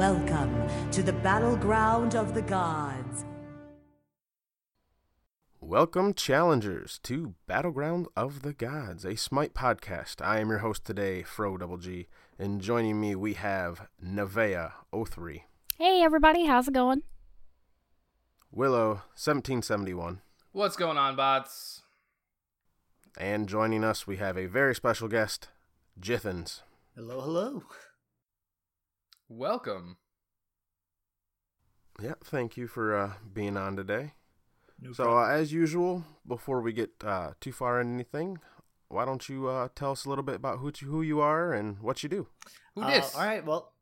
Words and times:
Welcome 0.00 0.66
to 0.92 1.02
the 1.02 1.12
battleground 1.12 2.14
of 2.16 2.32
the 2.32 2.40
gods. 2.40 3.26
Welcome, 5.60 6.14
challengers, 6.14 6.98
to 7.02 7.34
Battleground 7.46 8.08
of 8.16 8.40
the 8.40 8.54
Gods, 8.54 9.04
a 9.04 9.14
Smite 9.14 9.52
podcast. 9.52 10.24
I 10.24 10.38
am 10.40 10.48
your 10.48 10.60
host 10.60 10.86
today, 10.86 11.22
Fro 11.22 11.58
Double 11.58 11.76
G, 11.76 12.06
and 12.38 12.62
joining 12.62 12.98
me 12.98 13.14
we 13.14 13.34
have 13.34 13.88
Nevea 14.02 14.72
03, 14.90 15.44
Hey 15.76 16.00
everybody, 16.02 16.46
how's 16.46 16.68
it 16.68 16.72
going? 16.72 17.02
Willow 18.50 19.02
1771, 19.20 20.22
What's 20.52 20.76
going 20.76 20.96
on, 20.96 21.14
bots? 21.14 21.82
and 23.18 23.46
joining 23.50 23.84
us 23.84 24.06
we 24.06 24.16
have 24.16 24.38
a 24.38 24.46
very 24.46 24.74
special 24.74 25.08
guest, 25.08 25.48
Jithens. 26.00 26.62
Hello, 26.96 27.20
hello. 27.20 27.64
Welcome. 29.30 29.96
Yeah, 32.02 32.14
thank 32.24 32.56
you 32.56 32.66
for 32.66 32.96
uh, 32.96 33.12
being 33.32 33.56
on 33.56 33.76
today. 33.76 34.14
No 34.80 34.92
So, 34.92 35.18
uh, 35.18 35.28
as 35.28 35.52
usual, 35.52 36.04
before 36.26 36.60
we 36.62 36.72
get 36.72 36.90
uh, 37.04 37.32
too 37.40 37.52
far 37.52 37.80
into 37.80 37.94
anything, 37.94 38.38
why 38.88 39.04
don't 39.04 39.28
you 39.28 39.48
uh, 39.48 39.68
tell 39.74 39.92
us 39.92 40.04
a 40.04 40.08
little 40.08 40.24
bit 40.24 40.36
about 40.36 40.58
who 40.58 40.72
you, 40.80 40.88
who 40.88 41.02
you 41.02 41.20
are 41.20 41.52
and 41.52 41.78
what 41.80 42.02
you 42.02 42.08
do? 42.08 42.28
Who 42.74 42.82
Uh, 42.82 42.90
dis? 42.90 43.14
all 43.14 43.24
right, 43.24 43.44
well, 43.44 43.74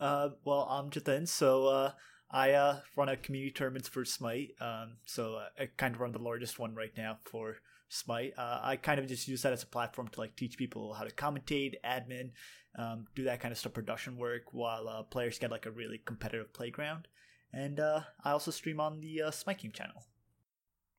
uh, 0.00 0.30
well, 0.44 0.66
I'm 0.70 0.90
Jathan. 0.90 1.28
So, 1.28 1.66
uh, 1.68 1.92
I 2.30 2.52
uh, 2.52 2.80
run 2.96 3.08
a 3.08 3.16
community 3.16 3.52
tournaments 3.52 3.88
for 3.88 4.04
Smite. 4.04 4.50
Um, 4.60 4.96
so 5.06 5.36
uh, 5.36 5.48
I 5.58 5.68
kind 5.76 5.94
of 5.94 6.00
run 6.00 6.12
the 6.12 6.18
largest 6.18 6.58
one 6.58 6.74
right 6.74 6.92
now 6.96 7.18
for 7.30 7.58
Smite. 7.88 8.32
Uh, 8.36 8.60
I 8.62 8.76
kind 8.76 8.98
of 8.98 9.06
just 9.06 9.28
use 9.28 9.42
that 9.42 9.52
as 9.52 9.62
a 9.62 9.66
platform 9.66 10.08
to 10.08 10.20
like 10.20 10.34
teach 10.34 10.56
people 10.58 10.94
how 10.94 11.04
to 11.04 11.10
commentate, 11.14 11.74
admin, 11.84 12.30
um, 12.76 13.06
do 13.14 13.24
that 13.24 13.40
kind 13.40 13.52
of 13.52 13.58
stuff, 13.58 13.72
production 13.72 14.16
work, 14.16 14.52
while 14.52 14.88
uh, 14.88 15.02
players 15.02 15.38
get 15.38 15.50
like 15.50 15.66
a 15.66 15.70
really 15.70 16.00
competitive 16.04 16.52
playground. 16.52 17.08
And 17.52 17.78
uh, 17.78 18.00
I 18.24 18.32
also 18.32 18.50
stream 18.50 18.80
on 18.80 19.00
the 19.00 19.22
uh, 19.22 19.30
Smite 19.30 19.60
Game 19.60 19.70
channel. 19.70 20.04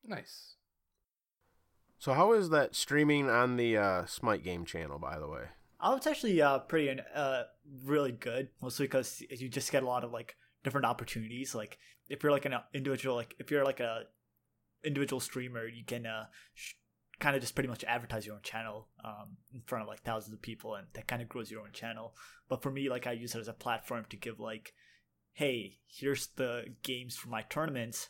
Nice. 0.04 0.54
So, 1.98 2.12
how 2.14 2.32
is 2.32 2.50
that 2.50 2.74
streaming 2.74 3.28
on 3.28 3.56
the 3.56 3.76
uh, 3.76 4.06
Smite 4.06 4.44
Game 4.44 4.64
channel, 4.64 4.98
by 4.98 5.18
the 5.18 5.28
way? 5.28 5.44
Oh, 5.80 5.96
it's 5.96 6.06
actually 6.06 6.40
uh, 6.40 6.60
pretty 6.60 7.00
uh, 7.14 7.42
really 7.84 8.12
good. 8.12 8.48
Mostly 8.62 8.86
because 8.86 9.22
you 9.30 9.48
just 9.48 9.72
get 9.72 9.82
a 9.82 9.86
lot 9.86 10.04
of 10.04 10.12
like 10.12 10.36
different 10.64 10.86
opportunities. 10.86 11.54
Like 11.54 11.78
if 12.08 12.22
you're 12.22 12.32
like 12.32 12.44
an 12.44 12.54
individual, 12.72 13.16
like 13.16 13.34
if 13.38 13.50
you're 13.50 13.64
like 13.64 13.80
a 13.80 14.04
individual 14.84 15.20
streamer, 15.20 15.66
you 15.66 15.84
can 15.84 16.06
uh, 16.06 16.26
sh- 16.54 16.74
kind 17.18 17.34
of 17.34 17.40
just 17.42 17.54
pretty 17.54 17.68
much 17.68 17.84
advertise 17.84 18.26
your 18.26 18.34
own 18.34 18.42
channel 18.42 18.88
um, 19.04 19.36
in 19.54 19.62
front 19.62 19.82
of 19.82 19.88
like 19.88 20.02
thousands 20.02 20.34
of 20.34 20.42
people, 20.42 20.74
and 20.74 20.86
that 20.94 21.06
kind 21.08 21.22
of 21.22 21.28
grows 21.28 21.50
your 21.50 21.62
own 21.62 21.72
channel. 21.72 22.14
But 22.48 22.62
for 22.62 22.70
me, 22.70 22.88
like 22.88 23.06
I 23.06 23.12
use 23.12 23.34
it 23.34 23.40
as 23.40 23.48
a 23.48 23.52
platform 23.52 24.04
to 24.10 24.16
give 24.16 24.38
like, 24.40 24.74
hey, 25.32 25.78
here's 25.86 26.28
the 26.36 26.64
games 26.82 27.16
for 27.16 27.28
my 27.28 27.42
tournaments. 27.42 28.08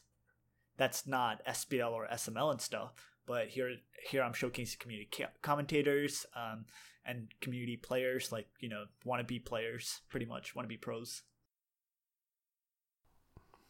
That's 0.76 1.06
not 1.06 1.44
SPL 1.46 1.92
or 1.92 2.06
SML 2.12 2.50
and 2.50 2.60
stuff, 2.60 2.92
but 3.26 3.48
here 3.48 3.76
here 4.10 4.22
I'm 4.22 4.32
showcasing 4.34 4.78
community 4.78 5.08
ca- 5.12 5.32
commentators. 5.42 6.26
Um, 6.34 6.66
and 7.08 7.28
community 7.40 7.76
players, 7.76 8.32
like 8.32 8.48
you 8.58 8.68
know, 8.68 8.86
wannabe 9.06 9.44
players, 9.44 10.00
pretty 10.10 10.26
much 10.26 10.56
wannabe 10.56 10.80
pros. 10.80 11.22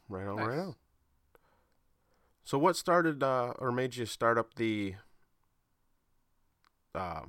Right 0.08 0.26
on, 0.26 0.36
Nice. 0.36 0.46
right 0.46 0.58
on. 0.58 0.74
So, 2.44 2.58
what 2.58 2.76
started 2.76 3.22
uh, 3.22 3.52
or 3.58 3.72
made 3.72 3.96
you 3.96 4.06
start 4.06 4.38
up 4.38 4.54
the? 4.54 4.94
Uh, 6.96 7.22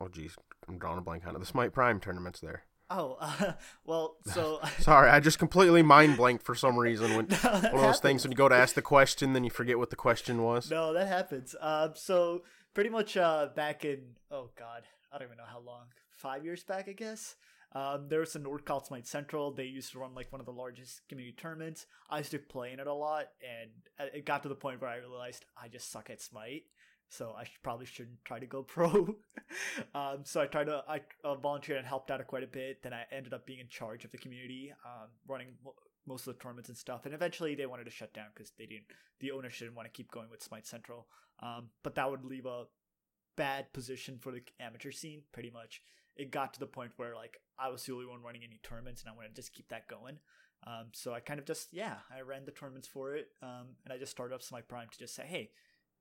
oh, 0.00 0.08
geez, 0.08 0.36
I'm 0.68 0.78
drawing 0.78 0.98
a 0.98 1.02
blank 1.02 1.26
on 1.26 1.34
it. 1.34 1.38
The 1.38 1.46
Smite 1.46 1.72
Prime 1.72 2.00
tournaments 2.00 2.40
there. 2.40 2.64
Oh, 2.90 3.16
uh, 3.20 3.52
well, 3.84 4.16
so 4.26 4.60
Sorry, 4.80 5.08
I 5.08 5.20
just 5.20 5.38
completely 5.38 5.82
mind 5.82 6.16
blanked 6.16 6.44
for 6.44 6.54
some 6.54 6.78
reason. 6.78 7.16
When 7.16 7.26
No, 7.28 7.36
one 7.38 7.54
of 7.54 7.62
those 7.62 7.80
happens. 7.80 8.00
things 8.00 8.24
when 8.24 8.32
you 8.32 8.36
go 8.36 8.48
to 8.48 8.54
ask 8.54 8.74
the 8.74 8.82
question, 8.82 9.32
then 9.32 9.44
you 9.44 9.50
forget 9.50 9.78
what 9.78 9.90
the 9.90 9.96
question 9.96 10.42
was. 10.42 10.70
No, 10.70 10.92
that 10.92 11.08
happens. 11.08 11.54
Um, 11.60 11.92
so 11.94 12.42
pretty 12.74 12.90
much 12.90 13.16
uh, 13.16 13.48
back 13.54 13.84
in 13.84 14.00
oh 14.30 14.50
god, 14.58 14.82
I 15.12 15.18
don't 15.18 15.28
even 15.28 15.38
know 15.38 15.44
how 15.50 15.60
long, 15.60 15.86
five 16.10 16.44
years 16.44 16.62
back, 16.64 16.88
I 16.88 16.92
guess. 16.92 17.36
Um, 17.72 18.08
there 18.08 18.18
was 18.18 18.34
a 18.34 18.40
Nordcall 18.40 18.84
Smite 18.84 19.06
Central. 19.06 19.52
They 19.52 19.64
used 19.66 19.92
to 19.92 20.00
run 20.00 20.12
like 20.12 20.32
one 20.32 20.40
of 20.40 20.46
the 20.46 20.52
largest 20.52 21.02
community 21.08 21.36
tournaments. 21.36 21.86
I 22.10 22.18
used 22.18 22.32
to 22.32 22.40
play 22.40 22.72
in 22.72 22.80
it 22.80 22.88
a 22.88 22.92
lot, 22.92 23.26
and 23.48 23.70
uh, 24.00 24.10
it 24.12 24.26
got 24.26 24.42
to 24.42 24.48
the 24.48 24.56
point 24.56 24.80
where 24.80 24.90
I 24.90 24.96
realized 24.96 25.44
I 25.56 25.68
just 25.68 25.92
suck 25.92 26.10
at 26.10 26.20
Smite. 26.20 26.64
So 27.10 27.34
I 27.36 27.44
probably 27.64 27.86
shouldn't 27.86 28.24
try 28.24 28.38
to 28.38 28.46
go 28.46 28.62
pro. 28.76 29.16
um, 29.94 30.20
so 30.24 30.40
I 30.40 30.46
tried 30.46 30.64
to 30.64 30.82
I 30.88 31.02
uh, 31.24 31.34
volunteered 31.34 31.78
and 31.78 31.86
helped 31.86 32.10
out 32.10 32.24
quite 32.26 32.44
a 32.44 32.46
bit. 32.46 32.82
Then 32.82 32.94
I 32.94 33.04
ended 33.12 33.34
up 33.34 33.46
being 33.46 33.58
in 33.58 33.68
charge 33.68 34.04
of 34.04 34.12
the 34.12 34.18
community, 34.18 34.72
um, 34.86 35.08
running 35.26 35.48
mo- 35.64 35.74
most 36.06 36.26
of 36.26 36.36
the 36.36 36.42
tournaments 36.42 36.68
and 36.68 36.78
stuff. 36.78 37.04
And 37.04 37.12
eventually 37.12 37.54
they 37.54 37.66
wanted 37.66 37.84
to 37.84 37.90
shut 37.90 38.14
down 38.14 38.26
because 38.34 38.52
they 38.56 38.66
didn't. 38.66 38.86
The 39.18 39.32
owner 39.32 39.50
didn't 39.50 39.74
want 39.74 39.86
to 39.86 39.92
keep 39.92 40.10
going 40.10 40.30
with 40.30 40.42
Smite 40.42 40.66
Central. 40.66 41.08
Um, 41.42 41.70
but 41.82 41.96
that 41.96 42.10
would 42.10 42.24
leave 42.24 42.46
a 42.46 42.64
bad 43.36 43.72
position 43.72 44.18
for 44.18 44.30
the 44.30 44.42
amateur 44.60 44.92
scene. 44.92 45.22
Pretty 45.32 45.50
much, 45.50 45.82
it 46.16 46.30
got 46.30 46.54
to 46.54 46.60
the 46.60 46.66
point 46.66 46.92
where 46.96 47.14
like 47.14 47.38
I 47.58 47.70
was 47.70 47.84
the 47.84 47.92
only 47.92 48.06
one 48.06 48.22
running 48.22 48.42
any 48.44 48.60
tournaments, 48.62 49.02
and 49.02 49.10
I 49.10 49.16
wanted 49.16 49.30
to 49.30 49.34
just 49.34 49.52
keep 49.52 49.68
that 49.68 49.88
going. 49.88 50.18
Um, 50.66 50.88
so 50.92 51.12
I 51.12 51.20
kind 51.20 51.40
of 51.40 51.46
just 51.46 51.72
yeah, 51.72 51.96
I 52.14 52.20
ran 52.20 52.44
the 52.44 52.52
tournaments 52.52 52.86
for 52.86 53.14
it, 53.16 53.28
um, 53.42 53.68
and 53.84 53.92
I 53.92 53.98
just 53.98 54.12
started 54.12 54.34
up 54.34 54.42
Smite 54.42 54.68
Prime 54.68 54.88
to 54.92 54.98
just 54.98 55.14
say, 55.14 55.24
hey, 55.26 55.50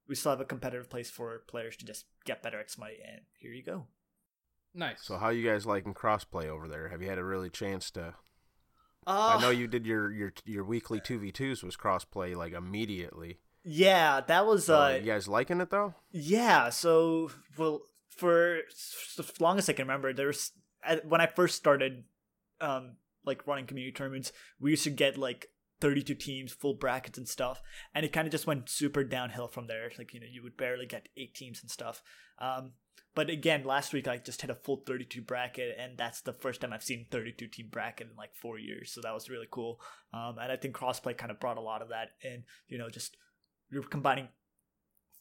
we 0.09 0.15
still 0.15 0.31
have 0.31 0.41
a 0.41 0.45
competitive 0.45 0.89
place 0.89 1.09
for 1.09 1.43
players 1.47 1.77
to 1.77 1.85
just 1.85 2.05
get 2.25 2.43
better 2.43 2.59
at 2.59 2.69
Smite, 2.69 2.97
and 3.07 3.21
here 3.37 3.53
you 3.53 3.63
go. 3.63 3.85
Nice. 4.73 5.01
So, 5.03 5.17
how 5.17 5.29
you 5.29 5.47
guys 5.49 5.65
liking 5.65 5.93
crossplay 5.93 6.47
over 6.47 6.67
there? 6.67 6.89
Have 6.89 7.01
you 7.01 7.07
had 7.09 7.17
a 7.19 7.23
really 7.23 7.49
chance 7.49 7.89
to? 7.91 8.15
Uh, 9.07 9.37
I 9.37 9.41
know 9.41 9.49
you 9.49 9.67
did 9.67 9.85
your 9.85 10.11
your 10.11 10.33
your 10.45 10.63
weekly 10.63 10.99
two 10.99 11.19
v 11.19 11.31
twos 11.31 11.63
was 11.63 11.77
crossplay 11.77 12.35
like 12.35 12.53
immediately. 12.53 13.39
Yeah, 13.63 14.21
that 14.21 14.45
was 14.45 14.65
So, 14.65 14.79
uh, 14.81 14.89
you 15.01 15.01
guys 15.11 15.27
liking 15.27 15.61
it 15.61 15.69
though? 15.69 15.93
Yeah, 16.11 16.69
so 16.69 17.31
well 17.57 17.81
for 18.09 18.59
s- 18.69 19.15
as 19.17 19.39
long 19.39 19.57
as 19.57 19.69
I 19.69 19.73
can 19.73 19.87
remember, 19.87 20.11
there's 20.13 20.51
at- 20.83 21.05
when 21.05 21.21
I 21.21 21.27
first 21.27 21.55
started 21.55 22.03
um 22.61 22.97
like 23.25 23.47
running 23.47 23.65
community 23.67 23.93
tournaments, 23.93 24.31
we 24.59 24.71
used 24.71 24.83
to 24.83 24.89
get 24.89 25.17
like 25.17 25.47
32 25.81 26.15
teams, 26.15 26.51
full 26.51 26.73
brackets 26.73 27.17
and 27.17 27.27
stuff, 27.27 27.61
and 27.93 28.05
it 28.05 28.13
kind 28.13 28.27
of 28.27 28.31
just 28.31 28.47
went 28.47 28.69
super 28.69 29.03
downhill 29.03 29.47
from 29.47 29.67
there. 29.67 29.91
Like, 29.97 30.13
you 30.13 30.19
know, 30.19 30.27
you 30.29 30.43
would 30.43 30.57
barely 30.57 30.85
get 30.85 31.09
8 31.17 31.33
teams 31.33 31.61
and 31.61 31.71
stuff. 31.71 32.01
Um 32.39 32.73
but 33.15 33.29
again, 33.29 33.63
last 33.63 33.91
week 33.91 34.07
I 34.07 34.17
just 34.17 34.41
hit 34.41 34.49
a 34.49 34.55
full 34.55 34.83
32 34.85 35.21
bracket, 35.21 35.75
and 35.79 35.97
that's 35.97 36.21
the 36.21 36.33
first 36.33 36.61
time 36.61 36.71
I've 36.71 36.83
seen 36.83 37.07
32 37.09 37.47
team 37.47 37.67
bracket 37.69 38.07
in 38.09 38.15
like 38.15 38.35
four 38.35 38.59
years. 38.59 38.91
So 38.91 39.01
that 39.01 39.13
was 39.13 39.29
really 39.29 39.47
cool. 39.49 39.81
Um, 40.13 40.37
and 40.39 40.51
I 40.51 40.55
think 40.55 40.75
crossplay 40.75 41.17
kind 41.17 41.31
of 41.31 41.39
brought 41.39 41.57
a 41.57 41.61
lot 41.61 41.81
of 41.81 41.89
that 41.89 42.11
in. 42.23 42.43
You 42.67 42.77
know, 42.77 42.89
just 42.89 43.17
you're 43.71 43.83
combining 43.83 44.29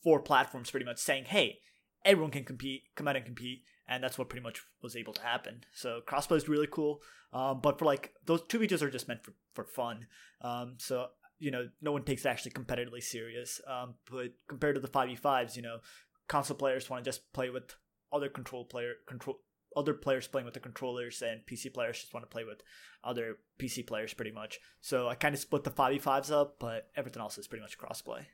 four 0.02 0.20
platforms 0.20 0.70
pretty 0.70 0.86
much 0.86 0.98
saying, 0.98 1.24
hey, 1.24 1.58
everyone 2.04 2.30
can 2.30 2.44
compete, 2.44 2.82
come 2.94 3.08
out 3.08 3.16
and 3.16 3.24
compete, 3.24 3.62
and 3.88 4.02
that's 4.02 4.18
what 4.18 4.28
pretty 4.28 4.44
much 4.44 4.62
was 4.82 4.96
able 4.96 5.12
to 5.14 5.22
happen. 5.22 5.64
So 5.72 6.00
crossplay 6.06 6.36
is 6.36 6.48
really 6.48 6.68
cool, 6.70 7.00
um, 7.32 7.60
but 7.62 7.78
for 7.78 7.84
like 7.84 8.12
those 8.26 8.42
two 8.42 8.58
videos 8.58 8.82
are 8.82 8.90
just 8.90 9.08
meant 9.08 9.24
for 9.24 9.34
for 9.54 9.64
fun. 9.64 10.06
Um, 10.42 10.74
so 10.78 11.08
you 11.38 11.50
know, 11.50 11.68
no 11.80 11.92
one 11.92 12.02
takes 12.02 12.24
it 12.24 12.28
actually 12.28 12.50
competitively 12.50 13.02
serious. 13.02 13.60
Um, 13.66 13.94
but 14.10 14.32
compared 14.48 14.74
to 14.74 14.80
the 14.80 14.88
five 14.88 15.08
v 15.08 15.16
fives, 15.16 15.56
you 15.56 15.62
know, 15.62 15.78
console 16.26 16.56
players 16.56 16.90
want 16.90 17.04
to 17.04 17.08
just 17.08 17.32
play 17.32 17.50
with 17.50 17.74
other 18.12 18.28
control 18.28 18.64
player 18.64 18.94
control. 19.06 19.40
Other 19.76 19.94
players 19.94 20.26
playing 20.26 20.46
with 20.46 20.54
the 20.54 20.60
controllers 20.60 21.22
and 21.22 21.42
PC 21.46 21.72
players 21.72 22.00
just 22.00 22.14
want 22.14 22.24
to 22.24 22.30
play 22.30 22.42
with 22.42 22.62
other 23.04 23.36
PC 23.60 23.86
players 23.86 24.14
pretty 24.14 24.32
much. 24.32 24.58
So 24.80 25.08
I 25.08 25.14
kind 25.14 25.34
of 25.34 25.40
split 25.40 25.62
the 25.62 25.70
5v5s 25.70 26.32
up, 26.32 26.56
but 26.58 26.88
everything 26.96 27.20
else 27.20 27.36
is 27.36 27.46
pretty 27.46 27.62
much 27.62 27.78
crossplay. 27.78 28.24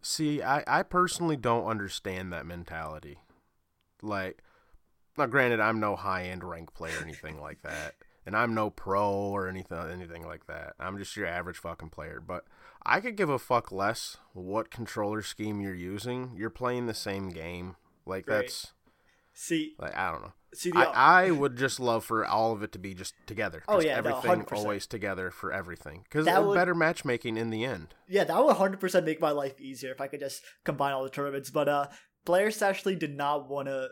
See, 0.00 0.42
I, 0.42 0.64
I 0.66 0.82
personally 0.82 1.36
don't 1.36 1.66
understand 1.66 2.32
that 2.32 2.46
mentality. 2.46 3.18
Like, 4.02 4.42
now 5.18 5.26
granted, 5.26 5.60
I'm 5.60 5.80
no 5.80 5.96
high 5.96 6.24
end 6.24 6.44
rank 6.44 6.72
player 6.74 6.98
or 6.98 7.02
anything 7.02 7.40
like 7.40 7.62
that, 7.62 7.94
and 8.26 8.36
I'm 8.36 8.54
no 8.54 8.70
pro 8.70 9.10
or 9.12 9.48
anything 9.48 9.78
anything 9.90 10.26
like 10.26 10.46
that. 10.46 10.74
I'm 10.78 10.98
just 10.98 11.16
your 11.16 11.26
average 11.26 11.58
fucking 11.58 11.90
player. 11.90 12.22
But 12.24 12.44
I 12.84 13.00
could 13.00 13.16
give 13.16 13.28
a 13.28 13.38
fuck 13.38 13.70
less 13.72 14.16
what 14.32 14.70
controller 14.70 15.22
scheme 15.22 15.60
you're 15.60 15.74
using. 15.74 16.32
You're 16.36 16.50
playing 16.50 16.86
the 16.86 16.94
same 16.94 17.28
game. 17.30 17.76
Like 18.06 18.26
Right. 18.28 18.42
that's 18.42 18.72
See, 19.32 19.74
like 19.78 19.96
I 19.96 20.10
don't 20.10 20.22
know. 20.22 20.32
see 20.52 20.70
the 20.70 20.78
I, 20.78 21.26
I 21.26 21.30
would 21.30 21.56
just 21.56 21.78
love 21.80 22.04
for 22.04 22.26
all 22.26 22.52
of 22.52 22.62
it 22.62 22.72
to 22.72 22.78
be 22.78 22.94
just 22.94 23.14
together. 23.26 23.62
Oh, 23.68 23.76
Just 23.76 23.86
yeah, 23.86 23.96
everything 23.96 24.42
100%. 24.44 24.52
always 24.56 24.86
together 24.86 25.30
for 25.30 25.52
everything 25.52 26.02
because 26.04 26.26
better 26.26 26.74
matchmaking 26.74 27.36
in 27.36 27.50
the 27.50 27.64
end. 27.64 27.94
yeah, 28.08 28.24
that 28.24 28.44
would 28.44 28.56
100% 28.56 29.04
make 29.04 29.20
my 29.20 29.30
life 29.30 29.58
easier 29.60 29.92
if 29.92 30.00
I 30.00 30.08
could 30.08 30.20
just 30.20 30.42
combine 30.64 30.92
all 30.92 31.04
the 31.04 31.10
tournaments. 31.10 31.48
But 31.50 31.68
uh, 31.68 31.86
players 32.24 32.62
actually 32.62 32.96
did 32.96 33.16
not 33.16 33.48
want 33.48 33.68
to. 33.68 33.88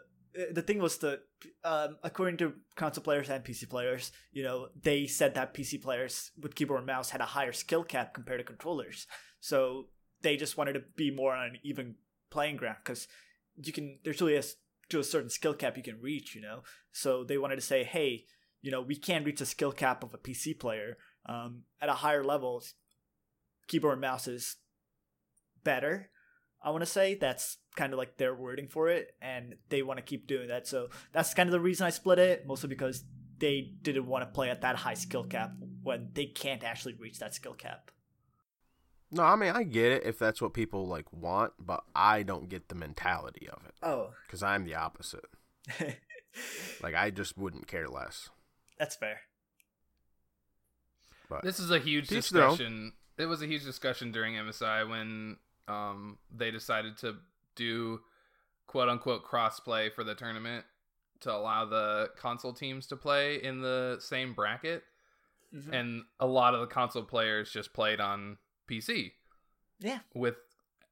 The 0.53 0.63
thing 0.63 0.79
was 0.79 0.99
that, 0.99 1.21
um, 1.65 1.97
according 2.05 2.37
to 2.39 2.53
console 2.77 3.03
players 3.03 3.29
and 3.29 3.43
PC 3.43 3.69
players, 3.69 4.13
you 4.31 4.45
know, 4.45 4.69
they 4.81 5.07
said 5.07 5.35
that 5.35 5.55
PC 5.55 5.83
players 5.83 6.31
with 6.41 6.55
keyboard 6.55 6.79
and 6.79 6.87
mouse 6.87 7.11
had 7.11 7.21
a 7.21 7.25
higher 7.25 7.53
skill 7.53 7.83
cap 7.83 8.15
compared 8.15 8.41
to 8.41 8.45
controllers. 8.45 9.07
So 9.41 9.87
they 10.23 10.37
just 10.37 10.57
wanted 10.57 10.75
to 10.75 10.83
be 10.97 11.11
more 11.11 11.35
on 11.35 11.47
an 11.47 11.59
even 11.65 11.97
playing 12.31 12.57
ground 12.57 12.77
because 12.85 13.09
you 13.57 13.73
can. 13.73 13.99
There's 14.05 14.21
really 14.21 14.37
a 14.37 14.43
to 14.91 15.01
a 15.01 15.05
certain 15.05 15.31
skill 15.31 15.55
cap 15.55 15.77
you 15.77 15.83
can 15.83 16.01
reach, 16.01 16.35
you 16.35 16.41
know. 16.41 16.63
So 16.93 17.25
they 17.25 17.39
wanted 17.39 17.57
to 17.57 17.63
say, 17.63 17.85
hey, 17.85 18.25
you 18.63 18.71
know 18.71 18.81
we 18.81 18.97
can 18.97 19.25
reach 19.25 19.41
a 19.41 19.47
skill 19.47 19.73
cap 19.73 20.03
of 20.03 20.15
a 20.15 20.19
PC 20.19 20.59
player 20.59 20.99
um, 21.27 21.63
at 21.81 21.89
a 21.89 21.95
higher 21.95 22.25
level. 22.25 22.63
Keyboard 23.67 23.95
and 23.95 24.01
mouse 24.01 24.27
is 24.27 24.57
better. 25.65 26.11
I 26.63 26.71
want 26.71 26.83
to 26.83 26.87
say 26.87 27.15
that's 27.15 27.59
kind 27.77 27.93
of 27.93 27.99
like 27.99 28.17
their 28.17 28.35
wording 28.35 28.69
for 28.69 28.89
it, 28.89 29.15
and 29.23 29.55
they 29.69 29.83
want 29.83 29.99
to 29.99 30.03
keep 30.03 30.27
doing 30.27 30.49
that. 30.49 30.67
So 30.67 30.89
that's 31.13 31.35
kind 31.35 31.49
of 31.49 31.53
the 31.53 31.61
reason 31.61 31.87
I 31.87 31.91
split 31.91 32.19
it, 32.19 32.47
mostly 32.47 32.69
because 32.69 33.05
they 33.39 33.73
didn't 33.83 34.07
want 34.07 34.23
to 34.23 34.27
play 34.35 34.51
at 34.51 34.63
that 34.63 34.75
high 34.77 34.95
skill 34.95 35.23
cap 35.25 35.53
when 35.83 36.09
they 36.15 36.27
can't 36.27 36.65
actually 36.65 36.95
reach 36.95 37.21
that 37.21 37.35
skill 37.35 37.55
cap. 37.55 37.91
No, 39.11 39.23
I 39.23 39.37
mean 39.37 39.53
I 39.55 39.63
get 39.63 39.93
it 39.93 40.03
if 40.05 40.19
that's 40.19 40.43
what 40.43 40.53
people 40.53 40.87
like 40.87 41.11
want, 41.13 41.53
but 41.59 41.85
I 41.95 42.25
don't 42.25 42.49
get 42.49 42.69
the 42.69 42.75
mentality 42.75 43.49
of 43.49 43.65
it 43.65 43.75
Oh, 43.83 44.11
because 44.27 44.43
I'm 44.43 44.65
the 44.65 44.75
opposite. 44.75 45.25
Like 46.83 46.95
I 46.95 47.11
just 47.11 47.37
wouldn't 47.39 47.67
care 47.67 47.89
less. 47.89 48.29
that's 48.79 48.95
fair. 48.97 49.21
But 51.29 51.43
This 51.43 51.59
is 51.59 51.71
a 51.71 51.79
huge 51.79 52.09
Teach 52.09 52.31
their 52.31 52.45
own. 52.45 52.51
discussion. 52.51 52.93
It 53.17 53.27
was 53.27 53.43
a 53.43 53.47
huge 53.47 53.65
discussion 53.65 54.13
during 54.13 54.35
MSI 54.35 54.89
when 54.89 55.37
um, 55.69 56.19
they 56.35 56.51
decided 56.51 56.97
to 56.99 57.17
do 57.57 58.01
quote 58.67 58.89
unquote 58.89 59.25
crossplay 59.25 59.93
for 59.93 60.05
the 60.05 60.15
tournament 60.15 60.65
to 61.21 61.33
allow 61.33 61.65
the 61.65 62.11
console 62.17 62.53
teams 62.53 62.87
to 62.87 62.97
play 62.97 63.43
in 63.43 63.61
the 63.61 63.97
same 64.01 64.35
bracket. 64.35 64.83
Mhm. 65.55 65.73
And 65.73 66.03
a 66.21 66.27
lot 66.27 66.55
of 66.55 66.61
the 66.61 66.67
console 66.67 67.03
players 67.05 67.51
just 67.51 67.73
played 67.73 68.01
on 68.01 68.37
PC 68.69 69.13
Yeah, 69.81 70.01
with 70.15 70.37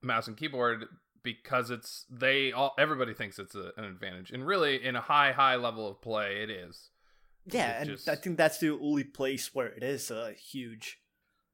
mouse 0.03 0.27
and 0.29 0.37
keyboard 0.37 0.87
because 1.23 1.71
it's 1.71 2.07
they 2.09 2.53
all 2.53 2.75
everybody 2.79 3.13
thinks 3.13 3.39
it's 3.39 3.55
a, 3.55 3.73
an 3.77 3.85
advantage 3.85 4.31
and 4.31 4.47
really 4.47 4.83
in 4.83 4.95
a 4.97 5.01
high 5.01 5.33
high 5.33 5.57
level 5.57 5.89
of 5.89 6.01
play 6.01 6.43
it 6.43 6.49
is 6.51 6.91
yeah, 7.45 7.79
It 7.79 7.81
and 7.83 7.91
just- 7.91 8.09
I 8.09 8.15
think 8.17 8.37
that's 8.39 8.59
the 8.59 8.71
only 8.71 9.05
place 9.05 9.55
where 9.55 9.67
it 9.69 9.83
is 9.83 10.11
a 10.11 10.33
huge 10.33 10.99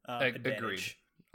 uh, 0.09 0.21
Ag- 0.23 0.37
advantage. 0.37 0.59
agreed. 0.59 0.83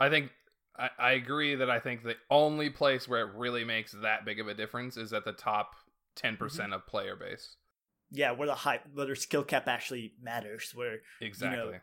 I 0.00 0.08
think 0.08 0.32
I, 0.78 0.90
I 0.98 1.12
agree 1.12 1.54
that 1.56 1.70
I 1.70 1.80
think 1.80 2.02
the 2.02 2.16
only 2.30 2.70
place 2.70 3.08
where 3.08 3.28
it 3.28 3.34
really 3.34 3.64
makes 3.64 3.92
that 4.02 4.24
big 4.24 4.40
of 4.40 4.48
a 4.48 4.54
difference 4.54 4.96
is 4.96 5.12
at 5.12 5.24
the 5.24 5.32
top 5.32 5.74
ten 6.14 6.34
Mm-hmm. 6.34 6.44
percent 6.44 6.72
of 6.72 6.86
player 6.86 7.16
base. 7.16 7.56
Yeah, 8.10 8.30
where 8.32 8.46
the 8.46 8.54
high, 8.54 8.80
where 8.94 9.06
their 9.06 9.14
skill 9.14 9.44
cap 9.44 9.68
actually 9.68 10.14
matters. 10.22 10.72
Where 10.74 10.98
Exactly. 11.20 11.80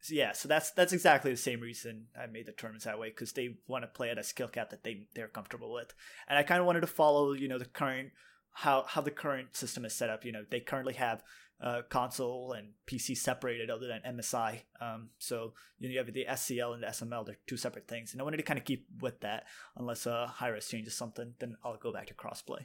so 0.00 0.14
yeah, 0.14 0.32
so 0.32 0.48
that's 0.48 0.70
that's 0.72 0.92
exactly 0.92 1.30
the 1.30 1.36
same 1.38 1.60
reason 1.60 2.08
I 2.20 2.26
made 2.26 2.46
the 2.46 2.52
tournaments 2.52 2.84
that 2.84 2.98
way 2.98 3.08
because 3.08 3.32
they 3.32 3.56
want 3.66 3.82
to 3.84 3.88
play 3.88 4.10
at 4.10 4.18
a 4.18 4.22
skill 4.22 4.48
cap 4.48 4.70
that 4.70 4.84
they 4.84 5.06
they're 5.14 5.28
comfortable 5.28 5.72
with, 5.72 5.94
and 6.28 6.38
I 6.38 6.42
kind 6.42 6.60
of 6.60 6.66
wanted 6.66 6.80
to 6.80 6.86
follow 6.86 7.32
you 7.32 7.48
know 7.48 7.58
the 7.58 7.64
current 7.64 8.10
how 8.52 8.84
how 8.86 9.00
the 9.00 9.10
current 9.10 9.56
system 9.56 9.84
is 9.84 9.94
set 9.94 10.10
up. 10.10 10.24
You 10.24 10.32
know, 10.32 10.44
they 10.50 10.60
currently 10.60 10.94
have 10.94 11.22
uh, 11.60 11.82
console 11.88 12.52
and 12.52 12.70
PC 12.86 13.16
separated 13.16 13.70
other 13.70 13.86
than 13.86 14.00
MSI. 14.16 14.60
Um, 14.80 15.10
so 15.18 15.54
you 15.78 15.88
know 15.88 15.92
you 15.92 15.98
have 15.98 16.12
the 16.12 16.26
SCL 16.28 16.74
and 16.74 16.82
the 16.82 16.88
SML; 16.88 17.24
they're 17.26 17.38
two 17.46 17.56
separate 17.56 17.88
things, 17.88 18.12
and 18.12 18.20
I 18.20 18.24
wanted 18.24 18.38
to 18.38 18.42
kind 18.42 18.58
of 18.58 18.64
keep 18.64 18.86
with 19.00 19.20
that. 19.20 19.44
Unless 19.76 20.06
uh, 20.06 20.26
Hi-Rez 20.26 20.68
changes 20.68 20.94
something, 20.96 21.34
then 21.38 21.56
I'll 21.64 21.76
go 21.76 21.92
back 21.92 22.06
to 22.08 22.14
crossplay. 22.14 22.60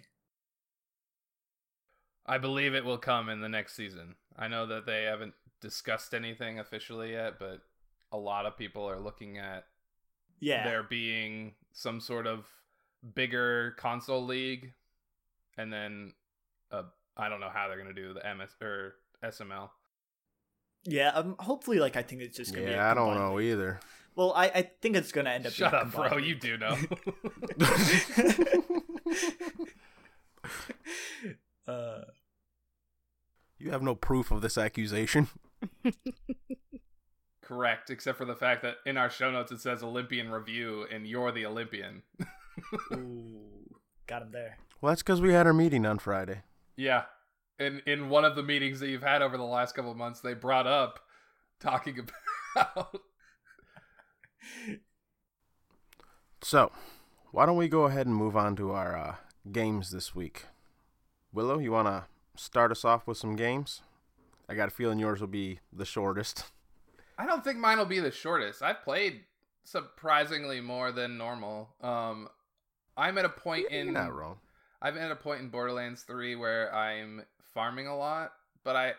I 2.25 2.37
believe 2.37 2.75
it 2.75 2.85
will 2.85 2.97
come 2.97 3.29
in 3.29 3.41
the 3.41 3.49
next 3.49 3.75
season. 3.75 4.15
I 4.37 4.47
know 4.47 4.65
that 4.67 4.85
they 4.85 5.03
haven't 5.03 5.33
discussed 5.61 6.13
anything 6.13 6.59
officially 6.59 7.11
yet, 7.11 7.39
but 7.39 7.61
a 8.11 8.17
lot 8.17 8.45
of 8.45 8.57
people 8.57 8.87
are 8.89 8.99
looking 8.99 9.37
at 9.37 9.65
Yeah, 10.39 10.63
there 10.63 10.83
being 10.83 11.55
some 11.73 11.99
sort 11.99 12.27
of 12.27 12.45
bigger 13.15 13.71
console 13.77 14.25
league, 14.25 14.73
and 15.57 15.71
then 15.73 16.13
uh, 16.71 16.83
I 17.19 17.29
don't 17.29 17.39
know 17.39 17.49
how 17.53 17.67
they're 17.67 17.77
gonna 17.77 17.93
do 17.93 18.13
the 18.13 18.21
MS 18.35 18.49
or 18.61 18.95
SML. 19.23 19.69
yeah. 20.85 21.09
Um, 21.09 21.35
hopefully, 21.39 21.79
like 21.79 21.95
I 21.97 22.01
think 22.01 22.21
it's 22.21 22.37
just 22.37 22.53
gonna 22.53 22.65
be. 22.65 22.71
a 22.71 22.75
yeah, 22.77 22.89
I 22.91 22.93
don't 22.93 23.15
know 23.15 23.35
league. 23.35 23.51
either. 23.51 23.79
Well, 24.15 24.33
I, 24.35 24.45
I 24.47 24.61
think 24.81 24.95
it's 24.97 25.11
gonna 25.11 25.29
end 25.29 25.45
up. 25.47 25.53
Shut 25.53 25.71
being 25.71 25.83
up, 25.83 25.91
bro. 25.91 26.09
combined 26.09 26.25
You 26.27 26.35
do 26.35 26.57
know. 26.57 26.77
uh, 31.67 32.01
You 33.57 33.71
have 33.71 33.81
no 33.81 33.95
proof 33.95 34.31
of 34.31 34.41
this 34.41 34.57
accusation. 34.57 35.27
Correct, 37.41 37.89
except 37.89 38.17
for 38.17 38.25
the 38.25 38.35
fact 38.35 38.61
that 38.61 38.75
in 38.85 38.95
our 38.97 39.09
show 39.09 39.31
notes 39.31 39.51
it 39.51 39.59
says 39.59 39.81
Olympian 39.81 40.29
review, 40.29 40.85
and 40.91 41.07
you're 41.07 41.31
the 41.31 41.45
Olympian. 41.45 42.03
ooh, 42.93 43.39
got 44.05 44.21
him 44.21 44.31
there. 44.31 44.57
Well, 44.81 44.91
that's 44.91 45.01
because 45.01 45.19
we 45.19 45.33
had 45.33 45.47
our 45.47 45.53
meeting 45.53 45.85
on 45.85 45.97
Friday. 45.99 46.43
Yeah, 46.79 47.03
in 47.59 47.81
in 47.85 48.09
one 48.09 48.23
of 48.23 48.35
the 48.35 48.43
meetings 48.43 48.79
that 48.79 48.87
you've 48.87 49.03
had 49.03 49.21
over 49.21 49.35
the 49.35 49.43
last 49.43 49.75
couple 49.75 49.91
of 49.91 49.97
months, 49.97 50.21
they 50.21 50.33
brought 50.33 50.65
up 50.65 50.99
talking 51.59 51.99
about. 52.55 53.01
So, 56.41 56.71
why 57.31 57.45
don't 57.45 57.57
we 57.57 57.67
go 57.67 57.83
ahead 57.83 58.07
and 58.07 58.15
move 58.15 58.37
on 58.37 58.55
to 58.55 58.71
our 58.71 58.97
uh, 58.97 59.15
games 59.51 59.91
this 59.91 60.15
week? 60.15 60.45
Willow, 61.33 61.59
you 61.59 61.73
want 61.73 61.87
to 61.87 62.05
start 62.41 62.71
us 62.71 62.85
off 62.85 63.05
with 63.05 63.17
some 63.17 63.35
games? 63.35 63.81
I 64.47 64.55
got 64.55 64.69
a 64.69 64.71
feeling 64.71 64.97
yours 64.97 65.19
will 65.19 65.27
be 65.27 65.59
the 65.71 65.85
shortest. 65.85 66.45
I 67.17 67.25
don't 67.25 67.43
think 67.43 67.59
mine 67.59 67.77
will 67.77 67.85
be 67.85 67.99
the 67.99 68.11
shortest. 68.11 68.63
I've 68.63 68.81
played 68.81 69.25
surprisingly 69.65 70.61
more 70.61 70.93
than 70.93 71.17
normal. 71.17 71.69
Um, 71.81 72.29
I'm 72.95 73.17
at 73.17 73.25
a 73.25 73.29
point 73.29 73.65
You're 73.69 73.81
in 73.81 73.93
not 73.93 74.15
wrong. 74.15 74.37
I'm 74.81 74.97
at 74.97 75.11
a 75.11 75.15
point 75.15 75.41
in 75.41 75.49
Borderlands 75.49 76.03
3 76.03 76.35
where 76.35 76.73
I'm 76.73 77.23
farming 77.53 77.87
a 77.87 77.97
lot, 77.97 78.33
but 78.63 78.75
I 78.75 78.93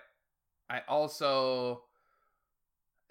I 0.68 0.82
also 0.88 1.82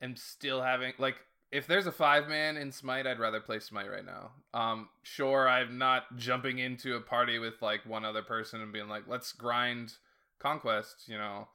am 0.02 0.16
still 0.16 0.62
having 0.62 0.94
like 0.98 1.16
if 1.52 1.66
there's 1.66 1.88
a 1.88 1.92
five 1.92 2.28
man 2.28 2.58
in 2.58 2.72
Smite, 2.72 3.08
I'd 3.08 3.20
rather 3.20 3.40
play 3.40 3.60
Smite 3.60 3.90
right 3.90 4.06
now. 4.06 4.32
Um 4.54 4.90
sure 5.04 5.48
I'm 5.48 5.78
not 5.78 6.16
jumping 6.16 6.60
into 6.60 6.96
a 6.96 7.02
party 7.02 7.40
with 7.40 7.62
like 7.62 7.86
one 7.86 8.06
other 8.06 8.22
person 8.22 8.62
and 8.62 8.72
being 8.72 8.88
like, 8.90 9.04
let's 9.08 9.34
grind 9.34 9.94
conquest, 10.38 11.08
you 11.08 11.18
know. 11.18 11.48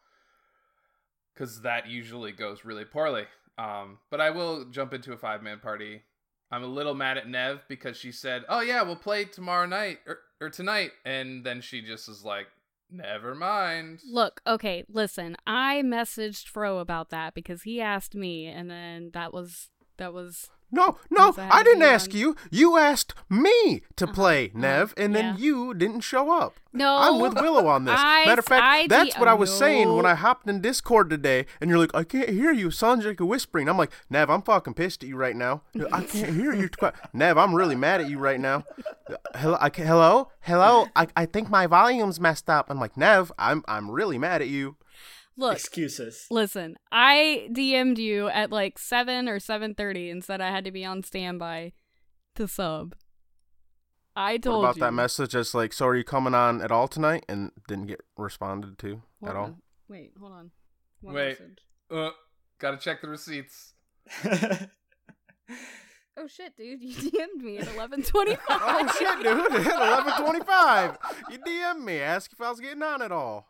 Cause 1.37 1.63
that 1.63 1.89
usually 1.89 2.33
goes 2.33 2.65
really 2.65 2.85
poorly. 2.85 3.25
Um, 3.59 3.99
but 4.11 4.21
I 4.21 4.31
will 4.31 4.67
jump 4.67 4.95
into 4.95 5.13
a 5.13 5.17
five 5.17 5.43
man 5.43 5.61
party 5.61 6.03
I'm 6.55 6.63
a 6.63 6.69
little 6.69 6.95
mad 6.95 7.19
at 7.19 7.29
Nev 7.29 7.65
because 7.69 7.97
she 7.97 8.13
said, 8.13 8.45
"Oh 8.49 8.61
yeah, 8.61 8.83
we'll 8.83 8.95
play 8.95 9.25
tomorrow 9.25 9.67
night 9.67 9.99
or, 10.07 10.21
tonight," 10.51 10.93
and 11.05 11.45
then 11.45 11.61
she 11.61 11.83
just 11.83 12.09
is 12.09 12.25
like, 12.25 12.47
"Never 12.91 13.35
mind." 13.35 14.01
Look, 14.05 14.41
okay, 14.47 14.85
listen. 14.89 15.37
I 15.47 15.83
messaged 15.85 16.49
Fro 16.49 16.79
about 16.79 17.11
that 17.11 17.35
because 17.35 17.63
he 17.63 17.81
asked 17.81 18.15
me, 18.15 18.47
and 18.47 18.71
then 18.71 19.11
that 19.15 19.33
was 19.33 19.71
that 19.97 20.13
was 20.13 20.51
No, 20.75 20.99
no, 21.11 21.35
I 21.39 21.61
I 21.61 21.63
didn't 21.63 21.83
ask 21.83 22.11
on- 22.13 22.17
you. 22.19 22.37
You 22.51 22.77
asked 22.77 23.15
me 23.31 23.83
to 23.97 24.05
Uh-huh, 24.05 24.13
play, 24.15 24.47
uh-huh, 24.49 24.59
Nev, 24.61 24.95
and 24.97 25.15
then 25.15 25.25
yeah. 25.37 25.45
you 25.45 25.75
didn't 25.75 26.01
show 26.01 26.31
up. 26.33 26.55
no. 26.73 26.97
I'm 26.97 27.21
with 27.21 27.35
Willow 27.35 27.67
on 27.69 27.85
this. 27.85 27.95
I- 27.99 28.27
Matter 28.27 28.41
of 28.41 28.47
fact, 28.47 28.63
I 28.65 28.87
that's 28.89 29.15
de- 29.15 29.21
what 29.21 29.29
I 29.29 29.35
was 29.35 29.57
saying 29.57 29.95
when. 29.95 30.05
I 30.07 30.15
hopped 30.15 30.49
in 30.49 30.61
Discord 30.61 31.09
today, 31.11 31.47
and 31.61 31.71
you're 31.71 31.79
like, 31.79 31.95
I 31.95 32.03
can't 32.05 32.29
hear 32.31 32.53
you. 32.53 32.71
Sounds 32.71 33.05
like 33.07 33.21
a 33.21 33.25
whispering. 33.25 33.69
I'm 33.69 33.79
like, 33.79 33.93
Nev, 34.11 34.29
I'm 34.31 34.43
fucking 34.43 34.75
pissed 34.75 35.03
at 35.03 35.09
you 35.09 35.17
right 35.17 35.37
now. 35.37 35.63
I 35.93 36.03
can't 36.03 36.35
hear 36.35 36.53
you. 36.53 36.69
Nev, 37.13 37.39
I'm 37.39 37.55
really 37.55 37.77
mad 37.77 38.01
at 38.01 38.11
you 38.11 38.19
right 38.19 38.41
now. 38.41 38.65
Hello, 39.35 39.57
I 39.61 39.71
hello, 39.75 40.31
hello. 40.41 40.87
I, 40.97 41.07
I 41.17 41.27
think 41.27 41.51
my 41.51 41.67
volume's 41.67 42.19
messed 42.21 42.49
up. 42.49 42.71
I'm 42.71 42.81
like, 42.81 42.97
Nev, 42.97 43.31
I'm 43.39 43.63
I'm 43.69 43.91
really 43.91 44.17
mad 44.19 44.41
at 44.43 44.49
you. 44.49 44.77
Look, 45.37 45.55
Excuses. 45.57 46.27
listen. 46.31 46.77
I 46.93 47.49
DM'd 47.53 47.99
you 47.99 48.29
at 48.29 48.51
like 48.51 48.79
seven 48.79 49.29
or 49.29 49.39
seven 49.41 49.75
thirty 49.75 50.09
and 50.11 50.23
said 50.25 50.41
I 50.41 50.51
had 50.51 50.65
to 50.65 50.71
be 50.71 50.85
on 50.85 51.03
standby 51.03 51.73
to 52.37 52.47
sub. 52.47 52.95
I 54.17 54.35
What 54.35 54.43
told 54.43 54.65
about 54.65 54.77
you. 54.77 54.81
that 54.83 54.93
message? 54.95 55.33
That's 55.33 55.55
like, 55.55 55.73
so 55.73 55.87
are 55.89 55.97
you 55.97 56.05
coming 56.05 56.35
on 56.35 56.63
at 56.63 56.71
all 56.71 56.87
tonight? 56.87 57.25
And 57.29 57.51
didn't 57.67 57.87
get 57.89 58.01
responded 58.17 58.79
to 58.79 59.03
Hold 59.21 59.31
at 59.31 59.35
all. 59.37 59.59
Wait, 59.89 60.13
hold 60.21 60.33
on. 60.33 60.51
What 61.01 61.15
Wait. 61.17 61.39
Uh, 61.91 62.11
gotta 62.61 62.77
check 62.77 63.01
the 63.01 63.09
receipts. 63.09 63.75
Oh 66.17 66.29
shit, 66.29 66.57
dude! 66.57 66.81
You 66.81 66.95
DM'd 67.11 67.43
me 67.43 67.59
at 67.59 67.67
eleven 67.75 68.01
twenty-five. 68.05 68.39
Oh 68.49 68.97
shit, 68.97 69.19
dude! 69.25 69.67
At 69.67 69.83
eleven 69.83 70.13
twenty-five, 70.25 70.97
you 71.29 71.39
DM'd 71.41 71.85
me, 71.85 71.99
ask 71.99 72.33
if 72.33 72.41
I 72.41 72.51
was 72.51 72.61
getting 72.61 72.85
on 72.85 73.03
at 73.03 73.11
all. 73.11 73.49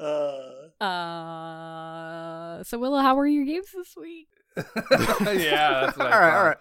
Uh, 0.00 0.84
Uh, 0.84 2.62
so 2.64 2.78
Willow, 2.78 2.98
how 3.00 3.14
were 3.14 3.26
your 3.26 3.44
games 3.44 3.68
this 3.74 3.94
week? 3.96 4.28
yeah, 4.56 5.86
that's 5.86 5.96
what 5.96 6.06
all 6.12 6.20
right, 6.20 6.34
all 6.34 6.44
I 6.44 6.46
right. 6.48 6.56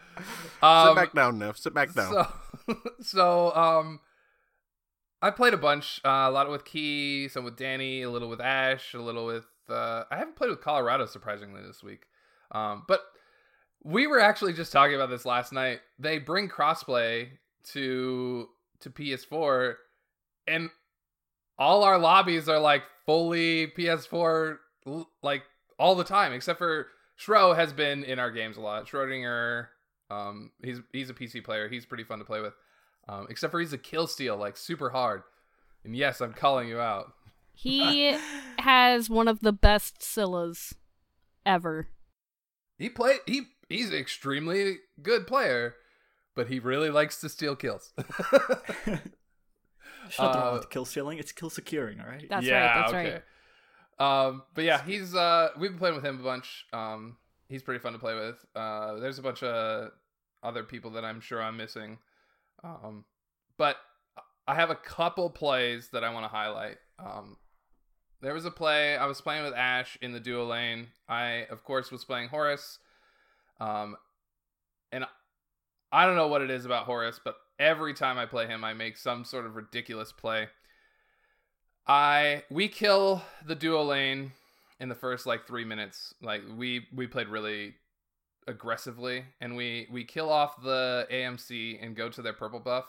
thought. 0.61 0.83
Sit 0.83 0.89
Um, 0.89 0.95
back 0.95 1.13
down, 1.13 1.39
Nev. 1.39 1.57
Sit 1.57 1.73
back 1.73 1.93
down. 1.93 2.13
So, 2.13 2.77
so 3.01 3.55
um, 3.55 3.99
I 5.21 5.29
played 5.31 5.53
a 5.53 5.57
bunch. 5.57 5.99
Uh, 6.05 6.25
a 6.27 6.31
lot 6.31 6.49
with 6.49 6.63
Key, 6.65 7.27
some 7.27 7.43
with 7.43 7.57
Danny, 7.57 8.01
a 8.03 8.09
little 8.09 8.29
with 8.29 8.39
Ash, 8.41 8.93
a 8.93 8.99
little 8.99 9.25
with. 9.25 9.45
Uh, 9.69 10.03
I 10.11 10.17
haven't 10.17 10.35
played 10.35 10.49
with 10.49 10.61
Colorado 10.61 11.05
surprisingly 11.05 11.61
this 11.61 11.83
week. 11.83 12.03
Um, 12.51 12.83
but 12.87 13.01
we 13.83 14.07
were 14.07 14.19
actually 14.19 14.53
just 14.53 14.71
talking 14.71 14.95
about 14.95 15.09
this 15.09 15.25
last 15.25 15.51
night. 15.53 15.79
They 15.99 16.17
bring 16.19 16.47
crossplay 16.49 17.29
to 17.73 18.47
to 18.81 18.89
PS4, 18.89 19.75
and 20.47 20.69
all 21.61 21.83
our 21.83 21.99
lobbies 21.99 22.49
are 22.49 22.59
like 22.59 22.81
fully 23.05 23.67
PS4 23.67 24.57
like 25.21 25.43
all 25.77 25.93
the 25.93 26.03
time, 26.03 26.33
except 26.33 26.57
for 26.57 26.87
Shro 27.19 27.55
has 27.55 27.71
been 27.71 28.03
in 28.03 28.17
our 28.17 28.31
games 28.31 28.57
a 28.57 28.61
lot. 28.61 28.87
Schrodinger, 28.87 29.67
um, 30.09 30.49
he's 30.63 30.79
he's 30.91 31.11
a 31.11 31.13
PC 31.13 31.43
player. 31.43 31.69
He's 31.69 31.85
pretty 31.85 32.03
fun 32.03 32.17
to 32.17 32.25
play 32.25 32.41
with. 32.41 32.53
Um, 33.07 33.27
except 33.29 33.51
for 33.51 33.59
he's 33.59 33.73
a 33.73 33.77
kill 33.77 34.07
steal, 34.07 34.37
like 34.37 34.57
super 34.57 34.89
hard. 34.89 35.21
And 35.83 35.95
yes, 35.95 36.19
I'm 36.19 36.33
calling 36.33 36.67
you 36.67 36.79
out. 36.79 37.13
He 37.53 38.17
has 38.59 39.07
one 39.07 39.27
of 39.27 39.41
the 39.41 39.53
best 39.53 39.99
Scyllas 39.99 40.73
ever. 41.45 41.89
He 42.79 42.89
play 42.89 43.17
he 43.27 43.43
he's 43.69 43.89
an 43.89 43.95
extremely 43.95 44.77
good 45.03 45.27
player, 45.27 45.75
but 46.35 46.47
he 46.47 46.57
really 46.57 46.89
likes 46.89 47.21
to 47.21 47.29
steal 47.29 47.55
kills. 47.55 47.93
Shut 50.09 50.25
Uh, 50.27 50.33
down 50.33 50.53
with 50.53 50.69
kill 50.69 50.85
stealing. 50.85 51.17
It's 51.19 51.31
kill 51.31 51.49
securing. 51.49 51.99
All 51.99 52.07
right. 52.07 52.25
That's 52.29 52.47
right. 52.49 52.91
That's 52.91 52.93
right. 52.93 53.23
Um, 53.99 54.43
but 54.55 54.63
yeah, 54.63 54.83
he's 54.83 55.13
uh, 55.15 55.49
we've 55.57 55.69
been 55.71 55.79
playing 55.79 55.95
with 55.95 56.05
him 56.05 56.19
a 56.19 56.23
bunch. 56.23 56.65
Um, 56.73 57.17
he's 57.47 57.61
pretty 57.61 57.79
fun 57.79 57.93
to 57.93 57.99
play 57.99 58.15
with. 58.15 58.43
Uh, 58.55 58.95
there's 58.95 59.19
a 59.19 59.21
bunch 59.21 59.43
of 59.43 59.91
other 60.43 60.63
people 60.63 60.91
that 60.91 61.05
I'm 61.05 61.21
sure 61.21 61.41
I'm 61.41 61.57
missing. 61.57 61.99
Um, 62.63 63.05
but 63.57 63.77
I 64.47 64.55
have 64.55 64.69
a 64.71 64.75
couple 64.75 65.29
plays 65.29 65.89
that 65.93 66.03
I 66.03 66.11
want 66.11 66.25
to 66.25 66.29
highlight. 66.29 66.77
Um, 66.97 67.37
there 68.21 68.33
was 68.33 68.45
a 68.45 68.51
play 68.51 68.97
I 68.97 69.05
was 69.05 69.21
playing 69.21 69.43
with 69.43 69.53
Ash 69.53 69.97
in 70.01 70.13
the 70.13 70.19
duo 70.19 70.45
lane. 70.45 70.87
I 71.07 71.45
of 71.49 71.63
course 71.63 71.91
was 71.91 72.03
playing 72.03 72.29
Horus. 72.29 72.79
Um, 73.59 73.95
and 74.91 75.05
I 75.91 76.05
don't 76.05 76.15
know 76.15 76.27
what 76.27 76.41
it 76.41 76.49
is 76.49 76.65
about 76.65 76.85
Horus, 76.85 77.19
but 77.23 77.35
every 77.61 77.93
time 77.93 78.17
I 78.17 78.25
play 78.25 78.47
him, 78.47 78.63
I 78.63 78.73
make 78.73 78.97
some 78.97 79.23
sort 79.23 79.45
of 79.45 79.55
ridiculous 79.55 80.11
play. 80.11 80.49
I 81.87 82.43
we 82.49 82.67
kill 82.67 83.21
the 83.45 83.55
duo 83.55 83.83
lane 83.83 84.33
in 84.79 84.89
the 84.89 84.95
first 84.95 85.25
like 85.25 85.47
three 85.47 85.63
minutes. 85.63 86.13
Like 86.21 86.41
we 86.57 86.87
we 86.93 87.07
played 87.07 87.27
really 87.27 87.75
aggressively, 88.47 89.25
and 89.39 89.55
we 89.55 89.87
we 89.91 90.03
kill 90.03 90.29
off 90.29 90.61
the 90.61 91.07
AMC 91.11 91.83
and 91.83 91.95
go 91.95 92.09
to 92.09 92.21
their 92.21 92.33
purple 92.33 92.59
buff. 92.59 92.85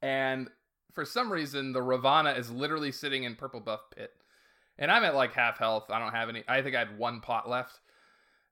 And 0.00 0.48
for 0.92 1.04
some 1.04 1.32
reason, 1.32 1.72
the 1.72 1.82
Ravana 1.82 2.32
is 2.32 2.50
literally 2.50 2.90
sitting 2.90 3.24
in 3.24 3.36
purple 3.36 3.60
buff 3.60 3.80
pit, 3.94 4.10
and 4.78 4.90
I'm 4.90 5.04
at 5.04 5.14
like 5.14 5.32
half 5.34 5.58
health. 5.58 5.90
I 5.90 5.98
don't 5.98 6.14
have 6.14 6.28
any. 6.28 6.42
I 6.48 6.62
think 6.62 6.74
I 6.74 6.80
had 6.80 6.98
one 6.98 7.20
pot 7.20 7.48
left, 7.48 7.80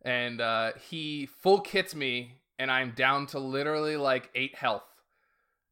and 0.02 0.40
uh, 0.40 0.73
he 0.88 1.26
full 1.26 1.61
kits 1.61 1.95
me, 1.95 2.40
and 2.59 2.71
I'm 2.71 2.92
down 2.92 3.26
to 3.28 3.38
literally 3.38 3.97
like 3.97 4.30
eight 4.35 4.54
health. 4.54 4.85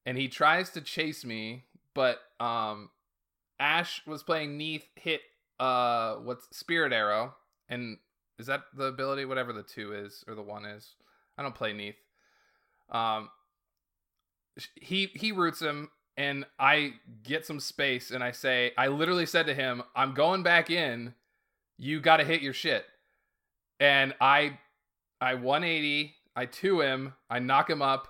And 0.08 0.16
he 0.16 0.28
tries 0.28 0.70
to 0.70 0.80
chase 0.80 1.22
me, 1.22 1.64
but 1.92 2.18
um, 2.40 2.88
Ash 3.60 4.00
was 4.06 4.22
playing 4.22 4.56
Neith 4.56 4.86
hit 4.94 5.20
uh 5.60 6.14
what's 6.14 6.48
Spirit 6.56 6.94
Arrow 6.94 7.34
and 7.68 7.98
is 8.38 8.46
that 8.46 8.62
the 8.74 8.84
ability 8.84 9.26
whatever 9.26 9.52
the 9.52 9.62
2 9.62 9.92
is 9.92 10.24
or 10.26 10.34
the 10.34 10.40
1 10.40 10.64
is. 10.64 10.94
I 11.36 11.42
don't 11.42 11.54
play 11.54 11.74
Neith. 11.74 11.96
Um 12.90 13.28
he 14.76 15.10
he 15.14 15.30
roots 15.30 15.60
him 15.60 15.90
and 16.16 16.46
I 16.58 16.94
get 17.22 17.44
some 17.44 17.60
space 17.60 18.10
and 18.10 18.24
I 18.24 18.32
say 18.32 18.72
I 18.78 18.88
literally 18.88 19.26
said 19.26 19.44
to 19.46 19.54
him, 19.54 19.82
"I'm 19.94 20.14
going 20.14 20.42
back 20.42 20.70
in. 20.70 21.12
You 21.76 22.00
got 22.00 22.16
to 22.16 22.24
hit 22.24 22.40
your 22.40 22.54
shit." 22.54 22.86
And 23.78 24.14
I 24.22 24.58
I 25.20 25.34
180, 25.34 26.14
I 26.34 26.46
2 26.46 26.80
him, 26.80 27.12
I 27.28 27.40
knock 27.40 27.68
him 27.68 27.82
up. 27.82 28.08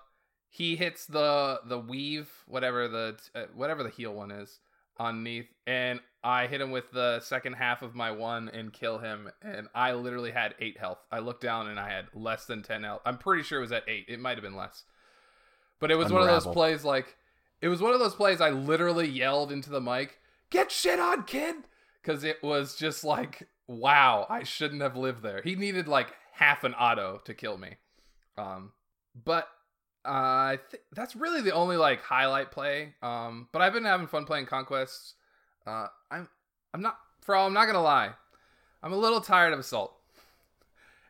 He 0.49 0.77
hits 0.77 1.07
the 1.07 1.61
the 1.65 1.79
weave, 1.79 2.31
whatever 2.47 2.89
the 2.89 3.19
uh, 3.35 3.45
whatever 3.55 3.83
the 3.83 3.91
heel 3.91 4.15
one 4.15 4.31
is 4.31 4.61
on 4.99 5.11
underneath 5.11 5.47
and 5.67 6.01
I 6.25 6.49
hit 6.49 6.61
him 6.61 6.71
with 6.73 6.91
the 6.91 7.21
second 7.21 7.55
half 7.55 7.83
of 7.83 7.95
my 7.95 8.11
one 8.11 8.49
and 8.49 8.73
kill 8.73 8.99
him 8.99 9.31
and 9.43 9.69
I 9.75 9.93
literally 9.93 10.33
had 10.33 10.55
8 10.59 10.79
health. 10.79 10.99
I 11.13 11.21
looked 11.21 11.43
down 11.43 11.69
and 11.69 11.79
I 11.79 11.89
had 11.91 12.07
less 12.13 12.47
than 12.47 12.63
10 12.63 12.83
health. 12.83 13.03
I'm 13.07 13.19
pretty 13.19 13.45
sure 13.45 13.59
it 13.59 13.63
was 13.63 13.73
at 13.73 13.89
8. 13.89 14.07
It 14.09 14.19
might 14.19 14.37
have 14.37 14.43
been 14.43 14.57
less. 14.57 14.85
But 15.79 15.93
it 15.93 15.95
was 15.97 16.13
one 16.13 16.23
of 16.23 16.29
those 16.29 16.53
plays 16.53 16.85
like 16.85 17.17
it 17.61 17.69
was 17.69 17.81
one 17.81 17.93
of 17.93 18.01
those 18.01 18.15
plays 18.15 18.41
I 18.41 18.51
literally 18.51 19.09
yelled 19.09 19.53
into 19.53 19.71
the 19.71 19.81
mic, 19.81 20.19
"Get 20.51 20.71
shit 20.73 20.99
on, 20.99 21.25
kid." 21.25 21.57
Cuz 22.03 22.25
it 22.25 22.43
was 22.43 22.77
just 22.77 23.05
like, 23.05 23.49
wow, 23.67 24.27
I 24.29 24.43
shouldn't 24.43 24.83
have 24.83 24.97
lived 24.97 25.23
there. 25.23 25.43
He 25.43 25.55
needed 25.55 25.87
like 25.87 26.15
half 26.33 26.65
an 26.65 26.75
auto 26.75 27.19
to 27.25 27.35
kill 27.35 27.59
me. 27.59 27.77
Um 28.37 28.73
but 29.15 29.49
uh, 30.09 30.55
I 30.55 30.59
think 30.71 30.83
that's 30.93 31.15
really 31.15 31.43
the 31.43 31.53
only 31.53 31.77
like 31.77 32.03
highlight 32.03 32.51
play. 32.51 32.95
Um, 33.03 33.49
but 33.53 33.61
I've 33.61 33.75
been 33.75 33.85
having 33.85 34.07
fun 34.07 34.25
playing 34.25 34.47
conquests. 34.47 35.15
Uh, 35.67 35.89
I'm 36.11 36.29
I'm 36.73 36.81
not 36.81 36.99
for 37.21 37.37
all. 37.37 37.47
I'm 37.47 37.53
not 37.53 37.67
gonna 37.67 37.83
lie. 37.83 38.13
I'm 38.83 38.93
a 38.93 38.97
little 38.97 39.21
tired 39.21 39.53
of 39.53 39.59
assault, 39.59 39.95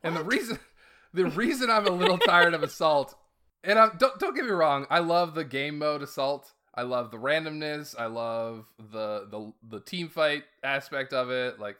and 0.02 0.16
the 0.16 0.24
reason 0.24 0.58
the 1.14 1.26
reason 1.26 1.70
I'm 1.70 1.86
a 1.86 1.90
little 1.90 2.18
tired 2.18 2.54
of 2.54 2.64
assault, 2.64 3.14
and 3.62 3.78
I'm, 3.78 3.92
don't 3.98 4.18
don't 4.18 4.34
get 4.34 4.44
me 4.44 4.50
wrong. 4.50 4.86
I 4.90 4.98
love 4.98 5.34
the 5.34 5.44
game 5.44 5.78
mode 5.78 6.02
assault. 6.02 6.52
I 6.74 6.82
love 6.82 7.12
the 7.12 7.18
randomness. 7.18 7.94
I 7.96 8.06
love 8.06 8.66
the 8.78 9.28
the 9.30 9.52
the 9.68 9.80
team 9.80 10.08
fight 10.08 10.42
aspect 10.64 11.12
of 11.12 11.30
it. 11.30 11.60
Like 11.60 11.76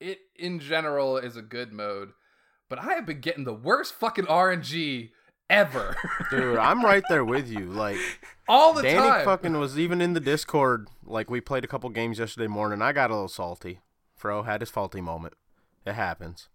it 0.00 0.20
in 0.36 0.58
general 0.58 1.18
is 1.18 1.36
a 1.36 1.42
good 1.42 1.70
mode. 1.70 2.12
But 2.70 2.78
I 2.78 2.94
have 2.94 3.04
been 3.04 3.20
getting 3.20 3.44
the 3.44 3.52
worst 3.52 3.92
fucking 3.92 4.24
RNG 4.24 5.10
ever. 5.52 5.96
Dude, 6.30 6.56
I'm 6.58 6.84
right 6.84 7.04
there 7.08 7.24
with 7.24 7.48
you. 7.48 7.60
Like 7.66 7.98
all 8.48 8.72
the 8.72 8.82
Danny 8.82 9.08
time. 9.08 9.24
fucking 9.24 9.58
was 9.58 9.78
even 9.78 10.00
in 10.00 10.14
the 10.14 10.20
Discord. 10.20 10.88
Like 11.04 11.30
we 11.30 11.40
played 11.40 11.64
a 11.64 11.68
couple 11.68 11.88
games 11.90 12.18
yesterday 12.18 12.48
morning. 12.48 12.82
I 12.82 12.92
got 12.92 13.10
a 13.10 13.14
little 13.14 13.28
salty. 13.28 13.80
Fro 14.16 14.42
had 14.42 14.60
his 14.62 14.70
faulty 14.70 15.00
moment. 15.00 15.34
It 15.86 15.92
happens. 15.94 16.48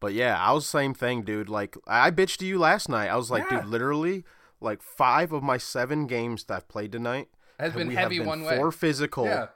But 0.00 0.14
yeah, 0.14 0.38
I 0.42 0.52
was 0.52 0.64
the 0.64 0.70
same 0.78 0.94
thing, 0.94 1.22
dude. 1.22 1.48
Like 1.48 1.76
I 1.86 2.10
bitched 2.10 2.38
to 2.38 2.46
you 2.46 2.58
last 2.58 2.88
night. 2.88 3.08
I 3.08 3.16
was 3.16 3.30
like, 3.30 3.44
Yeah. 3.50 3.60
dude, 3.60 3.68
literally, 3.70 4.24
like 4.60 4.82
five 4.82 5.32
of 5.32 5.42
my 5.42 5.58
seven 5.58 6.06
games 6.06 6.44
that 6.44 6.54
I've 6.54 6.68
played 6.68 6.92
tonight 6.92 7.28
has 7.58 7.74
been 7.74 7.90
heavy 7.90 8.16
have 8.16 8.22
been 8.22 8.26
one 8.28 8.42
way. 8.42 8.56
four 8.56 8.72
physical. 8.72 9.26
yeah, 9.26 9.48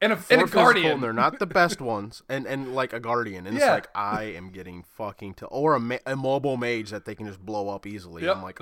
and 0.00 0.12
a, 0.12 0.18
and 0.30 0.42
a 0.42 0.46
guardian. 0.46 0.92
and 0.92 1.02
they're 1.02 1.12
not 1.12 1.38
the 1.38 1.46
best 1.46 1.80
ones, 1.80 2.22
and 2.28 2.46
and 2.46 2.74
like 2.74 2.92
a 2.92 3.00
guardian, 3.00 3.46
and 3.46 3.56
Yeah. 3.56 3.64
it's 3.64 3.70
like 3.70 3.88
I 3.94 4.24
am 4.24 4.50
getting 4.50 4.82
fucking 4.82 5.34
to, 5.34 5.46
or 5.46 5.74
a, 5.74 5.80
ma- 5.80 5.98
a 6.06 6.16
mobile 6.16 6.56
mage 6.56 6.90
that 6.90 7.04
they 7.04 7.14
can 7.14 7.26
just 7.26 7.40
blow 7.44 7.68
up 7.68 7.86
easily. 7.86 8.22
Yep. 8.24 8.36
I'm 8.36 8.42
like, 8.42 8.60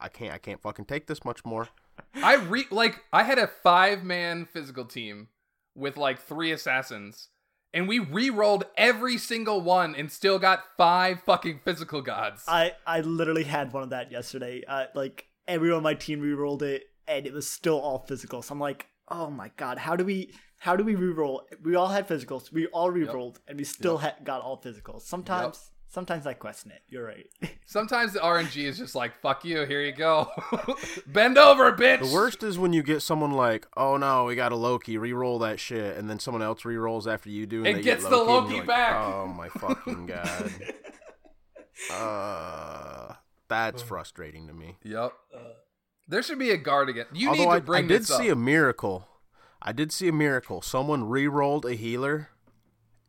I 0.00 0.08
can't, 0.08 0.32
I 0.32 0.38
can't 0.38 0.60
fucking 0.60 0.84
take 0.86 1.06
this 1.06 1.24
much 1.24 1.44
more. 1.44 1.68
I 2.14 2.34
re 2.36 2.66
like 2.70 3.00
I 3.12 3.24
had 3.24 3.38
a 3.38 3.46
five 3.46 4.04
man 4.04 4.46
physical 4.46 4.84
team 4.84 5.28
with 5.74 5.96
like 5.96 6.18
three 6.20 6.52
assassins, 6.52 7.28
and 7.74 7.86
we 7.88 7.98
re-rolled 7.98 8.64
every 8.76 9.18
single 9.18 9.60
one 9.60 9.94
and 9.94 10.10
still 10.10 10.38
got 10.38 10.62
five 10.76 11.20
fucking 11.22 11.60
physical 11.64 12.02
gods. 12.02 12.44
I 12.48 12.72
I 12.86 13.00
literally 13.00 13.44
had 13.44 13.72
one 13.72 13.82
of 13.82 13.90
that 13.90 14.10
yesterday. 14.12 14.62
Uh, 14.66 14.86
like 14.94 15.26
everyone 15.46 15.78
on 15.78 15.82
my 15.82 15.94
team 15.94 16.20
re-rolled 16.20 16.62
it, 16.62 16.84
and 17.06 17.26
it 17.26 17.32
was 17.32 17.48
still 17.48 17.80
all 17.80 17.98
physical. 18.06 18.42
So 18.42 18.52
I'm 18.52 18.60
like, 18.60 18.86
oh 19.08 19.30
my 19.30 19.50
god, 19.56 19.78
how 19.78 19.96
do 19.96 20.04
we 20.04 20.32
how 20.58 20.76
do 20.76 20.84
we 20.84 20.94
re-roll? 20.94 21.42
We 21.62 21.74
all 21.76 21.88
had 21.88 22.08
physicals. 22.08 22.52
We 22.52 22.66
all 22.68 22.90
re-rolled, 22.90 23.40
and 23.46 23.56
we 23.58 23.64
still 23.64 23.98
ha- 23.98 24.16
got 24.24 24.42
all 24.42 24.60
physicals. 24.60 25.02
Sometimes 25.02 25.70
sometimes 25.90 26.26
I 26.26 26.34
question 26.34 26.70
it. 26.70 26.82
You're 26.88 27.04
right. 27.04 27.26
Sometimes 27.66 28.12
the 28.12 28.18
RNG 28.20 28.64
is 28.64 28.76
just 28.78 28.94
like 28.94 29.18
fuck 29.20 29.44
you. 29.44 29.64
Here 29.64 29.82
you 29.82 29.92
go. 29.92 30.28
Bend 31.06 31.38
over, 31.38 31.72
bitch. 31.72 32.00
The 32.08 32.14
worst 32.14 32.42
is 32.42 32.58
when 32.58 32.72
you 32.72 32.82
get 32.82 33.00
someone 33.02 33.32
like, 33.32 33.66
oh 33.76 33.96
no, 33.96 34.24
we 34.24 34.34
got 34.34 34.52
a 34.52 34.56
Loki, 34.56 34.98
re-roll 34.98 35.38
that 35.40 35.60
shit, 35.60 35.96
and 35.96 36.08
then 36.10 36.18
someone 36.18 36.42
else 36.42 36.64
re-rolls 36.64 37.06
after 37.06 37.30
you 37.30 37.46
do, 37.46 37.58
and 37.60 37.68
It 37.68 37.74
they 37.76 37.82
gets 37.82 38.02
get 38.04 38.10
the 38.10 38.16
Loki, 38.16 38.30
and 38.32 38.44
Loki 38.46 38.56
like, 38.58 38.66
back. 38.66 38.96
Oh 38.96 39.26
my 39.28 39.48
fucking 39.48 40.06
god. 40.14 40.52
uh, 41.92 43.14
that's 43.48 43.82
frustrating 43.82 44.46
to 44.48 44.52
me. 44.52 44.76
Yep. 44.84 45.12
There 46.08 46.22
should 46.22 46.38
be 46.38 46.50
a 46.50 46.56
guard 46.56 46.88
again. 46.88 47.06
You 47.12 47.28
Although 47.28 47.40
need 47.42 47.46
to 47.46 47.52
I, 47.52 47.60
bring 47.60 47.84
I 47.84 47.88
did 47.88 48.00
this 48.02 48.08
see 48.08 48.30
up. 48.30 48.36
a 48.36 48.40
miracle. 48.40 49.06
I 49.60 49.72
did 49.72 49.92
see 49.92 50.08
a 50.08 50.12
miracle. 50.12 50.62
Someone 50.62 51.08
re-rolled 51.08 51.64
a 51.66 51.74
healer 51.74 52.28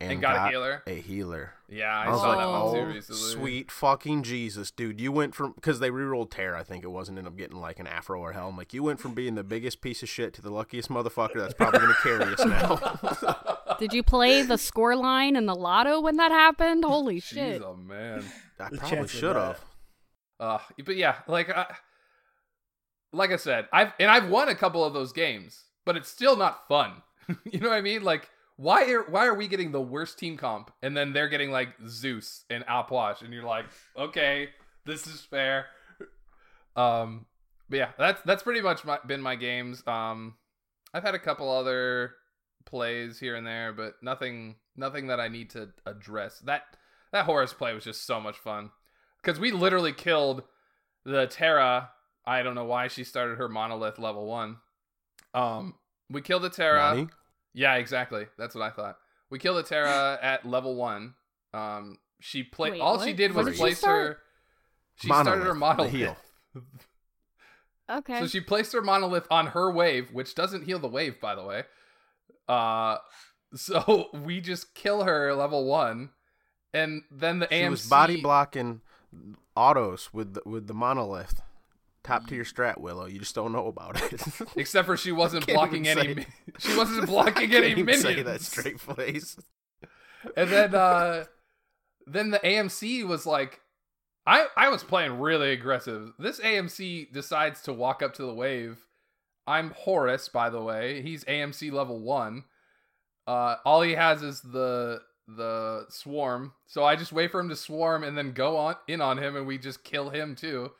and, 0.01 0.13
And 0.13 0.21
got 0.21 0.47
a 0.47 0.49
healer? 0.49 0.83
A 0.87 0.95
healer. 1.01 1.53
Yeah, 1.67 1.95
I, 1.95 2.05
I 2.05 2.09
was 2.09 2.21
saw 2.21 2.29
like, 2.29 2.37
that 2.39 2.49
one 2.49 2.73
too 2.73 2.79
oh, 2.79 2.93
recently. 2.93 3.21
sweet 3.21 3.71
fucking 3.71 4.23
Jesus, 4.23 4.71
dude. 4.71 4.99
You 4.99 5.11
went 5.11 5.35
from, 5.35 5.51
because 5.51 5.79
they 5.79 5.91
re-rolled 5.91 6.31
Tear, 6.31 6.55
I 6.55 6.63
think 6.63 6.83
it 6.83 6.87
was, 6.87 7.09
and 7.09 7.17
ended 7.17 7.31
up 7.33 7.37
getting 7.37 7.57
like 7.59 7.79
an 7.79 7.85
Aphro 7.85 8.19
or 8.19 8.31
helm. 8.31 8.57
Like, 8.57 8.73
you 8.73 8.81
went 8.81 8.99
from 8.99 9.13
being 9.13 9.35
the 9.35 9.43
biggest 9.43 9.81
piece 9.81 10.01
of 10.01 10.09
shit 10.09 10.33
to 10.35 10.41
the 10.41 10.49
luckiest 10.51 10.89
motherfucker 10.89 11.35
that's 11.35 11.53
probably 11.53 11.81
going 11.81 11.93
to 11.93 12.01
carry 12.01 12.33
us 12.33 12.45
now. 13.67 13.75
Did 13.77 13.93
you 13.93 14.01
play 14.01 14.41
the 14.41 14.57
score 14.57 14.95
line 14.95 15.35
and 15.35 15.47
the 15.47 15.55
lotto 15.55 15.99
when 16.01 16.15
that 16.17 16.31
happened? 16.31 16.83
Holy 16.85 17.19
She's 17.19 17.37
shit. 17.37 17.61
a 17.61 17.75
man. 17.75 18.23
I 18.59 18.69
The 18.69 18.77
probably 18.77 19.07
should 19.09 19.35
have. 19.35 19.59
Uh, 20.39 20.59
but 20.85 20.95
yeah, 20.95 21.17
like 21.27 21.49
I, 21.49 21.75
like 23.11 23.31
I 23.31 23.35
said, 23.35 23.67
I've 23.73 23.91
and 23.99 24.09
I've 24.09 24.29
won 24.29 24.47
a 24.49 24.55
couple 24.55 24.83
of 24.85 24.93
those 24.93 25.11
games, 25.11 25.65
but 25.85 25.97
it's 25.97 26.09
still 26.09 26.35
not 26.35 26.67
fun. 26.67 27.01
you 27.45 27.59
know 27.59 27.69
what 27.69 27.77
I 27.77 27.81
mean? 27.81 28.03
Like 28.03 28.29
why 28.59 28.91
are 28.91 29.03
why 29.03 29.25
are 29.25 29.33
we 29.33 29.47
getting 29.47 29.71
the 29.71 29.79
worst 29.79 30.19
team 30.19 30.35
comp 30.35 30.69
and 30.81 30.95
then 30.95 31.13
they're 31.13 31.29
getting 31.29 31.49
like 31.49 31.69
Zeus 31.87 32.43
and 32.49 32.65
Alpwash 32.65 33.21
and 33.21 33.33
you're 33.33 33.43
like, 33.43 33.63
okay, 33.97 34.49
this 34.85 35.07
is 35.07 35.21
fair. 35.21 35.67
Um, 36.75 37.25
but 37.69 37.77
yeah, 37.77 37.89
that's 37.97 38.21
that's 38.23 38.43
pretty 38.43 38.59
much 38.59 38.83
my, 38.83 38.99
been 39.07 39.21
my 39.21 39.35
games. 39.35 39.81
Um, 39.87 40.35
I've 40.93 41.03
had 41.03 41.15
a 41.15 41.19
couple 41.19 41.49
other 41.49 42.15
plays 42.65 43.17
here 43.17 43.37
and 43.37 43.47
there, 43.47 43.71
but 43.71 43.93
nothing 44.01 44.55
nothing 44.75 45.07
that 45.07 45.21
I 45.21 45.29
need 45.29 45.51
to 45.51 45.69
address. 45.85 46.39
That 46.39 46.63
that 47.13 47.25
Horus 47.25 47.53
play 47.53 47.73
was 47.73 47.85
just 47.85 48.05
so 48.05 48.19
much 48.19 48.37
fun 48.37 48.71
because 49.21 49.39
we 49.39 49.51
literally 49.51 49.93
killed 49.93 50.43
the 51.05 51.27
Terra. 51.27 51.91
I 52.25 52.43
don't 52.43 52.55
know 52.55 52.65
why 52.65 52.89
she 52.89 53.05
started 53.05 53.37
her 53.37 53.47
monolith 53.47 53.99
level 53.99 54.25
one. 54.25 54.57
Um, 55.33 55.75
we 56.09 56.21
kill 56.21 56.39
the 56.39 56.49
Terra. 56.49 56.95
Nani? 56.95 57.07
Yeah, 57.53 57.75
exactly. 57.75 58.25
That's 58.37 58.55
what 58.55 58.63
I 58.63 58.69
thought. 58.69 58.97
We 59.29 59.39
kill 59.39 59.55
the 59.55 59.63
Terra 59.63 60.17
at 60.21 60.45
level 60.45 60.75
one. 60.75 61.13
Um, 61.53 61.97
she 62.19 62.43
played. 62.43 62.73
Wait, 62.73 62.81
all 62.81 62.99
she 63.03 63.13
did 63.13 63.33
was 63.33 63.47
did 63.47 63.55
she 63.55 63.59
place 63.59 63.77
start? 63.79 64.07
her. 64.07 64.17
She 64.95 65.07
started 65.07 65.43
her 65.43 65.53
Monolith, 65.53 65.59
monolith. 65.59 65.91
heal. 65.91 66.17
Okay. 67.89 68.19
So 68.19 68.27
she 68.27 68.39
placed 68.39 68.71
her 68.73 68.81
monolith 68.81 69.25
on 69.31 69.47
her 69.47 69.71
wave, 69.71 70.13
which 70.13 70.35
doesn't 70.35 70.65
heal 70.65 70.77
the 70.77 70.87
wave, 70.87 71.19
by 71.19 71.33
the 71.33 71.43
way. 71.43 71.63
Uh, 72.47 72.97
so 73.55 74.09
we 74.13 74.41
just 74.41 74.75
kill 74.75 75.03
her 75.03 75.33
level 75.33 75.65
one, 75.65 76.11
and 76.71 77.01
then 77.09 77.39
the 77.39 77.47
She 77.49 77.55
AMC 77.55 77.69
was 77.71 77.89
body 77.89 78.21
blocking 78.21 78.81
autos 79.55 80.13
with 80.13 80.35
the, 80.35 80.41
with 80.45 80.67
the 80.67 80.73
monolith. 80.75 81.41
Top 82.03 82.27
tier 82.27 82.43
strat, 82.43 82.79
Willow. 82.79 83.05
You 83.05 83.19
just 83.19 83.35
don't 83.35 83.51
know 83.51 83.67
about 83.67 84.01
it. 84.11 84.21
Except 84.55 84.85
for 84.85 84.95
she 84.97 85.11
wasn't 85.11 85.45
blocking 85.47 85.87
any. 85.87 86.15
mi- 86.15 86.25
She 86.59 86.75
wasn't 86.75 87.07
blocking 87.07 87.53
any 87.53 87.75
minions. 87.75 88.01
Say 88.03 88.21
that 88.23 88.41
straight 88.41 88.79
face. 88.79 89.37
and 90.35 90.49
then 90.49 90.73
uh 90.75 91.25
then 92.07 92.31
the 92.31 92.39
AMC 92.39 93.05
was 93.05 93.25
like 93.25 93.59
I 94.25 94.47
I 94.55 94.69
was 94.69 94.83
playing 94.83 95.19
really 95.19 95.51
aggressive. 95.51 96.13
This 96.17 96.39
AMC 96.39 97.11
decides 97.11 97.61
to 97.63 97.73
walk 97.73 98.01
up 98.01 98.13
to 98.15 98.23
the 98.23 98.33
wave. 98.33 98.85
I'm 99.45 99.71
Horus, 99.71 100.29
by 100.29 100.49
the 100.49 100.61
way. 100.61 101.01
He's 101.01 101.23
AMC 101.25 101.71
level 101.71 101.99
1. 101.99 102.43
Uh 103.27 103.55
all 103.65 103.81
he 103.81 103.93
has 103.93 104.23
is 104.23 104.39
the 104.41 105.01
the 105.27 105.85
swarm. 105.89 106.53
So 106.65 106.83
I 106.85 106.95
just 106.95 107.11
wait 107.11 107.29
for 107.31 107.39
him 107.39 107.49
to 107.49 107.55
swarm 107.55 108.03
and 108.03 108.17
then 108.17 108.31
go 108.31 108.57
on 108.57 108.75
in 108.87 109.01
on 109.01 109.17
him 109.19 109.35
and 109.35 109.45
we 109.45 109.57
just 109.57 109.83
kill 109.83 110.09
him 110.09 110.35
too. 110.35 110.71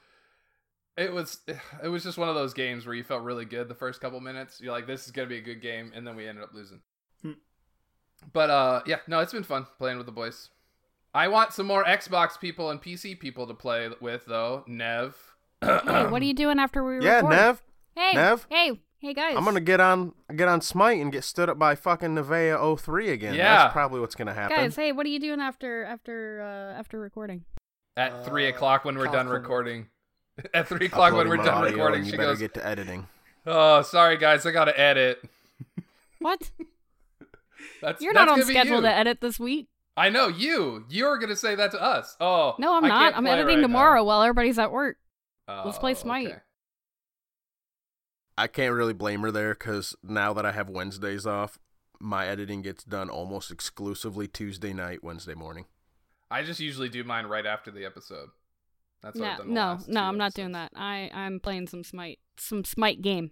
It 0.99 1.13
was 1.13 1.39
it 1.83 1.87
was 1.87 2.03
just 2.03 2.17
one 2.17 2.29
of 2.29 2.35
those 2.35 2.53
games 2.53 2.85
where 2.85 2.93
you 2.95 3.03
felt 3.03 3.23
really 3.23 3.45
good 3.45 3.67
the 3.69 3.75
first 3.75 4.01
couple 4.01 4.19
minutes. 4.19 4.59
You're 4.61 4.73
like 4.73 4.85
this 4.87 5.05
is 5.05 5.11
going 5.11 5.27
to 5.27 5.33
be 5.33 5.39
a 5.39 5.43
good 5.43 5.61
game 5.61 5.91
and 5.95 6.05
then 6.05 6.15
we 6.15 6.27
ended 6.27 6.43
up 6.43 6.53
losing. 6.53 6.81
But 8.33 8.49
uh 8.49 8.81
yeah, 8.85 8.97
no, 9.07 9.19
it's 9.19 9.31
been 9.31 9.43
fun 9.43 9.65
playing 9.77 9.97
with 9.97 10.05
the 10.05 10.11
boys. 10.11 10.49
I 11.13 11.27
want 11.29 11.53
some 11.53 11.65
more 11.65 11.83
Xbox 11.85 12.39
people 12.39 12.69
and 12.69 12.81
PC 12.81 13.17
people 13.19 13.47
to 13.47 13.53
play 13.53 13.89
with 14.01 14.25
though. 14.25 14.63
Nev. 14.67 15.15
hey, 15.61 16.05
what 16.07 16.21
are 16.21 16.25
you 16.25 16.33
doing 16.33 16.59
after 16.59 16.83
we 16.83 17.03
Yeah, 17.03 17.15
record? 17.17 17.29
Nev. 17.31 17.63
Hey, 17.95 18.11
Nev? 18.13 18.45
hey, 18.49 18.79
hey, 18.99 19.13
guys. 19.13 19.35
I'm 19.37 19.45
gonna 19.45 19.61
get 19.61 19.79
on 19.79 20.13
get 20.35 20.47
on 20.49 20.59
Smite 20.61 21.01
and 21.01 21.11
get 21.13 21.23
stood 21.23 21.49
up 21.49 21.57
by 21.57 21.75
fucking 21.75 22.09
Nevea 22.15 22.77
03 22.79 23.09
again. 23.09 23.35
Yeah. 23.35 23.55
That's 23.63 23.73
probably 23.73 24.01
what's 24.01 24.15
gonna 24.15 24.33
happen. 24.33 24.57
Guys, 24.57 24.75
hey, 24.75 24.91
what 24.91 25.05
are 25.05 25.09
you 25.09 25.19
doing 25.19 25.39
after 25.39 25.85
after 25.85 26.41
uh 26.41 26.77
after 26.77 26.99
recording? 26.99 27.45
At 27.95 28.25
three 28.25 28.47
Uh, 28.47 28.49
o'clock 28.49 28.83
when 28.85 28.97
we're 28.97 29.05
done 29.05 29.27
California. 29.27 29.39
recording. 29.41 29.87
At 30.53 30.67
three 30.67 30.85
o'clock 30.87 31.13
when 31.13 31.27
we're 31.27 31.37
done 31.37 31.63
recording, 31.63 31.99
and 31.99 32.05
you 32.05 32.11
she 32.11 32.17
better 32.17 32.31
goes, 32.31 32.39
get 32.39 32.53
to 32.55 32.65
editing. 32.65 33.07
"Oh, 33.45 33.81
sorry 33.81 34.17
guys, 34.17 34.45
I 34.45 34.51
gotta 34.51 34.77
edit." 34.79 35.21
What? 36.19 36.51
That's 37.81 38.01
You're 38.01 38.13
that's 38.13 38.25
not 38.29 38.39
on 38.39 38.45
schedule 38.45 38.75
you. 38.77 38.81
to 38.81 38.93
edit 38.93 39.21
this 39.21 39.39
week. 39.39 39.69
I 39.95 40.09
know 40.09 40.27
you. 40.27 40.85
You're 40.89 41.17
gonna 41.17 41.35
say 41.35 41.55
that 41.55 41.71
to 41.71 41.81
us. 41.81 42.17
Oh 42.19 42.55
No, 42.59 42.75
I'm 42.75 42.83
I 42.83 42.87
not. 42.89 43.15
I'm 43.17 43.25
editing 43.25 43.57
right 43.57 43.61
tomorrow 43.61 44.03
while 44.03 44.21
everybody's 44.21 44.59
at 44.59 44.71
work. 44.71 44.97
now. 45.47 45.63
Let's 45.65 45.77
play 45.77 45.91
Oh, 45.91 45.95
Smite. 45.95 46.27
okay. 46.27 46.37
I 48.37 48.47
can't 48.47 48.73
really 48.73 48.93
blame 48.93 49.21
her 49.21 49.31
there 49.31 49.53
because 49.53 49.95
now 50.03 50.33
that 50.33 50.45
I 50.45 50.51
have 50.51 50.69
Wednesdays 50.69 51.25
off, 51.25 51.57
my 51.99 52.27
editing 52.27 52.61
gets 52.61 52.83
done 52.83 53.09
almost 53.09 53.51
exclusively 53.51 54.27
Tuesday 54.27 54.73
night, 54.73 55.03
Wednesday 55.03 55.33
morning. 55.35 55.65
I 56.31 56.43
just 56.43 56.59
usually 56.59 56.89
do 56.89 57.03
mine 57.03 57.25
right 57.25 57.45
after 57.45 57.71
the 57.71 57.85
episode. 57.85 58.29
That's 59.01 59.17
what 59.17 59.25
No, 59.25 59.31
I've 59.31 59.37
done 59.37 59.47
the 59.47 59.53
no, 59.53 59.61
last 59.61 59.89
no, 59.89 60.01
I'm 60.01 60.17
not 60.17 60.33
doing 60.33 60.51
that. 60.53 60.71
I 60.75 61.09
I'm 61.13 61.39
playing 61.39 61.67
some 61.67 61.83
Smite, 61.83 62.19
some 62.37 62.63
Smite 62.65 63.01
game. 63.01 63.31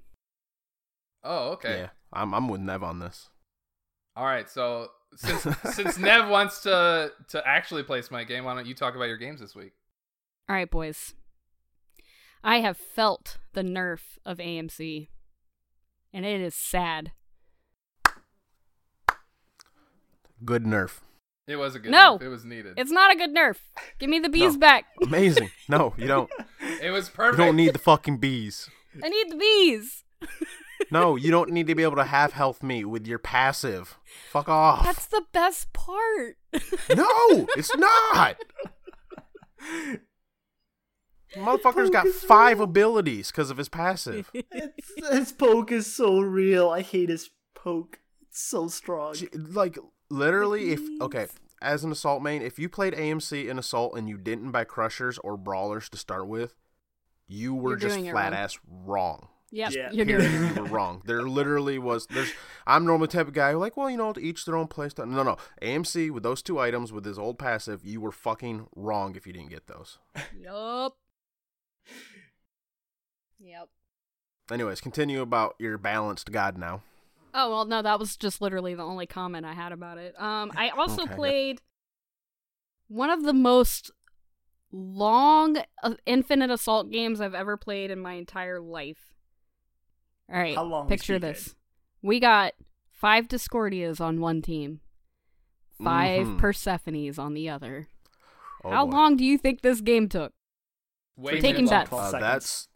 Oh, 1.23 1.49
okay. 1.51 1.79
Yeah, 1.79 1.89
I'm 2.13 2.33
I'm 2.33 2.47
with 2.47 2.61
Nev 2.61 2.83
on 2.83 2.99
this. 2.99 3.29
All 4.15 4.25
right. 4.25 4.49
So 4.49 4.89
since 5.15 5.45
since 5.73 5.97
Nev 5.97 6.29
wants 6.29 6.61
to 6.61 7.11
to 7.29 7.47
actually 7.47 7.83
play 7.83 8.01
Smite 8.01 8.27
game, 8.27 8.45
why 8.45 8.53
don't 8.55 8.65
you 8.67 8.75
talk 8.75 8.95
about 8.95 9.05
your 9.05 9.17
games 9.17 9.39
this 9.39 9.55
week? 9.55 9.73
All 10.49 10.55
right, 10.55 10.69
boys. 10.69 11.13
I 12.43 12.59
have 12.59 12.77
felt 12.77 13.37
the 13.53 13.63
nerf 13.63 14.17
of 14.25 14.37
AMC, 14.37 15.09
and 16.13 16.25
it 16.25 16.39
is 16.39 16.55
sad. 16.55 17.11
Good 20.45 20.63
nerf. 20.63 20.99
It 21.47 21.55
was 21.55 21.75
a 21.75 21.79
good. 21.79 21.91
No! 21.91 22.17
nerf. 22.17 22.23
it 22.23 22.27
was 22.27 22.43
needed. 22.43 22.73
It's 22.77 22.91
not 22.91 23.13
a 23.13 23.17
good 23.17 23.33
nerf. 23.33 23.55
Give 23.99 24.09
me 24.09 24.19
the 24.19 24.29
bees 24.29 24.53
No. 24.53 24.59
back. 24.59 24.85
Amazing. 25.01 25.49
No, 25.69 25.93
you 25.97 26.07
don't. 26.07 26.29
It 26.81 26.91
was 26.91 27.09
perfect. 27.09 27.39
You 27.39 27.45
don't 27.45 27.55
need 27.55 27.73
the 27.73 27.79
fucking 27.79 28.17
bees. 28.17 28.69
I 29.03 29.09
need 29.09 29.31
the 29.31 29.37
bees. 29.37 30.03
No, 30.91 31.15
you 31.15 31.31
don't 31.31 31.49
need 31.49 31.67
to 31.67 31.75
be 31.75 31.83
able 31.83 31.95
to 31.97 32.03
have 32.05 32.33
health 32.33 32.61
me 32.63 32.85
with 32.85 33.07
your 33.07 33.17
passive. 33.17 33.97
Fuck 34.29 34.47
off. 34.47 34.85
That's 34.85 35.07
the 35.07 35.23
best 35.33 35.73
part. 35.73 36.37
No, 36.95 37.47
it's 37.57 37.75
not. 37.75 38.37
Motherfucker's 41.35 41.89
got 41.89 42.07
five 42.07 42.59
abilities 42.59 43.31
because 43.31 43.49
of 43.49 43.57
his 43.57 43.67
passive. 43.69 44.29
It's, 44.33 44.93
his 45.11 45.31
poke 45.33 45.71
is 45.71 45.93
so 45.93 46.19
real. 46.19 46.69
I 46.69 46.81
hate 46.81 47.09
his 47.09 47.31
poke. 47.53 47.99
It's 48.21 48.41
so 48.41 48.67
strong. 48.67 49.15
Like 49.33 49.77
literally, 50.09 50.71
if 50.71 50.81
okay, 51.01 51.27
as 51.61 51.83
an 51.83 51.91
assault 51.91 52.21
main, 52.21 52.41
if 52.41 52.59
you 52.59 52.69
played 52.69 52.93
AMC 52.93 53.47
in 53.47 53.57
assault 53.59 53.97
and 53.97 54.07
you 54.09 54.17
didn't 54.17 54.51
buy 54.51 54.63
crushers 54.63 55.17
or 55.19 55.37
brawlers 55.37 55.89
to 55.89 55.97
start 55.97 56.27
with, 56.27 56.55
you 57.27 57.53
were 57.55 57.71
You're 57.71 57.77
just 57.79 57.95
doing 57.95 58.05
it 58.07 58.11
flat 58.11 58.31
wrong. 58.31 58.41
ass 58.41 58.59
wrong. 58.69 59.27
Yep, 59.51 59.71
Yeah. 59.71 59.91
you're 59.93 60.05
doing 60.05 60.21
it. 60.25 60.55
You 60.57 60.61
were 60.63 60.67
wrong. 60.69 61.01
There 61.05 61.21
literally 61.23 61.79
was. 61.79 62.05
There's. 62.07 62.31
I'm 62.65 62.85
normally 62.85 63.07
the 63.07 63.13
type 63.13 63.27
of 63.27 63.33
guy 63.33 63.53
who 63.53 63.57
like, 63.59 63.77
well, 63.77 63.89
you 63.89 63.95
know, 63.95 64.11
to 64.11 64.19
each 64.21 64.43
their 64.43 64.57
own 64.57 64.67
play 64.67 64.89
style. 64.89 65.05
No, 65.05 65.23
no. 65.23 65.37
AMC 65.61 66.11
with 66.11 66.23
those 66.23 66.41
two 66.41 66.59
items 66.59 66.91
with 66.91 67.05
his 67.05 67.17
old 67.17 67.39
passive, 67.39 67.85
you 67.85 68.01
were 68.01 68.11
fucking 68.11 68.67
wrong 68.75 69.15
if 69.15 69.25
you 69.25 69.31
didn't 69.31 69.49
get 69.49 69.67
those. 69.67 69.99
Yup. 70.37 70.97
Yep. 73.39 73.69
Anyways, 74.51 74.81
continue 74.81 75.21
about 75.21 75.55
your 75.59 75.77
balanced 75.77 76.31
god 76.31 76.57
now. 76.57 76.81
Oh 77.33 77.49
well, 77.51 77.65
no, 77.65 77.81
that 77.81 77.99
was 77.99 78.17
just 78.17 78.41
literally 78.41 78.73
the 78.75 78.83
only 78.83 79.05
comment 79.05 79.45
I 79.45 79.53
had 79.53 79.71
about 79.71 79.97
it. 79.97 80.19
Um, 80.19 80.51
I 80.55 80.69
also 80.77 81.03
Okay, 81.03 81.11
yep. 81.11 81.15
played 81.17 81.61
one 82.87 83.09
of 83.09 83.23
the 83.23 83.33
most 83.33 83.91
long 84.71 85.57
uh, 85.83 85.95
Infinite 86.05 86.49
Assault 86.51 86.89
games 86.91 87.21
I've 87.21 87.35
ever 87.35 87.57
played 87.57 87.91
in 87.91 87.99
my 87.99 88.13
entire 88.13 88.59
life. 88.59 89.13
All 90.31 90.37
right, 90.39 90.55
How 90.55 90.63
long 90.63 90.87
picture 90.87 91.19
this: 91.19 91.55
we 92.01 92.19
got 92.19 92.53
five 92.91 93.27
Discordias 93.27 94.01
on 94.01 94.19
one 94.19 94.41
team, 94.41 94.81
5 95.81 96.27
Mhm. 96.27 96.39
Persephones 96.39 97.17
on 97.19 97.33
the 97.33 97.49
other. 97.49 97.87
Oh, 98.63 98.71
How 98.71 98.85
boy. 98.85 98.91
long 98.91 99.15
do 99.15 99.23
you 99.23 99.37
think 99.37 99.61
this 99.61 99.79
game 99.81 100.09
took? 100.09 100.33
Way 101.15 101.35
too 101.35 101.41
Taking 101.41 101.65
long. 101.65 101.85
bets. 101.85 101.93
Uh, 101.93 102.19
that's. 102.19 102.67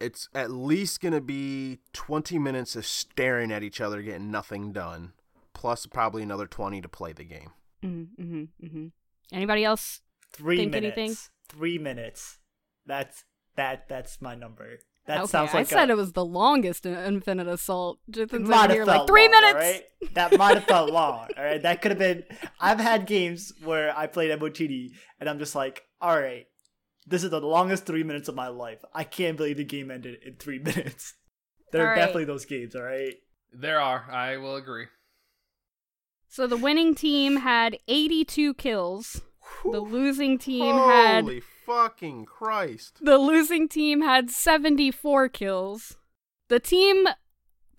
It's 0.00 0.28
at 0.34 0.50
least 0.50 1.00
gonna 1.00 1.20
be 1.20 1.78
20 1.92 2.38
minutes 2.38 2.76
of 2.76 2.86
staring 2.86 3.52
at 3.52 3.62
each 3.62 3.80
other, 3.80 4.02
getting 4.02 4.30
nothing 4.30 4.72
done, 4.72 5.12
plus 5.54 5.86
probably 5.86 6.22
another 6.22 6.46
20 6.46 6.80
to 6.80 6.88
play 6.88 7.12
the 7.12 7.24
game. 7.24 7.50
Mm-hmm, 7.82 8.22
mm-hmm, 8.22 8.66
mm-hmm. 8.66 8.86
Anybody 9.32 9.64
else? 9.64 10.00
three 10.32 10.56
think 10.56 10.72
minutes. 10.72 10.96
anything? 10.96 11.16
Three 11.48 11.78
minutes. 11.78 12.38
That's 12.86 13.24
that. 13.56 13.88
That's 13.88 14.20
my 14.20 14.34
number. 14.34 14.78
That 15.06 15.20
okay, 15.20 15.26
sounds 15.26 15.54
like 15.54 15.66
I 15.66 15.70
said 15.70 15.88
a, 15.88 15.94
it 15.94 15.96
was 15.96 16.12
the 16.12 16.24
longest 16.24 16.84
in- 16.84 16.94
Infinite 16.94 17.46
Assault. 17.48 17.98
It 18.08 18.28
Jason's 18.28 18.48
might 18.48 18.64
over 18.64 18.72
here 18.74 18.82
have 18.82 18.88
like 18.88 19.06
three 19.06 19.22
long, 19.22 19.30
minutes. 19.30 19.54
alright? 19.54 19.84
That 20.14 20.36
might 20.36 20.54
have 20.56 20.64
felt 20.64 20.90
long. 20.90 21.28
All 21.38 21.44
right, 21.44 21.62
that 21.62 21.80
could 21.80 21.92
have 21.92 21.98
been. 21.98 22.24
I've 22.60 22.78
had 22.78 23.06
games 23.06 23.52
where 23.64 23.96
I 23.96 24.06
played 24.06 24.38
MOTD 24.38 24.90
and 25.18 25.30
I'm 25.30 25.38
just 25.38 25.54
like, 25.54 25.84
all 26.00 26.14
right, 26.14 26.46
this 27.08 27.24
is 27.24 27.30
the 27.30 27.40
longest 27.40 27.86
three 27.86 28.02
minutes 28.04 28.28
of 28.28 28.34
my 28.34 28.48
life. 28.48 28.84
I 28.94 29.04
can't 29.04 29.36
believe 29.36 29.56
the 29.56 29.64
game 29.64 29.90
ended 29.90 30.18
in 30.24 30.34
three 30.36 30.58
minutes. 30.70 31.14
There 31.72 31.82
are 31.82 31.88
All 31.88 31.90
right. 31.90 31.96
definitely 31.96 32.24
those 32.24 32.44
games. 32.44 32.74
All 32.76 32.82
right. 32.82 33.14
There 33.52 33.80
are. 33.80 34.06
I 34.10 34.36
will 34.36 34.56
agree. 34.56 34.86
So 36.28 36.46
the 36.46 36.56
winning 36.56 36.94
team 36.94 37.36
had 37.38 37.78
82 37.88 38.54
kills. 38.54 39.22
The 39.64 39.80
losing 39.80 40.36
team 40.38 40.76
had 40.76 41.22
Holy 41.24 41.40
fucking 41.40 42.26
Christ! 42.26 42.98
the 43.02 43.16
losing 43.16 43.66
team 43.66 44.02
had 44.02 44.30
74 44.30 45.30
kills. 45.30 45.96
The 46.48 46.60
team 46.60 47.06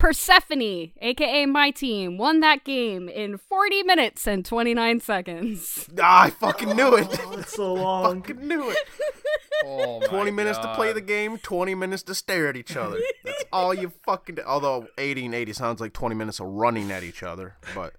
Persephone, 0.00 0.92
aka 1.02 1.44
my 1.44 1.70
team, 1.70 2.16
won 2.16 2.40
that 2.40 2.64
game 2.64 3.08
in 3.08 3.36
40 3.36 3.82
minutes 3.82 4.26
and 4.26 4.44
29 4.44 5.00
seconds. 5.00 5.86
Ah, 6.00 6.22
I 6.24 6.30
fucking 6.30 6.74
knew 6.74 6.96
it. 6.96 7.06
Oh, 7.26 7.32
it's 7.38 7.52
so 7.54 7.74
long. 7.74 8.04
I 8.06 8.20
fucking 8.20 8.48
knew 8.48 8.70
it. 8.70 8.78
Oh 9.62 10.00
my 10.00 10.06
20 10.06 10.30
minutes 10.30 10.56
to 10.56 10.74
play 10.74 10.94
the 10.94 11.02
game, 11.02 11.36
20 11.36 11.74
minutes 11.74 12.02
to 12.04 12.14
stare 12.14 12.48
at 12.48 12.56
each 12.56 12.76
other. 12.78 12.98
That's 13.22 13.44
all 13.52 13.74
you 13.74 13.92
fucking 14.06 14.36
do. 14.36 14.42
Although 14.46 14.86
80 14.96 15.26
and 15.26 15.34
80 15.34 15.52
sounds 15.52 15.80
like 15.82 15.92
20 15.92 16.14
minutes 16.14 16.40
of 16.40 16.46
running 16.46 16.90
at 16.90 17.02
each 17.04 17.22
other, 17.22 17.56
but 17.74 17.92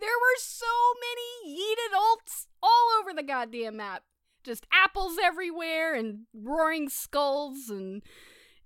There 0.00 0.08
were 0.08 0.38
so 0.38 0.64
many 1.02 1.54
yeeted 1.54 1.94
ults 1.94 2.46
all 2.62 2.88
over 2.98 3.12
the 3.12 3.22
goddamn 3.22 3.76
map. 3.76 4.04
Just 4.42 4.66
apples 4.72 5.18
everywhere 5.22 5.94
and 5.94 6.20
roaring 6.32 6.88
skulls, 6.88 7.68
and 7.68 8.00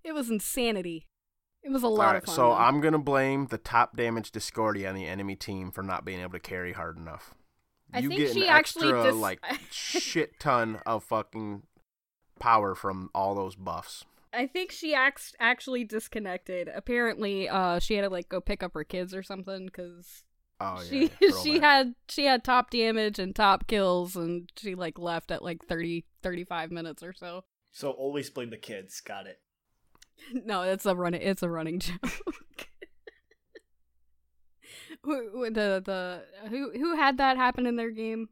it 0.05 0.13
was 0.15 0.31
insanity. 0.31 1.06
It 1.67 1.73
was 1.73 1.83
a 1.83 1.89
lot 1.89 2.07
Alright, 2.07 2.23
of 2.23 2.27
fun. 2.27 2.35
so 2.37 2.43
though. 2.43 2.53
I'm 2.55 2.81
going 2.81 2.93
to 2.93 2.99
blame 2.99 3.47
the 3.49 3.59
top 3.59 3.97
damage 3.97 4.31
Discordia 4.31 4.89
on 4.89 4.95
the 4.95 5.07
enemy 5.07 5.35
team 5.35 5.73
for 5.73 5.83
not 5.83 6.05
being 6.05 6.21
able 6.21 6.33
to 6.33 6.39
carry 6.41 6.73
hard 6.73 6.97
enough. 6.97 7.35
I 7.93 7.99
you 8.01 8.09
think 8.09 8.21
get 8.21 8.35
she 8.35 8.43
an 8.43 8.49
actually 8.49 8.89
extra 8.93 9.05
dis- 9.13 9.15
like 9.21 9.41
shit 9.71 10.39
ton 10.39 10.81
of 10.87 11.03
fucking 11.05 11.63
power 12.39 12.75
from 12.75 13.11
all 13.15 13.35
those 13.35 13.57
buffs. 13.57 14.05
I 14.33 14.47
think 14.47 14.71
she 14.71 14.95
ax- 14.95 15.35
actually 15.41 15.85
disconnected. 15.85 16.69
Apparently, 16.75 17.49
uh, 17.49 17.79
she 17.79 17.95
had 17.95 18.03
to 18.03 18.11
like 18.11 18.29
go 18.29 18.41
pick 18.41 18.63
up 18.63 18.75
her 18.75 18.85
kids 18.85 19.15
or 19.15 19.23
something 19.23 19.67
because 19.67 20.23
Oh 20.61 20.83
she 20.89 21.03
yeah. 21.05 21.09
she 21.43 21.59
throwback. 21.59 21.63
had 21.63 21.95
she 22.09 22.25
had 22.27 22.45
top 22.45 22.71
damage 22.71 23.19
and 23.19 23.35
top 23.35 23.67
kills, 23.67 24.15
and 24.17 24.51
she 24.57 24.75
like 24.75 24.99
left 24.99 25.31
at 25.31 25.43
like 25.43 25.65
30, 25.65 26.05
35 26.23 26.71
minutes 26.71 27.03
or 27.03 27.13
so. 27.13 27.45
So 27.73 27.91
always 27.91 28.31
blame 28.31 28.51
the 28.51 28.57
kids. 28.57 29.01
Got 29.01 29.27
it. 29.27 29.39
No, 30.33 30.63
it's 30.63 30.87
a 30.87 30.95
running 30.97 31.23
it's 31.23 31.43
a 31.43 31.49
running 31.49 31.79
joke. 31.81 32.01
Who- 35.03 35.51
the 35.51 35.83
the 35.85 36.23
who 36.49 36.73
who 36.73 36.97
had 36.97 37.19
that 37.19 37.37
happen 37.37 37.67
in 37.67 37.77
their 37.77 37.91
game? 37.91 38.29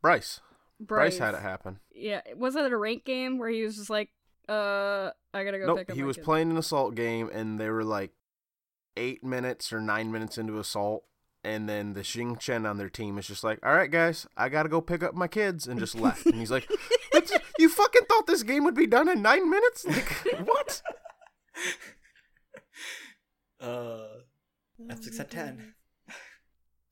Bryce. 0.00 0.40
Bryce 0.80 1.18
had 1.18 1.34
it 1.34 1.40
happen. 1.40 1.78
Yeah, 1.94 2.20
was 2.36 2.56
it 2.56 2.70
a 2.70 2.76
rank 2.76 3.04
game 3.04 3.38
where 3.38 3.48
he 3.48 3.62
was 3.62 3.76
just 3.76 3.90
like, 3.90 4.10
uh, 4.48 5.10
I 5.32 5.44
gotta 5.44 5.58
go 5.58 5.66
Nope, 5.66 5.78
pick 5.78 5.90
up 5.90 5.96
he 5.96 6.02
was 6.02 6.16
kids? 6.16 6.24
playing 6.24 6.50
an 6.50 6.56
assault 6.56 6.94
game, 6.94 7.30
and 7.32 7.58
they 7.60 7.68
were 7.70 7.84
like 7.84 8.10
eight 8.96 9.22
minutes 9.24 9.72
or 9.72 9.80
nine 9.80 10.10
minutes 10.12 10.36
into 10.36 10.58
assault, 10.58 11.04
and 11.42 11.68
then 11.68 11.94
the 11.94 12.00
Xing 12.00 12.38
Tian 12.38 12.66
on 12.66 12.76
their 12.76 12.90
team 12.90 13.18
is 13.18 13.26
just 13.26 13.44
like, 13.44 13.58
"All 13.64 13.74
right, 13.74 13.90
guys, 13.90 14.26
I 14.36 14.48
gotta 14.48 14.68
go 14.68 14.80
pick 14.80 15.02
up 15.02 15.14
my 15.14 15.28
kids," 15.28 15.66
and 15.66 15.78
just 15.78 15.94
left. 15.94 16.26
and 16.26 16.34
he's 16.36 16.50
like, 16.50 16.68
"What? 17.12 17.32
"You 17.58 17.68
fucking 17.68 18.06
thought 18.08 18.26
this 18.26 18.42
game 18.42 18.64
would 18.64 18.74
be 18.74 18.86
done 18.86 19.08
in 19.08 19.22
nine 19.22 19.48
minutes? 19.48 19.84
Like 19.84 20.10
what?" 20.44 20.82
Uh, 23.60 24.06
F6 24.88 25.20
at 25.20 25.30
10. 25.30 25.74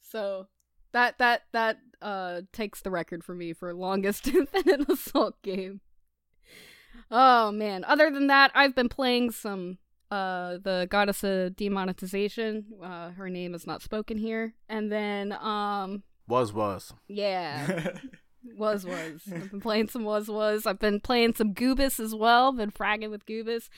So 0.00 0.46
that 0.92 1.18
that 1.18 1.42
that 1.52 1.78
uh 2.00 2.42
takes 2.52 2.82
the 2.82 2.90
record 2.90 3.24
for 3.24 3.34
me 3.34 3.52
for 3.52 3.72
longest 3.74 4.26
infinite 4.28 4.88
assault 4.88 5.40
game. 5.42 5.80
Oh 7.10 7.50
man. 7.50 7.84
Other 7.84 8.10
than 8.10 8.26
that, 8.28 8.52
I've 8.54 8.74
been 8.74 8.88
playing 8.88 9.30
some 9.32 9.78
uh 10.10 10.58
the 10.62 10.86
goddess 10.90 11.24
of 11.24 11.56
demonetization. 11.56 12.66
Uh 12.82 13.10
her 13.10 13.28
name 13.28 13.54
is 13.54 13.66
not 13.66 13.82
spoken 13.82 14.18
here. 14.18 14.54
And 14.68 14.92
then 14.92 15.32
um 15.32 16.02
Was 16.28 16.52
was. 16.52 16.92
yeah. 17.08 17.96
Was 18.56 18.84
was. 18.84 19.22
I've 19.32 19.50
been 19.50 19.60
playing 19.60 19.88
some 19.88 20.04
was 20.04 20.28
was. 20.28 20.66
I've 20.66 20.78
been 20.78 21.00
playing 21.00 21.34
some 21.34 21.54
Goobus 21.54 22.00
as 22.00 22.14
well. 22.14 22.52
Been 22.52 22.72
fragging 22.72 23.10
with 23.10 23.26
Goobus. 23.26 23.68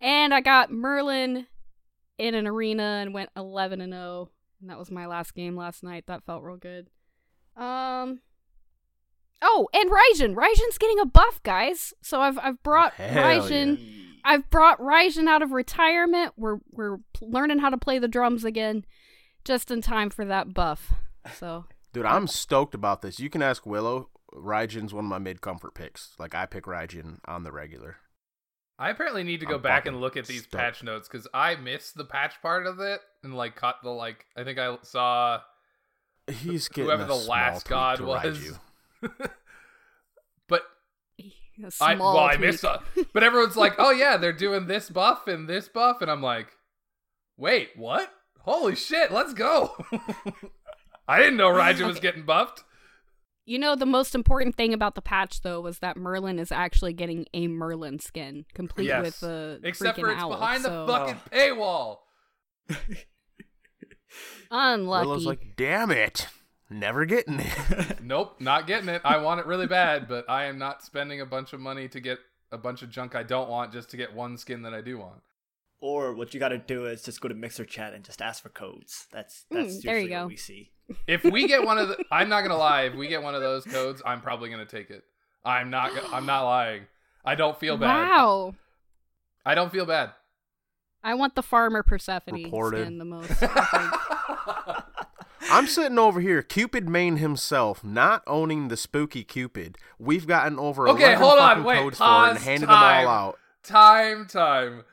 And 0.00 0.32
I 0.32 0.40
got 0.40 0.70
Merlin 0.70 1.46
in 2.18 2.34
an 2.34 2.46
arena 2.46 3.00
and 3.02 3.12
went 3.12 3.30
11 3.36 3.80
and 3.80 3.92
0. 3.92 4.30
And 4.60 4.70
that 4.70 4.78
was 4.78 4.90
my 4.90 5.06
last 5.06 5.34
game 5.34 5.56
last 5.56 5.82
night. 5.82 6.04
That 6.06 6.24
felt 6.24 6.42
real 6.42 6.56
good. 6.56 6.88
Um 7.56 8.20
Oh, 9.42 9.68
and 9.74 9.90
Raijin. 9.90 10.34
Raijin's 10.34 10.78
getting 10.78 10.98
a 11.00 11.06
buff, 11.06 11.42
guys. 11.42 11.92
So 12.02 12.20
I've 12.20 12.38
I've 12.38 12.62
brought 12.62 12.94
Hell 12.94 13.24
Raijin. 13.24 13.78
I've 14.24 14.48
brought 14.48 14.78
Raijin 14.78 15.28
out 15.28 15.42
of 15.42 15.52
retirement. 15.52 16.32
We're 16.36 16.58
we're 16.70 16.98
learning 17.20 17.58
how 17.58 17.70
to 17.70 17.76
play 17.76 17.98
the 17.98 18.08
drums 18.08 18.44
again 18.44 18.84
just 19.44 19.70
in 19.70 19.82
time 19.82 20.08
for 20.08 20.24
that 20.24 20.54
buff. 20.54 20.94
So 21.36 21.66
Dude, 21.94 22.06
I'm 22.06 22.26
stoked 22.26 22.74
about 22.74 23.02
this. 23.02 23.20
You 23.20 23.30
can 23.30 23.40
ask 23.40 23.64
Willow. 23.64 24.10
Raijin's 24.34 24.92
one 24.92 25.04
of 25.04 25.08
my 25.08 25.20
mid 25.20 25.40
comfort 25.40 25.74
picks. 25.74 26.10
Like 26.18 26.34
I 26.34 26.44
pick 26.44 26.64
Raijin 26.64 27.18
on 27.26 27.44
the 27.44 27.52
regular. 27.52 27.98
I 28.76 28.90
apparently 28.90 29.22
need 29.22 29.38
to 29.40 29.46
go 29.46 29.54
I'm 29.54 29.62
back 29.62 29.86
and 29.86 30.00
look 30.00 30.16
at 30.16 30.26
these 30.26 30.42
stoked. 30.42 30.56
patch 30.56 30.82
notes 30.82 31.06
because 31.06 31.28
I 31.32 31.54
missed 31.54 31.94
the 31.94 32.04
patch 32.04 32.42
part 32.42 32.66
of 32.66 32.80
it 32.80 33.00
and 33.22 33.32
like 33.32 33.54
caught 33.54 33.76
the 33.84 33.90
like. 33.90 34.26
I 34.36 34.42
think 34.42 34.58
I 34.58 34.76
saw 34.82 35.38
He's 36.26 36.66
getting 36.66 36.86
whoever 36.86 37.04
the 37.04 37.14
last 37.14 37.68
god 37.68 37.98
to 37.98 38.06
was. 38.06 38.24
Raiju. 38.24 38.58
but 40.48 40.62
a 41.62 41.66
I 41.80 41.94
small 41.94 42.14
well 42.14 42.24
I 42.24 42.36
missed. 42.36 42.64
A, 42.64 42.80
but 43.12 43.22
everyone's 43.22 43.56
like, 43.56 43.74
"Oh 43.78 43.92
yeah, 43.92 44.16
they're 44.16 44.32
doing 44.32 44.66
this 44.66 44.90
buff 44.90 45.28
and 45.28 45.48
this 45.48 45.68
buff," 45.68 46.02
and 46.02 46.10
I'm 46.10 46.22
like, 46.22 46.48
"Wait, 47.36 47.70
what? 47.76 48.10
Holy 48.40 48.74
shit, 48.74 49.12
let's 49.12 49.32
go!" 49.32 49.76
I 51.08 51.18
didn't 51.18 51.36
know 51.36 51.48
Raijin 51.50 51.86
was 51.86 52.00
getting 52.00 52.24
buffed. 52.24 52.64
You 53.46 53.58
know, 53.58 53.74
the 53.76 53.84
most 53.86 54.14
important 54.14 54.54
thing 54.56 54.72
about 54.72 54.94
the 54.94 55.02
patch, 55.02 55.42
though, 55.42 55.60
was 55.60 55.80
that 55.80 55.98
Merlin 55.98 56.38
is 56.38 56.50
actually 56.50 56.94
getting 56.94 57.26
a 57.34 57.46
Merlin 57.46 57.98
skin, 57.98 58.46
complete 58.54 58.86
Yes. 58.86 59.02
with 59.04 59.20
the 59.20 59.60
Except 59.62 59.98
freaking 59.98 60.02
for 60.02 60.12
it's 60.12 60.22
owl. 60.22 60.30
behind 60.30 60.62
so- 60.62 60.86
the 60.86 60.92
fucking 60.92 61.20
paywall. 61.30 61.98
Unlucky. 64.50 65.06
Willow's 65.06 65.26
like, 65.26 65.56
damn 65.56 65.90
it, 65.90 66.28
never 66.70 67.04
getting 67.04 67.40
it. 67.40 68.00
Nope, 68.02 68.36
not 68.40 68.66
getting 68.66 68.88
it. 68.88 69.00
I 69.04 69.18
want 69.18 69.40
it 69.40 69.46
really 69.46 69.66
bad, 69.66 70.06
but 70.08 70.28
I 70.28 70.44
am 70.44 70.58
not 70.58 70.82
spending 70.82 71.20
a 71.20 71.26
bunch 71.26 71.52
of 71.52 71.60
money 71.60 71.88
to 71.88 72.00
get 72.00 72.18
a 72.52 72.58
bunch 72.58 72.82
of 72.82 72.90
junk 72.90 73.14
I 73.14 73.22
don't 73.22 73.48
want 73.48 73.72
just 73.72 73.90
to 73.90 73.96
get 73.96 74.14
one 74.14 74.36
skin 74.36 74.62
that 74.62 74.74
I 74.74 74.80
do 74.82 74.98
want. 74.98 75.22
Or 75.80 76.14
what 76.14 76.32
you 76.32 76.40
gotta 76.40 76.58
do 76.58 76.86
is 76.86 77.02
just 77.02 77.20
go 77.20 77.28
to 77.28 77.34
Mixer 77.34 77.64
Chat 77.64 77.92
and 77.94 78.04
just 78.04 78.22
ask 78.22 78.42
for 78.42 78.50
codes. 78.50 79.06
That's 79.12 79.44
Hmm, 79.50 79.56
that's 79.62 79.82
there 79.82 79.96
you 79.96 80.02
usually 80.02 80.10
go. 80.16 80.20
what 80.22 80.28
we 80.28 80.36
see. 80.36 80.70
If 81.06 81.24
we 81.24 81.46
get 81.48 81.64
one 81.64 81.78
of 81.78 81.88
the, 81.88 82.04
I'm 82.10 82.28
not 82.28 82.42
gonna 82.42 82.56
lie. 82.58 82.82
If 82.82 82.94
we 82.94 83.08
get 83.08 83.22
one 83.22 83.34
of 83.34 83.40
those 83.40 83.64
codes, 83.64 84.02
I'm 84.04 84.20
probably 84.20 84.50
gonna 84.50 84.66
take 84.66 84.90
it. 84.90 85.02
I'm 85.44 85.70
not. 85.70 85.92
I'm 86.12 86.26
not 86.26 86.44
lying. 86.44 86.82
I 87.24 87.34
don't 87.34 87.58
feel 87.58 87.76
bad. 87.76 88.08
Wow. 88.08 88.54
I 89.46 89.54
don't 89.54 89.70
feel 89.72 89.86
bad. 89.86 90.10
I 91.02 91.14
want 91.14 91.34
the 91.34 91.42
farmer 91.42 91.82
Persephone 91.82 92.42
Reported. 92.44 92.82
skin 92.86 92.98
the 92.98 93.04
most. 93.04 93.30
I 93.42 93.46
think. 93.46 94.84
I'm 95.50 95.66
sitting 95.66 95.98
over 95.98 96.20
here, 96.20 96.42
Cupid 96.42 96.88
Main 96.88 97.16
himself, 97.18 97.84
not 97.84 98.22
owning 98.26 98.68
the 98.68 98.76
spooky 98.78 99.22
Cupid. 99.24 99.76
We've 99.98 100.26
gotten 100.26 100.58
over 100.58 100.88
Okay, 100.88 101.14
hold 101.14 101.38
on, 101.38 101.62
wait, 101.64 101.76
codes 101.78 101.98
for 101.98 102.04
it 102.04 102.30
and 102.30 102.38
handed 102.38 102.66
time. 102.66 103.02
them 103.04 103.08
all 103.08 103.14
out. 103.28 103.38
time, 103.62 104.26
time. 104.26 104.84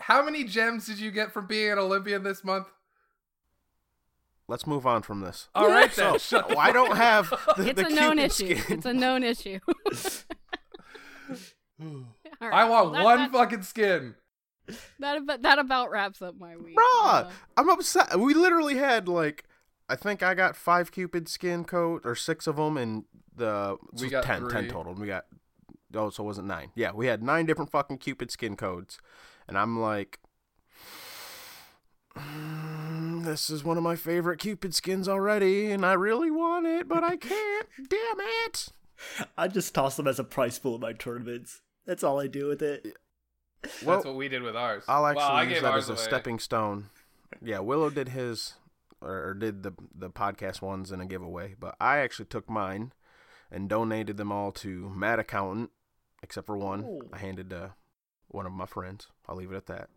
How 0.00 0.24
many 0.24 0.44
gems 0.44 0.86
did 0.86 0.98
you 0.98 1.10
get 1.10 1.32
from 1.32 1.46
being 1.46 1.70
an 1.72 1.78
Olympian 1.78 2.22
this 2.22 2.42
month? 2.42 2.66
Let's 4.50 4.66
move 4.66 4.84
on 4.84 5.02
from 5.02 5.20
this. 5.20 5.48
All 5.54 5.68
right 5.68 5.92
So, 5.92 6.10
then. 6.10 6.18
Shut 6.18 6.48
the 6.48 6.56
I 6.58 6.72
don't 6.72 6.96
have 6.96 7.30
the, 7.56 7.68
it's 7.70 7.80
the 7.80 7.86
a 7.86 7.90
known 7.90 8.16
Cupid 8.16 8.24
issue. 8.32 8.56
skin. 8.56 8.76
It's 8.78 8.86
a 8.86 8.92
known 8.92 9.22
issue. 9.22 9.60
All 11.80 12.48
right, 12.48 12.52
I 12.52 12.68
want 12.68 12.90
well, 12.90 12.92
that- 12.92 13.04
one 13.04 13.18
that, 13.18 13.32
fucking 13.32 13.62
skin. 13.62 14.16
That 14.98 15.16
about, 15.18 15.42
that 15.42 15.58
about 15.58 15.90
wraps 15.90 16.20
up 16.22 16.36
my 16.38 16.56
week. 16.56 16.76
Bruh, 16.76 17.02
Uh, 17.04 17.30
I'm 17.56 17.68
upset. 17.70 18.18
We 18.18 18.34
literally 18.34 18.76
had 18.76 19.08
like, 19.08 19.44
I 19.88 19.96
think 19.96 20.22
I 20.22 20.34
got 20.34 20.56
five 20.56 20.90
Cupid 20.92 21.28
skin 21.28 21.64
coat 21.64 22.02
or 22.04 22.14
six 22.14 22.46
of 22.46 22.56
them, 22.56 22.76
and 22.76 23.04
the 23.34 23.76
We 24.00 24.08
got 24.08 24.24
10, 24.24 24.42
10 24.42 24.50
three. 24.50 24.68
total. 24.68 24.94
We 24.94 25.06
got 25.06 25.26
oh, 25.94 26.10
so 26.10 26.22
it 26.22 26.26
wasn't 26.26 26.46
nine. 26.48 26.70
Yeah, 26.74 26.90
we 26.92 27.06
had 27.06 27.22
nine 27.22 27.46
different 27.46 27.70
fucking 27.70 27.98
Cupid 27.98 28.30
skin 28.30 28.54
codes, 28.56 28.98
and 29.48 29.56
I'm 29.58 29.80
like, 29.80 30.20
"Mm, 32.16 32.79
this 33.30 33.48
is 33.48 33.62
one 33.62 33.76
of 33.76 33.82
my 33.82 33.94
favorite 33.96 34.38
Cupid 34.38 34.74
skins 34.74 35.08
already, 35.08 35.70
and 35.70 35.86
I 35.86 35.92
really 35.92 36.30
want 36.30 36.66
it, 36.66 36.88
but 36.88 37.04
I 37.04 37.16
can't. 37.16 37.66
Damn 37.88 38.20
it! 38.46 38.68
I 39.38 39.48
just 39.48 39.74
toss 39.74 39.96
them 39.96 40.08
as 40.08 40.18
a 40.18 40.24
prize 40.24 40.58
pool 40.58 40.74
in 40.74 40.80
my 40.80 40.92
tournaments. 40.92 41.62
That's 41.86 42.02
all 42.02 42.20
I 42.20 42.26
do 42.26 42.48
with 42.48 42.60
it. 42.60 42.96
Well, 43.84 43.96
That's 43.96 44.06
what 44.06 44.16
we 44.16 44.28
did 44.28 44.42
with 44.42 44.56
ours. 44.56 44.84
I'll 44.88 45.06
actually 45.06 45.22
well, 45.22 45.30
I 45.30 45.42
use 45.44 45.62
that 45.62 45.74
as 45.74 45.88
a 45.88 45.92
away. 45.92 46.02
stepping 46.02 46.38
stone. 46.38 46.86
Yeah, 47.40 47.60
Willow 47.60 47.90
did 47.90 48.08
his 48.08 48.54
or, 49.00 49.28
or 49.28 49.34
did 49.34 49.62
the 49.62 49.72
the 49.94 50.10
podcast 50.10 50.60
ones 50.60 50.90
in 50.90 51.00
a 51.00 51.06
giveaway, 51.06 51.54
but 51.58 51.76
I 51.80 51.98
actually 51.98 52.26
took 52.26 52.50
mine 52.50 52.92
and 53.50 53.68
donated 53.68 54.16
them 54.16 54.32
all 54.32 54.50
to 54.52 54.90
Mad 54.90 55.18
Accountant, 55.18 55.70
except 56.22 56.46
for 56.46 56.56
one. 56.56 56.84
Ooh. 56.84 57.08
I 57.12 57.18
handed 57.18 57.50
to 57.50 57.74
one 58.28 58.46
of 58.46 58.52
my 58.52 58.66
friends. 58.66 59.08
I'll 59.28 59.36
leave 59.36 59.52
it 59.52 59.56
at 59.56 59.66
that. 59.66 59.88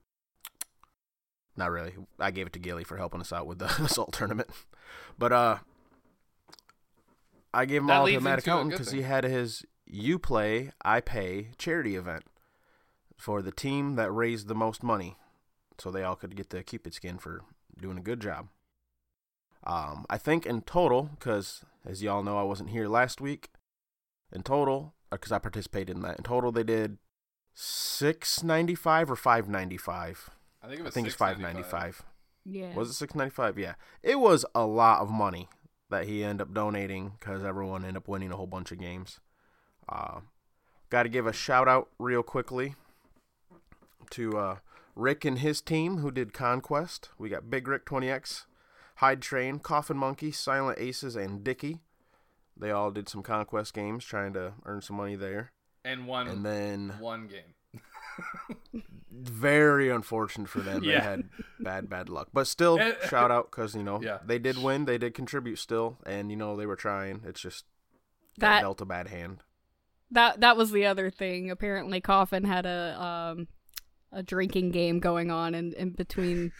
Not 1.55 1.71
really. 1.71 1.93
I 2.19 2.31
gave 2.31 2.47
it 2.47 2.53
to 2.53 2.59
Gilly 2.59 2.83
for 2.83 2.97
helping 2.97 3.21
us 3.21 3.31
out 3.31 3.45
with 3.47 3.59
the 3.59 3.65
assault 3.83 4.13
tournament, 4.13 4.49
but 5.17 5.31
uh, 5.31 5.57
I 7.53 7.65
gave 7.65 7.81
him 7.81 7.87
That 7.87 7.99
all 7.99 8.05
to 8.05 8.11
leads 8.11 8.23
Mad 8.23 8.39
into 8.39 8.49
a 8.49 8.53
Accountant 8.53 8.71
because 8.71 8.91
he 8.91 9.03
had 9.03 9.23
his 9.23 9.63
"You 9.85 10.17
Play, 10.17 10.71
I 10.83 10.99
Pay" 11.01 11.49
charity 11.57 11.95
event 11.95 12.23
for 13.17 13.41
the 13.41 13.51
team 13.51 13.95
that 13.95 14.11
raised 14.11 14.47
the 14.47 14.55
most 14.55 14.83
money. 14.83 15.15
so 15.77 15.91
they 15.91 16.03
all 16.03 16.15
could 16.15 16.35
get 16.35 16.49
the 16.49 16.63
Cupid 16.63 16.93
skin 16.93 17.17
for 17.17 17.41
doing 17.79 17.97
a 17.97 18.01
good 18.01 18.19
job. 18.19 18.47
Um, 19.65 20.05
I 20.09 20.17
think 20.17 20.45
in 20.45 20.61
total, 20.61 21.09
because 21.17 21.63
as 21.85 22.03
y'all 22.03 22.23
know, 22.23 22.37
I 22.37 22.43
wasn't 22.43 22.71
here 22.71 22.87
last 22.87 23.21
week. 23.21 23.49
In 24.31 24.41
total, 24.41 24.93
because 25.11 25.31
I 25.31 25.37
participated 25.37 25.95
in 25.95 26.01
that. 26.01 26.17
In 26.17 26.23
total, 26.23 26.51
they 26.51 26.63
did 26.63 26.97
six 27.53 28.41
ninety 28.41 28.73
five 28.75 29.11
or 29.11 29.15
five 29.15 29.47
ninety 29.47 29.77
five. 29.77 30.31
I 30.63 30.67
think 30.67 30.79
it 30.79 30.83
was. 30.83 30.91
I 30.91 30.93
think 30.93 31.07
it's 31.07 31.15
five 31.15 31.39
ninety 31.39 31.63
five. 31.63 32.01
Yeah. 32.45 32.73
Was 32.75 32.89
it 32.89 32.93
six 32.93 33.13
ninety 33.15 33.33
five? 33.33 33.57
Yeah, 33.57 33.75
it 34.01 34.19
was 34.19 34.45
a 34.55 34.65
lot 34.65 35.01
of 35.01 35.09
money 35.09 35.49
that 35.89 36.05
he 36.07 36.23
ended 36.23 36.47
up 36.47 36.53
donating 36.53 37.13
because 37.19 37.43
everyone 37.43 37.81
ended 37.83 37.97
up 37.97 38.07
winning 38.07 38.31
a 38.31 38.35
whole 38.37 38.47
bunch 38.47 38.71
of 38.71 38.79
games. 38.79 39.19
Uh, 39.89 40.21
Got 40.89 41.03
to 41.03 41.09
give 41.09 41.25
a 41.25 41.33
shout 41.33 41.67
out 41.67 41.89
real 41.97 42.21
quickly 42.21 42.75
to 44.11 44.37
uh, 44.37 44.55
Rick 44.95 45.25
and 45.25 45.39
his 45.39 45.59
team 45.59 45.97
who 45.97 46.11
did 46.11 46.33
Conquest. 46.33 47.09
We 47.17 47.29
got 47.29 47.49
Big 47.49 47.67
Rick 47.67 47.85
20X, 47.87 48.45
Hyde 48.97 49.19
Train, 49.21 49.57
Coffin 49.57 49.97
Monkey, 49.97 50.31
Silent 50.31 50.77
Aces, 50.79 51.15
and 51.15 51.43
Dicky. 51.43 51.79
They 52.55 52.69
all 52.69 52.91
did 52.91 53.09
some 53.09 53.23
Conquest 53.23 53.73
games 53.73 54.05
trying 54.05 54.33
to 54.33 54.53
earn 54.65 54.81
some 54.81 54.97
money 54.97 55.15
there. 55.15 55.51
and 55.83 56.05
one 56.05 56.27
And 56.27 56.45
then, 56.45 56.93
one 56.99 57.25
game. 57.27 57.55
very 59.11 59.89
unfortunate 59.89 60.49
for 60.49 60.59
them, 60.61 60.83
Yeah. 60.83 60.99
they 60.99 61.05
had 61.05 61.29
bad, 61.59 61.89
bad 61.89 62.09
luck. 62.09 62.29
But 62.33 62.47
still, 62.47 62.79
Eh, 62.79 62.93
shout 63.09 63.31
out 63.31 63.51
because, 63.51 63.75
you 63.75 63.83
know, 63.83 64.01
Yeah. 64.01 64.19
they 64.25 64.39
did 64.39 64.57
win. 64.61 64.85
They 64.85 64.97
did 64.97 65.13
contribute 65.13 65.57
still. 65.57 65.97
And, 66.05 66.29
you 66.31 66.37
know, 66.37 66.55
they 66.55 66.65
were 66.65 66.75
trying. 66.75 67.21
It's 67.25 67.41
just 67.41 67.65
That 68.37 68.61
dealt 68.61 68.81
a 68.81 68.85
bad 68.85 69.07
hand. 69.07 69.43
that 70.11 70.41
that 70.41 70.55
was 70.57 70.71
the 70.71 70.85
other 70.85 71.09
thing. 71.09 71.49
Apparently, 71.49 71.99
Coffin 72.01 72.43
had 72.43 72.65
a 72.65 73.01
um 73.01 73.47
a 74.11 74.21
drinking 74.21 74.69
game 74.71 74.99
going 74.99 75.31
on 75.31 75.55
in, 75.55 75.73
in 75.73 75.89
between 75.91 76.51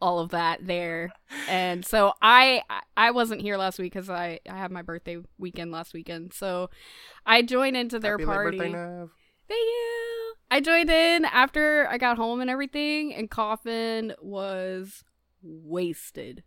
all 0.00 0.18
of 0.20 0.30
that 0.30 0.64
there, 0.66 1.10
and 1.48 1.84
so 1.84 2.12
I 2.22 2.62
I 2.96 3.10
wasn't 3.10 3.40
here 3.40 3.56
last 3.56 3.78
week 3.80 3.92
because 3.92 4.10
I 4.10 4.38
I 4.48 4.56
had 4.58 4.70
my 4.70 4.82
birthday 4.82 5.18
weekend 5.38 5.72
last 5.72 5.92
weekend, 5.94 6.32
so 6.34 6.70
I 7.26 7.42
joined 7.42 7.76
into 7.76 7.98
their 7.98 8.12
Happy 8.18 8.24
late 8.26 8.34
party. 8.72 9.10
Thank 9.48 9.60
you. 9.60 10.34
I 10.50 10.60
joined 10.60 10.90
in 10.90 11.24
after 11.24 11.86
I 11.88 11.98
got 11.98 12.16
home 12.16 12.40
and 12.40 12.50
everything, 12.50 13.14
and 13.14 13.30
Coffin 13.30 14.14
was 14.20 15.04
wasted. 15.42 16.44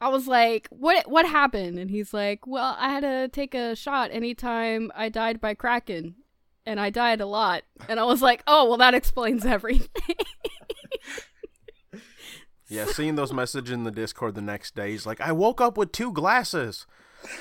I 0.00 0.08
was 0.08 0.26
like, 0.26 0.68
"What? 0.70 1.08
What 1.08 1.26
happened?" 1.26 1.78
And 1.78 1.90
he's 1.90 2.12
like, 2.12 2.46
"Well, 2.46 2.76
I 2.78 2.88
had 2.88 3.00
to 3.00 3.28
take 3.28 3.54
a 3.54 3.76
shot 3.76 4.10
anytime 4.10 4.90
I 4.94 5.08
died 5.08 5.40
by 5.40 5.54
Kraken, 5.54 6.16
and 6.66 6.80
I 6.80 6.90
died 6.90 7.20
a 7.20 7.26
lot." 7.26 7.62
And 7.88 8.00
I 8.00 8.04
was 8.04 8.20
like, 8.20 8.42
"Oh, 8.46 8.68
well, 8.68 8.78
that 8.78 8.94
explains 8.94 9.46
everything." 9.46 10.16
Yeah, 12.72 12.86
seeing 12.86 13.16
those 13.16 13.34
messages 13.34 13.74
in 13.74 13.84
the 13.84 13.90
Discord 13.90 14.34
the 14.34 14.40
next 14.40 14.74
day, 14.74 14.92
he's 14.92 15.04
like, 15.04 15.20
I 15.20 15.30
woke 15.30 15.60
up 15.60 15.76
with 15.76 15.92
two 15.92 16.10
glasses. 16.10 16.86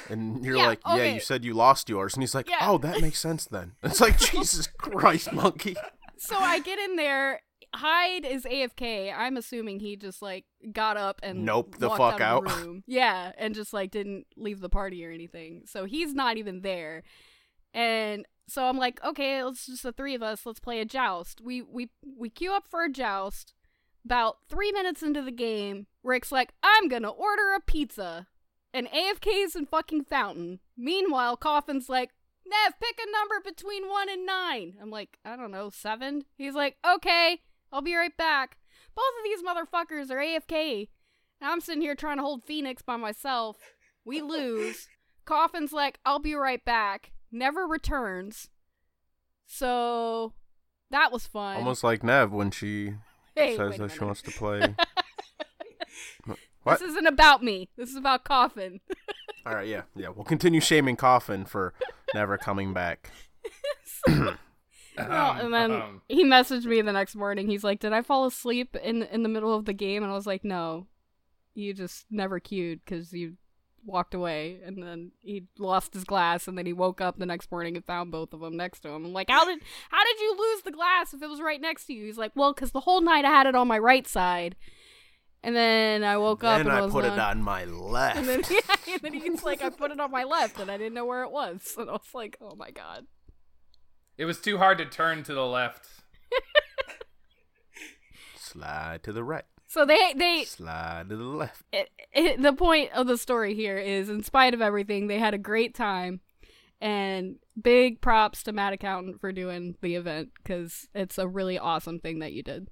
And 0.10 0.44
you're 0.44 0.58
Yeah, 0.58 0.68
like, 0.68 0.80
Yeah, 0.86 0.94
okay. 0.96 1.14
you 1.16 1.20
said 1.20 1.44
you 1.46 1.54
lost 1.54 1.90
yours. 1.90 2.14
And 2.14 2.24
he's 2.24 2.36
like, 2.36 2.50
Yeah. 2.50 2.58
Oh, 2.70 2.78
that 2.80 3.02
makes 3.02 3.20
sense 3.20 3.46
then. 3.46 3.74
It's 3.84 4.02
like, 4.02 4.18
Jesus 4.20 4.68
Christ, 4.68 5.32
monkey. 5.34 5.76
so 6.18 6.38
I 6.38 6.60
get 6.60 6.80
in 6.80 6.96
there. 6.96 7.42
Hyde 7.74 8.26
is 8.26 8.44
AFK. 8.44 9.14
I'm 9.18 9.38
assuming 9.38 9.80
he 9.80 9.96
just 9.96 10.22
like 10.22 10.44
got 10.74 10.98
up 10.98 11.22
and 11.24 11.46
Nope 11.46 11.78
the 11.80 11.90
fuck 11.90 12.20
out. 12.20 12.22
out. 12.22 12.46
Of 12.48 12.58
the 12.60 12.64
room. 12.66 12.84
Yeah, 12.86 13.32
and 13.38 13.56
just 13.56 13.72
like 13.72 13.92
didn't 13.92 14.26
leave 14.36 14.60
the 14.60 14.68
party 14.70 15.06
or 15.06 15.12
anything. 15.12 15.64
So 15.68 15.86
he's 15.86 16.14
not 16.14 16.36
even 16.38 16.62
there. 16.64 17.04
And 17.74 18.26
so 18.48 18.66
I'm 18.66 18.78
like, 18.78 19.02
okay, 19.06 19.42
let's 19.44 19.66
just 19.66 19.84
the 19.84 19.94
three 19.94 20.14
of 20.16 20.22
us. 20.22 20.46
Let's 20.46 20.60
play 20.60 20.82
a 20.82 20.86
joust. 20.86 21.40
We 21.40 21.62
we 21.62 21.90
we 22.18 22.30
queue 22.30 22.52
up 22.52 22.68
for 22.70 22.84
a 22.84 22.90
joust. 22.92 23.54
About 24.04 24.40
three 24.50 24.72
minutes 24.74 25.02
into 25.04 25.22
the 25.22 25.32
game, 25.32 25.86
Rick's 26.04 26.32
like, 26.32 26.52
I'm 26.62 26.90
gonna 26.90 27.10
order 27.12 27.54
a 27.56 27.62
pizza. 27.62 28.28
And 28.74 28.88
AFK's 28.88 29.56
in 29.56 29.66
fucking 29.66 30.06
fountain. 30.06 30.60
Meanwhile, 30.78 31.38
Coffin's 31.38 31.90
like, 31.90 32.12
Nev, 32.46 32.74
pick 32.80 33.00
a 33.00 33.12
number 33.12 33.42
between 33.44 33.90
one 33.90 34.10
and 34.10 34.26
nine. 34.26 34.76
I'm 34.82 34.90
like, 34.90 35.18
I 35.24 35.36
don't 35.36 35.52
know, 35.52 35.70
seven? 35.70 36.24
He's 36.38 36.56
like, 36.56 36.78
okay, 36.86 37.42
I'll 37.72 37.82
be 37.82 37.96
right 37.96 38.16
back. 38.16 38.58
Both 38.96 39.06
of 39.20 39.24
these 39.24 39.44
motherfuckers 39.44 40.10
are 40.12 40.18
AFK. 40.18 40.90
And 41.40 41.50
I'm 41.50 41.62
sitting 41.62 41.82
here 41.82 41.96
trying 41.96 42.18
to 42.18 42.24
hold 42.24 42.46
Phoenix 42.46 42.82
by 42.82 42.98
myself. 42.98 43.58
We 44.06 44.22
lose. 44.22 44.88
Coffin's 45.26 45.72
like, 45.72 46.00
I'll 46.06 46.20
be 46.20 46.36
right 46.36 46.64
back. 46.64 47.12
Never 47.32 47.66
returns. 47.66 48.50
So 49.46 50.34
that 50.90 51.12
was 51.12 51.28
fun. 51.28 51.58
Almost 51.58 51.84
like 51.84 52.04
Nev 52.04 52.32
when 52.32 52.52
she 52.52 52.94
hey, 53.36 53.56
says 53.56 53.78
that 53.78 53.92
she 53.92 54.04
wants 54.04 54.22
to 54.24 54.32
play. 54.32 54.76
What? 56.64 56.80
This 56.80 56.92
isn't 56.92 57.08
about 57.08 57.44
me. 57.44 57.70
This 57.76 57.90
is 57.90 57.96
about 57.96 58.24
Coffin. 58.24 58.80
All 59.46 59.56
right, 59.56 59.68
yeah, 59.68 59.84
yeah. 59.96 60.10
We'll 60.10 60.26
continue 60.26 60.62
shaming 60.62 60.96
Coffin 60.96 61.46
for 61.46 61.74
never 62.14 62.38
coming 62.38 62.74
back. 62.74 63.10
Well, 64.98 65.32
Um, 65.32 65.40
and 65.40 65.54
then 65.54 65.72
um, 65.72 66.02
he 66.10 66.26
messaged 66.26 66.66
me 66.66 66.82
the 66.82 66.92
next 66.92 67.16
morning. 67.16 67.48
He's 67.48 67.64
like, 67.64 67.80
"Did 67.80 67.94
I 67.94 68.02
fall 68.02 68.26
asleep 68.26 68.76
in 68.76 69.04
in 69.04 69.24
the 69.24 69.30
middle 69.30 69.56
of 69.56 69.64
the 69.66 69.74
game?" 69.74 70.04
And 70.04 70.12
I 70.12 70.16
was 70.16 70.28
like, 70.28 70.44
"No, 70.44 70.88
you 71.54 71.74
just 71.74 72.06
never 72.12 72.40
queued 72.42 72.82
because 72.84 73.14
you 73.14 73.38
walked 73.86 74.14
away." 74.14 74.60
And 74.66 74.84
then 74.84 75.12
he 75.20 75.46
lost 75.58 75.94
his 75.94 76.04
glass, 76.04 76.46
and 76.46 76.58
then 76.58 76.66
he 76.66 76.74
woke 76.74 77.00
up 77.00 77.18
the 77.18 77.26
next 77.26 77.50
morning 77.52 77.78
and 77.78 77.86
found 77.86 78.12
both 78.12 78.34
of 78.34 78.42
them 78.42 78.58
next 78.58 78.82
to 78.82 78.90
him. 78.90 79.06
I'm 79.06 79.14
like, 79.14 79.30
"How 79.30 79.46
did 79.46 79.62
how 79.90 80.04
did 80.04 80.20
you 80.20 80.36
lose 80.38 80.64
the 80.64 80.72
glass 80.72 81.14
if 81.14 81.22
it 81.24 81.30
was 81.30 81.40
right 81.42 81.62
next 81.62 81.86
to 81.86 81.94
you?" 81.94 82.06
He's 82.06 82.18
like, 82.18 82.34
"Well, 82.36 82.54
because 82.54 82.72
the 82.72 82.82
whole 82.82 83.02
night 83.02 83.24
I 83.24 83.30
had 83.30 83.48
it 83.48 83.56
on 83.56 83.70
my 83.70 83.80
right 83.80 84.06
side." 84.06 84.58
And 85.44 85.56
then 85.56 86.04
I 86.04 86.18
woke 86.18 86.44
up 86.44 86.58
Then 86.58 86.68
and 86.68 86.76
I 86.76 86.82
was 86.82 86.92
put 86.92 87.06
it 87.06 87.12
on- 87.14 87.20
on 87.20 87.42
my 87.42 87.66
left. 87.66 88.18
And 88.18 88.28
then, 88.28 88.44
yeah, 88.52 88.76
and 88.94 89.02
then 89.02 89.14
he's 89.14 89.44
like, 89.44 89.64
I 89.64 89.70
put 89.70 89.92
it 89.92 90.00
on 90.00 90.12
my 90.12 90.24
left, 90.24 90.60
and 90.60 90.70
I 90.70 90.78
didn't 90.78 90.94
know 90.94 91.06
where 91.06 91.24
it 91.24 91.32
was. 91.32 91.74
And 91.80 91.90
I 91.90 91.94
was 91.94 92.14
like, 92.14 92.38
oh 92.42 92.56
my 92.56 92.70
god. 92.72 93.08
it 94.18 94.26
was 94.26 94.40
too 94.40 94.58
hard 94.60 94.78
to 94.78 94.86
turn 94.86 95.24
to 95.24 95.34
the 95.34 95.46
left. 95.46 95.88
Slide 98.36 99.02
to 99.04 99.14
the 99.14 99.24
right. 99.24 99.46
So 99.68 99.86
they 99.86 100.14
they 100.16 100.44
Slide 100.44 101.08
to 101.10 101.16
the 101.16 101.24
left. 101.24 101.64
it, 101.72 101.90
it, 102.14 102.42
the 102.42 102.54
point 102.54 102.92
of 102.94 103.08
the 103.08 103.18
story 103.18 103.56
here 103.56 103.78
is, 103.78 104.10
in 104.10 104.22
spite 104.24 104.54
of 104.54 104.62
everything, 104.62 105.08
they 105.08 105.18
had 105.20 105.34
a 105.34 105.38
great 105.40 105.74
time, 105.74 106.20
and 106.82 107.38
big 107.60 108.02
props 108.02 108.44
to 108.44 108.52
Mad 108.52 108.74
Accountant 108.74 109.22
for 109.22 109.32
doing 109.32 109.76
the 109.82 109.96
event 109.96 110.32
because 110.36 110.88
it's 110.94 111.18
a 111.18 111.28
really 111.28 111.58
awesome 111.58 112.00
thing 112.00 112.20
that 112.20 112.34
you 112.34 112.44
did. 112.44 112.68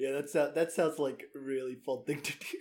Yeah, 0.00 0.12
that 0.12 0.30
sounds 0.30 0.54
that 0.54 0.72
sounds 0.72 0.98
like 0.98 1.24
a 1.36 1.38
really 1.38 1.74
fun 1.74 2.04
thing 2.06 2.22
to 2.22 2.32
do. 2.32 2.58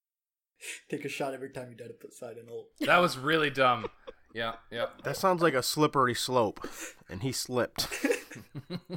Take 0.90 1.06
a 1.06 1.08
shot 1.08 1.32
every 1.32 1.50
time 1.50 1.70
you 1.70 1.76
die 1.76 1.86
to 1.86 1.94
Poseidon 1.94 2.46
ult. 2.50 2.68
That 2.80 2.98
was 2.98 3.16
really 3.16 3.48
dumb. 3.48 3.86
Yeah, 4.34 4.56
yeah. 4.70 4.86
That 5.02 5.16
sounds 5.16 5.40
like 5.40 5.54
a 5.54 5.62
slippery 5.62 6.14
slope, 6.14 6.68
and 7.08 7.22
he 7.22 7.32
slipped. 7.32 7.88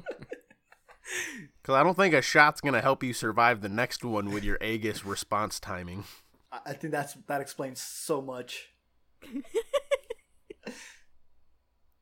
Because 1.61 1.75
I 1.75 1.83
don't 1.83 1.95
think 1.95 2.13
a 2.13 2.21
shot's 2.21 2.59
gonna 2.59 2.81
help 2.81 3.01
you 3.01 3.13
survive 3.13 3.61
the 3.61 3.69
next 3.69 4.03
one 4.03 4.31
with 4.31 4.43
your 4.43 4.57
Aegis 4.61 5.05
response 5.05 5.57
timing. 5.57 6.03
I, 6.51 6.59
I 6.67 6.73
think 6.73 6.91
that's 6.91 7.13
that 7.27 7.39
explains 7.39 7.79
so 7.79 8.21
much. 8.21 8.69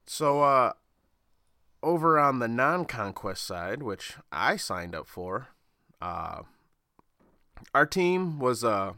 So, 0.07 0.43
uh, 0.43 0.73
over 1.83 2.17
on 2.19 2.39
the 2.39 2.47
non-conquest 2.47 3.43
side, 3.43 3.83
which 3.83 4.15
I 4.31 4.55
signed 4.55 4.95
up 4.95 5.07
for, 5.07 5.49
uh, 6.01 6.41
our 7.73 7.85
team 7.85 8.39
was 8.39 8.63
uh, 8.63 8.93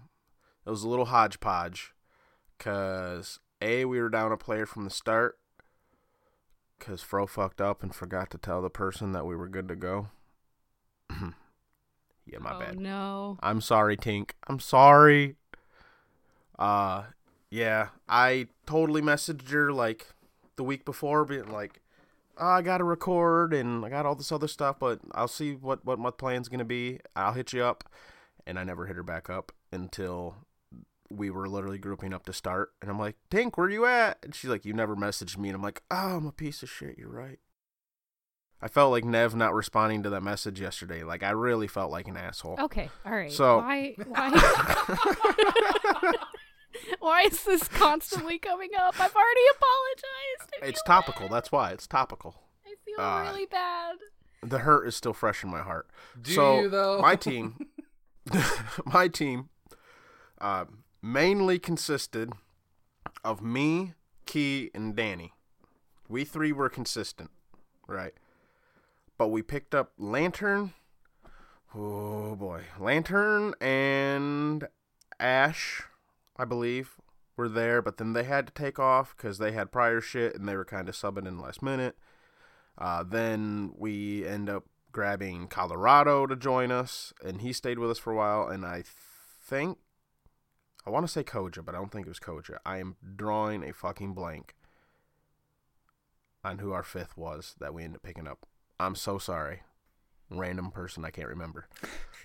it 0.66 0.70
was 0.70 0.84
a 0.84 0.90
little 0.90 1.06
hodgepodge, 1.06 1.94
cause 2.60 3.40
a 3.62 3.86
we 3.86 4.00
were 4.00 4.10
down 4.10 4.32
a 4.32 4.38
player 4.38 4.66
from 4.66 4.84
the 4.84 4.90
start, 4.90 5.38
cause 6.80 7.02
Fro 7.02 7.28
fucked 7.28 7.62
up 7.62 7.84
and 7.84 7.94
forgot 7.94 8.30
to 8.32 8.38
tell 8.38 8.62
the 8.62 8.70
person 8.70 9.12
that 9.14 9.26
we 9.26 9.36
were 9.36 9.48
good 9.48 9.68
to 9.68 9.76
go. 9.76 10.08
yeah, 12.26 12.40
my 12.40 12.54
oh 12.56 12.60
bad. 12.60 12.80
no. 12.80 13.38
I'm 13.42 13.62
sorry, 13.62 13.98
Tink. 13.98 14.32
I'm 14.48 14.60
sorry. 14.60 15.36
Uh, 16.60 17.04
yeah, 17.50 17.90
I 18.10 18.48
totally 18.66 19.02
messaged 19.02 19.50
her 19.52 19.72
like 19.72 20.08
the 20.56 20.64
week 20.64 20.84
before, 20.86 21.24
being 21.24 21.50
like, 21.52 21.82
oh, 22.40 22.48
I 22.48 22.62
got 22.62 22.78
to 22.80 22.84
record 22.84 23.54
and 23.54 23.84
I 23.86 23.90
got 23.90 24.06
all 24.06 24.16
this 24.16 24.32
other 24.32 24.48
stuff, 24.48 24.78
but 24.80 25.00
I'll 25.14 25.28
see 25.28 25.54
what 25.54 25.86
what 25.86 26.00
my 26.00 26.12
plan's 26.12 26.50
gonna 26.50 26.66
be. 26.66 27.00
I'll 27.16 27.34
hit 27.34 27.54
you 27.54 27.64
up, 27.64 27.84
and 28.46 28.58
I 28.60 28.64
never 28.64 28.86
hit 28.88 28.96
her 28.96 29.04
back 29.04 29.30
up 29.30 29.52
until 29.72 30.36
we 31.10 31.30
were 31.30 31.48
literally 31.48 31.78
grouping 31.78 32.14
up 32.14 32.26
to 32.26 32.34
start, 32.34 32.72
and 32.82 32.92
I'm 32.92 33.00
like, 33.00 33.16
Tink, 33.32 33.58
where 33.58 33.70
you 33.70 33.86
at? 33.86 34.18
And 34.24 34.36
she's 34.36 34.50
like, 34.50 34.66
you 34.66 34.74
never 34.74 34.96
messaged 34.96 35.38
me, 35.38 35.50
and 35.50 35.56
I'm 35.56 35.62
like, 35.62 35.82
oh, 35.90 36.18
I'm 36.18 36.26
a 36.28 36.32
piece 36.34 36.64
of 36.64 36.70
shit. 36.70 36.98
You're 36.98 37.10
right. 37.10 37.40
I 38.62 38.68
felt 38.68 38.92
like 38.92 39.06
Nev 39.06 39.36
not 39.36 39.54
responding 39.54 40.02
to 40.04 40.10
that 40.10 40.24
message 40.24 40.60
yesterday. 40.60 41.04
Like 41.04 41.22
I 41.24 41.30
really 41.30 41.68
felt 41.68 41.92
like 41.92 42.08
an 42.08 42.18
asshole. 42.18 42.58
Okay, 42.60 42.90
all 43.06 43.12
right. 43.14 43.32
So- 43.32 43.60
why 43.60 43.96
why 44.08 44.32
why 47.00 47.22
is 47.24 47.44
this 47.44 47.68
constantly 47.68 48.38
coming 48.40 48.70
up? 48.80 48.96
I've 49.00 49.16
already 49.16 49.42
apologized. 49.56 50.64
I 50.64 50.66
It's 50.68 50.82
topical. 50.84 51.28
bad. 51.28 51.32
That's 51.36 51.52
why 51.52 51.72
it's 51.72 51.88
topical. 51.88 52.36
I 52.66 52.74
feel 52.86 53.00
uh, 53.04 53.22
really 53.32 53.46
bad. 53.46 53.96
the 54.44 54.60
hurt 54.60 54.88
is 54.88 54.96
still 54.96 55.14
fresh 55.14 55.44
in 55.44 55.50
my 55.50 55.62
heart. 55.62 55.88
Do 56.22 56.32
so 56.32 56.62
you, 56.62 56.70
though? 56.70 57.00
my 57.02 57.16
team, 57.28 57.68
my 58.86 59.08
team, 59.08 59.50
uh, 60.40 60.66
mainly 61.02 61.60
consisted 61.60 62.34
of 63.24 63.42
me, 63.42 63.94
Key, 64.26 64.72
and 64.74 64.96
Danny. 64.96 65.34
We 66.10 66.24
three 66.24 66.52
were 66.52 66.70
consistent, 66.70 67.32
right? 67.88 68.14
But 69.18 69.28
we 69.30 69.42
picked 69.42 69.74
up 69.76 69.92
Lantern. 69.98 70.74
Oh 71.76 72.36
boy, 72.36 72.64
Lantern 72.80 73.54
and 73.60 74.68
Ash, 75.20 75.84
I 76.38 76.46
believe, 76.46 76.96
were 77.36 77.50
there. 77.50 77.82
But 77.82 77.98
then 77.98 78.14
they 78.14 78.24
had 78.24 78.48
to 78.48 78.54
take 78.54 78.80
off 78.80 79.16
because 79.16 79.38
they 79.38 79.52
had 79.52 79.72
prior 79.72 80.02
shit 80.02 80.36
and 80.36 80.48
they 80.48 80.56
were 80.56 80.66
kind 80.66 80.90
of 80.90 80.96
subbing 80.96 81.28
in 81.28 81.40
last 81.40 81.62
minute. 81.62 81.98
Uh, 82.78 83.04
then 83.04 83.74
we 83.76 84.26
end 84.26 84.50
up 84.50 84.66
grabbing 84.92 85.48
Colorado 85.48 86.26
to 86.26 86.36
join 86.36 86.72
us, 86.72 87.14
and 87.24 87.42
he 87.42 87.54
stayed 87.54 87.80
with 87.80 87.92
us 87.92 88.00
for 88.00 88.14
a 88.14 88.16
while. 88.16 88.48
And 88.48 88.66
I 88.66 88.84
think 88.86 89.78
I 90.86 90.90
want 90.90 91.06
to 91.06 91.12
say 91.12 91.24
Koja, 91.24 91.66
but 91.66 91.76
I 91.76 91.80
don't 91.80 91.92
think 91.92 92.06
it 92.06 92.10
was 92.10 92.20
Koja. 92.20 92.60
I 92.66 92.78
am 92.78 92.96
drawing 93.16 93.64
a 93.64 93.74
fucking 93.74 94.14
blank 94.14 94.56
on 96.44 96.60
who 96.60 96.72
our 96.72 96.84
fifth 96.84 97.18
was 97.18 97.56
that 97.60 97.74
we 97.74 97.84
ended 97.84 97.98
up 97.98 98.04
picking 98.04 98.28
up. 98.28 98.46
I'm 98.80 98.96
so 98.96 99.18
sorry. 99.18 99.64
Random 100.30 100.72
person 100.72 101.04
I 101.04 101.12
can't 101.12 101.28
remember. 101.28 101.68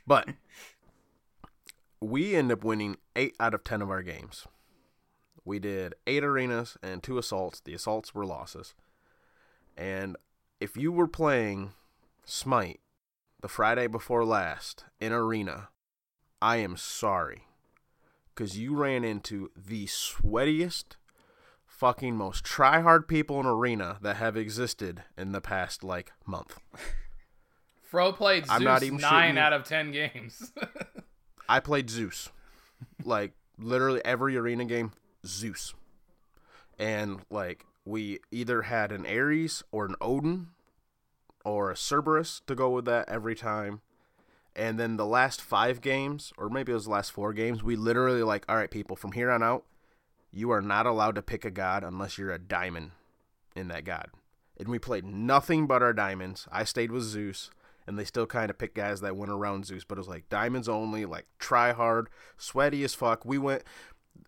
But 0.07 0.29
we 2.03 2.35
end 2.35 2.51
up 2.51 2.65
winning 2.65 2.97
eight 3.17 3.35
out 3.39 3.55
of 3.55 3.65
ten 3.65 3.83
of 3.83 3.91
our 3.91 4.03
games. 4.03 4.47
We 5.45 5.59
did 5.59 5.95
eight 6.07 6.25
arenas 6.25 6.77
and 6.83 7.03
two 7.03 7.19
assaults. 7.19 7.61
The 7.61 7.75
assaults 7.75 8.15
were 8.15 8.27
losses. 8.27 8.75
And 9.77 10.17
if 10.61 10.77
you 10.77 10.93
were 10.93 11.09
playing 11.09 11.73
Smite 12.25 12.81
the 13.41 13.49
Friday 13.49 13.89
before 13.89 14.25
last 14.25 14.85
in 15.01 15.13
arena, 15.13 15.69
I 16.41 16.59
am 16.59 16.77
sorry. 16.77 17.45
Because 18.35 18.57
you 18.57 18.75
ran 18.75 19.05
into 19.05 19.51
the 19.57 19.87
sweatiest, 19.87 20.97
fucking 21.67 22.17
most 22.17 22.45
try-hard 22.45 23.09
people 23.09 23.41
in 23.41 23.47
arena 23.47 23.99
that 24.01 24.17
have 24.17 24.37
existed 24.37 25.03
in 25.19 25.33
the 25.33 25.41
past, 25.41 25.85
like, 25.85 26.13
month. 26.25 26.59
Fro 27.83 28.13
played 28.13 28.47
Zeus 28.47 28.57
I'm 28.57 28.65
not 28.65 28.83
even 28.83 28.99
nine 28.99 29.37
out 29.37 29.53
of 29.53 29.65
ten 29.65 29.91
games. 29.91 30.53
I 31.49 31.61
played 31.61 31.91
Zeus. 31.91 32.31
like 33.05 33.33
literally 33.59 34.01
every 34.05 34.37
arena 34.37 34.65
game, 34.65 34.93
Zeus. 35.27 35.75
And 36.79 37.21
like 37.31 37.67
we 37.85 38.21
either 38.31 38.63
had 38.63 38.93
an 38.93 39.07
Ares 39.07 39.63
or 39.73 39.87
an 39.87 39.97
Odin 40.01 40.49
or 41.45 41.71
a 41.71 41.77
Cerberus 41.77 42.43
to 42.47 42.55
go 42.55 42.71
with 42.71 42.85
that 42.87 43.09
every 43.09 43.35
time. 43.35 43.81
And 44.55 44.79
then 44.79 44.97
the 44.97 45.07
last 45.07 45.41
five 45.41 45.81
games, 45.81 46.33
or 46.37 46.51
maybe 46.51 46.73
it 46.73 46.75
was 46.75 46.85
the 46.85 46.91
last 46.91 47.13
four 47.13 47.33
games, 47.33 47.63
we 47.63 47.75
literally 47.75 48.23
like, 48.23 48.45
all 48.49 48.57
right, 48.57 48.71
people, 48.71 48.97
from 48.97 49.13
here 49.13 49.31
on 49.31 49.43
out, 49.43 49.65
you 50.31 50.51
are 50.51 50.61
not 50.61 50.87
allowed 50.87 51.15
to 51.15 51.23
pick 51.23 51.45
a 51.45 51.51
god 51.51 51.83
unless 51.83 52.19
you're 52.19 52.33
a 52.33 52.39
diamond 52.39 52.91
in 53.57 53.69
that 53.69 53.85
god. 53.85 54.11
And 54.59 54.69
we 54.69 54.79
played 54.79 55.07
nothing 55.07 55.67
but 55.67 55.83
our 55.83 55.95
diamonds. 55.95 56.47
I 56.53 56.65
stayed 56.65 56.93
with 56.93 57.03
Zeus, 57.03 57.51
and 57.87 57.99
they 57.99 58.05
still 58.05 58.27
kind 58.27 58.51
of 58.51 58.59
picked 58.59 58.77
guys 58.77 59.01
that 59.01 59.17
went 59.17 59.33
around 59.33 59.67
Zeus, 59.67 59.85
but 59.85 59.99
it 59.99 60.01
was 60.01 60.09
like 60.09 60.29
diamonds 60.29 60.69
only, 60.69 61.05
like 61.05 61.27
try 61.39 61.73
hard, 61.73 62.09
sweaty 62.37 62.85
as 62.85 62.95
fuck. 62.95 63.25
We 63.25 63.39
went 63.39 63.63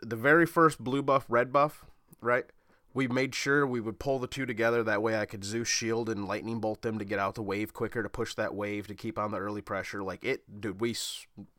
the 0.02 0.16
very 0.16 0.46
first 0.46 0.78
blue 0.82 1.02
buff, 1.02 1.26
red 1.28 1.52
buff, 1.52 1.84
right? 2.20 2.44
We 2.92 3.08
made 3.08 3.34
sure 3.34 3.66
we 3.66 3.80
would 3.80 3.98
pull 3.98 4.20
the 4.20 4.28
two 4.28 4.46
together. 4.46 4.82
That 4.84 5.02
way 5.02 5.18
I 5.18 5.26
could 5.26 5.44
Zeus 5.44 5.66
shield 5.66 6.08
and 6.08 6.28
lightning 6.28 6.60
bolt 6.60 6.82
them 6.82 6.98
to 6.98 7.04
get 7.04 7.18
out 7.18 7.34
the 7.34 7.42
wave 7.42 7.72
quicker 7.72 8.02
to 8.02 8.08
push 8.08 8.34
that 8.34 8.54
wave 8.54 8.86
to 8.86 8.94
keep 8.94 9.18
on 9.18 9.32
the 9.32 9.38
early 9.38 9.62
pressure. 9.62 10.02
Like 10.02 10.24
it, 10.24 10.60
dude, 10.60 10.80
we 10.80 10.94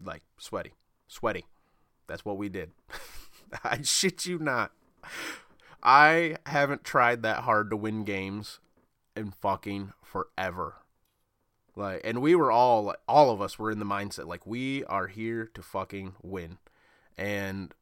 like 0.04 0.24
sweaty, 0.38 0.74
sweaty. 1.08 1.46
That's 2.08 2.24
what 2.24 2.38
we 2.38 2.48
did. 2.48 2.72
I 3.64 3.82
shit 3.82 4.26
you 4.26 4.40
not. 4.40 4.72
I 5.84 6.38
haven't 6.46 6.84
tried 6.84 7.22
that 7.24 7.44
hard 7.44 7.70
to 7.70 7.78
win 7.78 8.06
games 8.06 8.60
in 9.16 9.32
fucking 9.32 9.94
forever. 10.04 10.76
Like, 11.76 12.02
and 12.04 12.22
we 12.22 12.36
were 12.36 12.52
all, 12.52 12.94
all 13.08 13.32
of 13.32 13.42
us 13.42 13.60
were 13.60 13.70
in 13.70 13.80
the 13.80 13.86
mindset 13.86 14.28
like 14.28 14.46
we 14.46 14.84
are 14.86 15.08
here 15.08 15.50
to 15.54 15.62
fucking 15.62 16.16
win, 16.22 16.58
and 17.18 17.74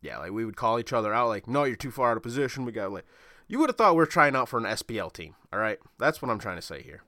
yeah, 0.00 0.18
like 0.18 0.32
we 0.32 0.44
would 0.44 0.56
call 0.56 0.78
each 0.78 0.92
other 0.92 1.12
out 1.12 1.28
like, 1.28 1.48
no, 1.48 1.64
you're 1.64 1.76
too 1.76 1.90
far 1.90 2.12
out 2.12 2.16
of 2.16 2.22
position. 2.22 2.64
We 2.64 2.72
got 2.72 2.92
like, 2.92 3.04
you 3.48 3.58
would 3.58 3.68
have 3.68 3.76
thought 3.76 3.96
we 3.96 4.02
are 4.02 4.06
trying 4.06 4.36
out 4.36 4.48
for 4.48 4.58
an 4.58 4.64
SPL 4.64 5.12
team. 5.12 5.34
All 5.52 5.58
right, 5.58 5.78
that's 5.98 6.22
what 6.22 6.30
I'm 6.30 6.38
trying 6.38 6.56
to 6.56 6.62
say 6.62 6.82
here. 6.82 7.02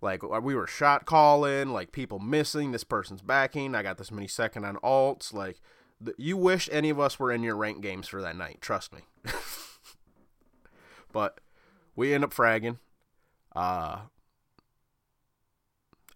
Like 0.00 0.22
we 0.22 0.54
were 0.54 0.66
shot 0.66 1.06
calling, 1.06 1.70
like 1.70 1.90
people 1.92 2.18
missing. 2.18 2.72
This 2.72 2.84
person's 2.84 3.22
backing. 3.22 3.74
I 3.74 3.82
got 3.82 3.96
this 3.96 4.10
many 4.10 4.28
second 4.28 4.64
on 4.64 4.76
alts. 4.76 5.32
Like 5.32 5.60
th- 6.04 6.16
you 6.18 6.36
wish 6.36 6.68
any 6.70 6.90
of 6.90 7.00
us 7.00 7.18
were 7.18 7.32
in 7.32 7.42
your 7.42 7.56
rank 7.56 7.80
games 7.80 8.06
for 8.08 8.20
that 8.20 8.36
night. 8.36 8.58
Trust 8.60 8.92
me. 8.92 9.00
but 11.12 11.40
we 11.96 12.12
end 12.12 12.22
up 12.22 12.34
fragging. 12.34 12.78
Uh, 13.56 14.00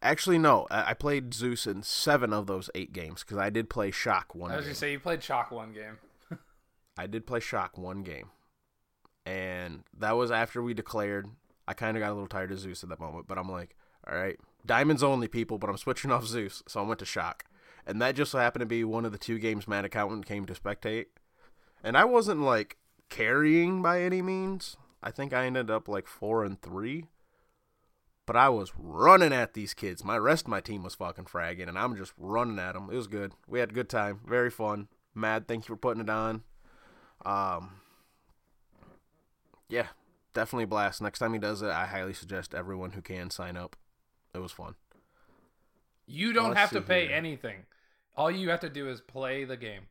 actually, 0.03 0.39
no. 0.39 0.67
I, 0.71 0.95
played 0.95 1.35
Zeus 1.35 1.67
in 1.67 1.83
seven 1.83 2.33
of 2.33 2.47
those 2.47 2.71
eight 2.75 2.93
games 2.93 3.23
because 3.23 3.39
I 3.39 3.51
did 3.51 3.71
play 3.71 3.91
Shock 3.91 4.35
one. 4.35 4.51
I 4.51 4.57
was 4.57 4.65
game. 4.65 4.71
gonna 4.71 4.77
say 4.77 4.93
you 4.93 5.01
played 5.01 5.23
Shock 5.23 5.51
one 5.51 5.73
game. 5.73 5.99
I 6.99 7.07
did 7.07 7.27
play 7.27 7.41
Shock 7.41 7.79
one 7.79 8.03
game, 8.03 8.31
and 9.25 9.85
that 9.97 10.17
was 10.17 10.31
after 10.31 10.63
we 10.63 10.75
declared. 10.75 11.29
I 11.67 11.75
kind 11.75 11.97
of 11.97 12.01
got 12.01 12.11
a 12.11 12.15
little 12.15 12.29
tired 12.29 12.51
of 12.51 12.59
Zeus 12.59 12.83
at 12.83 12.89
that 12.89 12.99
moment, 12.99 13.29
but 13.29 13.39
I'm 13.39 13.51
like, 13.51 13.77
all 14.09 14.17
right, 14.17 14.39
diamonds 14.65 15.03
only, 15.03 15.29
people. 15.29 15.59
But 15.59 15.71
I'm 15.71 15.77
switching 15.77 16.11
off 16.11 16.27
Zeus, 16.27 16.63
so 16.67 16.81
I 16.81 16.87
went 16.87 16.99
to 17.01 17.05
Shock, 17.05 17.45
and 17.87 18.01
that 18.03 18.17
just 18.17 18.33
so 18.33 18.39
happened 18.39 18.63
to 18.63 18.67
be 18.67 18.85
one 18.85 19.05
of 19.05 19.13
the 19.13 19.19
two 19.19 19.39
games 19.39 19.69
Mad 19.69 19.85
Accountant 19.85 20.27
came 20.27 20.45
to 20.47 20.55
spectate, 20.55 21.07
and 21.85 21.97
I 21.97 22.05
wasn't 22.05 22.41
like 22.41 22.79
carrying 23.11 23.81
by 23.83 24.03
any 24.03 24.23
means. 24.23 24.77
I 25.03 25.11
think 25.11 25.33
I 25.33 25.47
ended 25.47 25.71
up 25.71 25.89
like 25.89 26.07
four 26.09 26.45
and 26.45 26.61
three, 26.61 27.07
but 28.29 28.37
I 28.37 28.51
was 28.51 28.75
running 28.77 29.33
at 29.33 29.55
these 29.55 29.73
kids. 29.73 30.05
My 30.05 30.19
rest 30.19 30.45
of 30.45 30.49
my 30.49 30.61
team 30.61 30.83
was 30.83 30.95
fucking 30.95 31.25
fragging, 31.25 31.67
and 31.67 31.79
I'm 31.79 31.97
just 31.97 32.13
running 32.19 32.59
at 32.59 32.75
them. 32.75 32.91
It 32.93 32.95
was 32.95 33.07
good. 33.07 33.33
We 33.49 33.59
had 33.59 33.71
a 33.71 33.75
good 33.75 33.89
time. 33.89 34.21
Very 34.27 34.51
fun. 34.51 34.89
Mad, 35.15 35.49
thank 35.49 35.67
you 35.67 35.75
for 35.75 35.79
putting 35.79 36.03
it 36.03 36.11
on. 36.11 36.43
Um, 37.25 37.71
yeah, 39.71 39.87
definitely 40.35 40.65
a 40.65 40.67
blast. 40.67 41.01
Next 41.01 41.21
time 41.21 41.33
he 41.33 41.39
does 41.39 41.63
it, 41.63 41.71
I 41.71 41.87
highly 41.87 42.13
suggest 42.13 42.55
everyone 42.55 42.91
who 42.91 43.01
can 43.01 43.31
sign 43.31 43.57
up. 43.57 43.77
It 44.35 44.41
was 44.41 44.53
fun. 44.53 44.75
You 46.07 46.35
don't 46.35 46.49
Let's 46.51 46.61
have 46.61 46.71
to 46.73 46.83
pay 46.83 47.07
here. 47.07 47.17
anything. 47.17 47.65
All 48.15 48.31
you 48.31 48.51
have 48.51 48.61
to 48.61 48.69
do 48.69 48.91
is 48.91 49.01
play 49.01 49.45
the 49.45 49.57
game. 49.57 49.85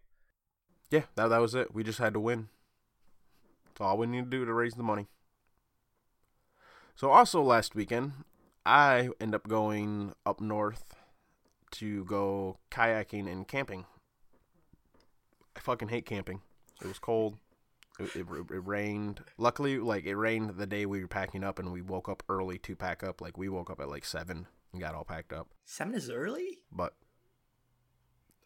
Yeah, 0.91 1.03
that 1.15 1.29
that 1.29 1.41
was 1.41 1.55
it. 1.55 1.73
We 1.73 1.83
just 1.83 1.97
had 1.97 2.13
to 2.13 2.19
win. 2.19 2.49
That's 3.65 3.81
all 3.81 3.97
we 3.97 4.05
need 4.05 4.25
to 4.25 4.29
do 4.29 4.45
to 4.45 4.53
raise 4.53 4.75
the 4.75 4.83
money. 4.83 5.07
So 6.97 7.11
also 7.11 7.43
last 7.43 7.75
weekend, 7.75 8.13
I 8.65 9.09
end 9.21 9.35
up 9.35 9.47
going 9.47 10.15
up 10.25 10.41
north 10.41 10.95
to 11.73 12.03
go 12.05 12.57
kayaking 12.71 13.31
and 13.31 13.47
camping. 13.47 13.85
I 15.55 15.59
fucking 15.59 15.89
hate 15.89 16.07
camping. 16.07 16.41
It 16.81 16.87
was 16.87 16.97
cold. 16.97 17.37
It, 17.99 18.15
it, 18.15 18.25
it 18.27 18.65
rained. 18.65 19.21
Luckily, 19.37 19.77
like 19.77 20.05
it 20.05 20.15
rained 20.15 20.57
the 20.57 20.65
day 20.65 20.87
we 20.87 21.01
were 21.01 21.07
packing 21.07 21.43
up, 21.43 21.59
and 21.59 21.71
we 21.71 21.83
woke 21.83 22.09
up 22.09 22.23
early 22.29 22.57
to 22.59 22.75
pack 22.75 23.03
up. 23.03 23.21
Like 23.21 23.37
we 23.37 23.47
woke 23.47 23.69
up 23.69 23.79
at 23.79 23.89
like 23.89 24.03
seven 24.03 24.47
and 24.73 24.81
got 24.81 24.95
all 24.95 25.03
packed 25.05 25.31
up. 25.31 25.49
Seven 25.65 25.93
is 25.93 26.09
early. 26.09 26.57
But 26.71 26.95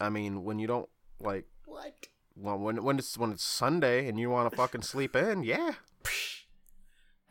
I 0.01 0.09
mean, 0.09 0.43
when 0.43 0.59
you 0.59 0.67
don't 0.67 0.89
like 1.21 1.45
What? 1.65 2.07
well, 2.35 2.59
when 2.59 2.83
when 2.83 2.99
it's 2.99 3.17
when 3.17 3.31
it's 3.31 3.45
Sunday 3.45 4.09
and 4.09 4.19
you 4.19 4.29
want 4.29 4.51
to 4.51 4.57
fucking 4.57 4.81
sleep 4.81 5.15
in, 5.15 5.43
yeah. 5.43 5.75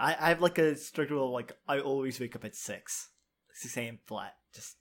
I, 0.01 0.17
I 0.19 0.29
have 0.31 0.41
like 0.41 0.59
a 0.59 0.75
strict 0.77 1.11
rule. 1.11 1.31
Like 1.31 1.53
I 1.69 1.79
always 1.81 2.19
wake 2.19 2.35
up 2.35 2.45
at 2.45 2.57
six, 2.57 3.11
six 3.53 3.77
a.m. 3.77 3.99
flat. 4.07 4.35
Just 4.55 4.77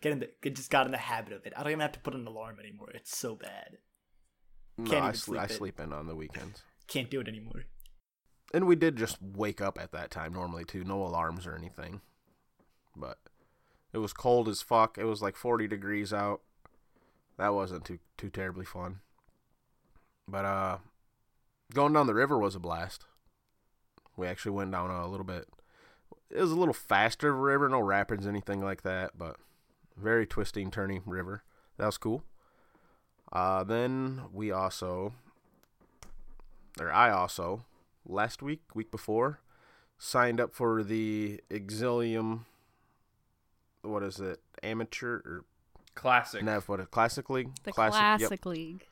get 0.00 0.12
in 0.12 0.18
the 0.18 0.30
get, 0.42 0.56
just 0.56 0.70
got 0.70 0.86
in 0.86 0.92
the 0.92 0.98
habit 0.98 1.32
of 1.32 1.46
it. 1.46 1.52
I 1.56 1.62
don't 1.62 1.70
even 1.72 1.80
have 1.80 1.92
to 1.92 2.00
put 2.00 2.14
an 2.14 2.26
alarm 2.26 2.58
anymore. 2.60 2.90
It's 2.92 3.16
so 3.16 3.36
bad. 3.36 3.78
No, 4.76 4.90
Can't 4.90 5.04
I 5.04 5.08
even 5.08 5.20
sleep. 5.20 5.40
I 5.40 5.44
in. 5.44 5.48
sleep 5.50 5.80
in 5.80 5.92
on 5.92 6.06
the 6.06 6.16
weekends, 6.16 6.62
Can't 6.88 7.10
do 7.10 7.20
it 7.20 7.28
anymore. 7.28 7.64
and 8.52 8.66
we 8.66 8.74
did 8.74 8.96
just 8.96 9.18
wake 9.22 9.60
up 9.60 9.78
at 9.80 9.92
that 9.92 10.10
time 10.10 10.32
normally 10.32 10.64
too. 10.64 10.82
No 10.82 11.02
alarms 11.04 11.46
or 11.46 11.54
anything, 11.54 12.00
but 12.96 13.18
it 13.92 13.98
was 13.98 14.12
cold 14.12 14.48
as 14.48 14.60
fuck. 14.62 14.98
It 14.98 15.04
was 15.04 15.22
like 15.22 15.36
forty 15.36 15.68
degrees 15.68 16.12
out. 16.12 16.40
That 17.38 17.54
wasn't 17.54 17.84
too 17.84 17.98
too 18.16 18.30
terribly 18.30 18.64
fun. 18.64 19.00
But 20.26 20.44
uh, 20.44 20.78
going 21.74 21.92
down 21.92 22.06
the 22.06 22.14
river 22.14 22.38
was 22.38 22.54
a 22.54 22.60
blast. 22.60 23.04
We 24.16 24.26
actually 24.26 24.52
went 24.52 24.72
down 24.72 24.90
a 24.90 25.06
little 25.06 25.24
bit. 25.24 25.48
It 26.30 26.40
was 26.40 26.50
a 26.52 26.56
little 26.56 26.74
faster 26.74 27.34
river, 27.34 27.68
no 27.68 27.80
rapids, 27.80 28.26
anything 28.26 28.62
like 28.62 28.82
that, 28.82 29.12
but 29.18 29.36
very 29.96 30.26
twisting, 30.26 30.70
turning 30.70 31.02
river. 31.06 31.42
That 31.78 31.86
was 31.86 31.98
cool. 31.98 32.24
Uh, 33.32 33.64
then 33.64 34.22
we 34.32 34.50
also, 34.50 35.12
or 36.80 36.90
I 36.92 37.10
also, 37.10 37.64
last 38.06 38.42
week, 38.42 38.60
week 38.74 38.90
before, 38.90 39.40
signed 39.98 40.40
up 40.40 40.52
for 40.54 40.82
the 40.82 41.40
Exilium 41.50 42.40
what 43.82 44.02
is 44.02 44.20
it? 44.20 44.40
Amateur 44.62 45.16
or 45.24 45.44
Classic. 45.94 46.42
Nev? 46.42 46.68
What? 46.68 46.80
A 46.80 46.86
classic 46.86 47.28
league? 47.28 47.50
The 47.64 47.72
Classic. 47.72 47.98
classic, 48.00 48.30
Yep. 48.44 48.46
league. 48.46 48.86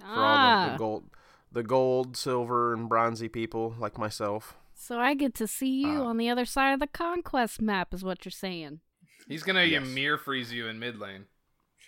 For 0.00 0.24
all 0.24 0.36
the, 0.36 0.42
Ah, 0.42 0.72
the 0.72 0.78
gold, 0.78 1.04
the 1.50 1.62
gold, 1.62 2.16
silver, 2.16 2.74
and 2.74 2.88
bronzy 2.88 3.28
people 3.28 3.74
like 3.78 3.96
myself. 3.98 4.56
So 4.82 4.98
I 4.98 5.14
get 5.14 5.34
to 5.36 5.46
see 5.46 5.80
you 5.82 6.00
Uh, 6.00 6.04
on 6.06 6.16
the 6.16 6.28
other 6.28 6.44
side 6.44 6.72
of 6.72 6.80
the 6.80 6.86
conquest 6.86 7.60
map, 7.62 7.94
is 7.94 8.02
what 8.04 8.24
you're 8.24 8.30
saying. 8.32 8.80
He's 9.28 9.42
gonna 9.42 9.64
Yes. 9.64 9.82
Ymir 9.86 10.18
freeze 10.18 10.52
you 10.52 10.66
in 10.66 10.78
mid 10.78 10.98
lane. 10.98 11.26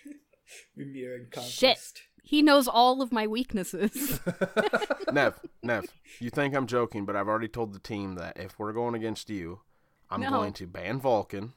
Ymir 0.77 1.15
and 1.15 1.31
conquest. 1.31 1.53
Shit. 1.57 2.01
He 2.23 2.41
knows 2.41 2.67
all 2.67 3.01
of 3.01 3.11
my 3.11 3.27
weaknesses. 3.27 4.19
Nev, 5.11 5.39
Nev, 5.61 5.85
you 6.19 6.29
think 6.31 6.55
I'm 6.55 6.65
joking, 6.67 7.05
but 7.05 7.15
I've 7.15 7.27
already 7.27 7.47
told 7.47 7.73
the 7.73 7.79
team 7.79 8.15
that 8.15 8.37
if 8.37 8.57
we're 8.57 8.73
going 8.73 8.95
against 8.95 9.29
you, 9.29 9.61
I'm 10.09 10.21
No. 10.21 10.29
going 10.31 10.53
to 10.53 10.65
ban 10.67 10.99
Vulcan, 10.99 11.53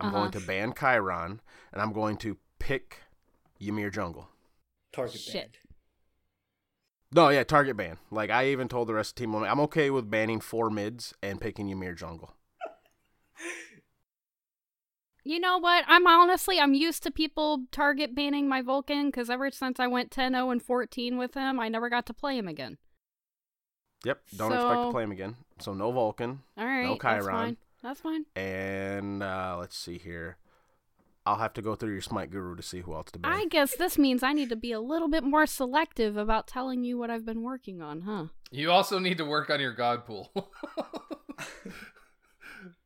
I'm 0.00 0.08
Uh-huh. 0.08 0.18
going 0.18 0.30
to 0.32 0.40
ban 0.40 0.74
Chiron, 0.78 1.40
and 1.72 1.80
I'm 1.80 1.92
going 1.92 2.16
to 2.18 2.36
pick 2.58 2.98
Ymir 3.58 3.90
Jungle. 3.90 4.28
Target 4.92 5.20
Shit. 5.20 5.34
banned. 5.34 5.58
No, 7.14 7.28
yeah, 7.28 7.44
target 7.44 7.76
ban. 7.76 7.98
Like 8.10 8.30
I 8.30 8.48
even 8.48 8.68
told 8.68 8.88
the 8.88 8.94
rest 8.94 9.10
of 9.12 9.14
the 9.16 9.20
team, 9.20 9.34
I'm 9.44 9.60
okay 9.60 9.90
with 9.90 10.10
banning 10.10 10.40
four 10.40 10.70
mids 10.70 11.12
and 11.22 11.40
picking 11.40 11.68
Ymir 11.68 11.94
Jungle. 11.94 12.34
You 15.24 15.38
know 15.38 15.58
what? 15.58 15.84
I'm 15.86 16.06
honestly 16.06 16.58
I'm 16.58 16.74
used 16.74 17.02
to 17.04 17.10
people 17.10 17.64
target 17.70 18.14
banning 18.14 18.48
my 18.48 18.60
Vulcan 18.60 19.06
because 19.06 19.30
ever 19.30 19.50
since 19.52 19.78
I 19.78 19.86
went 19.86 20.10
10-0 20.10 20.50
and 20.50 20.60
14 20.62 21.16
with 21.16 21.34
him, 21.34 21.60
I 21.60 21.68
never 21.68 21.88
got 21.88 22.06
to 22.06 22.14
play 22.14 22.36
him 22.36 22.48
again. 22.48 22.78
Yep, 24.04 24.20
don't 24.36 24.52
expect 24.52 24.82
to 24.82 24.90
play 24.90 25.04
him 25.04 25.12
again. 25.12 25.36
So 25.60 25.74
no 25.74 25.92
Vulcan, 25.92 26.40
All 26.58 26.64
right, 26.64 26.86
no 26.86 26.96
Chiron. 26.96 27.24
fine. 27.24 27.56
That's 27.84 28.00
fine. 28.00 28.24
and 28.34 29.22
uh, 29.22 29.56
let's 29.60 29.76
see 29.76 29.98
here. 29.98 30.38
I'll 31.24 31.36
have 31.38 31.52
to 31.54 31.62
go 31.62 31.76
through 31.76 31.92
your 31.92 32.00
Smite 32.00 32.30
Guru 32.30 32.56
to 32.56 32.62
see 32.62 32.80
who 32.80 32.94
else 32.94 33.10
to 33.12 33.18
ban. 33.20 33.30
I 33.32 33.46
guess 33.46 33.76
this 33.76 33.96
means 33.96 34.22
I 34.24 34.32
need 34.32 34.48
to 34.48 34.56
be 34.56 34.72
a 34.72 34.80
little 34.80 35.08
bit 35.08 35.22
more 35.22 35.46
selective 35.46 36.16
about 36.16 36.48
telling 36.48 36.82
you 36.82 36.98
what 36.98 37.10
I've 37.10 37.24
been 37.24 37.42
working 37.42 37.80
on, 37.80 38.00
huh? 38.02 38.24
You 38.50 38.72
also 38.72 38.98
need 38.98 39.18
to 39.18 39.24
work 39.24 39.48
on 39.48 39.60
your 39.60 39.72
god 39.72 40.04
pool. 40.04 40.32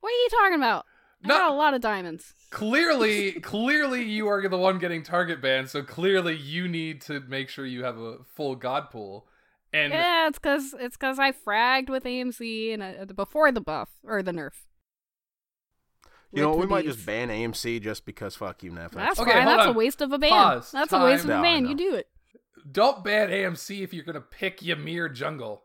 What 0.00 0.10
are 0.10 0.12
you 0.12 0.28
talking 0.30 0.54
about? 0.54 0.86
I 1.24 1.28
No- 1.28 1.34
got 1.38 1.50
a 1.50 1.54
lot 1.54 1.74
of 1.74 1.80
diamonds. 1.80 2.32
clearly, 2.50 3.32
clearly 3.42 4.04
you 4.04 4.28
are 4.28 4.46
the 4.48 4.56
one 4.56 4.78
getting 4.78 5.02
target 5.02 5.42
banned, 5.42 5.68
so 5.68 5.82
clearly 5.82 6.36
you 6.36 6.68
need 6.68 7.00
to 7.02 7.20
make 7.20 7.48
sure 7.48 7.66
you 7.66 7.84
have 7.84 7.98
a 7.98 8.18
full 8.34 8.54
god 8.54 8.90
pool. 8.90 9.26
And 9.72 9.92
yeah, 9.92 10.28
it's 10.28 10.38
cause 10.38 10.74
it's 10.78 10.96
cause 10.96 11.18
I 11.18 11.32
fragged 11.32 11.88
with 11.90 12.04
AMC 12.04 12.72
and 12.74 12.82
uh, 12.82 13.12
before 13.14 13.50
the 13.50 13.60
buff 13.60 13.88
or 14.04 14.22
the 14.22 14.32
nerf. 14.32 14.52
You 16.32 16.42
know, 16.42 16.54
we 16.54 16.66
might 16.66 16.84
bees. 16.84 16.94
just 16.96 17.06
ban 17.06 17.28
AMC 17.28 17.80
just 17.82 18.04
because 18.04 18.34
fuck 18.36 18.62
you, 18.62 18.70
Nev. 18.70 18.90
That's 18.92 19.18
Okay, 19.18 19.30
fine. 19.32 19.44
That's 19.46 19.62
on. 19.62 19.68
a 19.68 19.72
waste 19.72 20.00
of 20.02 20.12
a 20.12 20.18
ban. 20.18 20.30
Pause. 20.30 20.70
That's 20.72 20.92
a 20.92 21.04
waste 21.04 21.24
of 21.24 21.30
Time. 21.30 21.40
a 21.40 21.42
ban. 21.42 21.62
know. 21.64 21.70
You 21.70 21.76
do 21.76 21.94
it. 21.94 22.08
don't 22.70 23.02
ban 23.04 23.30
AMC 23.30 23.82
if 23.82 23.94
you're 23.94 24.04
gonna 24.04 24.20
pick 24.20 24.62
Ymir 24.62 25.08
jungle, 25.08 25.62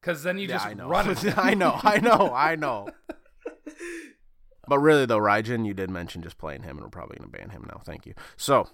because 0.00 0.22
then 0.24 0.36
you 0.38 0.48
yeah, 0.48 0.54
just 0.56 0.66
I 0.66 0.74
know. 0.74 0.88
run 0.88 1.08
it. 1.10 1.38
I 1.38 1.54
know, 1.54 1.78
I 1.82 1.98
know, 2.00 2.32
I 2.34 2.56
know. 2.56 2.88
But 4.66 4.80
really, 4.80 5.06
though, 5.06 5.18
Raijin, 5.18 5.66
you 5.66 5.72
did 5.72 5.88
mention 5.88 6.20
just 6.22 6.36
playing 6.36 6.62
him, 6.62 6.76
and 6.76 6.80
we're 6.82 6.90
probably 6.90 7.16
going 7.16 7.30
to 7.30 7.38
ban 7.38 7.48
him 7.50 7.64
now. 7.66 7.80
Thank 7.86 8.04
you. 8.04 8.12
So, 8.36 8.68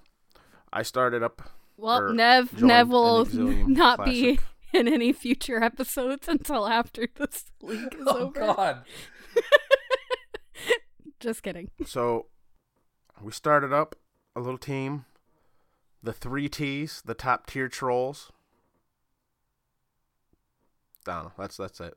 I 0.73 0.83
started 0.83 1.23
up. 1.23 1.41
Well, 1.77 2.13
Nev 2.13 2.61
Nev 2.61 2.89
will 2.89 3.25
Exilium 3.25 3.69
not 3.77 4.05
be 4.05 4.41
in 4.73 4.89
any 4.89 5.13
future 5.13 5.63
episodes 5.63 6.27
until 6.29 6.67
after 6.67 7.07
this 7.15 7.45
league 7.63 7.95
is 7.95 8.05
oh 8.09 8.19
over. 8.27 8.41
God! 8.41 8.85
Just 11.25 11.43
kidding. 11.43 11.71
So, 11.87 12.27
we 13.23 13.33
started 13.33 13.73
up 13.73 13.97
a 14.37 14.41
little 14.41 14.59
team. 14.59 15.07
The 16.03 16.13
three 16.13 16.49
T's, 16.51 17.03
the 17.05 17.15
top 17.15 17.47
tier 17.47 17.69
trolls. 17.69 18.31
I. 21.07 21.33
That's 21.39 21.57
that's 21.57 21.81
it. 21.81 21.95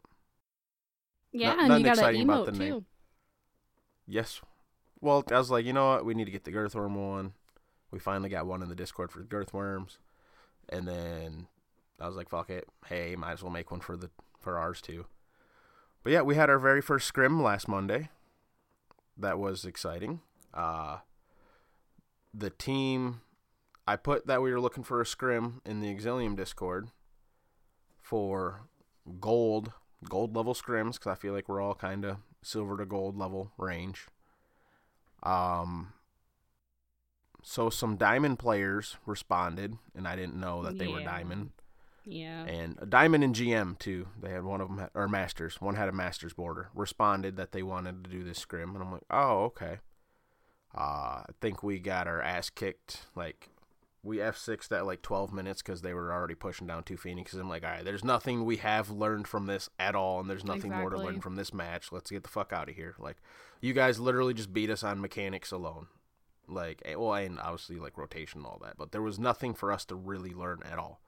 Yeah, 1.32 1.54
Not- 1.56 1.60
and 1.72 1.80
you 1.80 1.86
got 1.86 1.98
an 1.98 2.00
exciting 2.00 2.22
about 2.24 2.48
emote 2.48 2.52
the 2.54 2.60
name. 2.60 2.72
too. 2.74 2.86
Yes. 4.08 4.42
Well, 5.02 5.24
I 5.30 5.38
was 5.38 5.52
like, 5.52 5.66
you 5.66 5.74
know 5.74 5.90
what? 5.90 6.06
We 6.06 6.14
need 6.14 6.26
to 6.26 6.32
get 6.32 6.46
the 6.46 6.52
Girthworm 6.52 6.96
one. 6.96 7.34
We 7.92 8.00
finally 8.00 8.30
got 8.30 8.48
one 8.48 8.64
in 8.64 8.70
the 8.70 8.76
Discord 8.76 9.12
for 9.12 9.20
the 9.20 9.26
Girthworms, 9.26 9.98
and 10.70 10.88
then 10.88 11.48
I 12.00 12.08
was 12.08 12.16
like, 12.16 12.30
fuck 12.30 12.50
it. 12.50 12.68
Hey, 12.88 13.16
might 13.18 13.34
as 13.34 13.44
well 13.44 13.52
make 13.52 13.72
one 13.72 13.80
for 13.82 13.96
the 13.98 14.10
for 14.40 14.58
ours 14.58 14.82
too. 14.82 15.06
But 16.04 16.14
yeah, 16.14 16.22
we 16.22 16.36
had 16.36 16.50
our 16.50 16.60
very 16.60 16.82
first 16.82 17.08
scrim 17.08 17.42
last 17.44 17.68
Monday. 17.68 18.10
That 19.18 19.40
was 19.40 19.66
exciting. 19.66 20.22
Uh, 20.54 20.98
the 22.34 22.50
team, 22.50 23.22
I 23.88 23.96
put 23.96 24.28
that 24.28 24.42
we 24.42 24.52
were 24.52 24.62
looking 24.62 24.84
for 24.84 25.02
a 25.02 25.06
scrim 25.06 25.62
in 25.66 25.82
the 25.82 25.94
Exilium 25.94 26.36
Discord 26.36 26.90
for 28.02 28.62
gold, 29.20 29.72
gold 30.08 30.36
level 30.36 30.54
scrims 30.54 30.94
because 30.94 31.08
I 31.08 31.16
feel 31.16 31.34
like 31.34 31.50
we're 31.50 31.62
all 31.62 31.76
kind 31.76 32.06
of 32.06 32.18
silver 32.42 32.78
to 32.78 32.86
gold 32.86 33.18
level 33.18 33.52
range. 33.58 34.08
Um, 35.24 35.94
so 37.44 37.70
some 37.70 37.96
diamond 37.98 38.40
players 38.40 38.98
responded, 39.06 39.78
and 39.96 40.08
I 40.08 40.16
didn't 40.16 40.40
know 40.40 40.64
that 40.64 40.78
they 40.78 40.88
were 40.88 41.02
diamond. 41.02 41.52
Yeah. 42.10 42.46
And 42.46 42.78
a 42.80 42.86
diamond 42.86 43.24
and 43.24 43.36
GM 43.36 43.78
too. 43.78 44.08
They 44.22 44.32
had 44.32 44.44
one 44.44 44.62
of 44.62 44.70
them 44.70 44.78
had, 44.78 44.90
or 44.94 45.08
masters. 45.10 45.60
One 45.60 45.76
had 45.76 45.90
a 45.90 45.94
masters 45.94 46.34
border. 46.34 46.70
Responded 46.74 47.36
that 47.36 47.52
they 47.52 47.64
wanted 47.64 48.04
to 48.04 48.10
do 48.10 48.24
this 48.24 48.40
scrim, 48.40 48.76
and 48.76 48.84
I'm 48.84 48.92
like, 48.92 49.04
oh 49.12 49.44
okay. 49.46 49.80
Uh, 50.76 51.24
I 51.24 51.30
think 51.42 51.64
we 51.64 51.80
got 51.80 52.08
our 52.08 52.22
ass 52.22 52.50
kicked. 52.50 53.08
Like 53.14 53.50
we 54.04 54.22
F 54.22 54.38
6 54.38 54.70
that 54.70 54.86
like 54.86 55.02
12 55.02 55.34
minutes 55.34 55.62
because 55.62 55.82
they 55.82 55.94
were 55.94 56.14
already 56.14 56.36
pushing 56.36 56.66
down 56.66 56.84
two 56.84 56.96
Phoenixes. 56.96 57.40
I'm 57.40 57.50
like, 57.50 57.66
all 57.66 57.72
right, 57.72 57.84
there's 57.84 58.06
nothing 58.06 58.46
we 58.46 58.58
have 58.58 58.90
learned 58.90 59.28
from 59.28 59.48
this 59.48 59.70
at 59.78 59.96
all, 59.96 60.22
and 60.22 60.30
there's 60.30 60.46
nothing 60.46 60.72
more 60.72 60.90
to 60.90 60.98
learn 60.98 61.20
from 61.20 61.36
this 61.36 61.54
match. 61.54 61.92
Let's 61.92 62.10
get 62.10 62.24
the 62.24 62.30
fuck 62.30 62.54
out 62.54 62.70
of 62.70 62.76
here. 62.76 62.96
Like, 63.00 63.18
you 63.60 63.74
guys 63.74 64.00
literally 64.00 64.34
just 64.34 64.54
beat 64.54 64.70
us 64.70 64.84
on 64.84 65.02
mechanics 65.02 65.52
alone. 65.52 65.88
Like, 66.48 66.82
eh, 66.86 66.96
well, 66.96 67.16
and 67.16 67.38
obviously 67.40 67.78
like 67.78 67.98
rotation 67.98 68.40
and 68.40 68.48
all 68.48 68.62
that, 68.64 68.78
but 68.78 68.94
there 68.94 69.02
was 69.02 69.20
nothing 69.20 69.54
for 69.54 69.74
us 69.74 69.84
to 69.86 69.96
really 69.96 70.34
learn 70.34 70.62
at 70.64 70.80
all. 70.80 71.02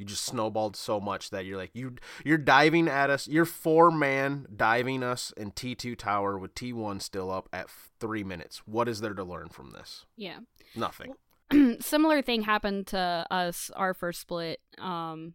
You 0.00 0.06
just 0.06 0.24
snowballed 0.24 0.76
so 0.76 0.98
much 0.98 1.28
that 1.28 1.44
you're 1.44 1.58
like 1.58 1.72
you 1.74 1.96
you're 2.24 2.38
diving 2.38 2.88
at 2.88 3.10
us. 3.10 3.28
You're 3.28 3.44
four 3.44 3.90
man 3.90 4.46
diving 4.56 5.02
us 5.02 5.30
in 5.36 5.50
T 5.50 5.74
two 5.74 5.94
tower 5.94 6.38
with 6.38 6.54
T 6.54 6.72
one 6.72 7.00
still 7.00 7.30
up 7.30 7.50
at 7.52 7.66
f- 7.66 7.90
three 8.00 8.24
minutes. 8.24 8.62
What 8.64 8.88
is 8.88 9.02
there 9.02 9.12
to 9.12 9.22
learn 9.22 9.50
from 9.50 9.72
this? 9.72 10.06
Yeah. 10.16 10.38
Nothing. 10.74 11.12
Similar 11.80 12.22
thing 12.22 12.42
happened 12.42 12.86
to 12.88 13.26
us 13.30 13.70
our 13.76 13.92
first 13.92 14.22
split. 14.22 14.60
Um 14.78 15.34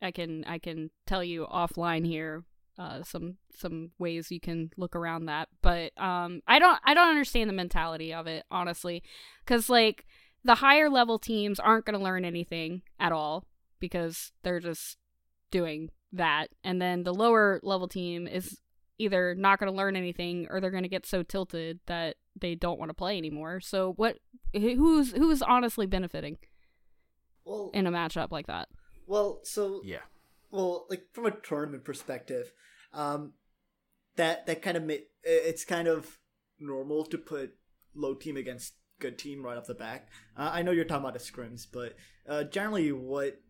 I 0.00 0.12
can 0.12 0.44
I 0.44 0.58
can 0.60 0.90
tell 1.04 1.24
you 1.24 1.44
offline 1.52 2.06
here 2.06 2.44
uh 2.78 3.02
some 3.02 3.38
some 3.56 3.90
ways 3.98 4.30
you 4.30 4.38
can 4.38 4.70
look 4.76 4.94
around 4.94 5.26
that. 5.26 5.48
But 5.62 6.00
um 6.00 6.42
I 6.46 6.60
don't 6.60 6.78
I 6.84 6.94
don't 6.94 7.08
understand 7.08 7.50
the 7.50 7.54
mentality 7.54 8.14
of 8.14 8.28
it, 8.28 8.44
honestly. 8.52 9.02
Cuz 9.46 9.68
like 9.68 10.06
the 10.44 10.56
higher 10.56 10.88
level 10.88 11.18
teams 11.18 11.58
aren't 11.58 11.86
going 11.86 11.98
to 11.98 12.04
learn 12.04 12.24
anything 12.24 12.82
at 13.00 13.10
all 13.10 13.46
because 13.88 14.32
they're 14.42 14.60
just 14.60 14.96
doing 15.50 15.90
that. 16.12 16.48
And 16.62 16.80
then 16.80 17.02
the 17.04 17.12
lower 17.14 17.60
level 17.62 17.88
team 17.88 18.26
is 18.26 18.58
either 18.98 19.34
not 19.34 19.58
going 19.58 19.70
to 19.70 19.76
learn 19.76 19.96
anything 19.96 20.46
or 20.50 20.60
they're 20.60 20.70
going 20.70 20.82
to 20.84 20.88
get 20.88 21.04
so 21.06 21.22
tilted 21.22 21.80
that 21.86 22.16
they 22.40 22.54
don't 22.54 22.78
want 22.78 22.90
to 22.90 22.94
play 22.94 23.18
anymore. 23.18 23.60
So 23.60 23.92
what 23.96 24.18
who's 24.52 25.12
who's 25.12 25.42
honestly 25.42 25.86
benefiting 25.86 26.38
Well, 27.44 27.70
in 27.74 27.86
a 27.86 27.92
matchup 27.92 28.30
like 28.30 28.46
that? 28.46 28.68
well, 29.06 29.40
so 29.42 29.80
Yeah. 29.84 30.02
well, 30.50 30.86
like 30.88 31.06
from 31.12 31.26
a 31.26 31.30
tournament 31.32 31.84
perspective, 31.84 32.52
um, 32.92 33.32
that 34.16 34.46
that 34.46 34.62
kind 34.62 34.76
of 34.76 34.84
ma- 34.84 34.94
it's 35.24 35.64
kind 35.64 35.88
of 35.88 36.18
normal 36.60 37.04
to 37.06 37.18
put 37.18 37.54
low 37.94 38.14
team 38.14 38.36
against 38.36 38.74
good 39.00 39.18
team 39.18 39.44
right 39.44 39.56
off 39.56 39.66
the 39.66 39.74
back. 39.74 40.08
Uh, 40.36 40.50
I 40.52 40.62
know 40.62 40.70
you're 40.70 40.84
talking 40.84 41.04
about 41.04 41.14
the 41.14 41.20
scrims, 41.20 41.66
but 41.70 41.94
uh, 42.28 42.44
generally, 42.44 42.92
what 42.92 43.40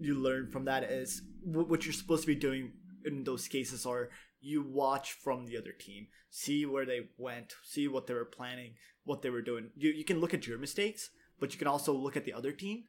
you 0.00 0.14
learn 0.14 0.50
from 0.50 0.64
that 0.66 0.84
is 0.84 1.22
wh- 1.42 1.68
what 1.68 1.84
you're 1.84 1.92
supposed 1.92 2.22
to 2.22 2.26
be 2.26 2.34
doing 2.34 2.72
in 3.04 3.24
those 3.24 3.48
cases 3.48 3.86
are 3.86 4.10
you 4.40 4.62
watch 4.62 5.12
from 5.12 5.46
the 5.46 5.56
other 5.56 5.72
team, 5.72 6.06
see 6.30 6.66
where 6.66 6.84
they 6.84 7.08
went, 7.18 7.54
see 7.64 7.88
what 7.88 8.06
they 8.06 8.14
were 8.14 8.24
planning, 8.24 8.74
what 9.04 9.22
they 9.22 9.30
were 9.30 9.42
doing. 9.42 9.70
You 9.76 9.90
you 9.90 10.04
can 10.04 10.20
look 10.20 10.34
at 10.34 10.46
your 10.46 10.58
mistakes, 10.58 11.10
but 11.38 11.52
you 11.52 11.58
can 11.58 11.68
also 11.68 11.92
look 11.92 12.16
at 12.16 12.24
the 12.24 12.32
other 12.32 12.52
team 12.52 12.84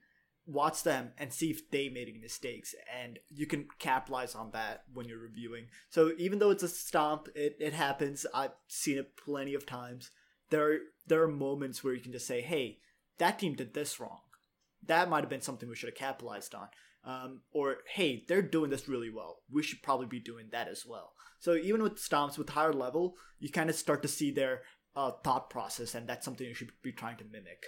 watch 0.47 0.84
them 0.84 1.11
and 1.18 1.34
see 1.34 1.49
if 1.49 1.70
they 1.72 1.89
made 1.89 2.07
any 2.07 2.20
mistakes 2.20 2.76
and 2.93 3.18
you 3.30 3.47
can 3.47 3.68
capitalize 3.80 4.36
on 4.36 4.51
that 4.51 4.84
when 4.93 5.07
you're 5.07 5.20
reviewing 5.20 5.66
so 5.89 6.11
even 6.18 6.38
though 6.38 6.51
it's 6.51 6.61
a 6.61 6.68
stomp 6.68 7.28
it, 7.34 7.55
it 7.59 7.74
happens 7.74 8.26
i've 8.34 8.51
seen 8.68 8.97
it 8.97 9.18
plenty 9.18 9.55
of 9.55 9.66
times 9.66 10.11
there 10.50 10.72
are, 10.72 10.78
there 11.08 11.24
are 11.24 11.28
moments 11.28 11.84
where 11.84 11.93
you 11.93 12.02
can 12.02 12.12
just 12.12 12.28
say 12.28 12.41
hey 12.41 12.80
that 13.18 13.39
team 13.39 13.56
did 13.56 13.74
this 13.74 14.00
wrong 14.00 14.20
that 14.86 15.10
might 15.10 15.22
have 15.22 15.30
been 15.30 15.41
something 15.41 15.68
we 15.70 15.76
should 15.76 15.89
have 15.89 15.98
capitalized 15.98 16.54
on 16.56 16.68
um, 17.04 17.41
or 17.52 17.78
hey 17.93 18.24
they're 18.28 18.41
doing 18.41 18.70
this 18.70 18.88
really 18.89 19.10
well 19.10 19.38
we 19.52 19.62
should 19.64 19.82
probably 19.84 20.08
be 20.08 20.20
doing 20.20 20.48
that 20.52 20.68
as 20.68 20.84
well 20.88 21.14
so 21.39 21.56
even 21.56 21.82
with 21.84 21.96
stomps 21.96 22.38
with 22.38 22.50
higher 22.50 22.74
level 22.74 23.16
you 23.39 23.50
kind 23.50 23.70
of 23.70 23.76
start 23.76 24.02
to 24.02 24.08
see 24.08 24.32
their 24.32 24.62
uh, 24.96 25.12
thought 25.26 25.50
process, 25.50 25.93
and 25.93 26.08
that's 26.08 26.24
something 26.24 26.48
you 26.48 26.54
should 26.54 26.72
be 26.82 26.93
trying 26.93 27.18
to 27.18 27.26
mimic. 27.26 27.66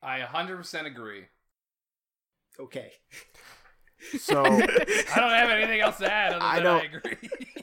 I 0.00 0.20
100% 0.20 0.86
agree. 0.86 1.24
Okay. 2.60 2.92
So 4.20 4.44
I 4.46 4.58
don't 4.58 5.30
have 5.30 5.50
anything 5.50 5.80
else 5.80 5.98
to 5.98 6.10
add 6.12 6.32
other 6.34 6.44
I 6.44 6.58
than 6.60 6.66
I, 6.66 6.78
don't- 6.80 6.94
agree. 6.94 7.28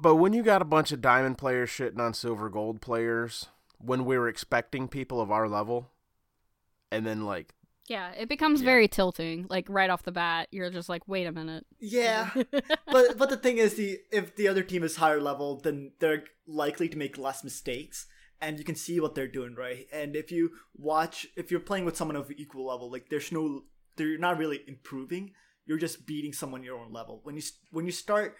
But 0.00 0.16
when 0.16 0.32
you 0.32 0.42
got 0.42 0.62
a 0.62 0.66
bunch 0.66 0.92
of 0.92 1.00
diamond 1.00 1.36
players 1.38 1.68
shitting 1.70 1.98
on 2.00 2.14
silver 2.14 2.48
gold 2.48 2.80
players, 2.80 3.46
when 3.78 4.04
we 4.04 4.16
were 4.18 4.28
expecting 4.28 4.88
people 4.88 5.20
of 5.20 5.30
our 5.30 5.48
level, 5.48 5.90
and 6.90 7.06
then 7.06 7.24
like 7.24 7.54
Yeah, 7.86 8.12
it 8.12 8.28
becomes 8.28 8.60
Yeah. 8.62 8.66
very 8.66 8.88
tilting. 8.88 9.46
Like 9.50 9.66
right 9.68 9.90
off 9.90 10.02
the 10.04 10.12
bat, 10.12 10.48
you're 10.52 10.70
just 10.70 10.88
like, 10.88 11.06
wait 11.08 11.26
a 11.26 11.32
minute. 11.32 11.66
Yeah, 11.80 12.30
but 12.86 13.18
but 13.18 13.30
the 13.30 13.36
thing 13.36 13.58
is, 13.58 13.74
the 13.74 13.98
if 14.12 14.36
the 14.36 14.48
other 14.48 14.62
team 14.62 14.82
is 14.84 14.96
higher 14.96 15.20
level, 15.20 15.60
then 15.60 15.92
they're 15.98 16.24
likely 16.46 16.88
to 16.88 16.96
make 16.98 17.18
less 17.18 17.42
mistakes, 17.44 18.06
and 18.40 18.58
you 18.58 18.64
can 18.64 18.76
see 18.76 19.00
what 19.00 19.14
they're 19.14 19.28
doing, 19.28 19.54
right? 19.54 19.86
And 19.92 20.14
if 20.16 20.30
you 20.32 20.50
watch, 20.76 21.26
if 21.36 21.50
you're 21.50 21.60
playing 21.60 21.84
with 21.84 21.96
someone 21.96 22.16
of 22.16 22.30
equal 22.30 22.66
level, 22.66 22.90
like 22.90 23.08
there's 23.10 23.32
no, 23.32 23.64
they're 23.96 24.18
not 24.18 24.38
really 24.38 24.60
improving. 24.66 25.32
You're 25.66 25.78
just 25.78 26.06
beating 26.06 26.32
someone 26.32 26.62
your 26.64 26.78
own 26.78 26.92
level. 26.92 27.20
When 27.22 27.36
you 27.36 27.42
when 27.70 27.86
you 27.86 27.92
start 27.92 28.36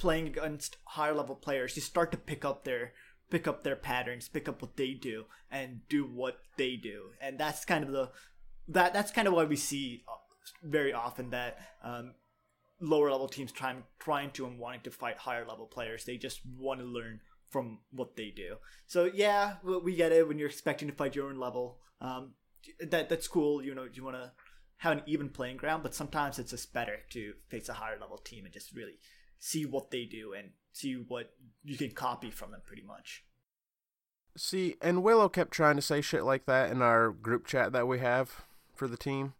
playing 0.00 0.26
against 0.26 0.78
higher 0.84 1.14
level 1.14 1.36
players, 1.36 1.76
you 1.76 1.82
start 1.82 2.10
to 2.10 2.18
pick 2.18 2.44
up 2.44 2.64
their 2.64 2.92
pick 3.30 3.46
up 3.46 3.62
their 3.62 3.76
patterns, 3.76 4.28
pick 4.28 4.48
up 4.48 4.60
what 4.60 4.76
they 4.76 4.92
do, 4.92 5.26
and 5.50 5.82
do 5.88 6.04
what 6.04 6.40
they 6.56 6.74
do, 6.74 7.10
and 7.20 7.38
that's 7.38 7.64
kind 7.64 7.84
of 7.84 7.92
the 7.92 8.10
that 8.66 8.92
that's 8.92 9.12
kind 9.12 9.28
of 9.28 9.34
why 9.34 9.44
we 9.44 9.56
see 9.56 10.02
uh, 10.08 10.12
very 10.64 10.92
often 10.92 11.30
that 11.30 11.58
um, 11.84 12.14
lower 12.80 13.10
level 13.10 13.28
teams 13.28 13.52
trying 13.52 13.84
trying 13.98 14.30
to 14.32 14.46
and 14.46 14.58
wanting 14.58 14.80
to 14.80 14.90
fight 14.90 15.18
higher 15.18 15.46
level 15.46 15.66
players. 15.66 16.04
They 16.04 16.16
just 16.16 16.40
want 16.58 16.80
to 16.80 16.86
learn 16.86 17.20
from 17.50 17.80
what 17.90 18.16
they 18.16 18.32
do. 18.34 18.56
So 18.86 19.10
yeah, 19.12 19.56
we 19.62 19.78
we 19.78 19.94
get 19.96 20.12
it 20.12 20.26
when 20.26 20.38
you're 20.38 20.48
expecting 20.48 20.88
to 20.88 20.94
fight 20.94 21.14
your 21.14 21.28
own 21.28 21.38
level. 21.38 21.78
Um, 22.00 22.32
that 22.80 23.08
that's 23.08 23.28
cool. 23.28 23.62
You 23.62 23.74
know, 23.74 23.86
you 23.92 24.02
want 24.02 24.16
to 24.16 24.32
have 24.78 24.92
an 24.92 25.02
even 25.06 25.28
playing 25.28 25.58
ground, 25.58 25.82
but 25.82 25.94
sometimes 25.94 26.38
it's 26.38 26.52
just 26.52 26.72
better 26.72 27.00
to 27.10 27.34
face 27.48 27.68
a 27.68 27.74
higher 27.74 27.98
level 28.00 28.16
team 28.16 28.46
and 28.46 28.54
just 28.54 28.74
really 28.74 28.98
see 29.40 29.64
what 29.66 29.90
they 29.90 30.04
do 30.04 30.32
and 30.32 30.50
see 30.72 30.94
what 30.94 31.32
you 31.64 31.76
can 31.76 31.90
copy 31.90 32.30
from 32.30 32.52
them, 32.52 32.60
pretty 32.64 32.82
much. 32.82 33.24
see, 34.36 34.76
and 34.80 35.02
Willow 35.02 35.28
kept 35.28 35.50
trying 35.50 35.74
to 35.76 35.82
say 35.82 36.00
shit 36.00 36.22
like 36.24 36.46
that 36.46 36.70
in 36.70 36.80
our 36.80 37.10
group 37.10 37.46
chat 37.46 37.72
that 37.72 37.88
we 37.88 37.98
have 37.98 38.44
for 38.76 38.86
the 38.86 38.96
team. 38.96 39.34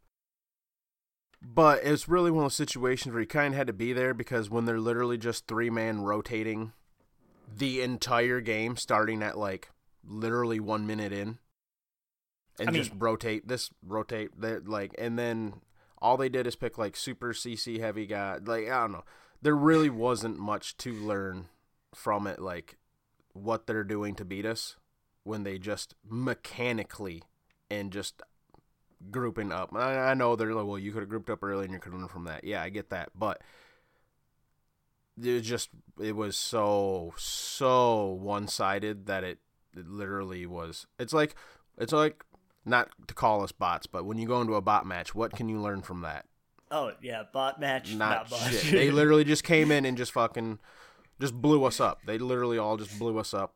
But 1.42 1.84
it's 1.84 2.08
really 2.08 2.30
one 2.30 2.44
of 2.44 2.50
those 2.50 2.56
situations 2.56 3.12
where 3.12 3.22
you 3.22 3.26
kind 3.26 3.54
of 3.54 3.58
had 3.58 3.68
to 3.68 3.72
be 3.72 3.92
there 3.92 4.12
because 4.12 4.50
when 4.50 4.64
they're 4.66 4.80
literally 4.80 5.16
just 5.16 5.46
three 5.46 5.70
man 5.70 6.02
rotating 6.02 6.72
the 7.56 7.80
entire 7.82 8.40
game, 8.40 8.76
starting 8.76 9.22
at 9.22 9.38
like 9.38 9.70
literally 10.04 10.60
one 10.60 10.86
minute 10.86 11.12
in, 11.12 11.38
and 12.58 12.68
I 12.68 12.72
mean- 12.72 12.82
just 12.82 12.92
rotate 12.98 13.48
this, 13.48 13.70
rotate 13.82 14.38
that, 14.40 14.68
like, 14.68 14.94
and 14.98 15.18
then 15.18 15.60
all 16.02 16.16
they 16.16 16.28
did 16.28 16.46
is 16.46 16.56
pick 16.56 16.76
like 16.76 16.94
super 16.96 17.32
CC 17.32 17.80
heavy 17.80 18.06
guy. 18.06 18.38
Like 18.44 18.68
I 18.68 18.80
don't 18.80 18.92
know, 18.92 19.04
there 19.42 19.56
really 19.56 19.90
wasn't 19.90 20.38
much 20.38 20.76
to 20.78 20.92
learn 20.92 21.48
from 21.94 22.26
it. 22.26 22.40
Like 22.40 22.78
what 23.32 23.66
they're 23.66 23.84
doing 23.84 24.14
to 24.16 24.24
beat 24.24 24.46
us 24.46 24.76
when 25.24 25.42
they 25.42 25.58
just 25.58 25.94
mechanically 26.08 27.22
and 27.70 27.92
just 27.92 28.22
grouping 29.10 29.52
up. 29.52 29.74
I, 29.74 30.10
I 30.10 30.14
know 30.14 30.36
they're 30.36 30.54
like, 30.54 30.66
well, 30.66 30.78
you 30.78 30.92
could 30.92 31.02
have 31.02 31.08
grouped 31.08 31.30
up 31.30 31.42
early 31.42 31.64
and 31.64 31.72
you 31.72 31.78
could 31.78 31.94
learn 31.94 32.08
from 32.08 32.24
that. 32.24 32.44
Yeah, 32.44 32.62
I 32.62 32.68
get 32.68 32.90
that, 32.90 33.10
but 33.14 33.40
it 35.22 35.40
just 35.40 35.70
it 36.00 36.16
was 36.16 36.36
so 36.36 37.12
so 37.16 38.06
one 38.06 38.48
sided 38.48 39.06
that 39.06 39.24
it, 39.24 39.38
it 39.76 39.88
literally 39.88 40.46
was. 40.46 40.86
It's 40.98 41.12
like 41.12 41.34
it's 41.78 41.92
like 41.92 42.24
not 42.64 42.90
to 43.06 43.14
call 43.14 43.42
us 43.42 43.52
bots, 43.52 43.86
but 43.86 44.04
when 44.04 44.18
you 44.18 44.26
go 44.26 44.40
into 44.40 44.54
a 44.54 44.60
bot 44.60 44.86
match, 44.86 45.14
what 45.14 45.32
can 45.32 45.48
you 45.48 45.60
learn 45.60 45.82
from 45.82 46.02
that? 46.02 46.26
Oh 46.70 46.92
yeah, 47.02 47.24
bot 47.32 47.60
match, 47.60 47.94
Not, 47.94 48.30
not, 48.30 48.30
bot. 48.30 48.52
shit. 48.52 48.72
they 48.72 48.90
literally 48.92 49.24
just 49.24 49.44
came 49.44 49.70
in 49.70 49.84
and 49.84 49.96
just 49.96 50.12
fucking 50.12 50.58
just 51.20 51.34
blew 51.34 51.64
us 51.64 51.80
up. 51.80 52.00
They 52.06 52.18
literally 52.18 52.58
all 52.58 52.76
just 52.76 52.98
blew 52.98 53.18
us 53.18 53.34
up, 53.34 53.54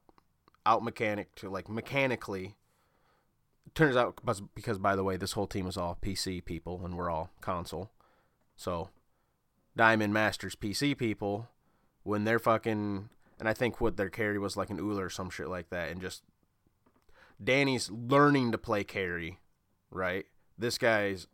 out 0.67 0.83
mechanic 0.83 1.35
to 1.37 1.49
like 1.49 1.69
mechanically. 1.69 2.57
Turns 3.75 3.97
out, 3.97 4.21
because 4.55 4.79
by 4.79 4.95
the 4.95 5.03
way, 5.03 5.17
this 5.17 5.33
whole 5.33 5.47
team 5.47 5.67
is 5.67 5.77
all 5.77 5.99
PC 6.01 6.45
people 6.45 6.83
and 6.85 6.97
we're 6.97 7.11
all 7.11 7.31
console. 7.41 7.91
So, 8.57 8.91
Diamond 9.77 10.13
Masters 10.13 10.55
PC 10.55 10.97
people, 10.97 11.49
when 12.05 12.23
they're 12.25 12.39
fucking, 12.39 13.09
and 13.41 13.49
I 13.49 13.53
think 13.53 13.81
what 13.81 13.97
their 13.97 14.11
carry 14.11 14.39
was 14.39 14.57
like 14.57 14.71
an 14.71 14.79
Ullr 14.79 15.01
or 15.07 15.11
some 15.11 15.29
shit 15.29 15.49
like 15.49 15.71
that, 15.71 15.91
and 15.91 16.01
just 16.01 16.23
Danny's 17.43 17.91
learning 17.91 18.53
to 18.53 18.59
play 18.59 18.85
carry, 18.85 19.41
right? 19.91 20.27
This 20.57 20.79
guy's 20.79 21.27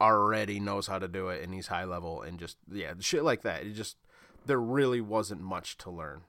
already 0.00 0.60
knows 0.60 0.86
how 0.86 0.98
to 0.98 1.08
do 1.08 1.28
it 1.28 1.42
and 1.42 1.54
he's 1.54 1.68
high 1.68 1.84
level 1.84 2.22
and 2.22 2.38
just 2.38 2.56
yeah 2.70 2.92
shit 3.00 3.24
like 3.24 3.42
that. 3.42 3.62
It 3.62 3.72
just 3.72 3.96
there 4.44 4.60
really 4.60 5.00
wasn't 5.00 5.40
much 5.40 5.76
to 5.78 5.90
learn. 5.90 6.22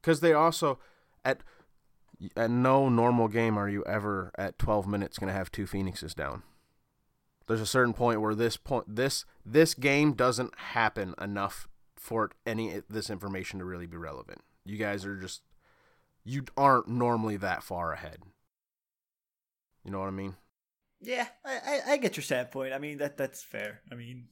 Because 0.00 0.20
they 0.20 0.32
also 0.32 0.78
at 1.24 1.42
at 2.36 2.50
no 2.50 2.88
normal 2.88 3.28
game 3.28 3.58
are 3.58 3.68
you 3.68 3.84
ever 3.84 4.30
at 4.38 4.58
12 4.58 4.86
minutes 4.86 5.18
going 5.18 5.28
to 5.28 5.36
have 5.36 5.50
two 5.50 5.66
phoenixes 5.66 6.14
down. 6.14 6.42
There's 7.46 7.60
a 7.60 7.66
certain 7.66 7.92
point 7.92 8.20
where 8.20 8.34
this 8.34 8.56
point 8.56 8.96
this 8.96 9.24
this 9.44 9.74
game 9.74 10.12
doesn't 10.12 10.56
happen 10.58 11.14
enough 11.20 11.68
for 11.96 12.30
any 12.44 12.82
this 12.88 13.10
information 13.10 13.58
to 13.58 13.64
really 13.64 13.86
be 13.86 13.96
relevant. 13.96 14.42
You 14.64 14.76
guys 14.76 15.04
are 15.04 15.16
just 15.16 15.42
you 16.24 16.44
aren't 16.56 16.88
normally 16.88 17.36
that 17.38 17.62
far 17.62 17.92
ahead. 17.92 18.18
You 19.84 19.92
know 19.92 20.00
what 20.00 20.08
i 20.08 20.10
mean 20.10 20.34
Yeah, 21.00 21.26
I, 21.44 21.58
I, 21.66 21.80
I 21.92 21.96
get 21.98 22.16
your 22.16 22.24
standpoint. 22.24 22.72
I 22.72 22.78
mean 22.78 22.98
that 22.98 23.16
that's 23.16 23.42
fair. 23.42 23.80
I 23.90 23.94
mean, 23.94 24.28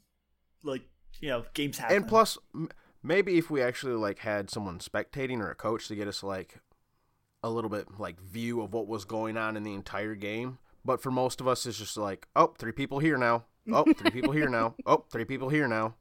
like 0.62 0.82
you 1.20 1.28
know, 1.28 1.44
games 1.54 1.78
happen. 1.78 1.96
And 1.96 2.08
plus, 2.08 2.38
m- 2.54 2.70
maybe 3.02 3.38
if 3.38 3.50
we 3.50 3.62
actually 3.62 3.94
like 3.94 4.20
had 4.20 4.50
someone 4.50 4.78
spectating 4.78 5.40
or 5.40 5.50
a 5.50 5.54
coach 5.54 5.88
to 5.88 5.94
get 5.94 6.08
us 6.08 6.22
like 6.22 6.60
a 7.42 7.50
little 7.50 7.70
bit 7.70 7.98
like 7.98 8.20
view 8.20 8.62
of 8.62 8.72
what 8.72 8.88
was 8.88 9.04
going 9.04 9.36
on 9.36 9.56
in 9.56 9.62
the 9.62 9.74
entire 9.74 10.14
game. 10.14 10.58
But 10.84 11.00
for 11.00 11.10
most 11.10 11.40
of 11.40 11.48
us, 11.48 11.64
it's 11.64 11.78
just 11.78 11.96
like, 11.96 12.26
oh, 12.36 12.54
three 12.58 12.72
people 12.72 12.98
here 12.98 13.16
now. 13.16 13.44
Oh, 13.72 13.84
three 13.96 14.10
people 14.10 14.32
here 14.32 14.48
now. 14.48 14.74
Oh, 14.86 15.04
three 15.10 15.24
people 15.24 15.48
here 15.48 15.66
now. 15.66 15.94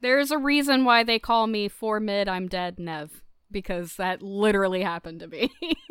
There's 0.00 0.32
a 0.32 0.38
reason 0.38 0.84
why 0.84 1.04
they 1.04 1.20
call 1.20 1.46
me 1.46 1.68
for 1.68 2.00
mid 2.00 2.28
I'm 2.28 2.48
dead 2.48 2.80
Nev 2.80 3.22
because 3.50 3.96
that 3.96 4.22
literally 4.22 4.82
happened 4.82 5.20
to 5.20 5.28
me. 5.28 5.52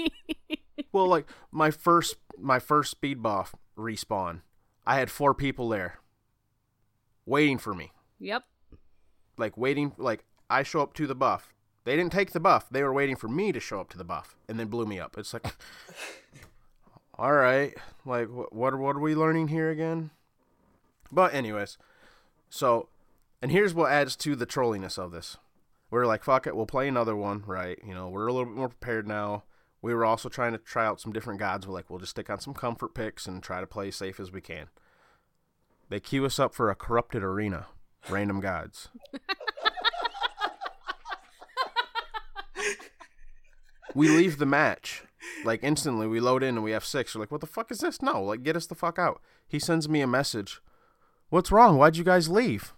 Well, 0.93 1.07
like 1.07 1.27
my 1.51 1.71
first 1.71 2.17
my 2.37 2.59
first 2.59 2.91
speed 2.91 3.23
buff 3.23 3.55
respawn, 3.81 4.41
I 4.85 4.95
had 4.97 5.11
four 5.11 5.33
people 5.33 5.69
there 5.69 5.99
waiting 7.25 7.57
for 7.57 7.73
me. 7.73 7.91
yep. 8.19 8.43
Like 9.37 9.57
waiting, 9.57 9.93
like 9.97 10.23
I 10.49 10.63
show 10.63 10.81
up 10.81 10.93
to 10.95 11.07
the 11.07 11.15
buff. 11.15 11.53
They 11.83 11.95
didn't 11.95 12.11
take 12.11 12.31
the 12.31 12.39
buff. 12.39 12.69
They 12.69 12.83
were 12.83 12.93
waiting 12.93 13.15
for 13.15 13.27
me 13.27 13.51
to 13.51 13.59
show 13.59 13.79
up 13.79 13.89
to 13.89 13.97
the 13.97 14.03
buff, 14.03 14.35
and 14.47 14.59
then 14.59 14.67
blew 14.67 14.85
me 14.85 14.99
up. 14.99 15.17
It's 15.17 15.33
like, 15.33 15.45
all 17.15 17.31
right, 17.33 17.73
like 18.05 18.27
wh- 18.27 18.53
what? 18.53 18.77
What 18.77 18.95
are 18.95 18.99
we 18.99 19.15
learning 19.15 19.47
here 19.47 19.69
again? 19.69 20.11
But 21.11 21.33
anyways, 21.33 21.77
so, 22.49 22.89
and 23.41 23.51
here's 23.51 23.73
what 23.73 23.91
adds 23.91 24.15
to 24.17 24.35
the 24.35 24.45
trolliness 24.45 24.97
of 24.99 25.11
this. 25.11 25.37
We're 25.89 26.05
like, 26.05 26.23
fuck 26.23 26.45
it, 26.45 26.55
we'll 26.55 26.65
play 26.67 26.87
another 26.87 27.15
one, 27.15 27.43
right? 27.47 27.79
You 27.85 27.93
know, 27.95 28.09
we're 28.09 28.27
a 28.27 28.31
little 28.33 28.45
bit 28.47 28.55
more 28.57 28.69
prepared 28.69 29.07
now. 29.07 29.43
We 29.81 29.93
were 29.93 30.05
also 30.05 30.29
trying 30.29 30.51
to 30.51 30.59
try 30.59 30.85
out 30.85 31.01
some 31.01 31.11
different 31.11 31.39
gods. 31.39 31.65
We're 31.65 31.73
like, 31.73 31.89
we'll 31.89 31.99
just 31.99 32.11
stick 32.11 32.29
on 32.29 32.39
some 32.39 32.53
comfort 32.53 32.93
picks 32.93 33.25
and 33.25 33.41
try 33.41 33.59
to 33.59 33.67
play 33.67 33.89
safe 33.91 34.19
as 34.19 34.31
we 34.31 34.41
can. 34.41 34.67
They 35.89 35.99
queue 35.99 36.23
us 36.25 36.39
up 36.39 36.53
for 36.53 36.69
a 36.69 36.75
corrupted 36.75 37.23
arena, 37.23 37.65
random 38.09 38.39
gods. 38.39 38.89
we 43.95 44.07
leave 44.07 44.37
the 44.37 44.45
match. 44.45 45.03
Like 45.43 45.63
instantly, 45.63 46.07
we 46.07 46.19
load 46.19 46.43
in 46.43 46.55
and 46.55 46.63
we 46.63 46.71
have 46.71 46.85
six. 46.85 47.15
We're 47.15 47.21
like, 47.21 47.31
what 47.31 47.41
the 47.41 47.47
fuck 47.47 47.71
is 47.71 47.79
this? 47.79 48.01
No, 48.01 48.21
like, 48.23 48.43
get 48.43 48.55
us 48.55 48.67
the 48.67 48.75
fuck 48.75 48.99
out. 48.99 49.21
He 49.47 49.59
sends 49.59 49.89
me 49.89 50.01
a 50.01 50.07
message. 50.07 50.61
What's 51.29 51.51
wrong? 51.51 51.77
Why'd 51.77 51.97
you 51.97 52.03
guys 52.03 52.29
leave? 52.29 52.73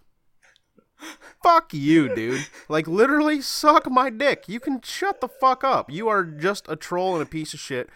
Fuck 1.42 1.72
you, 1.74 2.14
dude. 2.14 2.46
Like, 2.68 2.86
literally, 2.88 3.40
suck 3.40 3.90
my 3.90 4.10
dick. 4.10 4.44
You 4.48 4.60
can 4.60 4.80
shut 4.82 5.20
the 5.20 5.28
fuck 5.28 5.62
up. 5.64 5.90
You 5.90 6.08
are 6.08 6.24
just 6.24 6.66
a 6.68 6.76
troll 6.76 7.14
and 7.14 7.22
a 7.22 7.26
piece 7.26 7.54
of 7.54 7.60
shit. 7.60 7.88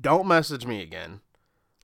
Don't 0.00 0.26
message 0.26 0.66
me 0.66 0.82
again. 0.82 1.20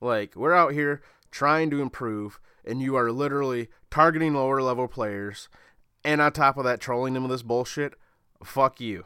Like, 0.01 0.35
we're 0.35 0.53
out 0.53 0.73
here 0.73 1.01
trying 1.31 1.69
to 1.71 1.81
improve, 1.81 2.39
and 2.65 2.81
you 2.81 2.95
are 2.95 3.11
literally 3.11 3.69
targeting 3.91 4.33
lower 4.33 4.61
level 4.61 4.87
players, 4.87 5.47
and 6.03 6.21
on 6.21 6.31
top 6.31 6.57
of 6.57 6.63
that, 6.65 6.79
trolling 6.79 7.13
them 7.13 7.23
with 7.23 7.31
this 7.31 7.41
bullshit. 7.43 7.93
Fuck 8.43 8.79
you. 8.79 9.05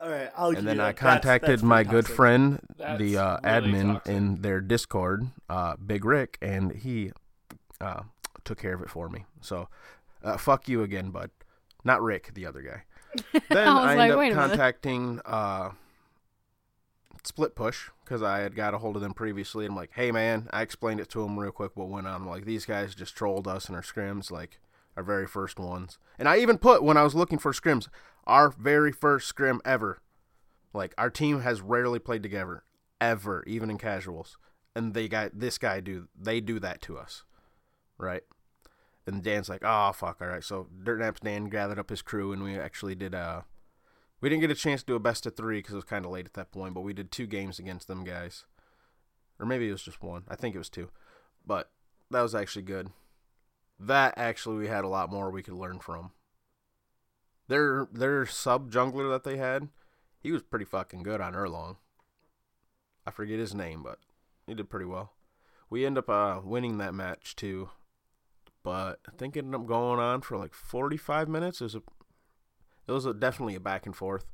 All 0.00 0.08
right, 0.10 0.30
I'll 0.36 0.48
And 0.48 0.56
give 0.56 0.64
then 0.64 0.76
you 0.76 0.82
I 0.82 0.86
that. 0.86 0.96
That's- 0.96 1.14
contacted 1.14 1.50
that's 1.50 1.62
my 1.62 1.84
good 1.84 2.02
toxic. 2.04 2.16
friend, 2.16 2.60
That's 2.76 2.98
the 2.98 3.16
uh, 3.18 3.38
really 3.44 3.72
admin 3.72 3.92
toxic. 3.94 4.12
in 4.12 4.42
their 4.42 4.60
Discord, 4.60 5.26
uh, 5.48 5.76
Big 5.76 6.04
Rick, 6.04 6.38
and 6.42 6.72
he 6.72 7.12
uh, 7.80 8.02
took 8.44 8.58
care 8.58 8.74
of 8.74 8.82
it 8.82 8.90
for 8.90 9.08
me. 9.08 9.26
So, 9.40 9.68
uh, 10.22 10.36
fuck 10.36 10.68
you 10.68 10.82
again, 10.82 11.10
bud. 11.10 11.30
Not 11.84 12.02
Rick, 12.02 12.32
the 12.34 12.46
other 12.46 12.62
guy. 12.62 12.82
Then 13.50 13.68
I 13.68 13.92
I, 13.92 13.94
like, 13.96 14.16
wait 14.16 14.32
up 14.32 14.48
contacting 14.50 15.20
uh, 15.26 15.70
Split 17.24 17.54
Push 17.54 17.90
because 18.04 18.22
I 18.22 18.38
had 18.38 18.54
got 18.54 18.74
a 18.74 18.78
hold 18.78 18.96
of 18.96 19.02
them 19.02 19.14
previously. 19.14 19.66
I'm 19.66 19.76
like, 19.76 19.90
hey 19.94 20.10
man, 20.10 20.48
I 20.52 20.62
explained 20.62 21.00
it 21.00 21.08
to 21.10 21.22
them 21.22 21.38
real 21.38 21.52
quick 21.52 21.72
what 21.74 21.88
went 21.88 22.06
on. 22.06 22.22
I'm 22.22 22.28
like, 22.28 22.44
these 22.44 22.66
guys 22.66 22.94
just 22.94 23.16
trolled 23.16 23.46
us 23.46 23.68
in 23.68 23.74
our 23.74 23.82
scrims, 23.82 24.30
like 24.30 24.60
our 24.96 25.02
very 25.02 25.26
first 25.26 25.58
ones. 25.58 25.98
And 26.18 26.28
I 26.28 26.38
even 26.38 26.58
put 26.58 26.82
when 26.82 26.96
I 26.96 27.02
was 27.02 27.14
looking 27.14 27.38
for 27.38 27.52
scrims, 27.52 27.88
our 28.26 28.50
very 28.50 28.92
first 28.92 29.28
scrim 29.28 29.60
ever. 29.64 30.00
Like 30.74 30.94
our 30.98 31.10
team 31.10 31.40
has 31.40 31.60
rarely 31.60 31.98
played 31.98 32.22
together 32.22 32.64
ever, 33.00 33.44
even 33.46 33.70
in 33.70 33.78
casuals. 33.78 34.38
And 34.74 34.94
they 34.94 35.06
got 35.06 35.38
this 35.38 35.58
guy 35.58 35.80
do 35.80 36.08
they 36.18 36.40
do 36.40 36.58
that 36.60 36.80
to 36.82 36.98
us, 36.98 37.24
right? 37.98 38.22
And 39.06 39.22
Dan's 39.22 39.48
like, 39.48 39.62
oh 39.64 39.92
fuck, 39.92 40.18
all 40.20 40.28
right. 40.28 40.44
So 40.44 40.68
Dirt 40.84 41.00
Naps 41.00 41.20
Dan 41.20 41.46
gathered 41.46 41.78
up 41.78 41.90
his 41.90 42.02
crew, 42.02 42.32
and 42.32 42.42
we 42.42 42.58
actually 42.58 42.94
did. 42.94 43.14
Uh, 43.14 43.42
we 44.20 44.28
didn't 44.28 44.42
get 44.42 44.50
a 44.50 44.54
chance 44.54 44.82
to 44.82 44.86
do 44.86 44.94
a 44.94 45.00
best 45.00 45.26
of 45.26 45.34
three 45.34 45.58
because 45.58 45.72
it 45.72 45.78
was 45.78 45.84
kind 45.84 46.04
of 46.04 46.12
late 46.12 46.26
at 46.26 46.34
that 46.34 46.52
point. 46.52 46.74
But 46.74 46.82
we 46.82 46.92
did 46.92 47.10
two 47.10 47.26
games 47.26 47.58
against 47.58 47.88
them 47.88 48.04
guys, 48.04 48.44
or 49.40 49.46
maybe 49.46 49.68
it 49.68 49.72
was 49.72 49.82
just 49.82 50.02
one. 50.02 50.22
I 50.28 50.36
think 50.36 50.54
it 50.54 50.58
was 50.58 50.70
two, 50.70 50.90
but 51.44 51.70
that 52.10 52.22
was 52.22 52.34
actually 52.34 52.62
good. 52.62 52.90
That 53.80 54.14
actually 54.16 54.58
we 54.58 54.68
had 54.68 54.84
a 54.84 54.88
lot 54.88 55.10
more 55.10 55.30
we 55.30 55.42
could 55.42 55.54
learn 55.54 55.80
from. 55.80 56.12
Their 57.48 57.88
their 57.92 58.24
sub 58.26 58.70
jungler 58.70 59.10
that 59.10 59.24
they 59.24 59.36
had, 59.36 59.68
he 60.20 60.30
was 60.30 60.42
pretty 60.42 60.64
fucking 60.64 61.02
good 61.02 61.20
on 61.20 61.34
Erlang. 61.34 61.76
I 63.04 63.10
forget 63.10 63.40
his 63.40 63.54
name, 63.54 63.82
but 63.82 63.98
he 64.46 64.54
did 64.54 64.70
pretty 64.70 64.86
well. 64.86 65.12
We 65.68 65.84
end 65.84 65.98
up 65.98 66.08
uh, 66.08 66.40
winning 66.44 66.78
that 66.78 66.94
match 66.94 67.34
too, 67.34 67.70
but 68.62 69.00
I 69.06 69.12
think 69.16 69.36
it 69.36 69.40
ended 69.44 69.60
up 69.60 69.66
going 69.66 70.00
on 70.00 70.20
for 70.20 70.36
like 70.36 70.54
45 70.54 71.28
minutes. 71.28 71.60
It 71.60 71.64
was 71.64 71.74
a, 71.74 71.82
it 72.86 72.92
was 72.92 73.06
a, 73.06 73.14
definitely 73.14 73.54
a 73.54 73.60
back 73.60 73.86
and 73.86 73.94
forth. 73.94 74.24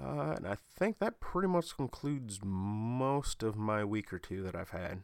Uh, 0.00 0.34
and 0.36 0.46
I 0.46 0.56
think 0.76 0.98
that 0.98 1.20
pretty 1.20 1.48
much 1.48 1.76
concludes 1.76 2.40
most 2.42 3.42
of 3.42 3.56
my 3.56 3.84
week 3.84 4.12
or 4.12 4.18
two 4.18 4.42
that 4.42 4.56
I've 4.56 4.70
had. 4.70 5.02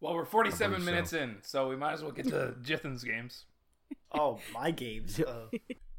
Well, 0.00 0.14
we're 0.14 0.24
47 0.24 0.70
believe 0.70 0.84
so. 0.84 0.90
minutes 0.90 1.12
in, 1.12 1.36
so 1.42 1.68
we 1.68 1.76
might 1.76 1.92
as 1.92 2.02
well 2.02 2.10
get 2.10 2.28
to 2.28 2.56
Jithin's 2.62 3.04
games. 3.04 3.44
Oh, 4.12 4.40
my 4.52 4.72
games. 4.72 5.20
Uh, 5.20 5.46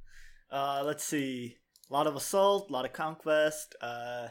uh, 0.52 0.84
let's 0.86 1.06
see. 1.06 1.58
A 1.89 1.94
lot 1.94 2.08
of 2.08 2.16
assault, 2.16 2.70
a 2.70 2.74
lot 2.74 2.86
of 2.86 2.91
conquest. 2.91 3.76
Uh, 3.80 4.28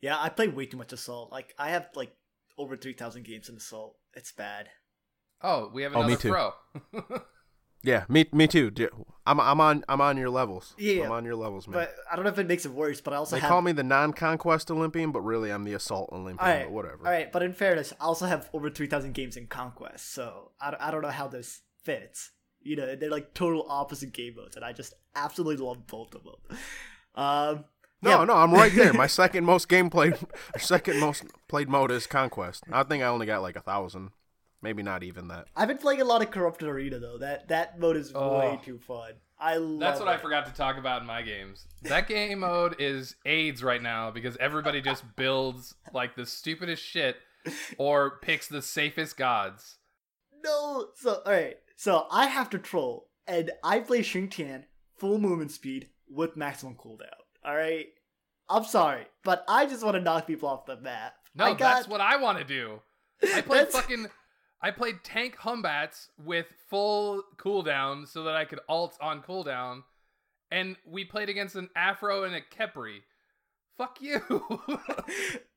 yeah, 0.00 0.16
I 0.18 0.28
play 0.28 0.48
way 0.48 0.66
too 0.66 0.76
much 0.76 0.92
assault. 0.92 1.30
Like 1.30 1.54
I 1.58 1.70
have 1.70 1.88
like 1.94 2.12
over 2.58 2.76
three 2.76 2.94
thousand 2.94 3.24
games 3.24 3.48
in 3.48 3.56
assault. 3.56 3.96
It's 4.14 4.32
bad. 4.32 4.68
Oh, 5.42 5.70
we 5.72 5.82
have 5.82 5.94
Oh, 5.94 6.00
another 6.02 6.12
me 6.12 6.16
too. 6.16 6.28
pro. 6.30 7.20
Yeah, 7.82 8.04
me 8.10 8.26
me 8.30 8.46
too. 8.46 8.70
Dude, 8.70 8.90
I'm 9.24 9.40
I'm 9.40 9.58
on 9.58 9.84
I'm 9.88 10.02
on 10.02 10.18
your 10.18 10.28
levels. 10.28 10.74
Yeah, 10.76 11.04
I'm 11.06 11.12
on 11.12 11.24
your 11.24 11.34
levels, 11.34 11.66
man. 11.66 11.78
But 11.78 11.94
I 12.12 12.14
don't 12.14 12.26
know 12.26 12.30
if 12.30 12.38
it 12.38 12.46
makes 12.46 12.66
it 12.66 12.72
worse. 12.72 13.00
But 13.00 13.14
I 13.14 13.16
also 13.16 13.36
they 13.36 13.40
have. 13.40 13.48
call 13.48 13.62
me 13.62 13.72
the 13.72 13.82
non-conquest 13.82 14.70
Olympian, 14.70 15.12
but 15.12 15.22
really 15.22 15.50
I'm 15.50 15.64
the 15.64 15.72
assault 15.72 16.10
Olympian. 16.12 16.46
All 16.46 16.54
right, 16.54 16.64
but 16.66 16.72
whatever. 16.72 17.06
All 17.06 17.10
right, 17.10 17.32
but 17.32 17.42
in 17.42 17.54
fairness, 17.54 17.94
I 17.98 18.04
also 18.04 18.26
have 18.26 18.50
over 18.52 18.68
three 18.68 18.86
thousand 18.86 19.14
games 19.14 19.38
in 19.38 19.46
conquest. 19.46 20.12
So 20.12 20.50
I, 20.60 20.76
I 20.78 20.90
don't 20.90 21.00
know 21.00 21.08
how 21.08 21.26
this 21.26 21.62
fits. 21.82 22.32
You 22.60 22.76
know, 22.76 22.94
they're 22.96 23.08
like 23.08 23.32
total 23.32 23.64
opposite 23.66 24.12
game 24.12 24.34
modes, 24.36 24.56
and 24.56 24.64
I 24.64 24.74
just 24.74 24.92
absolutely 25.16 25.64
love 25.64 25.86
both 25.86 26.14
of 26.14 26.22
them. 26.22 26.58
Um, 27.14 27.64
No, 28.02 28.18
yeah. 28.18 28.24
no, 28.24 28.34
I'm 28.34 28.52
right 28.52 28.74
there. 28.74 28.92
My 28.92 29.06
second 29.22 29.46
most 29.46 29.70
game 29.70 29.88
played, 29.88 30.18
second 30.58 31.00
most 31.00 31.24
played 31.48 31.70
mode 31.70 31.90
is 31.92 32.06
conquest. 32.06 32.64
I 32.70 32.82
think 32.82 33.02
I 33.02 33.06
only 33.06 33.24
got 33.24 33.40
like 33.40 33.56
a 33.56 33.62
thousand, 33.62 34.10
maybe 34.62 34.82
not 34.82 35.02
even 35.02 35.28
that. 35.28 35.46
I've 35.56 35.68
been 35.68 35.78
playing 35.78 36.00
a 36.00 36.04
lot 36.04 36.22
of 36.22 36.30
Corrupted 36.30 36.68
Arena 36.68 36.98
though. 36.98 37.18
That 37.18 37.48
that 37.48 37.78
mode 37.78 37.96
is 37.96 38.12
Oh. 38.14 38.38
way 38.38 38.60
too 38.64 38.78
fun. 38.78 39.12
I 39.38 39.56
love. 39.56 39.80
That's 39.80 39.98
what 40.00 40.08
I 40.08 40.18
forgot 40.18 40.46
to 40.46 40.52
talk 40.52 40.76
about 40.76 41.00
in 41.00 41.06
my 41.06 41.22
games. 41.22 41.66
That 41.82 42.06
game 42.08 42.40
mode 42.40 42.76
is 42.78 43.16
AIDS 43.24 43.62
right 43.64 43.82
now 43.82 44.10
because 44.10 44.36
everybody 44.36 44.82
just 44.82 45.02
builds 45.16 45.74
like 45.94 46.14
the 46.14 46.26
stupidest 46.26 46.82
shit 46.82 47.16
or 47.78 48.18
picks 48.20 48.48
the 48.48 48.60
safest 48.60 49.16
gods. 49.16 49.78
No, 50.44 50.88
so 50.94 51.22
all 51.24 51.32
right, 51.32 51.56
so 51.76 52.06
I 52.10 52.26
have 52.26 52.50
to 52.50 52.58
troll, 52.58 53.08
and 53.26 53.50
I 53.64 53.80
play 53.80 54.00
Xing 54.00 54.30
Tian 54.30 54.66
full 54.98 55.18
movement 55.18 55.50
speed 55.52 55.88
with 56.08 56.36
maximum 56.36 56.74
cooldown. 56.74 57.08
All 57.44 57.56
right, 57.56 57.86
I'm 58.48 58.64
sorry, 58.64 59.06
but 59.24 59.44
I 59.48 59.64
just 59.66 59.82
want 59.84 59.96
to 59.96 60.02
knock 60.02 60.26
people 60.26 60.48
off 60.50 60.66
the 60.66 60.76
map. 60.78 61.14
No, 61.34 61.54
got, 61.54 61.58
that's 61.58 61.88
what 61.88 62.00
I 62.02 62.16
want 62.16 62.38
to 62.38 62.44
do. 62.44 62.80
I 63.34 63.40
play 63.42 63.64
fucking. 63.66 64.06
I 64.62 64.70
played 64.70 65.02
tank 65.02 65.36
Hun 65.36 65.62
Batz 65.62 66.08
with 66.22 66.46
full 66.68 67.22
cooldown 67.36 68.06
so 68.06 68.24
that 68.24 68.36
I 68.36 68.44
could 68.44 68.60
alt 68.68 68.96
on 69.00 69.22
cooldown, 69.22 69.82
and 70.50 70.76
we 70.86 71.04
played 71.04 71.28
against 71.28 71.56
an 71.56 71.70
Aphro 71.76 72.26
and 72.26 72.34
a 72.34 72.40
Khepri. 72.40 72.98
Fuck 73.78 74.02
you. 74.02 74.20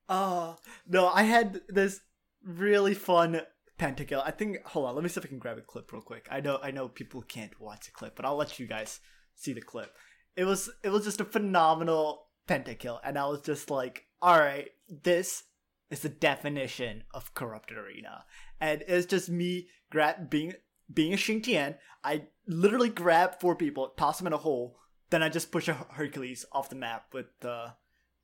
Oh 0.10 0.56
no, 0.88 1.10
I 1.10 1.24
had 1.24 1.62
this 1.68 2.02
really 2.46 2.94
fun 2.94 3.42
pentakill. 3.80 4.24
I 4.26 4.32
think. 4.32 4.64
Hold 4.68 4.88
on, 4.88 4.96
let 4.96 5.04
me 5.04 5.10
see 5.10 5.20
if 5.20 5.26
I 5.26 5.30
can 5.30 5.40
grab 5.40 5.58
a 5.58 5.62
clip 5.62 5.92
real 5.92 6.02
quick. 6.02 6.28
I 6.32 6.40
know, 6.40 6.60
I 6.62 6.72
know, 6.72 6.88
people 6.88 7.22
can't 7.22 7.60
watch 7.60 7.88
a 7.88 7.92
clip, 7.92 8.16
but 8.16 8.26
I'll 8.26 8.36
let 8.36 8.60
you 8.60 8.68
guys 8.68 9.00
see 9.36 9.54
the 9.54 9.62
clip. 9.62 9.96
It 10.36 10.46
was, 10.46 10.70
it 10.84 10.90
was 10.90 11.04
just 11.04 11.22
a 11.22 11.26
phenomenal 11.26 12.28
pentakill, 12.48 13.00
and 13.04 13.18
I 13.18 13.26
was 13.26 13.42
just 13.42 13.70
like, 13.70 14.06
all 14.22 14.40
right, 14.40 14.70
this 14.90 15.44
is 15.90 16.00
the 16.00 16.10
definition 16.10 17.04
of 17.14 17.34
corrupted 17.34 17.78
arena, 17.78 18.26
and 18.64 18.82
it's 18.88 19.06
just 19.06 19.30
me 19.30 19.68
grab 19.92 20.30
being 20.30 20.54
being 20.92 21.14
a 21.14 21.18
Xing 21.18 21.44
Tian. 21.44 21.76
I 22.02 22.24
literally 22.48 22.88
grab 22.88 23.42
four 23.42 23.58
people, 23.58 23.90
toss 23.98 24.20
them 24.20 24.28
in 24.28 24.34
a 24.34 24.38
hole, 24.38 24.78
then 25.10 25.22
I 25.22 25.28
just 25.28 25.52
push 25.52 25.68
a 25.68 25.74
Hercules 25.74 26.46
off 26.54 26.70
the 26.70 26.78
map 26.78 27.08
with 27.12 27.26
the 27.42 27.74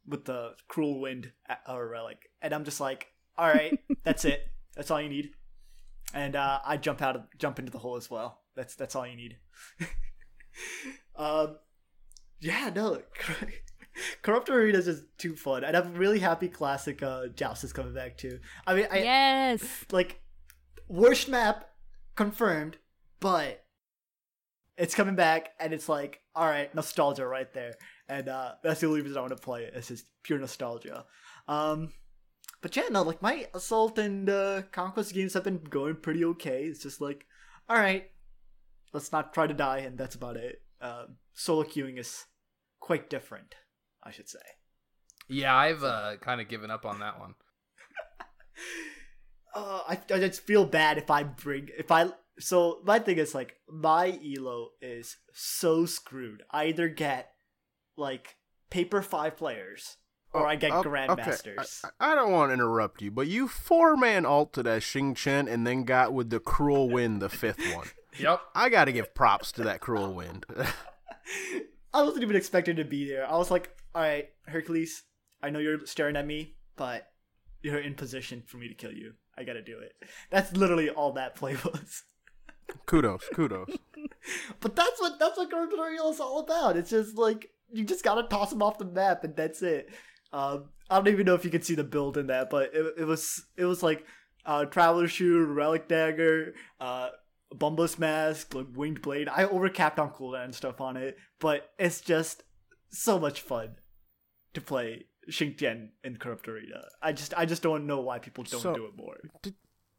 with 0.08 0.24
the 0.24 0.54
cruel 0.70 1.02
wind 1.02 1.34
or 1.68 1.90
relic, 1.90 2.30
and 2.42 2.54
I'm 2.54 2.64
just 2.64 2.80
like, 2.80 3.08
all 3.38 3.48
right, 3.48 3.78
that's 4.04 4.24
it. 4.24 4.48
That's 4.78 4.90
all 4.90 5.02
you 5.02 5.10
need. 5.10 5.32
And 6.14 6.38
uh, 6.38 6.60
I 6.66 6.78
jump 6.78 7.02
out, 7.02 7.18
of, 7.18 7.24
jump 7.38 7.60
into 7.60 7.72
the 7.72 7.80
hole 7.80 7.98
as 7.98 8.10
well. 8.10 8.40
That's 8.56 8.76
that's 8.76 8.96
all 8.96 9.06
you 9.06 9.18
need. 9.18 9.38
um, 11.18 11.58
yeah, 12.40 12.72
no, 12.74 13.02
Corrupt 14.22 14.50
Arena 14.50 14.78
is 14.78 14.86
just 14.86 15.04
too 15.18 15.36
fun, 15.36 15.66
and 15.66 15.76
I'm 15.76 15.96
really 15.96 16.20
happy 16.20 16.48
Classic 16.48 17.04
uh, 17.04 17.28
Joust 17.28 17.66
is 17.66 17.74
coming 17.74 17.94
back 17.94 18.18
too. 18.18 18.40
I 18.66 18.74
mean, 18.74 18.88
I 18.90 19.00
yes. 19.00 19.86
like 19.92 20.22
worst 20.90 21.30
map 21.30 21.70
confirmed, 22.16 22.78
but 23.20 23.64
it's 24.78 24.96
coming 24.96 25.16
back, 25.16 25.52
and 25.60 25.74
it's 25.74 25.88
like, 25.88 26.22
all 26.36 26.46
right, 26.48 26.74
nostalgia 26.76 27.26
right 27.26 27.52
there, 27.54 27.76
and 28.08 28.28
uh, 28.28 28.54
that's 28.64 28.82
the 28.82 28.88
only 28.88 29.02
reason 29.02 29.18
I 29.18 29.22
want 29.22 29.36
to 29.36 29.42
play 29.42 29.64
it. 29.64 29.74
It's 29.76 29.88
just 29.88 30.06
pure 30.24 30.40
nostalgia. 30.40 31.06
Um, 31.48 31.94
but 32.62 32.76
yeah, 32.76 32.84
no, 32.92 33.04
like 33.04 33.22
my 33.22 33.48
assault 33.54 33.98
and 33.98 34.30
uh, 34.30 34.64
conquest 34.72 35.14
games 35.14 35.34
have 35.34 35.44
been 35.46 35.60
going 35.70 35.96
pretty 35.96 36.26
okay. 36.26 36.64
It's 36.66 36.84
just 36.84 37.00
like, 37.00 37.26
all 37.70 37.78
right, 37.78 38.10
let's 38.94 39.12
not 39.12 39.34
try 39.34 39.48
to 39.48 39.54
die, 39.54 39.80
and 39.80 39.98
that's 39.98 40.16
about 40.16 40.36
it. 40.38 40.62
Um, 40.82 41.18
solo 41.34 41.64
queuing 41.64 41.98
is 42.00 42.26
quite 42.80 43.10
different, 43.10 43.56
I 44.04 44.12
should 44.12 44.30
say. 44.30 44.40
yeah, 45.28 45.56
I've 45.56 45.84
uh, 45.84 46.18
kind 46.22 46.42
of 46.42 46.48
given 46.48 46.72
up 46.72 46.86
on 46.86 47.00
that 47.00 47.20
one. 47.20 47.36
uh, 49.54 49.82
I, 49.88 50.00
I 50.14 50.20
just 50.20 50.42
feel 50.42 50.66
bad 50.66 50.98
if 50.98 51.10
I 51.10 51.24
bring 51.24 51.70
if 51.78 51.92
I 51.92 52.10
so 52.40 52.82
my 52.86 53.00
thing 53.00 53.18
is 53.18 53.36
like 53.36 53.56
my 53.68 54.20
elo 54.38 54.70
is 54.82 55.18
so 55.34 55.86
screwed. 55.86 56.44
I 56.52 56.66
either 56.66 56.88
get 56.88 57.32
like 57.98 58.38
paper 58.70 59.02
five 59.02 59.38
players 59.38 59.98
or 60.32 60.48
I 60.48 60.56
get 60.56 60.72
Oh, 60.72 60.84
grandmasters. 60.84 61.84
Okay. 61.84 61.94
I, 62.00 62.12
I 62.12 62.16
don't 62.16 62.32
want 62.32 62.50
to 62.50 62.54
interrupt 62.54 63.02
you, 63.02 63.12
but 63.12 63.28
you 63.28 63.48
four 63.48 63.98
man 63.98 64.26
alted 64.26 64.68
as 64.68 64.84
Xing 64.84 65.18
Tian 65.18 65.48
and 65.48 65.66
then 65.66 65.84
got 65.84 66.14
with 66.14 66.30
the 66.30 66.40
cruel 66.40 66.90
wind 66.90 67.22
the 67.22 67.30
fifth 67.30 67.76
one. 67.76 67.88
Yep. 68.18 68.42
I 68.56 68.70
got 68.70 68.86
to 68.86 68.92
give 68.92 69.14
props 69.14 69.52
to 69.54 69.64
that 69.66 69.82
cruel 69.82 70.12
wind. 70.14 70.44
I 71.94 72.02
wasn't 72.02 72.24
even 72.24 72.36
expecting 72.36 72.76
to 72.78 72.84
be 72.84 73.08
there. 73.08 73.30
I 73.30 73.38
was 73.38 73.52
like, 73.52 73.76
all 73.94 74.02
right, 74.02 74.30
Hercules, 74.48 75.04
I 75.42 75.52
know 75.52 75.60
you're 75.60 75.86
staring 75.86 76.16
at 76.16 76.26
me, 76.26 76.56
but 76.76 77.08
you're 77.62 77.80
in 77.80 77.94
position 77.96 78.44
for 78.48 78.58
me 78.58 78.68
to 78.68 78.74
kill 78.74 78.92
you. 78.92 79.14
I 79.38 79.44
gotta 79.44 79.64
do 79.64 79.80
it. 79.80 79.94
That's 80.30 80.54
literally 80.56 80.90
all 80.90 81.14
that 81.14 81.36
play 81.36 81.56
was. 81.64 82.04
kudos, 82.86 83.24
kudos. 83.34 83.70
But 84.60 84.76
that's 84.76 85.00
what 85.00 85.20
that's 85.20 85.38
what 85.38 85.54
Arena 85.54 86.08
is 86.08 86.20
all 86.20 86.40
about. 86.40 86.78
It's 86.78 86.90
just 86.90 87.18
like 87.18 87.50
you 87.72 87.84
just 87.84 88.04
gotta 88.04 88.28
toss 88.28 88.52
him 88.52 88.62
off 88.62 88.78
the 88.78 88.86
map, 88.86 89.24
and 89.24 89.36
that's 89.36 89.62
it. 89.62 89.90
Um, 90.32 90.66
I 90.90 90.98
don't 90.98 91.08
even 91.08 91.26
know 91.26 91.36
if 91.36 91.44
you 91.46 91.52
can 91.52 91.62
see 91.62 91.76
the 91.76 91.84
build 91.84 92.18
in 92.18 92.28
that, 92.28 92.50
but 92.50 92.74
it, 92.74 92.94
it 93.00 93.06
was 93.06 93.46
it 93.58 93.66
was 93.66 93.82
like 93.82 94.06
uh, 94.46 94.66
Traveler 94.66 95.08
Shoe, 95.08 95.46
Relic 95.46 95.88
Dagger, 95.88 96.54
uh, 96.80 97.10
Bumba's 97.54 97.98
Mask, 97.98 98.54
like 98.54 98.68
Winged 98.76 99.02
Blade. 99.02 99.30
I 99.30 99.46
overcapped 99.46 100.00
on 100.00 100.12
cooldown 100.12 100.46
and 100.46 100.56
stuff 100.56 100.82
on 100.82 100.98
it, 100.98 101.18
but 101.40 101.70
it's 101.78 102.02
just 102.02 102.44
so 102.90 103.20
much 103.20 103.42
fun 103.42 103.76
to 104.54 104.62
play 104.62 105.06
Xing 105.30 105.58
Tian 105.58 105.92
in 106.04 106.18
Corrupt 106.18 106.48
Arena. 106.48 106.84
I 107.02 107.14
just 107.14 107.34
I 107.38 107.46
just 107.46 107.62
don't 107.62 107.86
know 107.88 108.00
why 108.02 108.20
people 108.20 108.44
don't 108.44 108.62
So- 108.62 108.74
do 108.74 108.86
it 108.86 108.96
more. 108.96 109.18
Did 109.42 109.56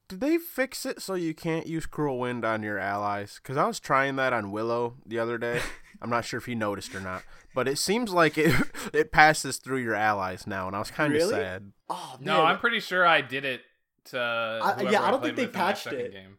did 0.09 0.19
they 0.21 0.39
fix 0.39 0.85
it 0.85 1.01
so 1.01 1.15
you 1.15 1.33
can't 1.35 1.69
use 1.69 1.87
cruel 1.87 2.19
wind 2.19 2.45
on 2.45 2.65
your 2.65 2.79
allies? 2.81 3.39
Because 3.41 3.57
I 3.57 3.67
was 3.67 3.79
trying 3.79 4.17
that 4.17 4.33
on 4.33 4.51
Willow 4.51 4.97
the 5.07 5.21
other 5.21 5.39
day, 5.39 5.61
I'm 6.03 6.11
not 6.11 6.25
sure 6.25 6.39
if 6.39 6.49
you 6.49 6.57
noticed 6.57 6.93
or 6.97 7.01
not, 7.01 7.23
but 7.55 7.69
it 7.69 7.79
seems 7.79 8.13
like 8.13 8.37
it 8.37 8.53
it 8.93 9.13
passes 9.13 9.59
through 9.59 9.79
your 9.79 9.95
allies 9.95 10.47
now, 10.49 10.67
and 10.67 10.75
I 10.75 10.81
was 10.81 10.91
kind 10.91 11.13
of 11.15 11.19
Really? 11.21 11.35
sad. 11.35 11.73
Oh 11.89 12.17
man, 12.19 12.25
No, 12.27 12.45
I'm 12.45 12.59
pretty 12.59 12.81
sure 12.81 13.07
I 13.07 13.21
did 13.21 13.45
it 13.45 13.63
to. 14.07 14.19
I- 14.19 14.83
yeah, 14.91 15.03
I 15.03 15.11
don't 15.13 15.23
think 15.23 15.37
they 15.37 15.47
with 15.47 15.55
in 15.55 15.61
my 15.61 15.67
patched 15.67 15.87
it. 15.89 16.13
Game. 16.13 16.39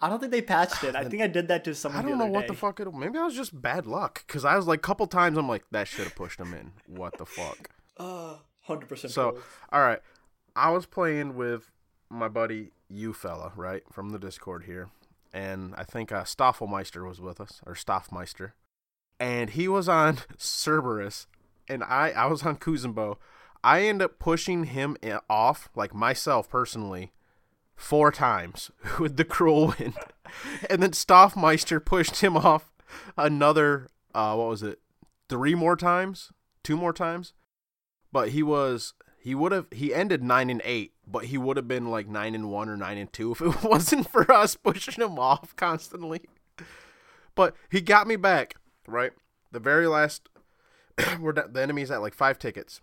I 0.00 0.08
don't 0.08 0.20
think 0.20 0.30
they 0.30 0.42
patched 0.42 0.84
it. 0.84 0.94
I 0.94 1.02
think 1.02 1.20
I 1.22 1.26
did 1.26 1.48
that 1.48 1.64
to 1.64 1.74
someone. 1.74 1.98
I 1.98 2.02
don't 2.08 2.12
the 2.12 2.24
know 2.24 2.24
other 2.30 2.32
what 2.34 2.46
the 2.46 2.54
fuck 2.54 2.78
it. 2.78 2.94
Maybe 2.94 3.18
I 3.18 3.24
was 3.24 3.34
just 3.34 3.60
bad 3.60 3.84
luck 3.84 4.22
because 4.28 4.44
I 4.44 4.54
was 4.54 4.68
like, 4.68 4.80
couple 4.80 5.08
times 5.08 5.36
I'm 5.36 5.48
like, 5.48 5.64
that 5.72 5.88
should 5.88 6.04
have 6.04 6.14
pushed 6.14 6.38
him 6.38 6.54
in. 6.54 6.70
What 6.86 7.18
the 7.18 7.26
fuck? 7.26 7.70
Uh, 7.98 8.36
hundred 8.62 8.88
percent. 8.88 9.12
So, 9.12 9.38
all 9.72 9.80
right, 9.80 10.00
I 10.54 10.70
was 10.70 10.86
playing 10.86 11.36
with 11.36 11.70
my 12.08 12.28
buddy 12.28 12.70
you 12.88 13.12
fella, 13.12 13.52
right, 13.56 13.82
from 13.92 14.10
the 14.10 14.18
Discord 14.18 14.64
here, 14.64 14.88
and 15.32 15.74
I 15.76 15.84
think 15.84 16.12
uh, 16.12 16.22
Staffelmeister 16.22 17.06
was 17.06 17.20
with 17.20 17.40
us, 17.40 17.60
or 17.66 17.74
Staffmeister, 17.74 18.52
and 19.18 19.50
he 19.50 19.66
was 19.66 19.88
on 19.88 20.18
Cerberus, 20.38 21.26
and 21.68 21.82
I 21.82 22.10
I 22.10 22.26
was 22.26 22.44
on 22.44 22.56
Kuzenbo. 22.56 23.16
I 23.64 23.82
end 23.82 24.00
up 24.00 24.20
pushing 24.20 24.64
him 24.64 24.96
off, 25.28 25.68
like 25.74 25.92
myself 25.92 26.48
personally, 26.48 27.12
four 27.74 28.12
times 28.12 28.70
with 29.00 29.16
the 29.16 29.24
cruel 29.24 29.74
wind, 29.78 29.94
and 30.70 30.82
then 30.82 30.92
Staffmeister 30.92 31.84
pushed 31.84 32.20
him 32.20 32.36
off 32.36 32.72
another. 33.16 33.88
Uh, 34.14 34.34
what 34.34 34.48
was 34.48 34.62
it? 34.62 34.78
Three 35.28 35.54
more 35.54 35.76
times, 35.76 36.32
two 36.62 36.76
more 36.76 36.92
times 36.92 37.34
but 38.12 38.30
he 38.30 38.42
was 38.42 38.94
he 39.20 39.34
would 39.34 39.52
have 39.52 39.66
he 39.72 39.92
ended 39.92 40.22
nine 40.22 40.50
and 40.50 40.62
eight, 40.64 40.92
but 41.06 41.26
he 41.26 41.38
would 41.38 41.56
have 41.56 41.68
been 41.68 41.90
like 41.90 42.08
nine 42.08 42.34
and 42.34 42.50
one 42.50 42.68
or 42.68 42.76
nine 42.76 42.98
and 42.98 43.12
two 43.12 43.32
if 43.32 43.40
it 43.40 43.62
wasn't 43.62 44.08
for 44.08 44.30
us 44.32 44.56
pushing 44.56 45.02
him 45.02 45.18
off 45.18 45.54
constantly. 45.56 46.22
But 47.34 47.54
he 47.70 47.80
got 47.80 48.06
me 48.06 48.16
back 48.16 48.54
right. 48.86 49.12
The 49.50 49.60
very 49.60 49.86
last, 49.86 50.28
we're 51.20 51.32
the 51.32 51.62
enemy's 51.62 51.90
at 51.90 52.00
like 52.00 52.14
five 52.14 52.38
tickets. 52.38 52.80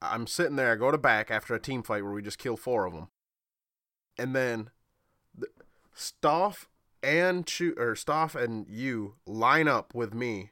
I'm 0.00 0.26
sitting 0.26 0.56
there. 0.56 0.72
I 0.72 0.76
go 0.76 0.90
to 0.90 0.98
back 0.98 1.30
after 1.30 1.54
a 1.54 1.60
team 1.60 1.82
fight 1.82 2.04
where 2.04 2.12
we 2.12 2.22
just 2.22 2.38
kill 2.38 2.56
four 2.56 2.86
of 2.86 2.92
them, 2.92 3.08
and 4.16 4.34
then 4.34 4.70
the, 5.36 5.48
Stoff 5.92 6.68
and 7.02 7.46
Chu 7.46 7.74
or 7.76 7.96
Stoff 7.96 8.34
and 8.34 8.66
you 8.68 9.16
line 9.26 9.66
up 9.66 9.94
with 9.94 10.14
me, 10.14 10.50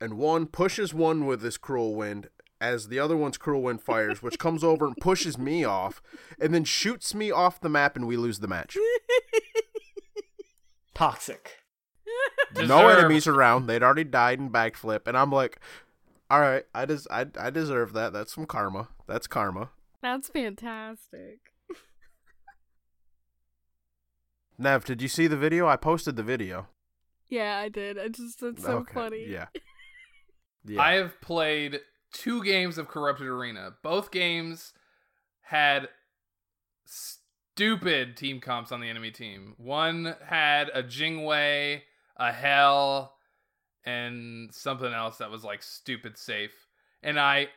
and 0.00 0.14
one 0.14 0.46
pushes 0.46 0.94
one 0.94 1.26
with 1.26 1.40
this 1.40 1.56
cruel 1.56 1.94
wind 1.94 2.28
as 2.60 2.88
the 2.88 2.98
other 2.98 3.16
one's 3.16 3.36
cruel 3.36 3.62
wind 3.62 3.82
fires, 3.82 4.22
which 4.22 4.38
comes 4.38 4.64
over 4.64 4.86
and 4.86 4.96
pushes 5.00 5.36
me 5.38 5.64
off, 5.64 6.00
and 6.40 6.54
then 6.54 6.64
shoots 6.64 7.14
me 7.14 7.30
off 7.30 7.60
the 7.60 7.68
map, 7.68 7.96
and 7.96 8.06
we 8.06 8.16
lose 8.16 8.40
the 8.40 8.48
match. 8.48 8.76
toxic. 10.94 11.58
no 12.56 12.88
enemies 12.88 13.26
around. 13.26 13.66
They'd 13.66 13.82
already 13.82 14.04
died 14.04 14.38
in 14.38 14.50
backflip, 14.50 15.06
and 15.06 15.16
I'm 15.16 15.30
like, 15.30 15.58
all 16.30 16.40
right, 16.40 16.64
I 16.74 16.86
des- 16.86 17.08
I, 17.10 17.26
I 17.38 17.50
deserve 17.50 17.92
that. 17.94 18.12
That's 18.12 18.34
some 18.34 18.46
karma. 18.46 18.88
That's 19.06 19.26
karma. 19.26 19.70
That's 20.02 20.28
fantastic. 20.28 21.38
Nev, 24.56 24.84
did 24.84 25.02
you 25.02 25.08
see 25.08 25.26
the 25.26 25.36
video? 25.36 25.66
I 25.66 25.76
posted 25.76 26.16
the 26.16 26.22
video. 26.22 26.68
Yeah, 27.28 27.58
I 27.58 27.68
did. 27.68 27.98
I 27.98 28.08
just 28.08 28.42
it's 28.42 28.62
so 28.62 28.78
Okay, 28.78 28.94
funny. 28.94 29.26
Yeah. 29.28 29.46
Yeah. 30.66 30.80
I 30.80 30.92
have 30.94 31.20
played 31.20 31.80
two 32.14 32.42
games 32.42 32.78
of 32.78 32.88
Corrupted 32.88 33.26
Arena. 33.26 33.74
Both 33.82 34.10
games 34.10 34.72
had 35.42 35.88
stupid 36.86 38.16
team 38.16 38.40
comps 38.40 38.72
on 38.72 38.80
the 38.80 38.88
enemy 38.88 39.10
team. 39.10 39.54
One 39.58 40.16
had 40.24 40.70
a 40.72 40.82
Jingwei, 40.82 41.82
a 42.16 42.32
Hel, 42.32 43.12
and 43.84 44.54
something 44.54 44.92
else 44.92 45.18
that 45.18 45.30
was 45.30 45.44
like 45.44 45.62
stupid 45.62 46.16
safe. 46.16 46.68
And 47.02 47.20
I 47.20 47.48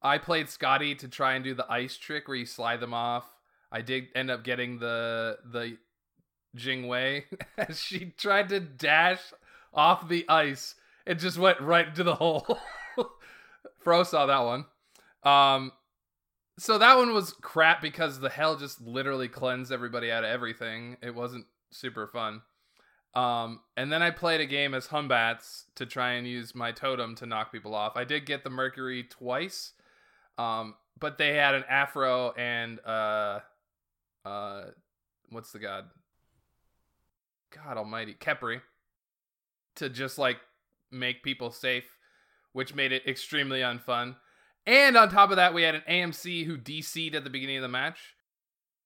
I 0.00 0.18
played 0.18 0.46
Skadi 0.46 0.96
to 0.98 1.08
try 1.08 1.34
and 1.34 1.42
do 1.42 1.54
the 1.54 1.70
ice 1.70 1.96
trick 1.96 2.28
where 2.28 2.36
you 2.36 2.46
slide 2.46 2.80
them 2.80 2.94
off. 2.94 3.24
I 3.72 3.80
did 3.80 4.08
end 4.14 4.30
up 4.30 4.44
getting 4.44 4.78
the 4.78 5.38
the 5.44 5.78
Jingwei 6.56 7.24
as 7.58 7.80
she 7.80 8.12
tried 8.16 8.50
to 8.50 8.60
dash 8.60 9.32
off 9.74 10.08
the 10.08 10.28
ice. 10.28 10.76
It 11.06 11.16
just 11.16 11.38
went 11.38 11.60
right 11.60 11.88
into 11.88 12.04
the 12.04 12.14
hole. 12.14 12.58
Fro 13.82 14.02
saw 14.02 14.26
that 14.26 14.40
one. 14.40 14.64
Um, 15.22 15.72
so 16.58 16.78
that 16.78 16.96
one 16.96 17.12
was 17.12 17.32
crap 17.32 17.80
because 17.80 18.20
the 18.20 18.28
Hel 18.28 18.56
just 18.56 18.80
literally 18.80 19.28
cleansed 19.28 19.72
everybody 19.72 20.10
out 20.10 20.24
of 20.24 20.30
everything. 20.30 20.96
It 21.02 21.14
wasn't 21.14 21.46
super 21.70 22.06
fun. 22.06 22.42
Um, 23.14 23.60
and 23.76 23.92
then 23.92 24.02
I 24.02 24.10
played 24.10 24.40
a 24.40 24.46
game 24.46 24.72
as 24.74 24.86
Hun 24.86 25.06
Batz 25.06 25.66
to 25.74 25.84
try 25.84 26.12
and 26.12 26.26
use 26.26 26.54
my 26.54 26.72
totem 26.72 27.14
to 27.16 27.26
knock 27.26 27.52
people 27.52 27.74
off. 27.74 27.96
I 27.96 28.04
did 28.04 28.24
get 28.24 28.42
the 28.42 28.50
Mercury 28.50 29.04
twice, 29.04 29.72
um, 30.38 30.74
but 30.98 31.18
they 31.18 31.34
had 31.34 31.54
an 31.54 31.64
Aphro 31.70 32.32
and 32.38 32.80
uh, 32.86 33.40
uh, 34.24 34.64
what's 35.30 35.52
the 35.52 35.58
god? 35.58 35.86
God 37.50 37.76
Almighty, 37.76 38.14
Khepri, 38.14 38.62
to 39.74 39.90
just 39.90 40.16
like 40.16 40.38
make 40.90 41.22
people 41.22 41.50
safe, 41.50 41.98
which 42.52 42.74
made 42.74 42.92
it 42.92 43.06
extremely 43.06 43.60
unfun. 43.60 44.16
And 44.66 44.96
on 44.96 45.08
top 45.08 45.30
of 45.30 45.36
that, 45.36 45.54
we 45.54 45.62
had 45.62 45.74
an 45.74 45.82
AMC 45.88 46.46
who 46.46 46.56
DC'd 46.56 47.14
at 47.14 47.24
the 47.24 47.30
beginning 47.30 47.56
of 47.56 47.62
the 47.62 47.68
match. 47.68 47.98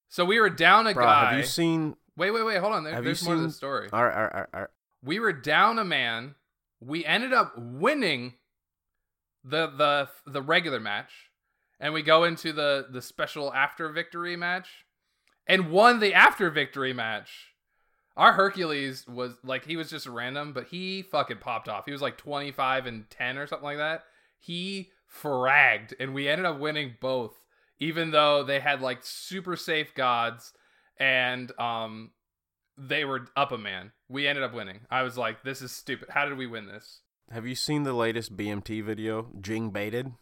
So 0.09 0.25
we 0.25 0.41
were 0.41 0.51
down 0.51 0.87
a 0.87 0.95
Bro, 0.95 1.05
guy. 1.05 1.31
have 1.31 1.39
you 1.39 1.45
seen? 1.45 1.97
wait, 2.17 2.31
wait, 2.31 2.45
wait, 2.45 2.59
hold 2.59 2.73
on. 2.73 2.85
There, 2.85 2.95
Have 2.95 3.05
you 3.05 3.09
there's 3.09 3.25
more 3.25 3.35
to 3.35 3.43
the 3.43 3.51
story. 3.51 3.89
All 3.93 4.05
right, 4.05 4.15
all 4.15 4.23
right, 4.23 4.33
all 4.33 4.41
right, 4.41 4.49
all 4.55 4.61
right. 4.61 4.71
We 5.03 5.19
were 5.19 5.33
down 5.33 5.79
a 5.79 5.85
man. 5.85 6.35
We 6.81 7.05
ended 7.05 7.33
up 7.33 7.55
winning 7.59 8.35
the 9.45 9.67
the 9.69 10.09
the 10.27 10.43
regular 10.43 10.81
match, 10.81 11.11
and 11.79 11.93
we 11.93 12.03
go 12.03 12.25
into 12.25 12.53
the 12.53 12.87
the 12.91 13.03
special 13.03 13.53
after 13.53 13.89
victory 13.91 14.37
match, 14.37 14.69
and 15.47 15.71
won 15.71 16.01
the 16.01 16.15
after 16.15 16.51
victory 16.51 16.93
match. 16.93 17.53
Our 18.17 18.33
Hercules 18.33 19.07
was 19.07 19.33
like 19.45 19.67
he 19.67 19.77
was 19.77 19.91
just 19.91 20.07
random, 20.07 20.53
but 20.53 20.69
he 20.69 21.03
fucking 21.03 21.39
popped 21.39 21.69
off. 21.69 21.85
He 21.85 21.93
was 21.93 22.01
like 22.01 22.17
25 22.17 22.87
and 22.87 23.11
10 23.11 23.39
or 23.39 23.47
something 23.47 23.65
like 23.65 23.77
that. 23.79 24.05
He 24.39 24.91
fragged 25.13 25.93
and 26.01 26.15
we 26.15 26.29
ended 26.29 26.47
up 26.47 26.59
winning 26.59 26.95
both 27.01 27.33
even 27.79 28.11
though 28.11 28.43
they 28.43 28.61
had 28.61 28.81
like 28.81 28.99
super 29.03 29.55
safe 29.57 29.95
gods 29.95 30.53
and 30.99 31.53
um 31.59 32.11
they 32.79 33.05
were 33.05 33.27
up 33.37 33.53
a 33.53 33.59
man. 33.59 33.93
We 34.09 34.27
ended 34.27 34.45
up 34.45 34.53
winning. 34.53 34.81
I 34.91 35.03
was 35.03 35.17
like 35.17 35.43
this 35.43 35.61
is 35.63 35.73
stupid. 35.73 36.09
How 36.11 36.27
did 36.27 36.39
we 36.39 36.47
win 36.47 36.67
this? 36.67 37.01
Have 37.31 37.47
you 37.47 37.55
seen 37.55 37.83
the 37.83 37.93
latest 37.93 38.37
BMT 38.37 38.85
video? 38.85 39.29
Jing 39.41 39.71
baited. 39.71 40.13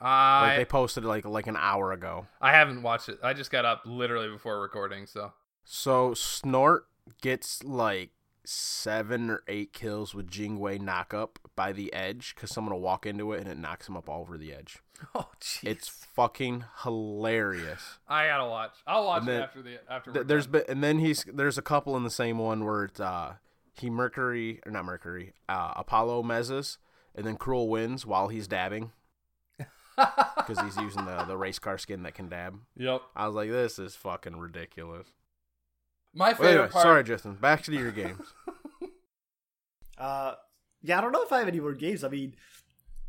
I 0.00 0.42
Like 0.42 0.58
they 0.58 0.64
posted 0.64 1.04
like 1.04 1.24
like 1.26 1.46
an 1.46 1.56
hour 1.56 1.92
ago. 1.92 2.26
I 2.40 2.52
haven't 2.52 2.82
watched 2.82 3.08
it. 3.08 3.18
I 3.22 3.34
just 3.34 3.50
got 3.50 3.64
up 3.64 3.82
literally 3.84 4.30
before 4.30 4.60
recording, 4.60 5.06
so 5.06 5.32
So 5.72 6.14
Snort 6.14 6.86
gets 7.22 7.62
like 7.62 8.10
seven 8.44 9.30
or 9.30 9.44
eight 9.46 9.72
kills 9.72 10.16
with 10.16 10.28
Jingwei 10.28 10.80
knock 10.80 11.14
up 11.14 11.38
by 11.54 11.70
the 11.72 11.92
edge 11.92 12.34
because 12.34 12.50
someone 12.50 12.74
will 12.74 12.80
walk 12.80 13.06
into 13.06 13.32
it 13.32 13.40
and 13.40 13.48
it 13.48 13.56
knocks 13.56 13.88
him 13.88 13.96
up 13.96 14.08
all 14.08 14.20
over 14.22 14.36
the 14.36 14.52
edge. 14.52 14.78
Oh 15.14 15.28
jeez. 15.40 15.60
It's 15.64 15.88
fucking 15.88 16.64
hilarious. 16.82 17.98
I 18.08 18.26
gotta 18.26 18.50
watch. 18.50 18.72
I'll 18.86 19.06
watch 19.06 19.20
And 19.20 19.28
it 19.30 19.32
then- 19.32 19.42
after 19.42 19.62
the 19.62 19.78
after. 19.88 20.12
Th- 20.12 20.26
there's 20.26 20.46
been, 20.48 20.64
and 20.68 20.82
then 20.84 20.98
he's 20.98 21.24
there's 21.32 21.56
a 21.56 21.62
couple 21.62 21.96
in 21.96 22.02
the 22.04 22.10
same 22.10 22.36
one 22.36 22.64
where 22.66 22.84
it's 22.84 23.00
uh 23.00 23.34
he 23.72 23.88
Mercury 23.88 24.60
or 24.66 24.72
not 24.72 24.84
Mercury 24.84 25.32
uh 25.48 25.72
Apollo 25.76 26.24
mezzas 26.24 26.76
and 27.14 27.24
then 27.24 27.36
Cruel 27.36 27.68
wins 27.68 28.04
while 28.04 28.28
he's 28.28 28.46
dabbing 28.48 28.90
because 29.96 30.60
he's 30.60 30.76
using 30.76 31.06
the 31.06 31.24
the 31.26 31.36
race 31.36 31.58
car 31.60 31.78
skin 31.78 32.02
that 32.02 32.14
can 32.14 32.28
dab. 32.28 32.58
Yep. 32.76 33.00
I 33.16 33.26
was 33.26 33.36
like, 33.36 33.48
this 33.50 33.78
is 33.78 33.94
fucking 33.96 34.36
ridiculous. 34.36 35.06
My 36.14 36.28
Well, 36.28 36.34
favorite 36.36 36.50
anyway, 36.52 36.68
part. 36.68 36.82
sorry, 36.82 37.04
Justin. 37.04 37.34
Back 37.34 37.62
to 37.64 37.72
your 37.72 37.92
games. 37.92 38.20
Uh, 39.98 40.34
yeah, 40.80 40.96
I 40.96 41.02
don't 41.02 41.12
know 41.12 41.22
if 41.22 41.30
I 41.30 41.40
have 41.40 41.48
any 41.48 41.60
more 41.60 41.74
games. 41.74 42.04
I 42.04 42.08
mean, 42.08 42.34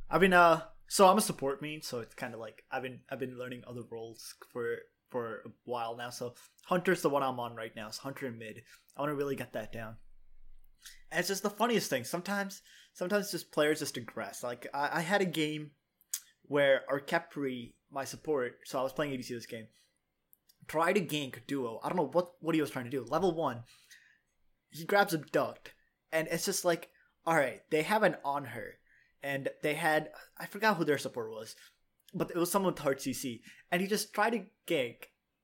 I've 0.09 0.19
been 0.19 0.33
uh, 0.33 0.61
so 0.89 1.07
I'm 1.07 1.17
a 1.17 1.21
support 1.21 1.61
main, 1.61 1.81
so 1.81 1.99
it's 1.99 2.13
kind 2.15 2.33
of 2.33 2.39
like 2.41 2.63
I've 2.69 2.83
been 2.83 2.99
I've 3.09 3.19
been 3.19 3.37
learning 3.39 3.63
other 3.65 3.83
roles 3.89 4.33
for 4.51 4.75
for 5.09 5.35
a 5.45 5.49
while 5.63 5.95
now. 5.95 6.09
So 6.09 6.35
Hunter's 6.65 7.01
the 7.01 7.09
one 7.09 7.23
I'm 7.23 7.39
on 7.39 7.55
right 7.55 7.71
now. 7.75 7.87
It's 7.87 7.99
Hunter 7.99 8.27
and 8.27 8.37
mid. 8.37 8.61
I 8.97 9.01
want 9.01 9.09
to 9.11 9.15
really 9.15 9.37
get 9.37 9.53
that 9.53 9.71
down. 9.71 9.95
And 11.11 11.19
it's 11.19 11.29
just 11.29 11.43
the 11.43 11.49
funniest 11.49 11.89
thing. 11.89 12.03
Sometimes, 12.03 12.61
sometimes 12.93 13.31
just 13.31 13.53
players 13.53 13.79
just 13.79 13.95
aggress. 13.95 14.43
Like 14.43 14.67
I, 14.73 14.97
I 14.97 14.99
had 14.99 15.21
a 15.21 15.25
game 15.25 15.71
where 16.43 16.81
our 16.89 16.99
Khepri, 16.99 17.73
my 17.89 18.03
support, 18.03 18.55
so 18.65 18.79
I 18.79 18.83
was 18.83 18.91
playing 18.91 19.13
ADC 19.13 19.29
this 19.29 19.45
game, 19.45 19.67
tried 20.67 20.93
to 20.93 21.01
gank 21.01 21.45
duo. 21.47 21.79
I 21.83 21.89
don't 21.89 21.97
know 21.97 22.09
what 22.11 22.33
what 22.39 22.55
he 22.55 22.61
was 22.61 22.69
trying 22.69 22.85
to 22.85 22.91
do. 22.91 23.03
Level 23.03 23.33
one, 23.33 23.63
he 24.69 24.85
grabs 24.85 25.13
a 25.13 25.17
duct, 25.17 25.73
and 26.11 26.27
it's 26.29 26.45
just 26.45 26.65
like, 26.65 26.89
all 27.25 27.35
right, 27.35 27.61
they 27.69 27.81
have 27.83 28.03
an 28.03 28.17
Anhur, 28.25 28.73
and 29.21 29.49
they 29.61 29.73
had 29.75 30.09
I 30.37 30.45
forgot 30.45 30.77
who 30.77 30.85
their 30.85 30.97
support 30.97 31.31
was, 31.31 31.55
but 32.13 32.31
it 32.31 32.37
was 32.37 32.51
someone 32.51 32.73
with 32.73 32.81
hard 32.81 32.99
CC, 32.99 33.41
and 33.71 33.81
he 33.81 33.87
just 33.87 34.13
tried 34.13 34.31
to 34.31 34.45
gank, 34.67 34.95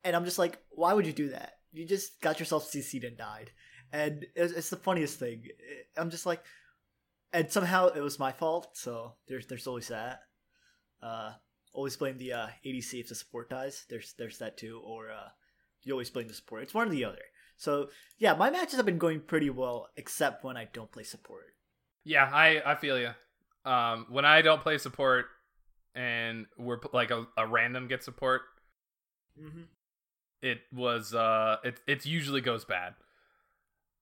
and 0.04 0.16
I'm 0.16 0.26
just 0.26 0.40
like, 0.40 0.60
why 0.70 0.94
would 0.94 1.06
you 1.08 1.14
do 1.14 1.30
that? 1.30 1.54
You 1.72 1.86
just 1.86 2.22
got 2.22 2.40
yourself 2.40 2.72
CC'd 2.72 3.04
and 3.04 3.18
died, 3.18 3.52
and 3.92 4.26
it's, 4.36 4.54
it's 4.54 4.70
the 4.70 4.78
funniest 4.78 5.20
thing. 5.20 5.44
I'm 5.96 6.10
just 6.10 6.26
like, 6.26 6.42
and 7.34 7.52
somehow 7.52 7.88
it 7.88 8.02
was 8.02 8.20
my 8.20 8.32
fault. 8.32 8.70
So 8.74 9.14
there's 9.28 9.48
there's 9.48 9.68
always 9.68 9.90
that. 9.90 10.22
Uh, 11.02 11.34
always 11.78 11.96
blame 11.96 12.18
the 12.18 12.34
uh, 12.34 12.48
ADC 12.66 13.00
if 13.00 13.08
the 13.08 13.16
support 13.16 13.50
dies. 13.50 13.86
There's 13.90 14.14
there's 14.18 14.40
that 14.40 14.58
too, 14.58 14.82
or 14.84 15.12
uh, 15.12 15.30
you 15.84 15.94
always 15.94 16.10
blame 16.10 16.28
the 16.28 16.34
support. 16.34 16.64
It's 16.64 16.74
one 16.74 16.88
or 16.88 16.92
the 16.92 17.06
other. 17.06 17.22
So 17.56 17.90
yeah, 18.18 18.34
my 18.34 18.50
matches 18.50 18.76
have 18.76 18.86
been 18.86 18.98
going 18.98 19.22
pretty 19.22 19.50
well, 19.50 19.88
except 19.96 20.44
when 20.44 20.58
I 20.58 20.66
don't 20.74 20.92
play 20.92 21.04
support. 21.04 21.54
Yeah, 22.04 22.30
I 22.34 22.62
I 22.66 22.76
feel 22.76 23.00
you. 23.00 23.12
Um, 23.72 24.08
when 24.10 24.26
I 24.26 24.42
don't 24.42 24.62
play 24.62 24.78
support 24.78 25.26
and 25.96 26.46
we're 26.58 26.80
like 26.94 27.12
a, 27.12 27.26
a 27.38 27.48
random 27.48 27.88
get 27.88 28.04
support, 28.04 28.42
Mm-hmm. 29.40 29.64
it 30.42 30.60
was 30.74 31.14
uh 31.14 31.58
it 31.64 31.80
it 31.88 32.06
usually 32.06 32.42
goes 32.42 32.66
bad. 32.66 32.94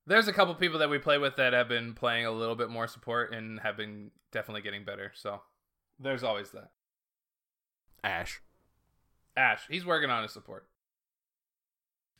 There's 0.07 0.27
a 0.27 0.33
couple 0.33 0.53
people 0.55 0.79
that 0.79 0.89
we 0.89 0.99
play 0.99 1.17
with 1.17 1.35
that 1.37 1.53
have 1.53 1.67
been 1.67 1.93
playing 1.93 2.25
a 2.25 2.31
little 2.31 2.55
bit 2.55 2.69
more 2.69 2.87
support 2.87 3.33
and 3.33 3.59
have 3.61 3.75
been 3.75 4.11
definitely 4.31 4.61
getting 4.61 4.85
better. 4.85 5.11
So 5.15 5.41
there's 5.99 6.23
always 6.23 6.51
that. 6.51 6.69
Ash. 8.05 8.41
Ash, 9.35 9.61
he's 9.69 9.85
working 9.85 10.09
on 10.09 10.23
his 10.23 10.31
support. 10.31 10.67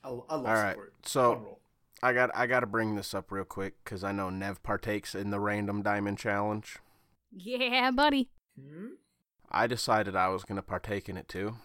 I, 0.03 0.09
I 0.09 0.11
love 0.11 0.29
All 0.29 0.41
right. 0.43 0.71
support. 0.71 0.93
So 1.03 1.57
I 2.03 2.13
got 2.13 2.29
I 2.36 2.47
got 2.47 2.59
to 2.61 2.67
bring 2.67 2.95
this 2.95 3.13
up 3.13 3.31
real 3.31 3.45
quick 3.45 3.75
because 3.83 4.03
I 4.03 4.11
know 4.11 4.29
Nev 4.29 4.61
partakes 4.63 5.15
in 5.15 5.29
the 5.29 5.39
random 5.39 5.81
diamond 5.81 6.17
challenge. 6.17 6.77
Yeah, 7.31 7.91
buddy. 7.91 8.29
Hmm? 8.59 8.88
I 9.51 9.67
decided 9.67 10.15
I 10.15 10.29
was 10.29 10.43
gonna 10.43 10.61
partake 10.61 11.07
in 11.07 11.17
it 11.17 11.27
too. 11.27 11.55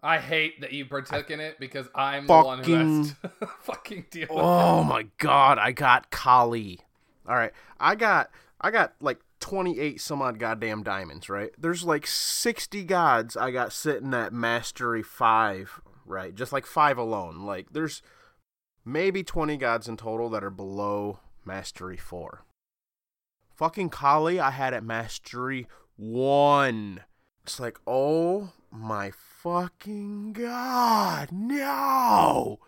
I 0.00 0.18
hate 0.18 0.60
that 0.60 0.72
you 0.72 0.86
partook 0.86 1.30
in 1.30 1.40
it 1.40 1.58
because 1.58 1.88
I'm 1.94 2.26
the 2.26 2.32
one 2.34 2.62
who 2.62 2.72
has 2.72 3.10
to 3.10 3.30
fucking 3.62 4.06
deal 4.10 4.28
with 4.30 4.38
Oh 4.44 4.80
it. 4.82 4.84
my 4.84 5.06
god, 5.18 5.58
I 5.58 5.72
got 5.72 6.10
Kali. 6.10 6.78
All 7.28 7.34
right, 7.34 7.52
I 7.80 7.94
got 7.96 8.30
I 8.60 8.70
got 8.70 8.94
like 9.00 9.18
28 9.40 10.00
some 10.00 10.22
odd 10.22 10.38
goddamn 10.38 10.82
diamonds, 10.82 11.28
right? 11.28 11.50
There's 11.58 11.84
like 11.84 12.06
60 12.06 12.84
gods 12.84 13.36
I 13.36 13.50
got 13.50 13.72
sitting 13.72 14.14
at 14.14 14.32
mastery 14.32 15.02
5, 15.02 15.80
right? 16.04 16.34
Just 16.34 16.52
like 16.52 16.66
5 16.66 16.98
alone. 16.98 17.44
Like 17.44 17.72
there's 17.72 18.02
maybe 18.84 19.22
20 19.22 19.56
gods 19.56 19.88
in 19.88 19.96
total 19.96 20.28
that 20.30 20.44
are 20.44 20.50
below 20.50 21.20
mastery 21.44 21.96
4. 21.96 22.44
Fucking 23.54 23.90
Kali 23.90 24.38
I 24.38 24.50
had 24.50 24.74
at 24.74 24.84
mastery 24.84 25.66
1. 25.96 27.00
It's 27.42 27.58
like, 27.58 27.80
"Oh 27.86 28.52
my 28.70 29.10
fucking 29.10 30.34
god. 30.34 31.30
No!" 31.32 32.60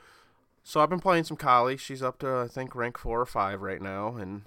So 0.64 0.80
I've 0.80 0.90
been 0.90 1.00
playing 1.00 1.24
some 1.24 1.36
Kali. 1.36 1.76
She's 1.76 2.02
up 2.02 2.18
to 2.20 2.38
I 2.38 2.48
think 2.48 2.74
rank 2.74 2.98
four 2.98 3.20
or 3.20 3.26
five 3.26 3.60
right 3.60 3.80
now, 3.80 4.16
and 4.16 4.42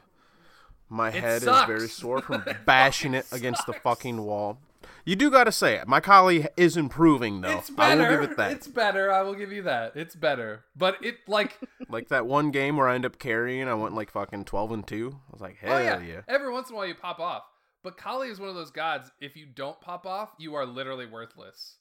my 0.93 1.09
It 1.09 1.15
head 1.15 1.41
sucks. 1.41 1.61
is 1.69 1.75
very 1.77 1.87
sore 1.89 2.21
from 2.21 2.43
bashing 2.65 3.13
it 3.13 3.25
fucking 3.25 3.39
against 3.45 3.65
the 3.65 3.73
fucking 3.73 4.21
wall. 4.23 4.59
You 5.05 5.17
do 5.17 5.29
got 5.29 5.45
to 5.45 5.51
say 5.51 5.75
it. 5.75 5.85
My 5.87 5.99
Kali 5.99 6.47
is 6.55 6.77
improving 6.77 7.41
though. 7.41 7.57
It's 7.57 7.69
I 7.77 7.95
better. 7.95 8.01
will 8.03 8.09
give 8.21 8.31
it 8.31 8.37
that. 8.37 8.51
It's 8.53 8.67
better. 8.67 9.11
I 9.11 9.21
will 9.21 9.33
give 9.35 9.51
you 9.51 9.63
that. 9.63 9.95
It's 9.95 10.15
better. 10.15 10.63
But 10.77 11.03
it 11.03 11.17
like 11.27 11.57
Like 11.89 12.07
that 12.07 12.25
one 12.25 12.51
game 12.51 12.77
where 12.77 12.87
I 12.87 12.95
end 12.95 13.05
up 13.05 13.19
carrying, 13.19 13.67
I 13.67 13.73
went 13.73 13.95
like 13.95 14.11
fucking 14.11 14.45
twelve 14.45 14.71
and 14.71 14.87
two. 14.87 15.19
I 15.27 15.31
was 15.33 15.41
like, 15.41 15.57
hell 15.57 15.75
oh 15.75 15.79
yeah. 15.81 15.99
yeah. 15.99 16.21
Every 16.29 16.49
once 16.51 16.69
in 16.69 16.75
a 16.75 16.77
while 16.77 16.87
you 16.87 16.95
pop 16.95 17.19
off. 17.19 17.43
But 17.83 17.97
Kali 17.97 18.29
is 18.29 18.39
one 18.39 18.47
of 18.47 18.55
those 18.55 18.71
gods. 18.71 19.11
If 19.19 19.35
you 19.35 19.45
don't 19.45 19.79
pop 19.81 20.05
off, 20.05 20.29
you 20.39 20.55
are 20.55 20.65
literally 20.65 21.05
worthless. 21.05 21.77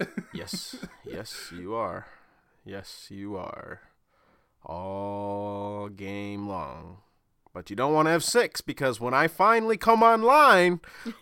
Yes, 0.32 0.76
yes, 1.04 1.50
you 1.52 1.74
are. 1.74 2.06
Yes, 2.64 3.08
you 3.10 3.36
are. 3.36 3.80
All 4.64 5.88
game 5.88 6.48
long. 6.48 6.98
But 7.54 7.68
you 7.68 7.76
don't 7.76 7.92
want 7.92 8.06
to 8.06 8.10
have 8.12 8.24
six 8.24 8.60
because 8.62 8.98
when 9.00 9.12
I 9.12 9.28
finally 9.28 9.76
come 9.76 10.02
online, 10.02 10.80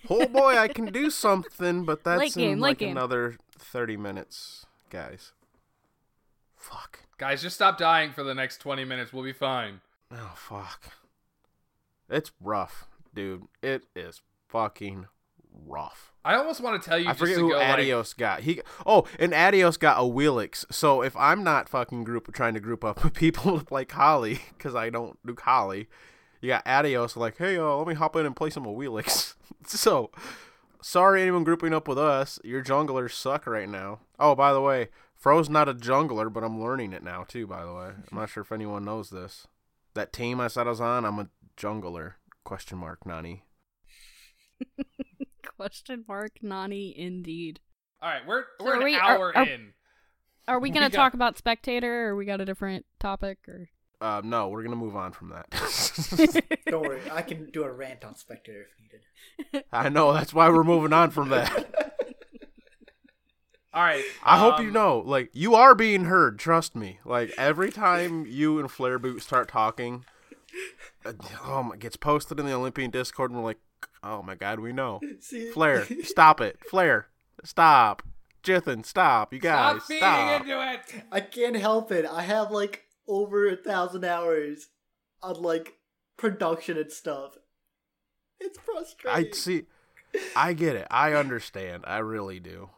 oh 0.09 0.27
boy, 0.29 0.57
I 0.57 0.69
can 0.69 0.87
do 0.87 1.11
something. 1.11 1.85
But 1.85 2.05
that's 2.05 2.21
Late 2.21 2.35
game, 2.35 2.53
in 2.53 2.61
late 2.61 2.69
like 2.71 2.79
game. 2.79 2.97
another 2.97 3.37
thirty 3.59 3.97
minutes, 3.97 4.67
guys. 4.91 5.33
Fuck. 6.57 7.01
Guys, 7.19 7.43
just 7.43 7.57
stop 7.57 7.79
dying 7.79 8.13
for 8.13 8.23
the 8.23 8.35
next 8.35 8.59
20 8.59 8.85
minutes. 8.85 9.13
We'll 9.13 9.25
be 9.25 9.33
fine. 9.33 9.81
Oh 10.13 10.33
fuck. 10.35 10.93
It's 12.09 12.33
rough, 12.41 12.87
dude. 13.15 13.45
It 13.63 13.85
is 13.95 14.21
fucking 14.49 15.07
rough. 15.67 16.13
I 16.25 16.35
almost 16.35 16.61
want 16.61 16.83
to 16.83 16.89
tell 16.89 16.99
you 16.99 17.07
I 17.07 17.11
just 17.11 17.21
forget 17.21 17.37
to 17.37 17.43
who 17.43 17.51
go 17.51 17.59
like, 17.59 17.69
Adios 17.69 18.13
got. 18.13 18.41
He 18.41 18.61
oh, 18.85 19.05
and 19.19 19.33
Adios 19.33 19.77
got 19.77 19.99
a 19.99 20.03
Wheelix. 20.03 20.65
So 20.71 21.03
if 21.03 21.17
I'm 21.17 21.43
not 21.43 21.69
fucking 21.69 22.05
group 22.05 22.33
trying 22.33 22.55
to 22.55 22.61
group 22.61 22.85
up 22.85 23.03
with 23.03 23.15
people 23.15 23.63
like 23.71 23.91
Holly 23.93 24.41
because 24.57 24.75
I 24.75 24.91
don't 24.91 25.19
do 25.27 25.35
Kali, 25.35 25.89
you 26.41 26.49
got 26.49 26.67
Adios 26.67 27.17
like, 27.17 27.37
hey, 27.39 27.57
uh, 27.59 27.75
let 27.77 27.87
me 27.87 27.95
hop 27.95 28.17
in 28.17 28.27
and 28.27 28.35
play 28.37 28.51
some 28.51 28.67
of 28.67 28.75
Wheelix. 28.75 29.35
so 29.67 30.11
sorry, 30.83 31.23
anyone 31.23 31.45
grouping 31.45 31.75
up 31.75 31.87
with 31.89 31.99
us. 31.99 32.39
Your 32.45 32.63
junglers 32.63 33.13
suck 33.13 33.47
right 33.47 33.69
now. 33.69 34.01
Oh, 34.19 34.35
by 34.35 34.53
the 34.53 34.61
way, 34.61 34.89
Fro's 35.15 35.49
not 35.51 35.69
a 35.69 35.75
jungler, 35.75 36.33
but 36.33 36.43
I'm 36.45 36.61
learning 36.63 36.93
it 36.93 37.03
now 37.03 37.25
too. 37.25 37.47
By 37.47 37.65
the 37.65 37.73
way, 37.75 37.87
I'm 38.11 38.19
not 38.19 38.31
sure 38.31 38.43
if 38.43 38.53
anyone 38.53 38.85
knows 38.85 39.11
this. 39.11 39.47
That 39.95 40.13
team 40.13 40.41
I 40.41 40.49
said 40.49 40.67
I 40.67 40.71
was 40.71 40.81
on, 40.81 41.05
I'm 41.05 41.19
a 41.19 41.29
jungler. 41.57 42.15
Question 42.45 42.79
mark, 42.79 43.05
Nani. 43.05 43.45
Question 45.57 46.05
mark 46.09 46.33
Nani 46.43 46.99
indeed. 46.99 47.61
All 48.03 48.09
right, 48.11 48.27
we're 48.27 48.45
we're 48.61 48.75
are 48.75 48.79
an 48.79 48.85
we- 48.85 48.95
are- 48.95 49.17
hour 49.19 49.37
are- 49.37 49.47
in. 49.47 49.73
Are 50.49 50.59
we 50.59 50.69
We 50.71 50.75
gonna 50.75 50.89
got- 50.91 50.97
talk 50.97 51.15
about 51.15 51.37
spectator 51.39 52.09
or 52.09 52.17
we 52.17 52.25
got 52.25 52.41
a 52.41 52.45
different 52.45 52.87
topic 52.99 53.39
or 53.47 53.69
Uh, 54.01 54.23
no, 54.25 54.49
we're 54.49 54.63
gonna 54.63 54.77
move 54.77 54.97
on 54.97 55.13
from 55.13 55.29
that. 55.31 55.51
Don't 56.67 56.83
worry, 56.83 57.03
I 57.13 57.21
can 57.23 57.51
do 57.51 57.65
a 57.65 57.71
rant 57.71 58.05
on 58.05 58.17
Spectre 58.17 58.63
if 58.63 58.69
needed. 58.81 59.65
I 59.73 59.91
know 59.91 60.13
that's 60.13 60.33
why 60.33 60.49
we're 60.49 60.65
moving 60.65 60.93
on 60.93 61.11
from 61.11 61.29
that. 61.29 61.95
All 63.73 63.83
right. 63.83 64.03
I 64.25 64.39
hope 64.39 64.59
you 64.61 64.69
um, 64.69 64.73
know, 64.73 64.99
like 65.05 65.31
you 65.33 65.55
are 65.55 65.75
being 65.75 66.05
heard. 66.07 66.39
Trust 66.39 66.75
me. 66.75 66.99
Like 67.05 67.33
every 67.37 67.71
time 67.71 68.27
you 68.27 68.59
and 68.59 68.71
Flare 68.71 68.99
Boot 68.99 69.23
start 69.23 69.49
talking, 69.49 70.05
uh, 71.05 71.13
oh 71.45 71.63
my, 71.63 71.77
gets 71.77 71.97
posted 71.97 72.41
in 72.41 72.47
the 72.47 72.53
Olympian 72.53 72.91
Discord, 72.91 73.31
and 73.31 73.39
we're 73.39 73.45
like, 73.45 73.61
oh 74.03 74.23
my 74.23 74.35
god, 74.35 74.61
we 74.61 74.73
know. 74.73 75.01
See, 75.21 75.51
Flare, 75.51 75.87
stop 76.03 76.41
it. 76.41 76.59
Flare, 76.69 77.09
stop. 77.45 78.03
Jithan, 78.43 78.87
stop. 78.87 79.35
You 79.35 79.39
guys, 79.39 79.83
Stop 79.85 79.97
stop. 79.99 80.41
into 80.41 80.73
it. 80.73 81.05
I 81.13 81.21
can't 81.21 81.57
help 81.57 81.93
it. 81.93 82.07
I 82.07 82.23
have 82.23 82.51
like 82.51 82.87
over 83.11 83.49
a 83.49 83.57
thousand 83.57 84.05
hours 84.05 84.69
on 85.23 85.43
like 85.43 85.79
production 86.17 86.79
and 86.79 86.91
stuff. 86.93 87.33
It's 88.39 88.59
frustrating. 88.59 89.33
I 89.33 89.37
see. 89.37 89.65
I 90.35 90.55
get 90.55 90.77
it. 90.77 90.87
I 90.91 91.13
understand. 91.13 91.85
I 91.87 91.99
really 91.99 92.41
do. 92.41 92.71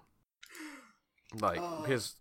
Like 1.41 1.61
Oh. 1.61 1.83
because, 1.83 2.17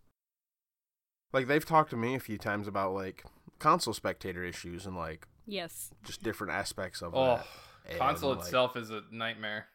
like 1.34 1.48
they've 1.48 1.66
talked 1.66 1.90
to 1.90 1.98
me 1.98 2.16
a 2.16 2.20
few 2.20 2.38
times 2.38 2.68
about 2.68 2.94
like 2.94 3.24
console 3.60 3.94
spectator 3.94 4.44
issues 4.44 4.86
and 4.86 4.96
like 4.96 5.28
yes. 5.46 5.92
just 6.04 6.22
different 6.22 6.54
aspects 6.54 7.02
of 7.02 7.16
Oh, 7.16 7.38
that. 7.38 7.48
And, 7.90 7.98
console 8.00 8.32
like, 8.32 8.40
itself 8.42 8.76
is 8.78 8.90
a 8.92 9.02
nightmare. 9.12 9.68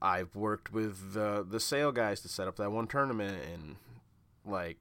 I've 0.00 0.34
worked 0.34 0.72
with 0.72 1.12
the 1.12 1.46
the 1.48 1.60
sale 1.60 1.92
guys 1.92 2.20
to 2.22 2.28
set 2.28 2.48
up 2.48 2.56
that 2.56 2.72
one 2.72 2.86
tournament, 2.86 3.38
and 3.52 3.76
like 4.44 4.78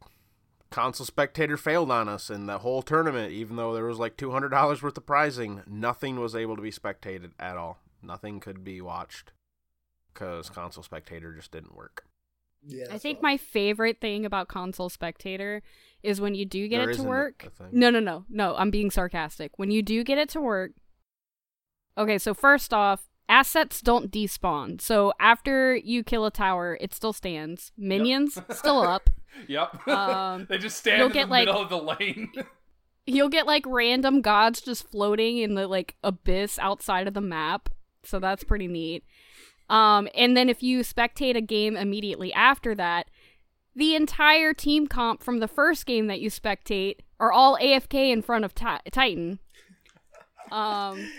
console 0.73 1.05
spectator 1.05 1.55
failed 1.55 1.91
on 1.91 2.09
us 2.09 2.29
in 2.29 2.47
the 2.47 2.57
whole 2.59 2.81
tournament. 2.81 3.31
Even 3.31 3.55
though 3.55 3.73
there 3.73 3.85
was 3.85 3.99
like 3.99 4.17
two 4.17 4.31
hundred 4.31 4.49
dollars 4.49 4.81
worth 4.81 4.97
of 4.97 5.05
prizing, 5.05 5.61
nothing 5.67 6.19
was 6.19 6.35
able 6.35 6.55
to 6.55 6.61
be 6.61 6.71
spectated 6.71 7.31
at 7.39 7.55
all. 7.57 7.79
Nothing 8.01 8.39
could 8.39 8.63
be 8.63 8.81
watched 8.81 9.31
because 10.13 10.49
console 10.49 10.83
spectator 10.83 11.31
just 11.33 11.51
didn't 11.51 11.75
work. 11.75 12.05
yeah, 12.65 12.85
I 12.91 12.97
think 12.97 13.21
my 13.21 13.37
favorite 13.37 14.01
thing 14.01 14.25
about 14.25 14.47
console 14.47 14.89
spectator 14.89 15.61
is 16.01 16.19
when 16.19 16.35
you 16.35 16.45
do 16.45 16.67
get 16.67 16.79
There 16.79 16.89
it 16.89 16.95
to 16.97 17.03
work. 17.03 17.51
a. 17.59 17.63
No, 17.71 17.89
no, 17.89 17.99
no, 17.99 18.25
no. 18.29 18.55
I'm 18.57 18.71
being 18.71 18.91
sarcastic. 18.91 19.57
When 19.57 19.71
you 19.71 19.81
do 19.81 20.03
get 20.03 20.17
it 20.17 20.29
to 20.29 20.41
work, 20.41 20.71
okay. 21.97 22.17
So 22.17 22.33
first 22.33 22.73
off, 22.73 23.07
assets 23.29 23.79
don't 23.81 24.11
despawn. 24.11 24.81
So 24.81 25.13
after 25.19 25.75
you 25.75 26.03
kill 26.03 26.25
a 26.25 26.31
tower, 26.31 26.77
it 26.81 26.93
still 26.93 27.13
stands. 27.13 27.71
Minions 27.77 28.37
still 28.49 28.81
up. 28.95 29.09
Yep. 29.47 29.87
Um, 29.87 30.45
they 30.49 30.57
just 30.57 30.77
stand 30.77 30.97
you'll 30.99 31.07
in 31.07 31.13
get, 31.13 31.25
the 31.25 31.31
like- 31.31 31.45
middle 31.47 31.61
of 31.61 31.69
the 31.69 31.77
lane. 31.81 32.31
You'll 33.05 33.27
get 33.27 33.45
like 33.45 33.65
random 33.67 34.21
gods 34.21 34.61
just 34.61 34.89
floating 34.89 35.37
in 35.39 35.55
the 35.55 35.67
like 35.67 35.95
abyss 36.05 36.57
outside 36.57 37.05
of 37.05 37.13
the 37.13 37.19
map. 37.19 37.67
So 38.05 38.17
that's 38.17 38.45
pretty 38.45 38.67
neat. 38.69 39.03
Um, 39.69 40.07
and 40.15 40.37
then 40.37 40.47
if 40.47 40.63
you 40.63 40.79
spectate 40.81 41.35
a 41.35 41.41
game 41.41 41.75
immediately 41.75 42.31
after 42.31 42.73
that, 42.75 43.07
the 43.75 43.93
entire 43.95 44.53
team 44.53 44.87
comp 44.87 45.21
from 45.21 45.39
the 45.39 45.49
first 45.49 45.85
game 45.85 46.07
that 46.07 46.21
you 46.21 46.29
spectate 46.29 46.99
are 47.19 47.31
all 47.33 47.57
AFK 47.57 48.09
in 48.13 48.21
front 48.21 48.45
of 48.45 48.55
Ti- 48.55 48.89
Titan. 48.89 49.39
Um, 50.51 51.09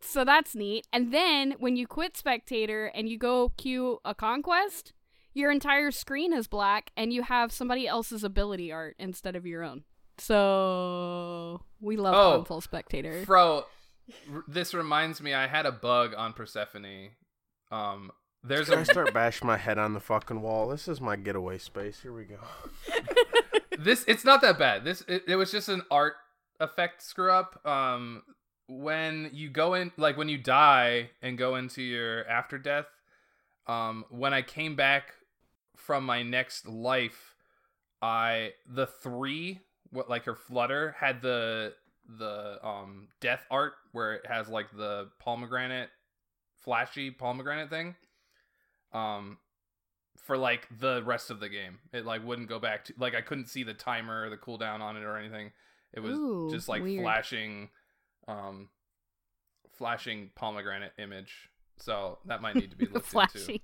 so 0.00 0.24
that's 0.24 0.56
neat. 0.56 0.86
And 0.92 1.12
then 1.12 1.54
when 1.58 1.76
you 1.76 1.86
quit 1.86 2.16
spectator 2.16 2.86
and 2.86 3.08
you 3.08 3.18
go 3.18 3.50
queue 3.56 4.00
a 4.04 4.16
conquest, 4.16 4.93
your 5.34 5.50
entire 5.50 5.90
screen 5.90 6.32
is 6.32 6.46
black 6.46 6.90
and 6.96 7.12
you 7.12 7.22
have 7.22 7.52
somebody 7.52 7.86
else's 7.86 8.24
ability 8.24 8.72
art 8.72 8.96
instead 8.98 9.36
of 9.36 9.44
your 9.46 9.62
own. 9.62 9.84
So 10.18 11.60
we 11.80 11.96
love 11.96 12.14
Oh. 12.14 12.38
console 12.38 12.60
spectator. 12.60 13.24
Bro, 13.26 13.66
r- 14.32 14.44
this 14.48 14.74
reminds 14.74 15.20
me, 15.20 15.34
I 15.34 15.46
had 15.46 15.66
a 15.66 15.72
bug 15.72 16.14
on 16.16 16.32
Persephone. 16.32 17.10
Um, 17.70 18.10
there's 18.42 18.68
Can 18.68 18.78
I 18.78 18.82
a 18.82 18.84
start 18.84 19.12
bashing 19.14 19.46
my 19.46 19.56
head 19.56 19.78
on 19.78 19.92
the 19.94 20.00
fucking 20.00 20.40
wall? 20.42 20.68
This 20.68 20.86
is 20.88 21.00
my 21.00 21.16
getaway 21.16 21.58
space. 21.58 22.00
Here 22.00 22.12
we 22.12 22.24
go. 22.24 22.36
this. 23.78 24.04
It's 24.06 24.24
not 24.24 24.40
that 24.42 24.58
bad. 24.58 24.84
This 24.84 25.00
it, 25.08 25.24
it 25.26 25.36
was 25.36 25.50
just 25.50 25.68
an 25.68 25.82
art 25.90 26.14
effect 26.60 27.02
screw 27.02 27.30
up. 27.32 27.64
Um, 27.66 28.22
when 28.68 29.30
you 29.32 29.48
go 29.48 29.74
in, 29.74 29.92
like 29.96 30.16
when 30.18 30.28
you 30.28 30.38
die 30.38 31.10
and 31.22 31.36
go 31.38 31.56
into 31.56 31.82
your 31.82 32.26
after 32.28 32.58
death. 32.58 32.86
Um, 33.66 34.04
when 34.10 34.34
I 34.34 34.42
came 34.42 34.76
back 34.76 35.14
from 35.86 36.04
my 36.04 36.22
next 36.22 36.66
life, 36.66 37.34
I 38.00 38.52
the 38.66 38.86
three 38.86 39.60
what 39.90 40.10
like 40.10 40.24
her 40.24 40.34
flutter 40.34 40.94
had 40.98 41.22
the 41.22 41.74
the 42.18 42.58
um 42.66 43.08
death 43.20 43.46
art 43.50 43.74
where 43.92 44.14
it 44.14 44.26
has 44.26 44.48
like 44.48 44.66
the 44.76 45.08
pomegranate 45.18 45.88
flashy 46.56 47.10
pomegranate 47.10 47.70
thing 47.70 47.94
um 48.92 49.38
for 50.18 50.36
like 50.36 50.68
the 50.80 51.02
rest 51.04 51.30
of 51.30 51.40
the 51.40 51.48
game 51.48 51.78
it 51.92 52.04
like 52.04 52.24
wouldn't 52.26 52.48
go 52.48 52.58
back 52.58 52.84
to 52.84 52.94
like 52.98 53.14
i 53.14 53.20
couldn't 53.22 53.46
see 53.46 53.62
the 53.62 53.72
timer 53.72 54.26
or 54.26 54.30
the 54.30 54.36
cooldown 54.36 54.80
on 54.80 54.96
it 54.96 55.02
or 55.02 55.16
anything 55.16 55.50
it 55.94 56.00
was 56.00 56.18
Ooh, 56.18 56.48
just 56.50 56.68
like 56.68 56.82
weird. 56.82 57.02
flashing 57.02 57.70
um 58.28 58.68
flashing 59.78 60.30
pomegranate 60.34 60.92
image 60.98 61.48
so 61.78 62.18
that 62.26 62.42
might 62.42 62.54
need 62.54 62.70
to 62.70 62.76
be 62.76 62.84
looked 62.92 62.96
into 62.96 63.10
Flashy. 63.10 63.62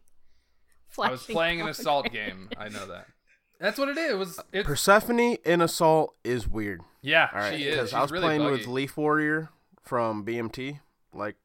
I 0.99 1.11
was 1.11 1.23
playing 1.25 1.61
an 1.61 1.69
assault 1.69 2.07
pomegranate. 2.07 2.51
game 2.51 2.59
i 2.59 2.69
know 2.69 2.87
that 2.87 3.07
that's 3.61 3.79
what 3.79 3.89
it 3.89 3.97
is 3.99 4.13
it 4.13 4.19
was 4.19 4.41
it, 4.53 4.65
Persephone 4.67 5.37
in 5.45 5.61
Assault 5.61 6.15
is 6.25 6.49
weird. 6.49 6.81
yeah 7.03 7.29
All 7.33 7.39
right, 7.41 7.59
she 7.59 7.65
is 7.65 7.75
because 7.77 7.93
I 7.95 8.01
was 8.03 8.11
really 8.11 8.25
playing 8.25 8.41
buggy. 8.43 8.53
with 8.53 8.67
Leaf 8.67 8.97
Warrior 8.97 9.51
from 9.83 10.25
BMT 10.25 10.81
like 11.13 11.37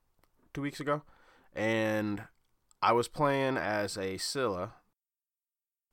two 0.54 0.62
weeks 0.62 0.80
ago, 0.80 1.02
and 1.54 2.24
I 2.82 2.94
was 2.94 3.08
playing 3.10 3.58
as 3.58 3.98
a 3.98 4.18
Scylla, 4.18 4.76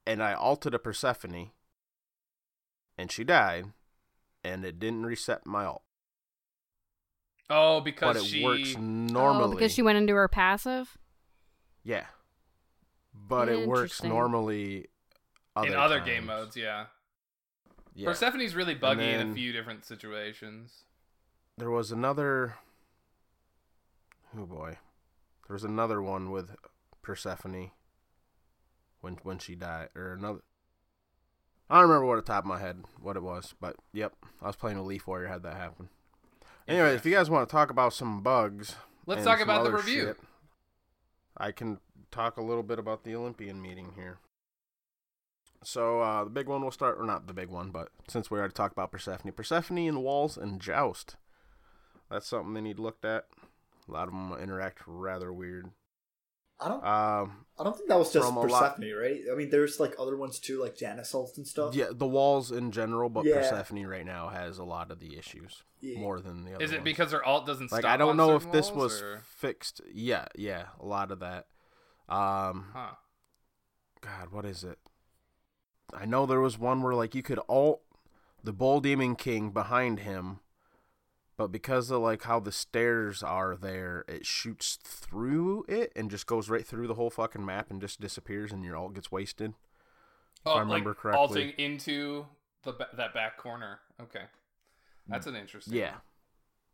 and 0.07 0.23
I 0.23 0.35
altered 0.35 0.75
a 0.75 0.79
Persephone, 0.79 1.51
and 2.97 3.11
she 3.11 3.25
died, 3.25 3.73
and 4.45 4.65
it 4.65 4.79
didn't 4.79 5.05
reset 5.07 5.45
my 5.45 5.65
alt, 5.65 5.83
oh 7.51 7.81
because 7.81 8.01
but 8.01 8.13
because 8.15 8.27
it 8.33 8.37
she 8.37 8.45
works 8.45 8.75
Oh, 8.79 9.49
because 9.51 9.73
she 9.73 9.83
went 9.83 9.99
into 9.99 10.15
her 10.15 10.29
passive. 10.29 10.97
yeah, 11.83 12.07
but 13.15 13.49
it 13.49 13.67
works 13.69 14.03
normally. 14.03 14.87
Other 15.55 15.69
in 15.69 15.75
other 15.75 16.01
game 16.01 16.27
modes 16.27 16.57
yeah. 16.57 16.87
Yeah. 17.95 18.07
Persephone's 18.07 18.55
really 18.55 18.75
buggy 18.75 19.11
in 19.11 19.31
a 19.31 19.35
few 19.35 19.53
different 19.53 19.85
situations. 19.85 20.85
there 21.59 21.71
was 21.71 21.93
another 21.93 22.55
oh 24.39 24.47
boy 24.47 24.79
there 25.47 25.55
was 25.55 25.65
another 25.65 26.01
one 26.01 26.31
with 26.31 26.57
persephone 27.03 27.71
when 29.03 29.19
when 29.25 29.39
she 29.39 29.55
died 29.55 29.91
or 29.95 30.15
another 30.15 30.41
i 31.69 31.75
don't 31.81 31.89
remember 31.91 32.07
what 32.07 32.17
the 32.17 32.23
top 32.23 32.45
of 32.45 32.49
my 32.49 32.59
head 32.59 32.83
what 32.99 33.17
it 33.17 33.23
was 33.23 33.55
but 33.61 33.77
yep 33.93 34.15
i 34.41 34.47
was 34.47 34.57
playing 34.57 34.79
a 34.79 34.83
leaf 34.83 35.07
warrior 35.07 35.29
had 35.29 35.43
that 35.43 35.57
happen 35.57 35.91
anyway 36.67 36.95
if 36.95 37.05
you 37.05 37.13
guys 37.13 37.29
want 37.29 37.47
to 37.47 37.53
talk 37.53 37.71
about 37.71 37.93
some 37.93 38.23
bugs 38.23 38.77
Let's 39.05 39.25
talk 39.25 39.41
about 39.41 39.65
the 39.65 39.73
review. 39.73 40.05
shit, 40.07 40.17
i 41.37 41.53
can 41.53 41.79
talk 42.13 42.37
a 42.37 42.43
little 42.43 42.63
bit 42.63 42.79
about 42.79 43.03
the 43.05 43.15
olympian 43.17 43.61
meeting 43.61 43.93
here 43.97 44.19
so 45.65 46.01
uh, 46.01 46.25
the 46.25 46.31
big 46.31 46.49
one 46.49 46.63
will 46.63 46.73
start, 46.73 46.99
or 46.99 47.05
not 47.07 47.29
the 47.29 47.33
big 47.33 47.49
one, 47.49 47.71
but 47.71 47.91
since 48.09 48.29
we 48.31 48.37
already 48.39 48.53
talked 48.53 48.73
about 48.73 48.91
Persephone, 48.91 49.31
Persephone 49.31 49.79
and 49.79 49.97
the 49.97 50.01
walls 50.01 50.37
and 50.37 50.61
joust. 50.61 51.15
That's 52.11 52.27
something 52.27 52.53
they 52.55 52.61
need 52.61 52.81
looked 52.81 53.05
at. 53.05 53.27
A 53.89 53.93
lot 53.93 54.09
of 54.09 54.11
them 54.13 54.33
interact 54.43 54.81
rather 54.89 55.33
weird. 55.33 55.71
I 56.59 56.67
don't. 56.69 56.85
Um, 56.85 57.45
I 57.61 57.63
don't 57.63 57.77
think 57.77 57.89
that 57.89 57.97
was 57.99 58.13
just 58.13 58.27
From 58.27 58.39
a 58.39 58.41
lot- 58.41 58.75
Persephone, 58.77 58.93
right? 59.01 59.21
I 59.33 59.37
mean, 59.37 59.51
there's 59.51 59.79
like 59.79 59.95
other 60.01 60.17
ones 60.17 60.41
too, 60.41 60.61
like 60.61 60.77
Janus 60.77 61.15
alt 61.15 61.37
and 61.37 61.47
stuff. 61.47 61.77
yeah, 61.77 61.91
the 61.93 62.09
walls 62.09 62.51
in 62.51 62.73
general, 62.73 63.09
but 63.09 63.25
Yeah. 63.25 63.37
Persephone 63.37 63.87
right 63.87 64.05
now 64.05 64.31
has 64.31 64.59
a 64.59 64.65
lot 64.65 64.91
of 64.91 64.99
the 64.99 65.17
issues 65.17 65.63
Yeah. 65.81 66.01
more 66.01 66.21
than 66.21 66.45
the 66.45 66.55
other. 66.57 66.65
Is 66.65 66.73
it 66.73 66.79
ones. 66.79 66.85
because 66.85 67.13
her 67.13 67.25
alt 67.25 67.47
doesn't 67.47 67.71
like 67.71 67.83
stop? 67.83 67.93
I 67.93 67.97
don't 67.97 68.11
on 68.11 68.17
know 68.17 68.35
if 68.35 68.51
this 68.51 68.69
walls, 68.73 68.95
was 68.95 69.03
or- 69.03 69.23
fixed? 69.37 69.81
Yeah, 69.95 70.27
yeah, 70.35 70.67
a 70.81 70.85
lot 70.87 71.13
of 71.13 71.21
that. 71.21 71.47
Um, 72.09 72.71
Huh. 72.73 72.95
God, 74.01 74.33
what 74.33 74.45
is 74.45 74.65
it? 74.65 74.79
I 75.95 76.05
know 76.07 76.27
there 76.27 76.41
was 76.41 76.59
one 76.59 76.83
where 76.83 76.95
like 76.95 77.15
you 77.15 77.23
could 77.23 77.41
alt 77.49 77.83
the 78.43 78.53
Bull 78.53 78.81
Demon 78.81 79.15
King 79.15 79.51
behind 79.51 80.01
him, 80.01 80.41
but 81.37 81.49
because 81.49 81.91
of 81.91 82.03
like 82.03 82.23
how 82.23 82.41
the 82.41 82.53
stairs 82.53 83.23
are 83.23 83.57
there, 83.57 84.05
it 84.09 84.27
shoots 84.27 84.79
through 84.83 85.65
it 85.69 85.93
and 85.95 86.11
just 86.11 86.27
goes 86.27 86.49
right 86.49 86.67
through 86.67 86.87
the 86.89 86.95
whole 86.95 87.11
fucking 87.11 87.45
map 87.45 87.71
and 87.71 87.81
just 87.81 88.01
disappears, 88.01 88.53
and 88.53 88.65
your 88.65 88.77
alt 88.77 88.95
gets 88.95 89.13
wasted. 89.13 89.55
Oh, 90.45 90.55
I 90.55 90.61
remember 90.61 90.91
like 90.91 90.99
correctly. 90.99 91.21
alting 91.21 91.51
into 91.59 92.27
the 92.65 92.73
that 92.97 93.15
back 93.15 93.37
corner. 93.37 93.81
Okay, 94.01 94.25
that's 95.07 95.27
an 95.27 95.37
interesting. 95.37 95.75
Yeah, 95.75 95.97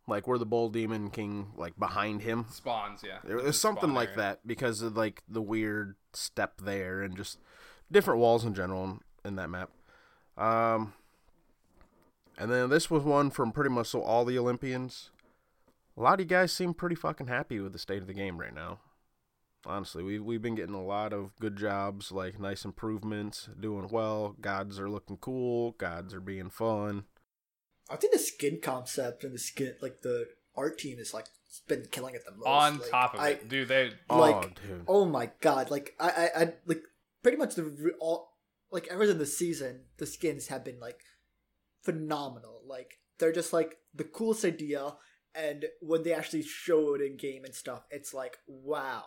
like 0.08 0.26
where 0.26 0.38
the 0.38 0.46
Bull 0.46 0.70
Demon 0.70 1.10
King 1.10 1.52
like 1.56 1.78
behind 1.78 2.22
him. 2.22 2.46
spawns. 2.50 3.02
Yeah, 3.06 3.18
It 3.30 3.36
was 3.42 3.60
something 3.60 3.92
like 3.94 4.08
area. 4.10 4.18
that 4.18 4.46
because 4.46 4.82
of 4.82 4.96
like 4.96 5.22
the 5.28 5.42
weird 5.42 5.94
step 6.14 6.60
there 6.60 7.02
and 7.02 7.16
just 7.16 7.38
different 7.92 8.18
walls 8.20 8.44
in 8.44 8.54
general 8.54 8.84
in, 8.84 9.00
in 9.24 9.36
that 9.36 9.50
map. 9.50 9.70
Um, 10.36 10.94
and 12.38 12.50
then 12.50 12.70
this 12.70 12.90
was 12.90 13.02
one 13.02 13.30
from 13.30 13.52
pretty 13.52 13.70
much 13.70 13.88
so 13.88 14.02
all 14.02 14.24
the 14.24 14.38
Olympians. 14.38 15.10
A 15.96 16.00
lot 16.00 16.14
of 16.14 16.20
you 16.20 16.26
guys 16.26 16.52
seem 16.52 16.74
pretty 16.74 16.94
fucking 16.94 17.26
happy 17.26 17.58
with 17.60 17.72
the 17.72 17.78
state 17.78 18.00
of 18.00 18.06
the 18.06 18.14
game 18.14 18.38
right 18.38 18.54
now. 18.54 18.78
Honestly, 19.66 20.04
we 20.04 20.20
we've 20.20 20.40
been 20.40 20.54
getting 20.54 20.74
a 20.76 20.82
lot 20.82 21.12
of 21.12 21.36
good 21.40 21.56
jobs, 21.56 22.12
like 22.12 22.38
nice 22.38 22.64
improvements, 22.64 23.48
doing 23.58 23.88
well. 23.90 24.36
Gods 24.40 24.78
are 24.78 24.88
looking 24.88 25.16
cool. 25.16 25.72
Gods 25.72 26.14
are 26.14 26.20
being 26.20 26.48
fun. 26.48 27.04
I 27.90 27.96
think 27.96 28.12
the 28.12 28.18
skin 28.18 28.60
concept 28.62 29.24
and 29.24 29.34
the 29.34 29.38
skin, 29.38 29.74
like 29.80 30.02
the 30.02 30.26
art 30.56 30.78
team, 30.78 30.98
is 30.98 31.14
like 31.14 31.26
been 31.66 31.86
killing 31.90 32.14
it 32.14 32.22
the 32.26 32.32
most. 32.36 32.46
on 32.46 32.78
Like, 32.78 32.90
top 32.90 33.14
of 33.14 33.20
I- 33.20 33.28
it, 33.30 33.48
dude. 33.48 33.68
They 33.68 33.90
oh, 34.10 34.18
Like, 34.18 34.34
oh, 34.34 34.50
dude. 34.66 34.84
Oh 34.86 35.04
my 35.06 35.30
god! 35.40 35.70
Like 35.70 35.94
I, 35.98 36.08
I, 36.36 36.42
I 36.42 36.52
like 36.66 36.82
pretty 37.22 37.38
much 37.38 37.54
the 37.54 37.64
re- 37.64 37.92
all 38.00 38.32
like 38.70 38.86
ever 38.90 39.04
in 39.04 39.18
the 39.18 39.26
season, 39.26 39.82
the 39.96 40.06
skins 40.06 40.48
have 40.48 40.64
been 40.64 40.78
like 40.80 41.00
phenomenal. 41.82 42.62
Like 42.66 42.98
they're 43.18 43.32
just 43.32 43.52
like 43.52 43.78
the 43.94 44.04
coolest 44.04 44.44
idea, 44.44 44.94
and 45.34 45.66
when 45.80 46.02
they 46.02 46.12
actually 46.12 46.42
show 46.42 46.94
it 46.94 47.00
in 47.00 47.16
game 47.16 47.44
and 47.44 47.54
stuff, 47.54 47.84
it's 47.90 48.12
like 48.14 48.38
wow, 48.46 49.04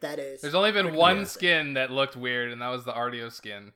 that 0.00 0.18
is. 0.18 0.40
there's 0.40 0.54
only 0.54 0.72
been 0.72 0.94
one 0.94 1.18
amazing. 1.18 1.26
skin 1.26 1.74
that 1.74 1.90
looked 1.90 2.16
weird, 2.16 2.50
and 2.52 2.62
that 2.62 2.68
was 2.70 2.84
the 2.84 2.92
Artio 2.92 3.30
skin. 3.30 3.72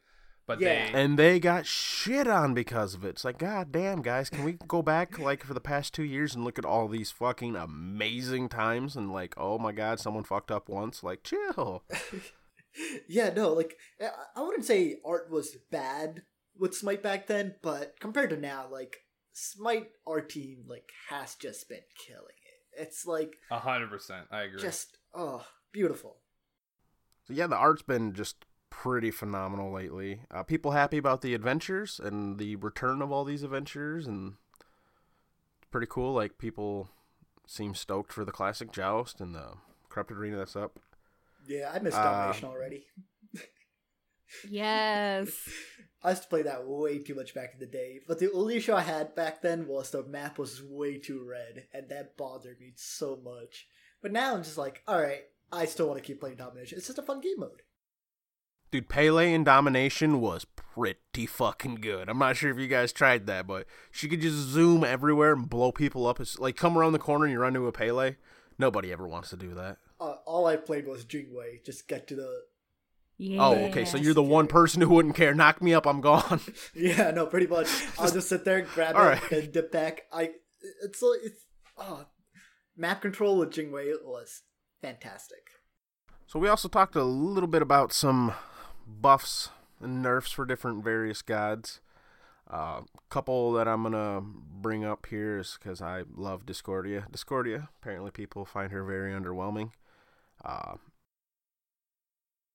But 0.46 0.60
Yeah. 0.60 0.90
they 0.92 1.00
and 1.02 1.18
they 1.18 1.38
got 1.38 1.66
shit 1.66 2.26
on 2.26 2.52
because 2.52 2.94
of 2.94 3.04
it. 3.04 3.10
It's 3.10 3.24
like, 3.24 3.38
god 3.38 3.70
damn, 3.70 4.02
guys, 4.02 4.28
can 4.28 4.44
we 4.44 4.58
go 4.66 4.82
back 4.82 5.18
like 5.18 5.44
for 5.44 5.54
the 5.54 5.60
past 5.60 5.94
two 5.94 6.02
years 6.02 6.34
and 6.34 6.44
look 6.44 6.58
at 6.58 6.64
all 6.64 6.88
these 6.88 7.10
fucking 7.12 7.54
amazing 7.56 8.48
times 8.48 8.96
and 8.96 9.12
like, 9.12 9.34
oh 9.36 9.58
my 9.58 9.70
god, 9.72 10.00
someone 10.00 10.24
fucked 10.24 10.50
up 10.50 10.68
once. 10.68 11.02
Like, 11.04 11.22
chill. 11.22 11.84
yeah, 13.08 13.30
no, 13.34 13.52
like 13.52 13.76
I- 14.00 14.10
I 14.36 14.42
wouldn't 14.42 14.64
say 14.64 14.98
art 15.04 15.30
was 15.30 15.56
bad 15.70 16.22
with 16.58 16.74
Smite 16.74 17.02
back 17.02 17.26
then, 17.28 17.54
but 17.62 17.98
compared 18.00 18.30
to 18.30 18.36
now, 18.36 18.66
like 18.70 18.96
Smite 19.32 19.90
art 20.06 20.28
team 20.28 20.64
like 20.66 20.90
has 21.08 21.34
just 21.36 21.68
been 21.68 21.80
killing 22.06 22.26
it. 22.44 22.82
It's 22.82 23.06
like 23.06 23.36
a 23.50 23.58
hundred 23.60 23.90
percent. 23.90 24.26
I 24.30 24.42
agree. 24.42 24.60
just 24.60 24.98
oh 25.14 25.46
beautiful. 25.72 26.16
So 27.26 27.34
yeah, 27.34 27.46
the 27.46 27.56
art's 27.56 27.82
been 27.82 28.12
just 28.14 28.44
pretty 28.72 29.10
phenomenal 29.10 29.70
lately. 29.70 30.22
Uh, 30.30 30.42
people 30.42 30.70
happy 30.70 30.96
about 30.96 31.20
the 31.20 31.34
adventures 31.34 32.00
and 32.02 32.38
the 32.38 32.56
return 32.56 33.02
of 33.02 33.12
all 33.12 33.22
these 33.22 33.42
adventures 33.42 34.06
and 34.06 34.34
pretty 35.70 35.86
cool. 35.88 36.14
Like 36.14 36.38
people 36.38 36.88
seem 37.46 37.74
stoked 37.74 38.12
for 38.12 38.24
the 38.24 38.32
classic 38.32 38.72
joust 38.72 39.20
and 39.20 39.34
the 39.34 39.52
corrupted 39.90 40.16
arena 40.16 40.38
that's 40.38 40.56
up. 40.56 40.78
Yeah, 41.46 41.70
I 41.72 41.80
missed 41.80 41.98
Uh, 41.98 42.02
domination 42.02 42.48
already. 42.48 42.86
Yes. 44.48 45.48
I 46.02 46.10
used 46.10 46.22
to 46.22 46.28
play 46.28 46.42
that 46.42 46.66
way 46.66 46.98
too 46.98 47.14
much 47.14 47.34
back 47.34 47.50
in 47.52 47.60
the 47.60 47.66
day, 47.66 48.00
but 48.08 48.18
the 48.18 48.32
only 48.32 48.56
issue 48.56 48.72
I 48.72 48.80
had 48.80 49.14
back 49.14 49.40
then 49.42 49.68
was 49.68 49.90
the 49.90 50.02
map 50.02 50.36
was 50.38 50.60
way 50.62 50.98
too 50.98 51.24
red, 51.24 51.66
and 51.72 51.88
that 51.90 52.16
bothered 52.16 52.58
me 52.58 52.72
so 52.74 53.20
much. 53.22 53.68
But 54.00 54.10
now 54.10 54.34
I'm 54.34 54.42
just 54.42 54.58
like, 54.58 54.82
all 54.88 55.00
right, 55.00 55.22
I 55.52 55.66
still 55.66 55.86
want 55.86 55.98
to 56.02 56.04
keep 56.04 56.18
playing 56.18 56.36
domination. 56.38 56.78
It's 56.78 56.88
just 56.88 56.98
a 56.98 57.02
fun 57.02 57.20
game 57.20 57.38
mode. 57.38 57.61
Dude, 58.72 58.88
Pele 58.88 59.32
in 59.32 59.44
Domination 59.44 60.18
was 60.18 60.46
pretty 60.46 61.26
fucking 61.26 61.74
good. 61.76 62.08
I'm 62.08 62.18
not 62.18 62.38
sure 62.38 62.50
if 62.50 62.58
you 62.58 62.66
guys 62.68 62.90
tried 62.90 63.26
that, 63.26 63.46
but 63.46 63.66
she 63.90 64.08
could 64.08 64.22
just 64.22 64.36
zoom 64.36 64.82
everywhere 64.82 65.34
and 65.34 65.48
blow 65.48 65.72
people 65.72 66.06
up. 66.06 66.18
It's 66.18 66.38
like 66.38 66.56
come 66.56 66.78
around 66.78 66.94
the 66.94 66.98
corner 66.98 67.26
and 67.26 67.32
you 67.32 67.38
run 67.38 67.54
into 67.54 67.66
a 67.66 67.72
Pele. 67.72 68.16
Nobody 68.58 68.90
ever 68.90 69.06
wants 69.06 69.28
to 69.28 69.36
do 69.36 69.52
that. 69.54 69.76
Uh, 70.00 70.14
all 70.24 70.46
I 70.46 70.56
played 70.56 70.86
was 70.86 71.04
Jingwei. 71.04 71.62
Just 71.62 71.86
get 71.86 72.08
to 72.08 72.16
the 72.16 72.40
Yeah. 73.18 73.44
Oh, 73.46 73.54
okay. 73.66 73.84
So 73.84 73.98
you're 73.98 74.14
the 74.14 74.22
one 74.22 74.46
person 74.46 74.80
who 74.80 74.88
wouldn't 74.88 75.16
care. 75.16 75.34
Knock 75.34 75.60
me 75.60 75.74
up, 75.74 75.86
I'm 75.86 76.00
gone. 76.00 76.40
yeah, 76.74 77.10
no, 77.10 77.26
pretty 77.26 77.48
much. 77.48 77.68
I'll 77.98 78.10
just 78.10 78.30
sit 78.30 78.46
there, 78.46 78.62
grab 78.62 78.96
All 78.96 79.02
it, 79.02 79.06
right. 79.06 79.32
and 79.32 79.52
dip 79.52 79.70
back. 79.70 80.04
I 80.10 80.30
it's 80.82 80.98
so 80.98 81.12
it's 81.12 81.44
oh 81.76 82.06
map 82.74 83.02
control 83.02 83.36
with 83.36 83.50
Jingwei 83.50 83.92
was 84.02 84.42
fantastic. 84.80 85.50
So 86.26 86.38
we 86.38 86.48
also 86.48 86.68
talked 86.68 86.96
a 86.96 87.04
little 87.04 87.48
bit 87.48 87.60
about 87.60 87.92
some 87.92 88.32
buffs 88.86 89.50
and 89.80 90.02
nerfs 90.02 90.32
for 90.32 90.44
different 90.44 90.84
various 90.84 91.22
gods. 91.22 91.80
A 92.50 92.54
uh, 92.54 92.80
couple 93.08 93.52
that 93.52 93.66
I'm 93.66 93.82
gonna 93.82 94.20
bring 94.22 94.84
up 94.84 95.06
here 95.06 95.38
is 95.38 95.58
because 95.58 95.80
I 95.80 96.02
love 96.14 96.44
Discordia. 96.44 97.06
Discordia, 97.10 97.68
apparently 97.80 98.10
people 98.10 98.44
find 98.44 98.72
her 98.72 98.84
very 98.84 99.12
underwhelming. 99.12 99.70
Uh, 100.44 100.74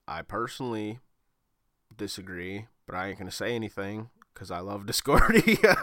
I 0.07 0.21
personally 0.21 0.99
disagree, 1.95 2.67
but 2.85 2.95
I 2.95 3.07
ain't 3.07 3.17
gonna 3.17 3.31
say 3.31 3.55
anything 3.55 4.09
because 4.33 4.51
I 4.51 4.59
love 4.59 4.85
Discordia. 4.85 5.77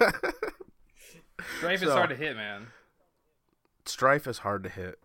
Strife 1.58 1.82
is 1.82 1.90
hard 1.90 2.10
to 2.10 2.16
hit, 2.16 2.36
man. 2.36 2.68
Strife 3.86 4.26
is 4.26 4.38
hard 4.38 4.62
to 4.62 4.70
hit. 4.70 4.98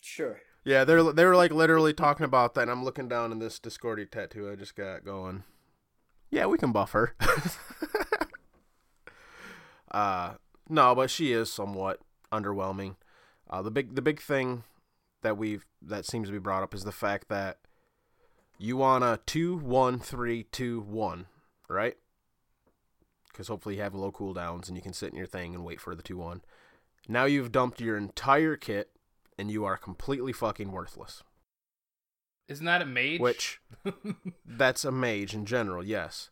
Sure. 0.00 0.40
Yeah, 0.64 0.84
they're 0.84 1.02
they 1.12 1.26
were 1.26 1.36
like 1.36 1.52
literally 1.52 1.92
talking 1.92 2.24
about 2.24 2.54
that, 2.54 2.62
and 2.62 2.70
I'm 2.70 2.84
looking 2.84 3.08
down 3.08 3.32
in 3.32 3.38
this 3.38 3.58
Discordia 3.58 4.06
tattoo 4.06 4.50
I 4.50 4.56
just 4.56 4.74
got 4.74 5.04
going. 5.04 5.44
Yeah, 6.30 6.46
we 6.46 6.58
can 6.58 6.72
buff 6.72 6.92
her. 6.92 7.14
uh, 9.90 10.34
no, 10.68 10.94
but 10.94 11.10
she 11.10 11.32
is 11.32 11.52
somewhat 11.52 12.00
underwhelming. 12.32 12.96
Uh, 13.48 13.60
the 13.60 13.70
big 13.70 13.94
the 13.94 14.02
big 14.02 14.20
thing 14.20 14.64
that 15.22 15.36
we've 15.36 15.66
that 15.82 16.06
seems 16.06 16.28
to 16.28 16.32
be 16.32 16.38
brought 16.38 16.62
up 16.62 16.74
is 16.74 16.84
the 16.84 16.92
fact 16.92 17.28
that 17.28 17.58
you 18.58 18.78
want 18.78 19.04
a 19.04 19.20
two 19.26 19.58
one 19.58 20.00
three 20.00 20.44
two 20.44 20.80
one, 20.80 21.26
right? 21.68 21.96
Because 23.28 23.48
hopefully 23.48 23.76
you 23.76 23.82
have 23.82 23.94
low 23.94 24.12
cooldowns 24.12 24.68
and 24.68 24.76
you 24.76 24.82
can 24.82 24.94
sit 24.94 25.10
in 25.10 25.18
your 25.18 25.26
thing 25.26 25.54
and 25.54 25.64
wait 25.64 25.80
for 25.80 25.94
the 25.94 26.02
two 26.02 26.16
one. 26.16 26.40
Now 27.06 27.26
you've 27.26 27.52
dumped 27.52 27.82
your 27.82 27.98
entire 27.98 28.56
kit 28.56 28.93
and 29.38 29.50
you 29.50 29.64
are 29.64 29.76
completely 29.76 30.32
fucking 30.32 30.72
worthless. 30.72 31.22
Isn't 32.48 32.66
that 32.66 32.82
a 32.82 32.86
mage? 32.86 33.20
Which 33.20 33.60
that's 34.46 34.84
a 34.84 34.92
mage 34.92 35.34
in 35.34 35.46
general, 35.46 35.84
yes. 35.84 36.30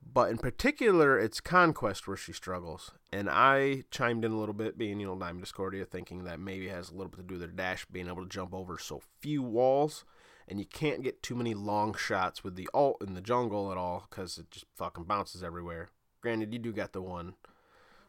But 0.00 0.30
in 0.30 0.38
particular, 0.38 1.18
it's 1.18 1.40
conquest 1.40 2.06
where 2.06 2.16
she 2.16 2.32
struggles. 2.32 2.92
And 3.12 3.28
I 3.28 3.84
chimed 3.90 4.24
in 4.24 4.32
a 4.32 4.38
little 4.38 4.54
bit, 4.54 4.78
being, 4.78 5.00
you 5.00 5.06
know, 5.06 5.18
Diamond 5.18 5.40
Discordia, 5.40 5.84
thinking 5.84 6.24
that 6.24 6.40
maybe 6.40 6.68
it 6.68 6.74
has 6.74 6.90
a 6.90 6.94
little 6.94 7.10
bit 7.10 7.18
to 7.18 7.22
do 7.22 7.34
with 7.34 7.42
their 7.42 7.48
dash, 7.48 7.84
being 7.86 8.08
able 8.08 8.22
to 8.22 8.28
jump 8.28 8.54
over 8.54 8.78
so 8.78 9.02
few 9.20 9.42
walls. 9.42 10.04
And 10.46 10.58
you 10.58 10.66
can't 10.66 11.02
get 11.02 11.22
too 11.22 11.34
many 11.34 11.52
long 11.52 11.94
shots 11.94 12.42
with 12.42 12.56
the 12.56 12.68
alt 12.72 13.02
in 13.06 13.14
the 13.14 13.20
jungle 13.20 13.70
at 13.70 13.76
all, 13.76 14.06
because 14.08 14.38
it 14.38 14.50
just 14.50 14.66
fucking 14.76 15.04
bounces 15.04 15.42
everywhere. 15.42 15.90
Granted, 16.22 16.52
you 16.52 16.58
do 16.58 16.72
got 16.72 16.92
the 16.92 17.02
one 17.02 17.34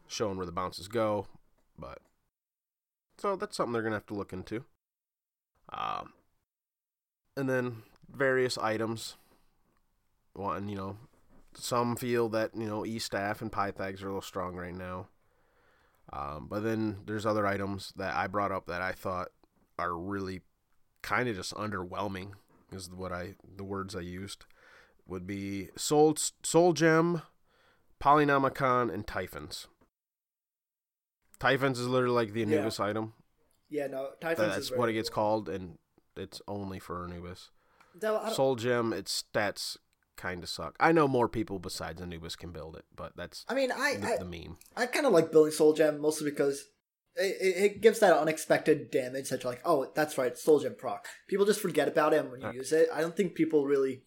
showing 0.06 0.36
where 0.36 0.46
the 0.46 0.52
bounces 0.52 0.88
go, 0.88 1.26
but. 1.78 1.98
So 3.20 3.36
that's 3.36 3.54
something 3.54 3.74
they're 3.74 3.82
going 3.82 3.92
to 3.92 3.98
have 3.98 4.06
to 4.06 4.14
look 4.14 4.32
into. 4.32 4.64
Um, 5.70 6.14
and 7.36 7.48
then 7.50 7.82
various 8.10 8.56
items. 8.56 9.16
One, 10.32 10.70
you 10.70 10.76
know, 10.76 10.96
some 11.54 11.96
feel 11.96 12.30
that 12.30 12.52
you 12.54 12.66
know 12.66 12.86
E 12.86 12.98
staff 12.98 13.42
and 13.42 13.52
Pythags 13.52 14.02
are 14.02 14.06
a 14.06 14.10
little 14.10 14.22
strong 14.22 14.56
right 14.56 14.74
now. 14.74 15.08
Um, 16.12 16.46
but 16.48 16.60
then 16.60 17.00
there's 17.06 17.26
other 17.26 17.46
items 17.46 17.92
that 17.96 18.16
I 18.16 18.26
brought 18.26 18.52
up 18.52 18.66
that 18.66 18.80
I 18.80 18.92
thought 18.92 19.28
are 19.78 19.94
really 19.94 20.40
kind 21.02 21.28
of 21.28 21.36
just 21.36 21.54
underwhelming. 21.54 22.32
Is 22.72 22.88
what 22.90 23.12
I 23.12 23.34
the 23.56 23.64
words 23.64 23.94
I 23.94 24.00
used 24.00 24.46
would 25.06 25.26
be 25.26 25.68
soul 25.76 26.16
soul 26.42 26.72
gem, 26.72 27.22
Polynomicon, 28.00 28.92
and 28.92 29.06
Typhons. 29.06 29.66
Typhons 31.40 31.78
is 31.78 31.88
literally 31.88 32.14
like 32.14 32.32
the 32.32 32.40
Yeah. 32.40 32.58
Anubis 32.58 32.78
item. 32.78 33.14
Yeah, 33.68 33.86
no, 33.86 34.10
Typhons 34.20 34.54
That's 34.54 34.70
what 34.70 34.88
it 34.88 34.94
gets 34.94 35.10
called, 35.10 35.48
and 35.48 35.78
it's 36.16 36.42
only 36.46 36.78
for 36.78 37.04
Anubis. 37.04 37.50
Soul 38.32 38.56
Gem, 38.56 38.92
its 38.92 39.24
stats 39.34 39.76
kind 40.16 40.42
of 40.42 40.48
suck. 40.48 40.76
I 40.78 40.92
know 40.92 41.08
more 41.08 41.28
people 41.28 41.58
besides 41.58 42.00
Anubis 42.00 42.36
can 42.36 42.52
build 42.52 42.76
it, 42.76 42.84
but 42.94 43.16
that's 43.16 43.44
I 43.48 43.54
mean, 43.54 43.72
I 43.72 43.96
the, 43.96 44.06
I, 44.06 44.16
the 44.18 44.24
meme. 44.24 44.58
I 44.76 44.86
kind 44.86 45.06
of 45.06 45.12
like 45.12 45.32
building 45.32 45.52
Soul 45.52 45.72
Gem 45.72 46.00
mostly 46.00 46.30
because 46.30 46.64
it, 47.16 47.36
it, 47.40 47.80
gives 47.80 48.00
that 48.00 48.16
unexpected 48.16 48.90
damage 48.90 49.30
that 49.30 49.42
you're 49.42 49.52
like, 49.52 49.62
oh, 49.64 49.90
that's 49.94 50.18
right, 50.18 50.36
Soul 50.36 50.60
Gem 50.60 50.74
proc. 50.76 51.06
People 51.28 51.46
just 51.46 51.60
forget 51.60 51.88
about 51.88 52.12
it 52.12 52.30
when 52.30 52.40
you 52.40 52.52
use 52.52 52.72
it. 52.72 52.88
I 52.92 53.00
don't 53.00 53.16
think 53.16 53.34
people 53.34 53.66
really 53.66 54.02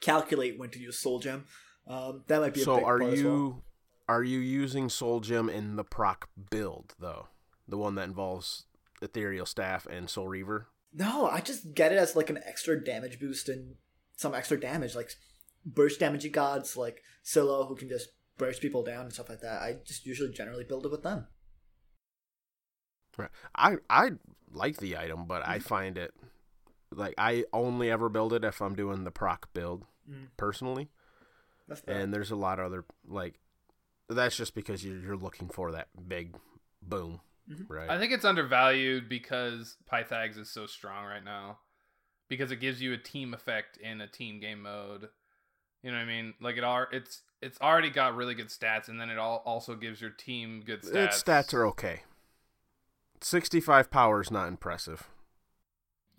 calculate 0.00 0.58
when 0.58 0.70
to 0.70 0.78
use 0.78 0.98
Soul 0.98 1.20
Gem. 1.20 1.44
Um, 1.86 2.24
that 2.26 2.40
might 2.40 2.54
be 2.54 2.60
a 2.60 2.64
So 2.64 2.76
big 2.76 2.84
are 2.84 3.02
as 3.02 3.22
well. 3.22 3.62
Are 4.10 4.24
you 4.24 4.38
using 4.40 4.88
Soul 4.88 5.20
Gem 5.20 5.48
in 5.48 5.76
the 5.76 5.84
proc 5.84 6.28
build 6.50 6.94
though? 6.98 7.28
The 7.68 7.78
one 7.78 7.94
that 7.94 8.04
involves 8.08 8.64
Ethereal 9.00 9.46
Staff 9.46 9.86
and 9.86 10.10
Soul 10.10 10.26
Reaver? 10.28 10.66
No, 10.92 11.28
I 11.28 11.40
just 11.40 11.74
get 11.74 11.92
it 11.92 11.98
as 11.98 12.16
like 12.16 12.28
an 12.30 12.40
extra 12.44 12.82
damage 12.82 13.20
boost 13.20 13.48
and 13.48 13.76
some 14.16 14.34
extra 14.34 14.58
damage, 14.58 14.94
like 14.96 15.10
burst 15.64 16.00
damaging 16.00 16.32
gods 16.32 16.76
like 16.76 17.02
Scylla 17.22 17.66
who 17.66 17.76
can 17.76 17.88
just 17.88 18.08
burst 18.36 18.60
people 18.60 18.82
down 18.82 19.02
and 19.02 19.12
stuff 19.12 19.28
like 19.28 19.40
that. 19.42 19.62
I 19.62 19.76
just 19.86 20.04
usually 20.04 20.32
generally 20.32 20.64
build 20.64 20.84
it 20.86 20.90
with 20.90 21.02
them. 21.04 21.26
Right. 23.16 23.30
I 23.54 23.76
I 23.88 24.10
like 24.52 24.78
the 24.78 24.96
item, 24.96 25.26
but 25.26 25.42
Mm-hmm. 25.42 25.52
I 25.52 25.58
find 25.60 25.98
it 25.98 26.12
like 26.90 27.14
I 27.18 27.44
only 27.52 27.90
ever 27.90 28.08
build 28.08 28.32
it 28.32 28.44
if 28.44 28.60
I'm 28.60 28.74
doing 28.74 29.04
the 29.04 29.10
proc 29.10 29.52
build 29.54 29.86
Mm. 30.10 30.28
personally. 30.36 30.88
That's. 31.68 31.82
And 31.86 32.12
there's 32.12 32.32
a 32.32 32.36
lot 32.36 32.58
of 32.58 32.66
other 32.66 32.84
like 33.06 33.38
that's 34.16 34.36
just 34.36 34.54
because 34.54 34.84
you're 34.84 34.98
you're 34.98 35.16
looking 35.16 35.48
for 35.48 35.72
that 35.72 35.88
big 36.08 36.36
boom, 36.82 37.20
Mm-hmm. 37.50 37.72
right? 37.72 37.90
I 37.90 37.98
think 37.98 38.12
it's 38.12 38.24
undervalued 38.24 39.08
because 39.08 39.76
Pythags 39.92 40.38
is 40.38 40.48
so 40.50 40.66
strong 40.66 41.04
right 41.06 41.24
now. 41.24 41.58
Because 42.28 42.52
it 42.52 42.60
gives 42.60 42.80
you 42.80 42.92
a 42.92 42.96
team 42.96 43.34
effect 43.34 43.76
in 43.76 44.00
a 44.00 44.06
team 44.06 44.38
game 44.38 44.62
mode. 44.62 45.08
You 45.82 45.90
know 45.90 45.96
what 45.96 46.04
I 46.04 46.06
mean? 46.06 46.34
Like 46.40 46.56
it 46.56 46.62
are 46.64 46.88
it's 46.92 47.22
it's 47.42 47.60
already 47.60 47.90
got 47.90 48.14
really 48.14 48.34
good 48.34 48.48
stats 48.50 48.88
and 48.88 49.00
then 49.00 49.10
it 49.10 49.18
all 49.18 49.42
also 49.44 49.74
gives 49.74 50.00
your 50.00 50.10
team 50.10 50.62
good 50.64 50.82
stats. 50.82 51.06
Its 51.06 51.22
stats 51.22 51.52
are 51.54 51.66
okay. 51.68 52.02
65 53.20 53.90
power 53.90 54.20
is 54.20 54.30
not 54.30 54.48
impressive. 54.48 55.08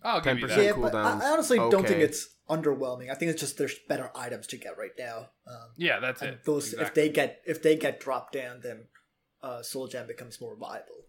I'll 0.03 0.21
give 0.21 0.39
you 0.39 0.47
10% 0.47 0.49
that. 0.49 0.63
yeah, 0.63 0.71
but 0.73 0.95
I, 0.95 0.97
cooldowns, 0.97 1.21
I 1.21 1.29
honestly 1.29 1.57
don't 1.57 1.87
think 1.87 1.99
it's 1.99 2.29
underwhelming. 2.49 3.11
I 3.11 3.15
think 3.15 3.31
it's 3.31 3.39
just 3.39 3.57
there's 3.57 3.75
better 3.87 4.11
items 4.15 4.47
to 4.47 4.57
get 4.57 4.77
right 4.77 4.91
now. 4.97 5.29
Um, 5.47 5.69
Yeah, 5.77 5.99
that's 5.99 6.21
it. 6.21 6.43
those 6.43 6.73
if 6.73 6.93
they 6.93 7.09
get 7.09 7.41
if 7.45 7.61
they 7.61 7.75
get 7.75 7.99
dropped 7.99 8.33
down, 8.33 8.61
then 8.63 8.85
uh, 9.43 9.61
Soul 9.61 9.87
Gem 9.87 10.07
becomes 10.07 10.39
more 10.41 10.55
viable. 10.55 11.05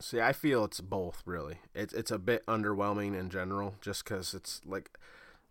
See, 0.00 0.18
I 0.20 0.32
feel 0.32 0.64
it's 0.64 0.80
both 0.80 1.22
really. 1.26 1.58
It's 1.74 1.92
it's 1.92 2.10
a 2.10 2.18
bit 2.18 2.44
underwhelming 2.46 3.18
in 3.18 3.28
general, 3.28 3.74
just 3.82 4.04
because 4.04 4.32
it's 4.32 4.62
like 4.64 4.98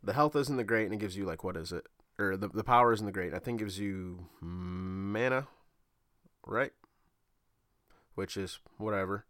the 0.03 0.13
health 0.13 0.35
isn't 0.35 0.57
the 0.57 0.63
great, 0.63 0.85
and 0.85 0.93
it 0.93 0.99
gives 0.99 1.15
you 1.15 1.25
like 1.25 1.43
what 1.43 1.55
is 1.55 1.71
it, 1.71 1.85
or 2.17 2.35
the 2.35 2.47
the 2.47 2.63
power 2.63 2.91
isn't 2.91 3.05
the 3.05 3.11
great. 3.11 3.33
I 3.33 3.39
think 3.39 3.61
it 3.61 3.65
gives 3.65 3.79
you 3.79 4.25
mana, 4.41 5.47
right? 6.47 6.71
Which 8.15 8.35
is 8.37 8.57
whatever. 8.77 9.25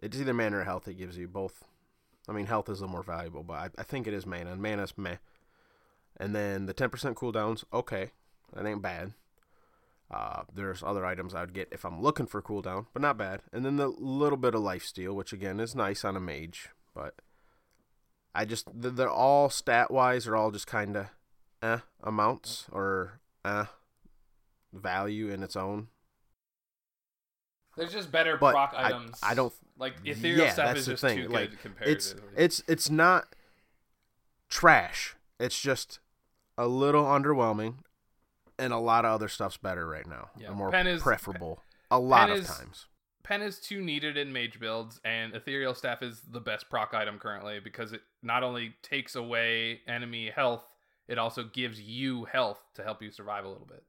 It's 0.00 0.18
either 0.20 0.34
mana 0.34 0.58
or 0.58 0.64
health. 0.64 0.86
It 0.86 0.98
gives 0.98 1.16
you 1.16 1.28
both. 1.28 1.64
I 2.28 2.32
mean, 2.32 2.46
health 2.46 2.68
is 2.68 2.78
a 2.78 2.82
little 2.82 2.92
more 2.92 3.02
valuable, 3.02 3.42
but 3.42 3.54
I, 3.54 3.70
I 3.78 3.82
think 3.82 4.06
it 4.06 4.14
is 4.14 4.26
mana, 4.26 4.52
and 4.52 4.62
mana's 4.62 4.94
meh. 4.96 5.16
And 6.16 6.34
then 6.34 6.66
the 6.66 6.72
ten 6.72 6.90
percent 6.90 7.16
cooldowns, 7.16 7.64
okay, 7.72 8.10
that 8.52 8.66
ain't 8.66 8.82
bad. 8.82 9.14
Uh, 10.10 10.42
there's 10.54 10.82
other 10.82 11.06
items 11.06 11.34
I 11.34 11.40
would 11.40 11.54
get 11.54 11.68
if 11.72 11.84
I'm 11.86 12.02
looking 12.02 12.26
for 12.26 12.42
cooldown, 12.42 12.86
but 12.92 13.00
not 13.00 13.16
bad. 13.16 13.40
And 13.50 13.64
then 13.64 13.76
the 13.76 13.88
little 13.88 14.36
bit 14.36 14.54
of 14.54 14.60
life 14.60 14.84
steal, 14.84 15.14
which 15.14 15.32
again 15.32 15.58
is 15.58 15.74
nice 15.74 16.04
on 16.04 16.16
a 16.16 16.20
mage, 16.20 16.68
but 16.94 17.14
I 18.34 18.44
just 18.44 18.68
they're, 18.74 18.90
they're 18.90 19.10
all 19.10 19.48
stat 19.48 19.90
wise 19.90 20.26
are 20.26 20.36
all 20.36 20.50
just 20.50 20.66
kind 20.66 20.96
of 20.96 21.06
eh 21.62 21.78
amounts 22.02 22.66
or 22.70 23.20
eh 23.44 23.64
value 24.72 25.30
in 25.30 25.42
its 25.42 25.56
own. 25.56 25.88
There's 27.76 27.92
just 27.92 28.12
better 28.12 28.36
But 28.36 28.52
proc 28.52 28.74
I- 28.76 28.88
items. 28.88 29.18
I 29.22 29.34
don't- 29.34 29.54
like 29.78 29.94
ethereal 30.04 30.44
yeah, 30.46 30.52
stuff 30.52 30.66
that's 30.68 30.80
is 30.80 30.86
the 30.86 30.92
just 30.92 31.00
thing. 31.02 31.18
too 31.22 31.28
Like, 31.28 31.50
good 31.50 31.52
It's 31.54 31.62
comparatively. 32.12 32.22
it's 32.36 32.62
it's 32.68 32.90
not 32.90 33.34
trash. 34.48 35.16
It's 35.40 35.60
just 35.60 35.98
a 36.58 36.68
little 36.68 37.04
underwhelming, 37.04 37.76
and 38.58 38.72
a 38.72 38.78
lot 38.78 39.04
of 39.04 39.12
other 39.12 39.28
stuff's 39.28 39.56
better 39.56 39.86
right 39.86 40.06
now. 40.06 40.30
Yeah, 40.36 40.50
more 40.50 40.70
Pen 40.70 40.86
is- 40.86 41.02
preferable. 41.02 41.62
a 41.90 41.98
lot 41.98 42.28
Pen 42.28 42.36
of 42.38 42.42
is- 42.44 42.56
times. 42.56 42.86
Pen 43.22 43.40
is 43.40 43.60
too 43.60 43.80
needed 43.80 44.16
in 44.16 44.32
mage 44.32 44.58
builds, 44.58 45.00
and 45.04 45.34
Ethereal 45.34 45.74
Staff 45.74 46.02
is 46.02 46.20
the 46.22 46.40
best 46.40 46.68
proc 46.68 46.92
item 46.92 47.18
currently 47.20 47.60
because 47.60 47.92
it 47.92 48.02
not 48.20 48.42
only 48.42 48.74
takes 48.82 49.14
away 49.14 49.80
enemy 49.86 50.28
health, 50.30 50.64
it 51.06 51.18
also 51.18 51.44
gives 51.44 51.80
you 51.80 52.24
health 52.24 52.60
to 52.74 52.82
help 52.82 53.00
you 53.00 53.10
survive 53.12 53.44
a 53.44 53.48
little 53.48 53.66
bit. 53.66 53.84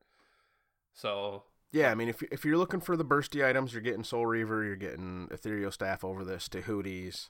So 0.94 1.44
Yeah, 1.74 1.90
I 1.92 1.96
mean, 1.96 2.08
if 2.08 2.22
if 2.32 2.46
you're 2.46 2.58
looking 2.58 2.80
for 2.80 2.96
the 2.96 3.04
bursty 3.04 3.44
items, 3.44 3.74
you're 3.74 3.82
getting 3.82 4.04
Soul 4.04 4.28
Reaver, 4.28 4.64
you're 4.64 4.76
getting 4.76 5.28
Ethereal 5.32 5.72
Staff 5.72 6.06
over 6.06 6.24
this 6.24 6.48
Tahuti's, 6.48 7.30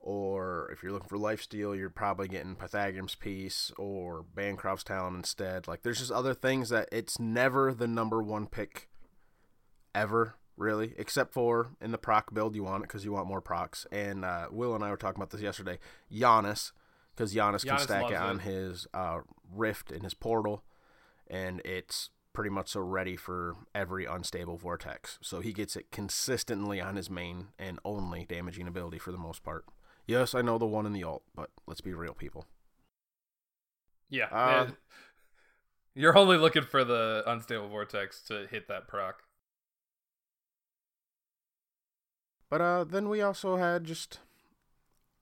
or 0.00 0.70
if 0.72 0.82
you're 0.82 0.90
looking 0.90 1.08
for 1.10 1.18
Lifesteal, 1.18 1.76
you're 1.76 1.90
probably 1.90 2.26
getting 2.26 2.56
Pythagoras 2.56 3.14
Piece 3.14 3.70
or 3.76 4.24
Bancroft's 4.34 4.84
Talon 4.84 5.14
instead. 5.14 5.68
Like, 5.68 5.82
there's 5.82 5.98
just 5.98 6.10
other 6.10 6.32
things 6.32 6.70
that 6.70 6.88
it's 6.90 7.20
never 7.20 7.74
the 7.74 7.86
number 7.86 8.22
one 8.22 8.46
pick 8.46 8.88
ever. 9.94 10.36
really, 10.56 10.94
except 10.96 11.32
for 11.32 11.70
in 11.80 11.90
the 11.90 11.98
proc 11.98 12.32
build 12.32 12.54
you 12.54 12.64
want 12.64 12.84
it 12.84 12.88
because 12.88 13.04
you 13.04 13.12
want 13.12 13.26
more 13.26 13.40
procs. 13.40 13.86
And 13.90 14.24
uh, 14.24 14.46
Will 14.50 14.74
and 14.74 14.84
I 14.84 14.90
were 14.90 14.96
talking 14.96 15.18
about 15.20 15.30
this 15.30 15.40
yesterday. 15.40 15.78
Janus, 16.12 16.72
because 17.14 17.32
Janus, 17.34 17.64
can 17.64 17.78
stack 17.78 18.10
it 18.10 18.16
on 18.16 18.36
it. 18.36 18.42
his 18.42 18.86
uh, 18.94 19.20
rift 19.52 19.90
and 19.90 20.02
his 20.02 20.14
portal, 20.14 20.62
and 21.28 21.60
it's 21.64 22.10
pretty 22.34 22.50
much 22.50 22.68
so 22.68 22.80
ready 22.80 23.16
for 23.16 23.54
every 23.74 24.04
unstable 24.04 24.58
vortex. 24.58 25.18
So 25.22 25.40
he 25.40 25.54
gets 25.54 25.76
it 25.76 25.90
consistently 25.90 26.80
on 26.80 26.96
his 26.96 27.08
main 27.08 27.48
and 27.58 27.78
only 27.84 28.26
damaging 28.28 28.68
ability 28.68 28.98
for 28.98 29.12
the 29.12 29.18
most 29.18 29.42
part. 29.42 29.64
Yes, 30.06 30.34
I 30.34 30.42
know 30.42 30.58
the 30.58 30.66
one 30.66 30.84
in 30.84 30.92
the 30.92 31.04
alt, 31.04 31.22
but 31.34 31.48
let's 31.66 31.80
be 31.80 31.94
real, 31.94 32.12
people. 32.12 32.44
Yeah. 34.10 34.26
Uh. 34.30 34.70
You're 35.94 36.18
only 36.18 36.36
looking 36.36 36.64
for 36.64 36.82
the 36.84 37.22
unstable 37.24 37.68
vortex 37.68 38.20
to 38.24 38.48
hit 38.50 38.66
that 38.68 38.88
proc. 38.88 39.22
But 42.50 42.60
uh, 42.60 42.84
then 42.84 43.08
we 43.08 43.22
also 43.22 43.56
had 43.56 43.84
just 43.84 44.18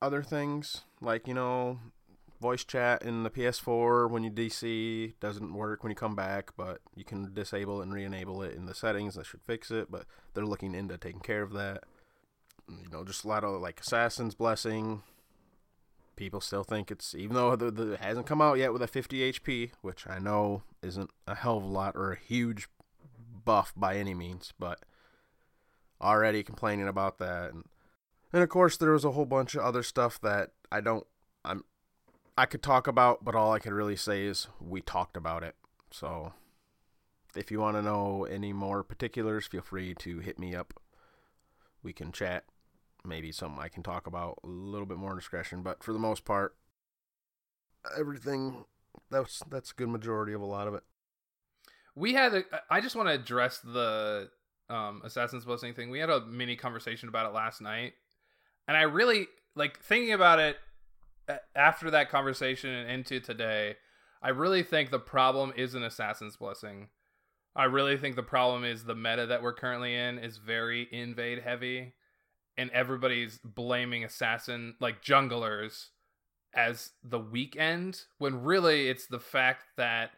other 0.00 0.22
things 0.22 0.82
like 1.00 1.28
you 1.28 1.34
know, 1.34 1.78
voice 2.42 2.64
chat 2.64 3.02
in 3.02 3.22
the 3.22 3.30
PS4 3.30 4.10
when 4.10 4.24
you 4.24 4.30
DC 4.30 5.14
doesn't 5.20 5.54
work 5.54 5.82
when 5.82 5.90
you 5.90 5.96
come 5.96 6.14
back, 6.14 6.50
but 6.56 6.80
you 6.94 7.04
can 7.04 7.32
disable 7.32 7.80
and 7.80 7.94
re-enable 7.94 8.42
it 8.42 8.54
in 8.54 8.66
the 8.66 8.74
settings. 8.74 9.14
That 9.14 9.26
should 9.26 9.42
fix 9.42 9.70
it, 9.70 9.90
but 9.90 10.04
they're 10.34 10.44
looking 10.44 10.74
into 10.74 10.98
taking 10.98 11.20
care 11.20 11.42
of 11.42 11.52
that. 11.52 11.84
You 12.68 12.90
know, 12.90 13.04
just 13.04 13.24
a 13.24 13.28
lot 13.28 13.44
of 13.44 13.60
like 13.62 13.80
Assassin's 13.80 14.34
Blessing. 14.34 15.02
People 16.16 16.42
still 16.42 16.64
think 16.64 16.90
it's 16.90 17.14
even 17.14 17.34
though 17.34 17.56
the, 17.56 17.70
the, 17.70 17.92
it 17.92 18.00
hasn't 18.00 18.26
come 18.26 18.42
out 18.42 18.58
yet 18.58 18.72
with 18.72 18.82
a 18.82 18.86
50 18.86 19.32
HP, 19.32 19.70
which 19.80 20.06
I 20.06 20.18
know 20.18 20.62
isn't 20.82 21.10
a 21.26 21.34
hell 21.34 21.56
of 21.56 21.64
a 21.64 21.66
lot 21.66 21.96
or 21.96 22.12
a 22.12 22.18
huge 22.18 22.68
buff 23.44 23.72
by 23.74 23.96
any 23.96 24.12
means, 24.12 24.52
but 24.58 24.80
already 26.02 26.42
complaining 26.42 26.88
about 26.88 27.18
that 27.18 27.52
and 27.52 27.64
and 28.32 28.42
of 28.42 28.48
course 28.48 28.76
there 28.76 28.90
was 28.90 29.04
a 29.04 29.12
whole 29.12 29.24
bunch 29.24 29.54
of 29.54 29.62
other 29.62 29.82
stuff 29.82 30.20
that 30.20 30.50
I 30.70 30.80
don't 30.80 31.06
I'm 31.44 31.64
I 32.36 32.46
could 32.46 32.62
talk 32.62 32.86
about 32.86 33.24
but 33.24 33.34
all 33.34 33.52
I 33.52 33.58
can 33.58 33.74
really 33.74 33.96
say 33.96 34.24
is 34.24 34.48
we 34.60 34.80
talked 34.80 35.16
about 35.16 35.42
it. 35.42 35.54
So 35.90 36.32
if 37.36 37.50
you 37.50 37.60
want 37.60 37.76
to 37.76 37.82
know 37.82 38.24
any 38.24 38.52
more 38.52 38.82
particulars, 38.82 39.46
feel 39.46 39.62
free 39.62 39.94
to 39.94 40.18
hit 40.18 40.38
me 40.38 40.54
up. 40.54 40.74
We 41.82 41.92
can 41.92 42.12
chat. 42.12 42.44
Maybe 43.04 43.32
something 43.32 43.60
I 43.60 43.68
can 43.68 43.82
talk 43.82 44.06
about 44.06 44.38
a 44.44 44.46
little 44.46 44.86
bit 44.86 44.96
more 44.96 45.14
discretion, 45.14 45.62
but 45.62 45.82
for 45.82 45.92
the 45.92 45.98
most 45.98 46.24
part 46.24 46.54
everything 47.98 48.64
that's 49.10 49.42
that's 49.50 49.72
a 49.72 49.74
good 49.74 49.88
majority 49.88 50.32
of 50.32 50.40
a 50.40 50.46
lot 50.46 50.68
of 50.68 50.74
it. 50.74 50.82
We 51.94 52.14
had 52.14 52.34
a, 52.34 52.44
I 52.70 52.80
just 52.80 52.96
want 52.96 53.08
to 53.08 53.14
address 53.14 53.58
the 53.58 54.30
um, 54.70 55.02
Assassin's 55.04 55.44
Blessing 55.44 55.74
thing. 55.74 55.90
We 55.90 55.98
had 55.98 56.10
a 56.10 56.24
mini 56.24 56.56
conversation 56.56 57.08
about 57.08 57.26
it 57.26 57.34
last 57.34 57.60
night, 57.60 57.94
and 58.66 58.76
I 58.76 58.82
really 58.82 59.26
like 59.54 59.80
thinking 59.80 60.12
about 60.12 60.38
it 60.38 60.56
after 61.54 61.90
that 61.90 62.10
conversation 62.10 62.70
and 62.70 62.90
into 62.90 63.20
today. 63.20 63.76
I 64.22 64.30
really 64.30 64.62
think 64.62 64.90
the 64.90 64.98
problem 64.98 65.52
is 65.56 65.74
an 65.74 65.82
Assassin's 65.82 66.36
Blessing. 66.36 66.88
I 67.54 67.64
really 67.64 67.96
think 67.96 68.16
the 68.16 68.22
problem 68.22 68.64
is 68.64 68.84
the 68.84 68.94
meta 68.94 69.26
that 69.26 69.42
we're 69.42 69.52
currently 69.52 69.94
in 69.94 70.18
is 70.18 70.38
very 70.38 70.88
invade 70.90 71.40
heavy, 71.40 71.94
and 72.56 72.70
everybody's 72.70 73.38
blaming 73.44 74.04
assassin 74.04 74.74
like 74.80 75.02
junglers 75.02 75.88
as 76.54 76.90
the 77.02 77.18
weekend 77.18 78.02
when 78.18 78.42
really 78.42 78.88
it's 78.88 79.06
the 79.06 79.18
fact 79.18 79.64
that 79.76 80.10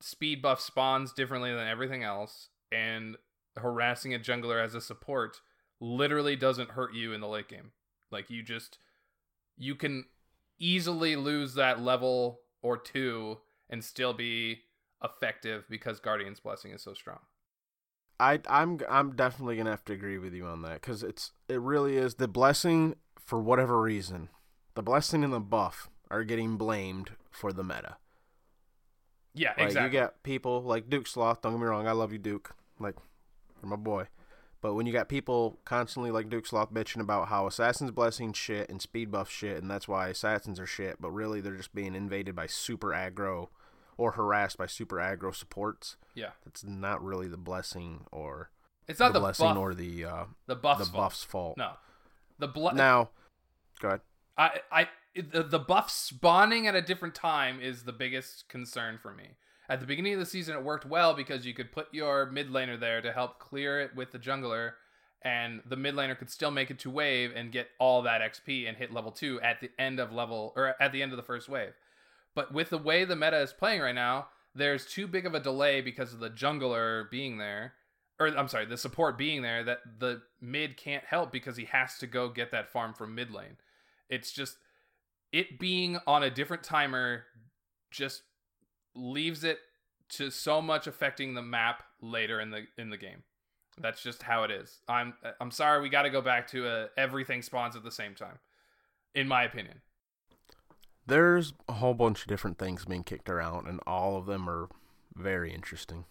speed 0.00 0.42
buff 0.42 0.60
spawns 0.60 1.12
differently 1.12 1.52
than 1.52 1.66
everything 1.66 2.04
else, 2.04 2.50
and 2.70 3.16
harassing 3.56 4.14
a 4.14 4.18
jungler 4.18 4.62
as 4.62 4.74
a 4.74 4.80
support 4.80 5.40
literally 5.80 6.36
doesn't 6.36 6.70
hurt 6.70 6.94
you 6.94 7.12
in 7.12 7.20
the 7.20 7.28
late 7.28 7.48
game. 7.48 7.72
Like 8.10 8.30
you 8.30 8.42
just 8.42 8.78
you 9.56 9.74
can 9.74 10.04
easily 10.58 11.16
lose 11.16 11.54
that 11.54 11.80
level 11.80 12.40
or 12.62 12.76
two 12.76 13.38
and 13.68 13.82
still 13.84 14.12
be 14.12 14.60
effective 15.02 15.64
because 15.68 16.00
Guardian's 16.00 16.40
blessing 16.40 16.72
is 16.72 16.82
so 16.82 16.94
strong. 16.94 17.18
I 18.18 18.40
I'm 18.48 18.80
I'm 18.88 19.14
definitely 19.14 19.56
gonna 19.56 19.70
have 19.70 19.84
to 19.86 19.92
agree 19.92 20.18
with 20.18 20.32
you 20.32 20.46
on 20.46 20.62
that 20.62 20.80
because 20.80 21.02
it's 21.02 21.32
it 21.48 21.60
really 21.60 21.96
is 21.96 22.14
the 22.14 22.28
blessing 22.28 22.96
for 23.18 23.40
whatever 23.40 23.80
reason, 23.80 24.28
the 24.74 24.82
blessing 24.82 25.22
and 25.22 25.32
the 25.32 25.40
buff 25.40 25.90
are 26.10 26.24
getting 26.24 26.56
blamed 26.56 27.10
for 27.30 27.52
the 27.52 27.64
meta. 27.64 27.96
Yeah, 29.34 29.50
Like 29.58 29.66
exactly. 29.66 29.98
you 29.98 30.02
got 30.02 30.22
people 30.22 30.62
like 30.62 30.88
Duke 30.88 31.06
Sloth. 31.06 31.42
Don't 31.42 31.52
get 31.52 31.60
me 31.60 31.66
wrong, 31.66 31.86
I 31.86 31.92
love 31.92 32.10
you, 32.12 32.18
Duke. 32.18 32.54
Like 32.78 32.94
you're 33.62 33.68
my 33.68 33.76
boy. 33.76 34.06
But 34.66 34.74
when 34.74 34.84
you 34.84 34.92
got 34.92 35.08
people 35.08 35.60
constantly 35.64 36.10
like 36.10 36.28
Duke 36.28 36.44
Sloth 36.44 36.74
bitching 36.74 37.00
about 37.00 37.28
how 37.28 37.46
Assassin's 37.46 37.92
Blessing 37.92 38.32
shit 38.32 38.68
and 38.68 38.82
speed 38.82 39.12
buff 39.12 39.30
shit, 39.30 39.62
and 39.62 39.70
that's 39.70 39.86
why 39.86 40.08
Assassins 40.08 40.58
are 40.58 40.66
shit, 40.66 41.00
but 41.00 41.12
really 41.12 41.40
they're 41.40 41.54
just 41.54 41.72
being 41.72 41.94
invaded 41.94 42.34
by 42.34 42.48
super 42.48 42.88
aggro 42.88 43.46
or 43.96 44.10
harassed 44.10 44.58
by 44.58 44.66
super 44.66 44.96
aggro 44.96 45.32
supports. 45.32 45.94
yeah. 46.16 46.30
That's 46.44 46.64
not 46.64 47.00
really 47.00 47.28
the 47.28 47.36
blessing 47.36 48.06
or 48.10 48.50
It's 48.88 48.98
not 48.98 49.12
the, 49.12 49.20
the, 49.20 49.20
blessing 49.20 49.46
buff, 49.50 49.56
or 49.56 49.72
the 49.72 50.04
uh, 50.04 50.24
the 50.48 50.56
buff's 50.56 50.80
the 50.80 50.86
fault. 50.86 50.96
buff's 51.04 51.22
fault. 51.22 51.58
No. 51.58 51.70
The 52.40 52.48
bl- 52.48 52.70
Now, 52.70 53.10
go 53.78 53.86
ahead. 53.86 54.00
I, 54.36 54.50
I, 54.72 54.88
the, 55.14 55.44
the 55.44 55.60
buff 55.60 55.92
spawning 55.92 56.66
at 56.66 56.74
a 56.74 56.82
different 56.82 57.14
time 57.14 57.60
is 57.60 57.84
the 57.84 57.92
biggest 57.92 58.48
concern 58.48 58.98
for 59.00 59.14
me. 59.14 59.36
At 59.68 59.80
the 59.80 59.86
beginning 59.86 60.14
of 60.14 60.20
the 60.20 60.26
season, 60.26 60.56
it 60.56 60.62
worked 60.62 60.86
well 60.86 61.14
because 61.14 61.44
you 61.44 61.54
could 61.54 61.72
put 61.72 61.88
your 61.92 62.26
mid 62.26 62.50
laner 62.50 62.78
there 62.78 63.00
to 63.00 63.12
help 63.12 63.38
clear 63.38 63.80
it 63.80 63.96
with 63.96 64.12
the 64.12 64.18
jungler, 64.18 64.72
and 65.22 65.60
the 65.66 65.76
mid 65.76 65.94
laner 65.94 66.16
could 66.16 66.30
still 66.30 66.50
make 66.50 66.70
it 66.70 66.78
to 66.80 66.90
wave 66.90 67.32
and 67.34 67.50
get 67.50 67.68
all 67.80 68.02
that 68.02 68.20
XP 68.20 68.68
and 68.68 68.76
hit 68.76 68.92
level 68.92 69.10
two 69.10 69.40
at 69.40 69.60
the 69.60 69.70
end 69.78 69.98
of 69.98 70.12
level 70.12 70.52
or 70.56 70.74
at 70.80 70.92
the 70.92 71.02
end 71.02 71.12
of 71.12 71.16
the 71.16 71.22
first 71.22 71.48
wave. 71.48 71.72
But 72.34 72.52
with 72.52 72.70
the 72.70 72.78
way 72.78 73.04
the 73.04 73.16
meta 73.16 73.40
is 73.40 73.52
playing 73.52 73.80
right 73.80 73.94
now, 73.94 74.28
there's 74.54 74.86
too 74.86 75.06
big 75.06 75.26
of 75.26 75.34
a 75.34 75.40
delay 75.40 75.80
because 75.80 76.12
of 76.12 76.20
the 76.20 76.30
jungler 76.30 77.10
being 77.10 77.38
there, 77.38 77.74
or 78.20 78.28
I'm 78.28 78.48
sorry, 78.48 78.66
the 78.66 78.76
support 78.76 79.18
being 79.18 79.42
there 79.42 79.64
that 79.64 79.80
the 79.98 80.22
mid 80.40 80.76
can't 80.76 81.04
help 81.04 81.32
because 81.32 81.56
he 81.56 81.64
has 81.66 81.98
to 81.98 82.06
go 82.06 82.28
get 82.28 82.52
that 82.52 82.70
farm 82.70 82.94
from 82.94 83.14
mid 83.14 83.32
lane. 83.32 83.56
It's 84.08 84.32
just 84.32 84.56
it 85.32 85.58
being 85.58 85.98
on 86.06 86.22
a 86.22 86.30
different 86.30 86.62
timer 86.62 87.24
just 87.90 88.22
leaves 88.96 89.44
it 89.44 89.58
to 90.08 90.30
so 90.30 90.62
much 90.62 90.86
affecting 90.86 91.34
the 91.34 91.42
map 91.42 91.82
later 92.00 92.40
in 92.40 92.50
the 92.50 92.66
in 92.78 92.90
the 92.90 92.96
game. 92.96 93.22
That's 93.78 94.02
just 94.02 94.22
how 94.22 94.44
it 94.44 94.50
is. 94.50 94.80
I'm 94.88 95.14
I'm 95.40 95.50
sorry 95.50 95.82
we 95.82 95.88
got 95.88 96.02
to 96.02 96.10
go 96.10 96.20
back 96.20 96.48
to 96.48 96.66
a 96.66 96.88
everything 96.96 97.42
spawns 97.42 97.76
at 97.76 97.84
the 97.84 97.90
same 97.90 98.14
time. 98.14 98.38
In 99.14 99.28
my 99.28 99.44
opinion. 99.44 99.80
There's 101.06 101.52
a 101.68 101.74
whole 101.74 101.94
bunch 101.94 102.22
of 102.22 102.26
different 102.26 102.58
things 102.58 102.84
being 102.84 103.04
kicked 103.04 103.30
around, 103.30 103.68
and 103.68 103.80
all 103.86 104.16
of 104.16 104.26
them 104.26 104.50
are 104.50 104.68
very 105.14 105.54
interesting. 105.54 106.04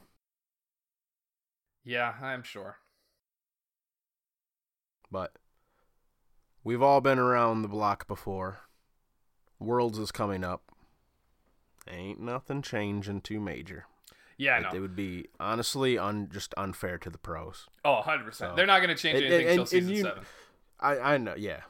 Yeah, 1.84 2.14
I'm 2.22 2.44
sure. 2.44 2.78
But 5.12 5.34
we've 6.64 6.82
all 6.82 7.02
been 7.02 7.20
around 7.20 7.62
the 7.62 7.68
block 7.68 8.08
before. 8.08 8.60
Worlds 9.60 10.00
is 10.00 10.12
coming 10.12 10.44
up. 10.44 10.64
Ain't 11.90 12.20
nothing 12.20 12.62
changing 12.62 13.22
too 13.22 13.40
major. 13.40 13.86
Yeah, 14.38 14.58
It- 14.58 14.62
no. 14.64 14.70
It 14.74 14.80
would 14.80 14.96
be 14.96 15.28
honestly 15.40 15.98
un- 15.98 16.30
just 16.32 16.54
unfair 16.58 16.98
to 17.00 17.10
the 17.10 17.18
pros. 17.18 17.68
Oh, 17.86 18.02
100%. 18.02 18.50
So- 18.52 18.56
They're 18.56 18.66
not 18.66 18.80
going 18.82 18.96
to 18.96 19.02
change 19.02 19.18
anything 19.22 19.48
until 19.48 19.66
season 19.66 19.92
you- 19.96 20.04
7. 20.04 20.24
I 20.80 21.00
I 21.14 21.18
know, 21.18 21.36
yeah. 21.38 21.62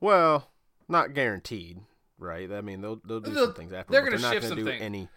Well, 0.00 0.50
not 0.88 1.14
guaranteed, 1.14 1.80
right? 2.18 2.50
I 2.52 2.60
mean, 2.60 2.80
they'll 2.82 3.00
they'll 3.04 3.20
do 3.20 3.30
They'll- 3.30 3.46
some 3.46 3.54
things 3.54 3.72
after. 3.72 3.92
they're 3.92 4.02
gonna 4.02 4.18
not 4.18 4.32
shift 4.34 4.42
gonna 4.42 4.48
some 4.56 4.58
do 4.58 4.64
things. 4.66 4.82
any. 4.82 5.08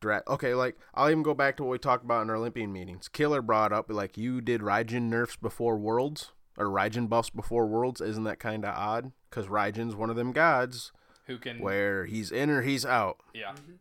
Dra- 0.00 0.22
okay, 0.28 0.54
like 0.54 0.76
I'll 0.94 1.10
even 1.10 1.22
go 1.22 1.34
back 1.34 1.56
to 1.56 1.62
what 1.64 1.70
we 1.72 1.78
talked 1.78 2.04
about 2.04 2.22
in 2.22 2.30
our 2.30 2.36
Olympian 2.36 2.72
meetings. 2.72 3.08
Killer 3.08 3.42
brought 3.42 3.72
up 3.72 3.90
like 3.90 4.16
you 4.16 4.40
did 4.40 4.60
Raijin 4.60 5.02
nerfs 5.04 5.36
before 5.36 5.76
Worlds 5.76 6.32
or 6.56 6.66
Raijin 6.66 7.08
buffs 7.08 7.30
before 7.30 7.66
Worlds. 7.66 8.00
Isn't 8.00 8.24
that 8.24 8.38
kind 8.40 8.64
of 8.64 8.74
odd? 8.74 9.12
Because 9.30 9.46
Raijin's 9.48 9.94
one 9.94 10.10
of 10.10 10.16
them 10.16 10.32
gods 10.32 10.92
Who 11.26 11.38
can 11.38 11.58
where 11.58 12.04
he's 12.06 12.30
in 12.30 12.50
or 12.50 12.62
he's 12.62 12.84
out, 12.84 13.18
Yeah. 13.32 13.52
Mm-hmm. 13.52 13.72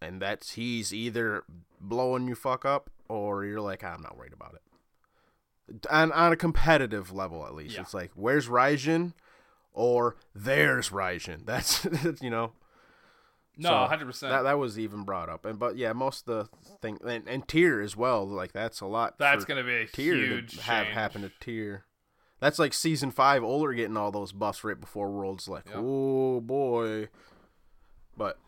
and 0.00 0.22
that's 0.22 0.52
he's 0.52 0.92
either 0.94 1.44
blowing 1.80 2.26
you 2.28 2.34
fuck 2.34 2.64
up 2.64 2.90
or 3.08 3.44
you're 3.44 3.60
like 3.60 3.84
I'm 3.84 4.02
not 4.02 4.16
worried 4.16 4.32
about 4.32 4.54
it. 4.54 5.86
On 5.90 6.10
on 6.12 6.32
a 6.32 6.36
competitive 6.36 7.12
level, 7.12 7.44
at 7.46 7.54
least, 7.54 7.74
Yeah. 7.74 7.82
it's 7.82 7.92
like 7.94 8.10
where's 8.14 8.48
Raijin, 8.48 9.12
or 9.74 10.16
there's 10.34 10.88
Raijin. 10.90 11.44
That's 11.46 11.86
you 12.22 12.30
know. 12.30 12.52
No, 13.60 13.70
So, 13.90 13.96
100%. 13.96 14.20
That 14.20 14.42
that 14.42 14.56
was 14.58 14.78
even 14.78 15.02
brought 15.02 15.28
up, 15.28 15.44
and 15.44 15.58
but 15.58 15.76
yeah, 15.76 15.92
most 15.92 16.28
of 16.28 16.48
the 16.70 16.76
thing 16.80 16.98
and, 17.04 17.28
and 17.28 17.46
tier 17.48 17.80
as 17.80 17.96
well. 17.96 18.24
Like 18.26 18.52
that's 18.52 18.80
a 18.80 18.86
lot. 18.86 19.18
That's 19.18 19.44
going 19.44 19.58
to 19.58 19.64
be 19.68 19.74
a 19.78 19.86
tier 19.86 20.14
huge 20.14 20.56
to 20.58 20.62
have 20.62 20.84
change. 20.86 20.94
happen 20.94 21.22
to 21.22 21.32
tier. 21.40 21.84
That's 22.40 22.60
like 22.60 22.72
season 22.72 23.10
five. 23.10 23.42
Oler 23.42 23.74
getting 23.74 23.96
all 23.96 24.12
those 24.12 24.30
buffs 24.30 24.62
right 24.62 24.78
before 24.80 25.10
Worlds. 25.10 25.48
Like, 25.48 25.66
Yep. 25.66 25.74
oh 25.76 26.40
boy. 26.40 26.57
But 28.16 28.38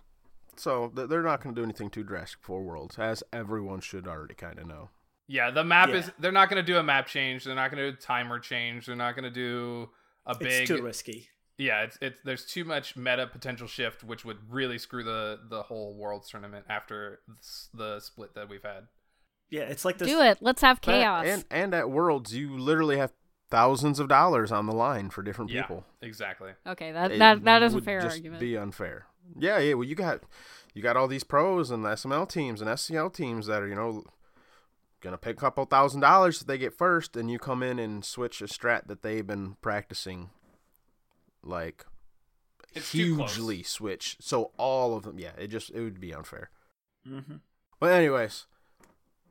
so 0.57 0.91
they're 0.95 1.23
not 1.23 1.43
going 1.43 1.55
to 1.55 1.61
do 1.61 1.65
anything 1.65 1.91
too 1.91 2.03
drastic 2.03 2.41
for 2.43 2.63
Worlds, 2.63 2.99
as 2.99 3.23
everyone 3.33 3.81
should 3.81 4.07
already 4.07 4.35
kind 4.35 4.59
of 4.59 4.67
know. 4.67 4.91
Yeah, 5.29 5.51
the 5.51 5.63
map 5.65 5.91
Yeah. 5.91 5.97
is. 5.97 6.11
They're 6.19 6.33
not 6.33 6.51
going 6.51 6.65
to 6.65 6.73
do 6.73 6.79
a 6.79 6.83
map 6.83 7.07
change. 7.07 7.45
They're 7.45 7.55
not 7.55 7.71
going 7.71 7.83
to 7.85 7.93
do 7.93 7.97
a 7.97 8.01
timer 8.01 8.39
change. 8.41 8.87
They're 8.87 8.97
not 8.97 9.15
going 9.15 9.25
to 9.25 9.31
do 9.31 9.89
a 10.27 10.37
big. 10.37 10.63
It's 10.63 10.69
too 10.69 10.83
risky. 10.83 11.29
yeah, 11.57 11.83
it's 11.83 11.97
it's 12.01 12.19
there's 12.25 12.45
too 12.47 12.65
much 12.65 12.97
meta 12.97 13.27
potential 13.29 13.69
shift, 13.69 14.03
which 14.03 14.25
would 14.25 14.39
really 14.49 14.77
screw 14.79 15.05
the 15.05 15.39
the 15.49 15.63
whole 15.63 15.95
world's 15.97 16.29
tournament 16.29 16.67
after 16.69 17.21
s- 17.39 17.69
the 17.73 18.01
split 18.01 18.35
that 18.35 18.49
we've 18.49 18.63
had. 18.65 18.89
Yeah, 19.51 19.63
it's 19.63 19.85
like 19.85 19.99
this. 19.99 20.09
Do 20.09 20.21
it. 20.21 20.39
Let's 20.41 20.63
have 20.63 20.81
But- 20.81 20.93
chaos. 20.93 21.27
And 21.27 21.45
and 21.51 21.75
at 21.75 21.91
Worlds, 21.91 22.35
you 22.35 22.59
literally 22.59 22.99
have 22.99 23.13
thousands 23.51 23.99
of 23.99 24.09
dollars 24.09 24.53
on 24.53 24.67
the 24.67 24.73
line 24.75 25.11
for 25.11 25.23
different 25.23 25.51
Yeah, 25.51 25.63
people. 25.63 25.85
exactly. 26.01 26.53
okay, 26.67 26.93
that 26.93 27.13
It 27.13 27.19
that 27.19 27.45
that 27.45 27.63
is 27.63 27.73
a 27.73 27.77
would 27.77 27.85
fair 27.85 28.01
just 28.01 28.17
argument. 28.17 28.41
Be 28.41 28.57
unfair. 28.57 29.07
Yeah, 29.39 29.59
yeah. 29.59 29.75
Well, 29.75 29.85
you 29.89 29.95
got 29.95 30.23
you 30.75 30.83
got 30.83 30.97
all 30.97 31.09
these 31.09 31.25
pros 31.25 31.71
and 31.71 31.85
SML 31.85 32.29
teams 32.29 32.61
and 32.61 32.71
SCL 32.71 33.13
teams 33.13 33.47
that 33.47 33.63
are 33.63 33.69
you 33.69 33.75
know 33.75 34.05
gonna 35.01 35.19
pay 35.19 35.31
a 35.31 35.35
couple 35.35 35.65
thousand 35.65 36.01
dollars 36.01 36.41
if 36.41 36.47
they 36.47 36.59
get 36.59 36.73
first, 36.77 37.17
and 37.17 37.31
you 37.31 37.39
come 37.39 37.63
in 37.63 37.79
and 37.79 38.05
switch 38.05 38.41
a 38.41 38.45
strat 38.45 38.87
that 38.87 39.03
they've 39.03 39.27
been 39.27 39.57
practicing, 39.63 40.31
like 41.43 41.87
It's 42.75 42.93
hugely 42.93 43.63
switch. 43.63 44.17
So 44.21 44.53
all 44.57 44.97
of 44.97 45.03
them, 45.05 45.19
yeah, 45.19 45.33
it 45.39 45.49
just 45.49 45.71
it 45.71 45.81
would 45.81 46.01
be 46.01 46.13
unfair. 46.15 46.51
Mm-hmm. 47.09 47.37
But 47.79 47.93
anyways, 47.93 48.47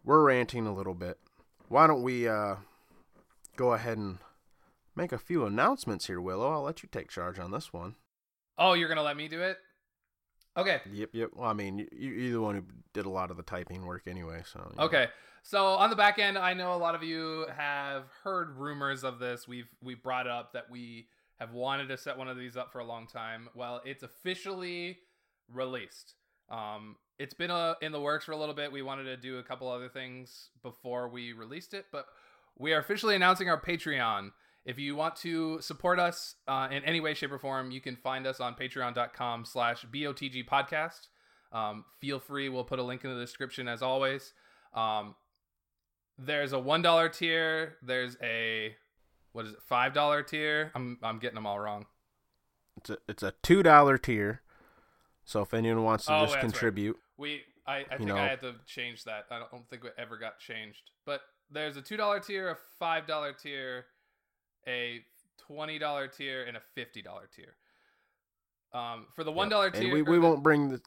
we're 0.04 0.24
ranting 0.24 0.66
a 0.66 0.74
little 0.74 0.96
bit. 0.96 1.20
Why 1.68 1.86
don't 1.88 2.02
we 2.04 2.28
uh 2.28 2.56
go 3.60 3.74
ahead 3.74 3.98
and 3.98 4.20
make 4.96 5.12
a 5.12 5.18
few 5.18 5.46
announcements 5.46 6.08
here, 6.08 6.22
Willow? 6.22 6.50
I'll 6.50 6.62
let 6.62 6.82
you 6.82 6.88
take 6.90 7.10
charge 7.10 7.38
on 7.40 7.52
this 7.52 7.74
one. 7.74 7.96
Oh, 8.58 8.72
you're 8.72 8.88
gonna 8.88 9.04
let 9.04 9.18
me 9.18 9.28
do 9.28 9.42
it? 9.42 9.58
Okay. 10.56 10.80
Yep, 10.90 11.10
yep. 11.12 11.30
Well, 11.36 11.50
I 11.50 11.54
mean, 11.54 11.88
you, 11.92 12.10
you're 12.10 12.32
the 12.32 12.42
one 12.42 12.56
who 12.56 12.64
did 12.94 13.06
a 13.06 13.10
lot 13.10 13.32
of 13.32 13.38
the 13.38 13.44
typing 13.44 13.86
work 13.86 14.04
anyway, 14.08 14.44
so. 14.46 14.60
know. 14.60 14.84
Okay. 14.86 15.08
So 15.44 15.66
on 15.66 15.90
the 15.90 15.96
back 15.98 16.20
end, 16.20 16.38
I 16.38 16.54
know 16.54 16.74
a 16.74 16.78
lot 16.78 16.96
of 16.96 17.04
you 17.04 17.48
have 17.56 18.04
heard 18.24 18.58
rumors 18.58 19.04
of 19.04 19.20
this. 19.20 19.46
We've 19.46 19.70
we 19.82 19.94
brought 19.94 20.28
up 20.28 20.54
that 20.54 20.70
we 20.72 21.08
have 21.38 21.54
wanted 21.54 21.90
to 21.90 21.98
set 21.98 22.18
one 22.18 22.30
of 22.30 22.38
these 22.38 22.56
up 22.56 22.72
for 22.72 22.80
a 22.80 22.86
long 22.86 23.08
time. 23.08 23.50
Well, 23.56 23.82
it's 23.86 24.04
officially 24.04 25.00
released. 25.54 26.16
Um, 26.50 26.96
it's 27.18 27.34
been 27.34 27.52
uh 27.52 27.76
in 27.82 27.92
the 27.92 28.00
works 28.00 28.26
for 28.26 28.32
a 28.32 28.38
little 28.38 28.56
bit. 28.56 28.72
We 28.72 28.82
wanted 28.82 29.04
to 29.04 29.18
do 29.18 29.38
a 29.40 29.44
couple 29.44 29.70
other 29.70 29.90
things 29.90 30.50
before 30.64 31.10
we 31.10 31.34
released 31.34 31.74
it, 31.74 31.88
but 31.92 32.06
we 32.60 32.74
are 32.74 32.80
officially 32.80 33.16
announcing 33.16 33.50
our 33.50 33.60
Patreon. 33.60 34.30
If 34.66 34.78
you 34.78 34.96
want 34.96 35.16
to 35.18 35.60
support 35.62 36.00
us 36.00 36.36
uh, 36.48 36.68
in 36.70 36.84
any 36.84 37.00
way, 37.00 37.14
shape, 37.16 37.32
or 37.32 37.40
form, 37.40 37.72
you 37.72 37.82
can 37.82 37.96
find 37.96 38.28
us 38.28 38.40
on 38.40 38.54
patreon.com 38.56 39.46
slash 39.46 39.86
BOTG 39.92 40.46
podcast. 40.48 41.08
Um, 41.52 41.86
feel 42.00 42.20
free. 42.20 42.50
We'll 42.50 42.66
put 42.66 42.78
a 42.78 42.84
link 42.84 43.04
in 43.04 43.12
the 43.14 43.20
description 43.20 43.68
as 43.68 43.82
always. 43.82 44.34
Um, 44.76 45.16
there's 46.20 46.54
a 46.54 46.58
$1 46.58 47.14
tier. 47.14 47.78
There's 47.82 48.18
a, 48.22 48.76
what 49.32 49.46
is 49.46 49.54
it, 49.54 49.60
$5 49.72 50.28
tier? 50.28 50.72
I'm, 50.76 51.00
I'm 51.02 51.18
getting 51.20 51.36
them 51.36 51.48
all 51.48 51.60
wrong. 51.60 51.86
It's 52.78 52.90
a, 52.92 52.98
it's 53.08 53.24
a 53.24 53.34
$2 53.44 54.02
tier. 54.04 54.42
So 55.26 55.42
if 55.42 55.54
anyone 55.54 55.84
wants 55.84 56.06
to 56.06 56.14
Oh, 56.14 56.22
just 56.22 56.34
that's 56.34 56.44
right. 56.44 56.52
contribute, 56.52 56.98
We, 57.18 57.42
I, 57.66 57.86
I 57.90 57.98
think 57.98 58.10
know. 58.10 58.18
I 58.18 58.28
had 58.28 58.42
to 58.42 58.56
change 58.68 59.06
that. 59.06 59.26
I 59.32 59.40
don't 59.52 59.68
think 59.70 59.86
it 59.86 59.94
ever 59.98 60.18
got 60.18 60.40
changed. 60.40 60.92
But 61.06 61.22
there's 61.52 61.78
a 61.78 61.82
$2 61.82 62.26
tier, 62.26 62.50
a 62.50 62.58
$5 62.84 63.38
tier, 63.42 63.86
a 64.68 65.04
$20 65.50 66.16
tier, 66.16 66.44
and 66.44 66.58
a 66.58 66.62
$50 66.78 67.04
tier. 67.36 67.56
Um, 68.74 69.08
for 69.16 69.24
the 69.24 69.32
$1 69.32 69.50
Yep. 69.66 69.74
tier, 69.74 69.84
And 69.84 69.94
we, 69.94 70.02
we 70.04 70.16
the- 70.16 70.22
won't 70.22 70.44
bring 70.44 70.70
the. 70.70 70.82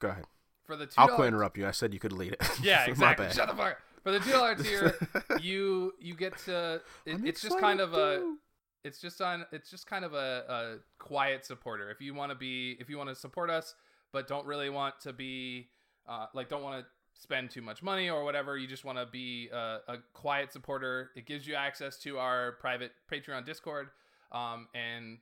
Go 0.00 0.08
ahead. 0.08 0.24
for 0.64 0.76
the 0.76 0.86
$2 0.86 0.94
I'll 0.98 1.08
quit 1.14 1.28
interrupt 1.28 1.56
you. 1.56 1.66
I 1.66 1.70
said 1.70 1.92
you 1.94 2.00
could 2.00 2.12
lead 2.12 2.32
it. 2.32 2.42
Yeah, 2.62 2.78
My 2.78 2.84
exactly. 2.86 3.26
bad. 3.26 3.34
Shut 3.34 3.48
the 3.48 3.54
fuck. 3.54 3.78
For 4.02 4.10
the 4.12 4.20
two 4.20 4.32
dollar 4.32 4.54
tier, 4.62 4.94
you 5.40 5.94
you 5.98 6.14
get 6.14 6.36
to. 6.44 6.82
It, 7.06 7.24
it's 7.24 7.40
just 7.40 7.58
kind 7.58 7.80
of 7.80 7.94
a. 7.94 8.34
It's 8.82 9.00
just 9.00 9.22
on. 9.22 9.46
It's 9.50 9.70
just 9.70 9.86
kind 9.86 10.04
of 10.04 10.12
a, 10.12 10.44
a 10.46 10.76
quiet 11.02 11.46
supporter. 11.46 11.90
If 11.90 12.02
you 12.02 12.12
want 12.12 12.30
to 12.30 12.34
be, 12.36 12.76
if 12.80 12.90
you 12.90 12.98
want 12.98 13.08
to 13.08 13.14
support 13.14 13.48
us, 13.48 13.74
but 14.12 14.28
don't 14.28 14.46
really 14.46 14.68
want 14.68 15.00
to 15.04 15.14
be, 15.14 15.68
uh, 16.06 16.26
like, 16.34 16.50
don't 16.50 16.62
want 16.62 16.80
to 16.82 16.86
spend 17.18 17.50
too 17.50 17.62
much 17.62 17.82
money 17.82 18.10
or 18.10 18.24
whatever. 18.24 18.56
You 18.56 18.66
just 18.66 18.84
want 18.84 18.98
to 18.98 19.06
be 19.06 19.48
a, 19.52 19.78
a 19.88 19.96
quiet 20.12 20.52
supporter. 20.52 21.10
It 21.16 21.26
gives 21.26 21.46
you 21.46 21.54
access 21.54 21.98
to 22.00 22.18
our 22.18 22.52
private 22.52 22.92
Patreon 23.10 23.46
Discord, 23.46 23.88
um, 24.32 24.68
and 24.74 25.18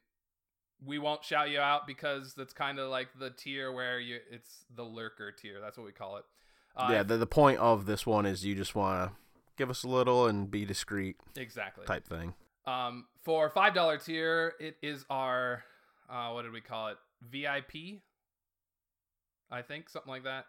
we 0.84 0.98
won't 0.98 1.24
shout 1.24 1.50
you 1.50 1.60
out 1.60 1.86
because 1.86 2.34
that's 2.34 2.52
kind 2.52 2.78
of 2.78 2.90
like 2.90 3.08
the 3.18 3.30
tier 3.30 3.72
where 3.72 4.00
you. 4.00 4.18
It's 4.30 4.64
the 4.74 4.84
lurker 4.84 5.32
tier. 5.32 5.60
That's 5.60 5.76
what 5.76 5.86
we 5.86 5.92
call 5.92 6.16
it. 6.16 6.24
Uh, 6.76 6.88
yeah, 6.90 7.02
the, 7.02 7.18
the 7.18 7.26
point 7.26 7.58
of 7.58 7.86
this 7.86 8.06
one 8.06 8.24
is 8.24 8.44
you 8.44 8.54
just 8.54 8.74
want 8.74 9.10
to 9.10 9.16
give 9.56 9.70
us 9.70 9.84
a 9.84 9.88
little 9.88 10.26
and 10.26 10.50
be 10.50 10.64
discreet 10.64 11.16
exactly. 11.36 11.84
type 11.84 12.06
thing. 12.06 12.34
Um, 12.66 13.06
for 13.22 13.50
five 13.50 13.74
dollar 13.74 13.98
tier, 13.98 14.54
it 14.58 14.76
is 14.82 15.04
our 15.10 15.64
uh, 16.08 16.30
what 16.30 16.42
did 16.42 16.52
we 16.52 16.60
call 16.60 16.88
it? 16.88 16.96
VIP, 17.30 18.00
I 19.50 19.62
think 19.62 19.88
something 19.88 20.10
like 20.10 20.24
that. 20.24 20.46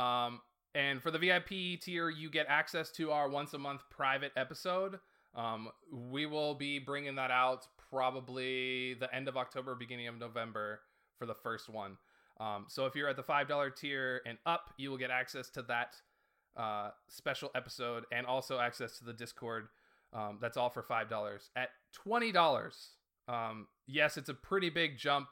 Um, 0.00 0.40
and 0.74 1.02
for 1.02 1.10
the 1.10 1.18
VIP 1.18 1.80
tier, 1.80 2.08
you 2.08 2.30
get 2.30 2.46
access 2.48 2.90
to 2.92 3.10
our 3.10 3.28
once 3.28 3.54
a 3.54 3.58
month 3.58 3.82
private 3.90 4.32
episode. 4.36 4.98
Um, 5.34 5.68
we 5.92 6.26
will 6.26 6.54
be 6.54 6.78
bringing 6.78 7.16
that 7.16 7.30
out 7.30 7.66
probably 7.90 8.94
the 8.94 9.12
end 9.14 9.28
of 9.28 9.36
October, 9.36 9.74
beginning 9.74 10.08
of 10.08 10.18
November 10.18 10.80
for 11.18 11.26
the 11.26 11.34
first 11.34 11.68
one. 11.68 11.96
Um, 12.38 12.66
so 12.68 12.86
if 12.86 12.94
you're 12.94 13.08
at 13.08 13.16
the 13.16 13.22
five 13.22 13.48
dollar 13.48 13.70
tier 13.70 14.22
and 14.26 14.38
up, 14.46 14.70
you 14.78 14.90
will 14.90 14.96
get 14.96 15.10
access 15.10 15.50
to 15.50 15.62
that 15.62 15.96
uh, 16.56 16.90
special 17.08 17.50
episode 17.54 18.04
and 18.12 18.26
also 18.26 18.58
access 18.58 18.98
to 18.98 19.04
the 19.04 19.12
Discord. 19.12 19.68
Um, 20.12 20.38
that's 20.40 20.56
all 20.56 20.70
for 20.70 20.82
five 20.82 21.08
dollars. 21.08 21.50
At 21.54 21.68
twenty 21.92 22.32
dollars, 22.32 22.90
um, 23.28 23.68
yes, 23.86 24.16
it's 24.16 24.28
a 24.28 24.34
pretty 24.34 24.70
big 24.70 24.96
jump, 24.96 25.28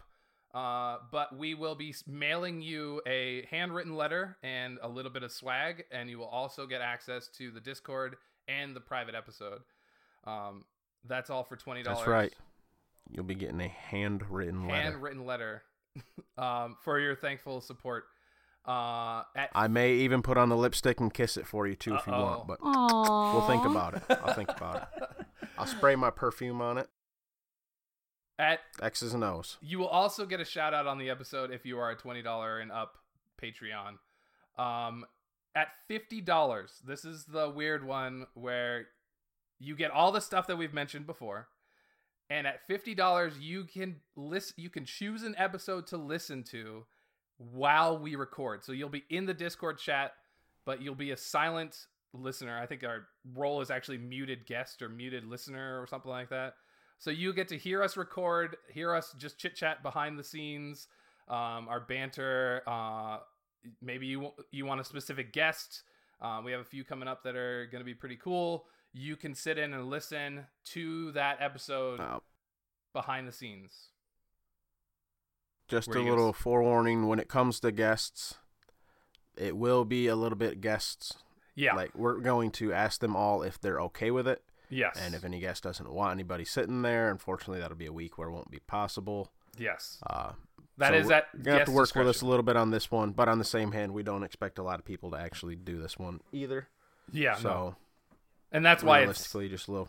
uh, 0.55 0.99
but 1.12 1.37
we 1.37 1.55
will 1.55 1.75
be 1.75 1.95
mailing 2.07 2.62
you 2.62 3.03
a 3.07 3.47
handwritten 3.51 3.97
letter 3.97 4.37
and 4.43 4.79
a 4.83 4.89
little 4.89 5.11
bit 5.11 5.23
of 5.23 5.31
swag, 5.31 5.85
and 5.91 6.09
you 6.09 6.19
will 6.19 6.27
also 6.27 6.66
get 6.66 6.81
access 6.81 7.29
to 7.37 7.51
the 7.51 7.61
Discord 7.61 8.16
and 8.49 8.75
the 8.75 8.81
private 8.81 9.15
episode. 9.15 9.61
Um, 10.25 10.65
that's 11.07 11.31
all 11.31 11.45
for 11.45 11.57
twenty 11.57 11.83
dollars. 11.83 11.99
That's 11.99 12.09
right. 12.09 12.33
You'll 13.11 13.25
be 13.25 13.35
getting 13.35 13.61
a 13.61 13.69
handwritten 13.69 14.66
letter. 14.69 14.83
Handwritten 14.83 15.27
letter 15.27 15.62
um, 16.39 16.77
for 16.83 16.99
your 16.99 17.15
thankful 17.15 17.61
support. 17.61 18.05
Uh, 18.66 19.23
at 19.35 19.51
I 19.55 19.66
may 19.69 19.95
even 19.95 20.20
put 20.20 20.37
on 20.37 20.51
the 20.51 20.57
lipstick 20.57 21.01
and 21.01 21.12
kiss 21.12 21.39
it 21.39 21.47
for 21.47 21.66
you 21.66 21.75
too 21.75 21.95
if 21.95 22.07
you 22.07 22.12
Uh-oh. 22.12 22.23
want, 22.25 22.47
but 22.47 22.61
Aww. 22.61 23.33
we'll 23.33 23.47
think 23.47 23.65
about 23.65 23.95
it. 23.95 24.03
I'll 24.23 24.35
think 24.35 24.51
about 24.51 24.89
it. 24.97 25.27
I'll 25.57 25.66
spray 25.66 25.97
my 25.97 26.11
perfume 26.11 26.61
on 26.61 26.77
it. 26.77 26.89
At 28.39 28.60
X's 28.81 29.15
and 29.15 29.24
O's. 29.24 29.56
You 29.60 29.78
will 29.78 29.89
also 29.89 30.24
get 30.27 30.40
a 30.40 30.44
shout 30.44 30.74
out 30.74 30.86
on 30.86 30.98
the 30.98 31.10
episode 31.10 31.51
if 31.51 31.66
you 31.66 31.78
are 31.78 31.90
a 31.90 31.97
twenty 31.97 32.23
dollar 32.23 32.59
and 32.60 32.70
up 32.70 32.98
Patreon. 33.43 33.98
Um, 34.56 35.05
at 35.55 35.69
fifty 35.86 36.20
dollars, 36.20 36.81
this 36.86 37.05
is 37.05 37.24
the 37.24 37.51
weird 37.51 37.85
one 37.85 38.27
where 38.35 38.86
you 39.59 39.74
get 39.74 39.90
all 39.90 40.12
the 40.12 40.20
stuff 40.20 40.47
that 40.47 40.56
we've 40.56 40.74
mentioned 40.74 41.06
before, 41.06 41.48
and 42.31 42.47
at 42.47 42.66
fifty 42.66 42.94
dollars, 42.94 43.39
you 43.39 43.65
can 43.65 43.97
list. 44.16 44.55
You 44.56 44.70
can 44.70 44.85
choose 44.85 45.23
an 45.23 45.35
episode 45.36 45.86
to 45.89 45.97
listen 45.97 46.44
to 46.44 46.85
while 47.39 47.98
we 47.98 48.16
record. 48.16 48.65
So 48.65 48.73
you'll 48.73 48.89
be 48.89 49.05
in 49.10 49.27
the 49.27 49.35
Discord 49.35 49.78
chat, 49.78 50.12
but 50.65 50.82
you'll 50.82 50.94
be 50.94 51.10
a 51.10 51.16
silent 51.16 51.86
listener. 52.12 52.59
I 52.59 52.66
think 52.66 52.85
our 52.85 53.06
role 53.35 53.60
is 53.60 53.70
actually 53.70 53.98
muted 53.98 54.47
guest 54.47 54.82
or 54.82 54.89
muted 54.89 55.24
listener 55.24 55.81
or 55.81 55.86
something 55.86 56.10
like 56.10 56.31
that. 56.31 56.55
So 56.99 57.11
you 57.11 57.33
get 57.33 57.49
to 57.49 57.57
hear 57.57 57.83
us 57.83 57.97
record, 57.97 58.57
hear 58.73 58.95
us 58.95 59.15
just 59.16 59.39
chit 59.39 59.55
chat 59.55 59.83
behind 59.83 60.19
the 60.19 60.25
scenes, 60.25 60.89
um, 61.29 61.69
our 61.69 61.81
banter. 61.81 62.62
Uh, 62.66 63.19
maybe 63.81 64.07
you 64.07 64.31
you 64.51 64.66
want 64.66 64.81
a 64.81 64.85
specific 64.85 65.33
guest. 65.33 65.83
Uh, 66.20 66.41
we 66.45 66.51
have 66.51 66.61
a 66.61 66.65
few 66.65 66.85
coming 66.85 67.09
up 67.09 67.23
that 67.23 67.37
are 67.37 67.66
going 67.66 67.81
to 67.81 67.85
be 67.85 67.95
pretty 67.95 68.16
cool. 68.16 68.66
You 68.93 69.15
can 69.15 69.35
sit 69.35 69.59
in 69.59 69.73
and 69.75 69.89
listen 69.89 70.47
to 70.66 71.12
that 71.12 71.39
episode 71.41 72.01
behind 72.93 73.29
the 73.29 73.33
scenes. 73.33 73.91
just 75.69 75.89
Were 75.89 75.99
a 75.99 76.03
little 76.03 76.33
forewarning 76.33 77.07
when 77.07 77.20
it 77.20 77.29
comes 77.29 77.61
to 77.61 77.70
guests. 77.70 78.39
It 79.37 79.57
will 79.57 79.85
be 79.85 80.09
a 80.09 80.16
little 80.16 80.39
bit 80.39 80.61
guests. 80.61 81.15
Yeah. 81.55 81.75
Like 81.75 81.95
we're 81.95 82.19
going 82.19 82.51
to 82.53 82.73
ask 82.73 83.01
them 83.01 83.15
all 83.15 83.43
if 83.43 83.61
they're 83.61 83.81
okay 83.83 84.11
with 84.11 84.27
it. 84.27 84.43
Yes. 84.70 84.99
And 85.01 85.15
if 85.15 85.24
any 85.24 85.40
guest 85.40 85.62
doesn't 85.62 85.90
want 85.90 86.12
anybody 86.12 86.45
sitting 86.45 86.82
there, 86.82 87.11
unfortunately 87.11 87.61
that'll 87.61 87.77
be 87.77 87.86
a 87.86 87.93
week 87.93 88.19
where 88.19 88.28
it 88.28 88.32
won't 88.32 88.51
be 88.51 88.61
possible. 88.61 89.31
yes. 89.57 89.99
Uh 90.09 90.32
that 90.78 90.95
is 90.95 91.09
That 91.09 91.28
so 91.32 91.39
is 91.39 91.45
You're 91.45 91.45
gonna 91.45 91.59
have 91.59 91.66
to 91.66 91.73
work 91.73 91.95
with 91.95 92.09
us 92.09 92.23
a 92.23 92.27
little 92.27 92.45
bit 92.45 92.57
on 92.57 92.70
this 92.70 92.90
one, 92.90 93.11
but 93.11 93.28
on 93.28 93.39
the 93.39 93.45
same 93.45 93.73
hand, 93.73 93.93
we 93.93 94.05
don't 94.05 94.23
expect 94.23 94.59
a 94.59 94.62
lot 94.62 94.78
of 94.78 94.85
people 94.85 95.11
to 95.11 95.16
actually 95.16 95.57
do 95.57 95.81
this 95.81 95.99
one 95.99 96.20
either. 96.32 96.69
Yeah. 97.12 97.35
so 97.35 97.49
no. 97.49 97.77
And 98.53 98.65
that's 98.65 98.82
why 98.82 98.99
it's 99.01 99.07
realistically, 99.07 99.49
just 99.49 99.69
a 99.69 99.73
little. 99.73 99.89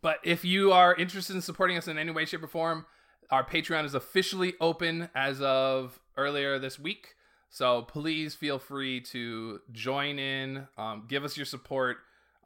But 0.00 0.18
if 0.24 0.44
you 0.44 0.72
are 0.72 0.94
interested 0.94 1.36
in 1.36 1.42
supporting 1.42 1.76
us 1.76 1.86
in 1.86 1.98
any 1.98 2.10
way, 2.10 2.24
shape, 2.24 2.42
or 2.42 2.48
form, 2.48 2.86
our 3.30 3.44
Patreon 3.44 3.84
is 3.84 3.94
officially 3.94 4.54
open 4.60 5.10
as 5.14 5.40
of 5.42 6.00
earlier 6.16 6.58
this 6.58 6.78
week. 6.78 7.14
So 7.50 7.82
please 7.82 8.34
feel 8.34 8.58
free 8.58 9.00
to 9.02 9.60
join 9.72 10.18
in, 10.18 10.66
um, 10.76 11.04
give 11.08 11.24
us 11.24 11.36
your 11.36 11.46
support. 11.46 11.98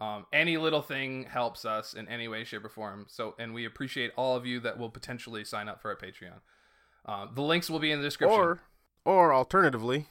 Um, 0.03 0.27
any 0.33 0.57
little 0.57 0.83
thing 0.83 1.25
helps 1.25 1.65
us 1.65 1.95
in 1.95 2.09
any 2.09 2.27
way, 2.27 2.43
shape, 2.43 2.65
or 2.65 2.69
form. 2.69 3.07
So, 3.09 3.37
and 3.39 3.55
we 3.55 3.65
appreciate 3.65 4.11
all 4.17 4.37
of 4.37 4.45
you 4.45 4.59
that 4.61 4.77
will 4.77 4.91
potentially 4.91 5.45
sign 5.45 5.69
up 5.69 5.81
for 5.81 5.91
our 5.91 5.97
Patreon. 5.97 6.41
Uh, 7.07 7.27
the 7.33 7.43
links 7.43 7.71
will 7.71 7.79
be 7.79 7.93
in 7.93 8.01
the 8.01 8.05
description. 8.05 8.41
Or, 8.41 8.61
or 9.05 9.33
alternatively, 9.33 10.09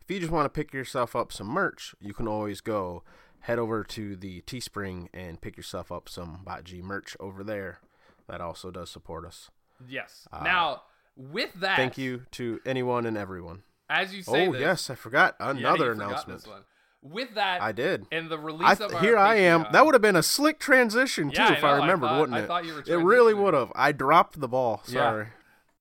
if 0.00 0.10
you 0.10 0.20
just 0.20 0.32
want 0.32 0.46
to 0.46 0.48
pick 0.48 0.72
yourself 0.72 1.14
up 1.14 1.32
some 1.32 1.48
merch, 1.48 1.94
you 2.00 2.14
can 2.14 2.26
always 2.26 2.62
go 2.62 3.02
head 3.40 3.58
over 3.58 3.84
to 3.84 4.16
the 4.16 4.40
Teespring 4.42 5.08
and 5.12 5.40
pick 5.40 5.56
yourself 5.58 5.92
up 5.92 6.08
some 6.08 6.40
Bot 6.42 6.64
G 6.64 6.80
merch 6.80 7.14
over 7.20 7.44
there. 7.44 7.80
That 8.28 8.40
also 8.40 8.70
does 8.70 8.90
support 8.90 9.26
us. 9.26 9.50
yes. 9.86 10.26
Uh, 10.32 10.44
now, 10.44 10.82
with 11.14 11.52
that, 11.60 11.76
Thank 11.76 11.98
you 11.98 12.22
to 12.32 12.60
anyone 12.64 13.04
and 13.04 13.18
everyone. 13.18 13.64
As 13.88 14.14
you 14.14 14.22
say, 14.22 14.48
Oh 14.48 14.52
this, 14.52 14.60
yes, 14.60 14.90
I 14.90 14.94
forgot 14.94 15.36
Yeah, 15.38 15.50
another 15.50 15.92
forgot 15.94 16.26
announcement. 16.26 16.64
With 17.10 17.34
that, 17.34 17.60
I 17.62 17.72
did. 17.72 18.06
and 18.10 18.28
the 18.28 18.38
release 18.38 18.66
I 18.68 18.72
of 18.72 18.78
th- 18.78 18.92
our 18.94 19.00
here 19.00 19.16
I 19.16 19.36
am. 19.36 19.66
That 19.72 19.84
would 19.84 19.94
have 19.94 20.02
been 20.02 20.16
a 20.16 20.22
slick 20.22 20.58
transition 20.58 21.30
too, 21.30 21.42
Yeah, 21.42 21.52
if 21.52 21.64
I 21.64 21.72
I 21.72 21.76
remembered, 21.76 22.08
thought- 22.08 22.20
wouldn't 22.20 22.36
I 22.38 22.42
it? 22.42 22.46
thought 22.46 22.64
you 22.64 22.74
were 22.74 22.80
it 22.86 22.96
really 22.96 23.34
would 23.34 23.54
have. 23.54 23.72
I 23.74 23.92
dropped 23.92 24.40
the 24.40 24.48
ball. 24.48 24.80
Sorry. 24.84 25.28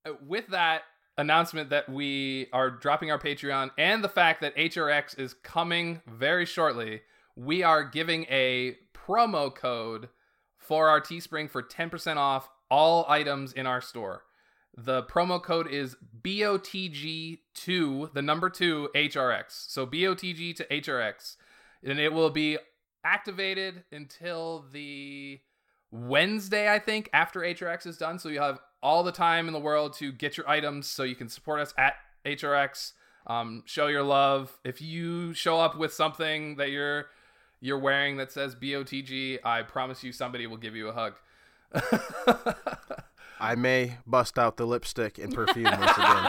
Uh, 0.06 0.11
with 0.26 0.47
that 0.47 0.84
announcement 1.18 1.69
that 1.69 1.88
we 1.89 2.47
are 2.53 2.69
dropping 2.69 3.10
our 3.11 3.18
Patreon 3.19 3.72
and 3.77 4.03
the 4.03 4.10
fact 4.10 4.41
that 4.41 4.56
HRX 4.56 5.18
is 5.18 5.34
coming 5.34 6.02
very 6.06 6.45
shortly, 6.45 7.02
we 7.35 7.64
are 7.64 7.84
giving 7.84 8.26
a 8.30 8.77
promo 8.93 9.53
code 9.53 10.10
for 10.57 10.89
our 10.89 10.99
Teespring 10.99 11.49
for 11.49 11.61
10% 11.64 12.18
off 12.18 12.49
all 12.69 13.06
items 13.07 13.53
in 13.53 13.65
our 13.68 13.80
store. 13.81 14.23
The 14.77 15.03
promo 15.03 15.41
code 15.41 15.68
is 15.69 15.95
BOTG2, 16.22 18.14
the 18.14 18.22
number 18.22 18.49
2 18.49 18.89
HRX. 18.93 19.69
So 19.69 19.88
BOTG 19.88 20.56
to 20.57 20.65
HRX. 20.65 21.38
And 21.84 21.99
it 21.99 22.11
will 22.11 22.30
be 22.30 22.57
activated 23.03 23.84
until 23.91 24.65
the 24.72 25.39
Wednesday, 25.91 26.72
I 26.72 26.80
think, 26.80 27.10
after 27.14 27.39
HRX 27.41 27.88
is 27.88 27.97
done. 27.97 28.19
So 28.19 28.27
you 28.27 28.41
have 28.41 28.60
all 28.84 29.03
the 29.03 29.11
time 29.11 29.47
in 29.47 29.53
the 29.53 29.60
world 29.60 29.93
to 29.93 30.11
get 30.11 30.35
your 30.35 30.49
items 30.49 30.88
so 30.88 31.03
you 31.03 31.15
can 31.15 31.30
support 31.30 31.61
us 31.61 31.73
at 31.77 31.93
HRX. 32.26 32.93
Um, 33.27 33.64
show 33.65 33.88
your 33.88 34.03
love. 34.03 34.60
If 34.65 34.81
you 34.81 35.34
show 35.34 35.60
up 35.60 35.77
with 35.77 35.93
something 35.93 36.57
that 36.57 36.69
you're 36.69 37.06
you're 37.61 37.80
wearing 37.80 38.18
that 38.18 38.31
says 38.31 38.56
BOTG, 38.56 39.39
I 39.43 39.64
promise 39.64 40.03
you 40.03 40.11
somebody 40.11 40.45
will 40.45 40.57
give 40.57 40.76
you 40.76 40.89
a 40.89 40.93
hug. 40.93 41.14
I 43.39 43.55
may 43.55 43.97
bust 44.05 44.37
out 44.39 44.57
the 44.57 44.65
lipstick 44.65 45.17
and 45.17 45.33
perfume 45.33 45.65
once 45.65 45.97
again. 45.97 46.27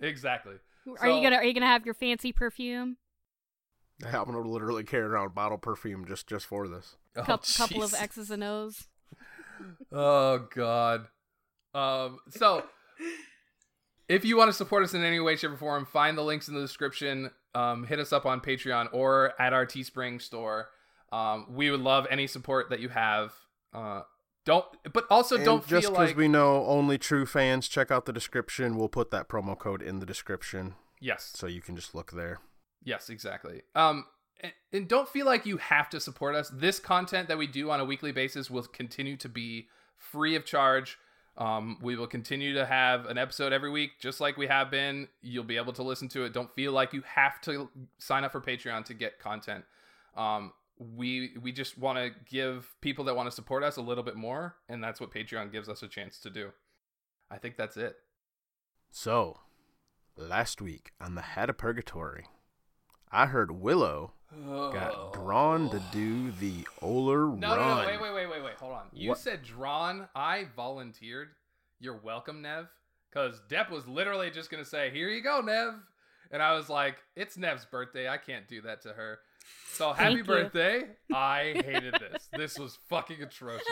exactly. 0.00 0.54
Are 1.00 1.08
you 1.08 1.22
gonna 1.22 1.36
Are 1.36 1.44
you 1.44 1.54
gonna 1.54 1.66
have 1.66 1.84
your 1.84 1.94
fancy 1.94 2.32
perfume? 2.32 2.96
I'm 4.04 4.24
gonna 4.24 4.40
literally 4.40 4.84
carry 4.84 5.04
around 5.04 5.34
bottle 5.34 5.58
perfume 5.58 6.04
just 6.06 6.26
just 6.26 6.46
for 6.46 6.68
this. 6.68 6.96
Oh, 7.16 7.22
Coup 7.22 7.38
couple 7.56 7.82
of. 7.82 7.94
X's 7.94 8.30
and 8.30 8.44
O's. 8.44 8.88
Oh 9.92 10.46
God. 10.54 11.06
Um. 11.74 12.18
So, 12.30 12.64
if 14.08 14.24
you 14.24 14.36
want 14.36 14.48
to 14.48 14.52
support 14.52 14.84
us 14.84 14.94
in 14.94 15.02
any 15.02 15.20
way, 15.20 15.36
shape, 15.36 15.50
or 15.50 15.56
form, 15.56 15.86
find 15.86 16.18
the 16.18 16.22
links 16.22 16.48
in 16.48 16.54
the 16.54 16.60
description. 16.60 17.30
Um, 17.54 17.84
hit 17.84 18.00
us 18.00 18.12
up 18.12 18.26
on 18.26 18.40
Patreon 18.40 18.88
or 18.92 19.32
at 19.40 19.52
our 19.52 19.64
Teespring 19.64 20.20
store. 20.20 20.68
Um, 21.12 21.46
we 21.50 21.70
would 21.70 21.80
love 21.80 22.06
any 22.10 22.26
support 22.26 22.70
that 22.70 22.80
you 22.80 22.88
have. 22.88 23.32
Uh, 23.72 24.02
don't, 24.44 24.64
but 24.92 25.06
also 25.10 25.36
And 25.36 25.44
don't 25.44 25.64
feel 25.64 25.76
like 25.76 25.82
just 25.82 25.92
because 25.92 26.08
like 26.10 26.16
we 26.16 26.28
know 26.28 26.64
only 26.66 26.98
true 26.98 27.26
fans, 27.26 27.68
check 27.68 27.90
out 27.90 28.04
the 28.06 28.12
description. 28.12 28.76
We'll 28.76 28.88
put 28.88 29.10
that 29.10 29.28
promo 29.28 29.58
code 29.58 29.82
in 29.82 30.00
the 30.00 30.06
description, 30.06 30.74
yes, 31.00 31.32
so 31.34 31.46
you 31.46 31.60
can 31.60 31.76
just 31.76 31.94
look 31.94 32.12
there. 32.12 32.40
Yes, 32.82 33.08
exactly. 33.08 33.62
Um, 33.74 34.06
and, 34.40 34.52
and 34.72 34.88
don't 34.88 35.08
feel 35.08 35.26
like 35.26 35.46
you 35.46 35.56
have 35.56 35.88
to 35.90 36.00
support 36.00 36.34
us. 36.34 36.50
This 36.50 36.78
content 36.78 37.28
that 37.28 37.38
we 37.38 37.46
do 37.46 37.70
on 37.70 37.80
a 37.80 37.84
weekly 37.84 38.12
basis 38.12 38.50
will 38.50 38.64
continue 38.64 39.16
to 39.16 39.28
be 39.28 39.68
free 39.96 40.34
of 40.34 40.44
charge. 40.44 40.98
Um, 41.36 41.78
we 41.82 41.96
will 41.96 42.06
continue 42.06 42.54
to 42.54 42.64
have 42.64 43.06
an 43.06 43.18
episode 43.18 43.52
every 43.52 43.70
week, 43.70 43.92
just 43.98 44.20
like 44.20 44.36
we 44.36 44.46
have 44.46 44.70
been. 44.70 45.08
You'll 45.20 45.42
be 45.44 45.56
able 45.56 45.72
to 45.72 45.82
listen 45.82 46.08
to 46.10 46.24
it. 46.24 46.32
Don't 46.32 46.54
feel 46.54 46.72
like 46.72 46.92
you 46.92 47.02
have 47.14 47.40
to 47.42 47.70
sign 47.98 48.22
up 48.22 48.32
for 48.32 48.40
Patreon 48.40 48.84
to 48.84 48.94
get 48.94 49.18
content. 49.18 49.64
Um, 50.16 50.52
we 50.78 51.32
we 51.40 51.52
just 51.52 51.78
want 51.78 51.98
to 51.98 52.10
give 52.28 52.74
people 52.80 53.04
that 53.04 53.16
want 53.16 53.28
to 53.28 53.34
support 53.34 53.62
us 53.62 53.76
a 53.76 53.82
little 53.82 54.04
bit 54.04 54.16
more, 54.16 54.56
and 54.68 54.82
that's 54.82 55.00
what 55.00 55.12
Patreon 55.12 55.52
gives 55.52 55.68
us 55.68 55.82
a 55.82 55.88
chance 55.88 56.18
to 56.20 56.30
do. 56.30 56.50
I 57.30 57.38
think 57.38 57.56
that's 57.56 57.76
it. 57.76 57.96
So, 58.90 59.40
last 60.16 60.60
week 60.60 60.92
on 61.00 61.14
the 61.14 61.22
Hat 61.22 61.50
of 61.50 61.58
Purgatory, 61.58 62.26
I 63.10 63.26
heard 63.26 63.50
Willow 63.50 64.12
got 64.32 64.92
oh. 64.94 65.10
drawn 65.14 65.70
to 65.70 65.80
do 65.92 66.32
the 66.32 66.66
Oler 66.82 67.36
No, 67.38 67.56
run. 67.56 67.58
no, 67.58 67.82
no, 67.82 67.86
wait, 67.86 68.00
wait, 68.00 68.14
wait, 68.14 68.30
wait, 68.30 68.44
wait. 68.44 68.54
Hold 68.54 68.72
on. 68.72 68.86
You 68.92 69.10
What? 69.10 69.18
said 69.18 69.42
drawn. 69.42 70.08
I 70.14 70.46
volunteered. 70.56 71.28
You're 71.78 71.96
welcome, 71.98 72.42
Nev. 72.42 72.68
Because 73.10 73.40
Depp 73.48 73.70
was 73.70 73.86
literally 73.86 74.30
just 74.30 74.50
going 74.50 74.62
to 74.62 74.68
say, 74.68 74.90
here 74.90 75.08
you 75.08 75.22
go, 75.22 75.40
Nev. 75.40 75.74
And 76.32 76.42
I 76.42 76.54
was 76.56 76.68
like, 76.68 76.96
it's 77.14 77.36
Nev's 77.36 77.64
birthday. 77.64 78.08
I 78.08 78.16
can't 78.16 78.48
do 78.48 78.60
that 78.62 78.82
to 78.82 78.88
her. 78.88 79.20
So 79.72 79.92
happy 79.92 80.04
Thank 80.14 80.18
you. 80.18 80.24
birthday. 80.24 80.82
I 81.12 81.52
hated 81.64 81.94
this. 81.94 82.28
This 82.32 82.58
was 82.58 82.78
fucking 82.88 83.22
atrocious. 83.22 83.66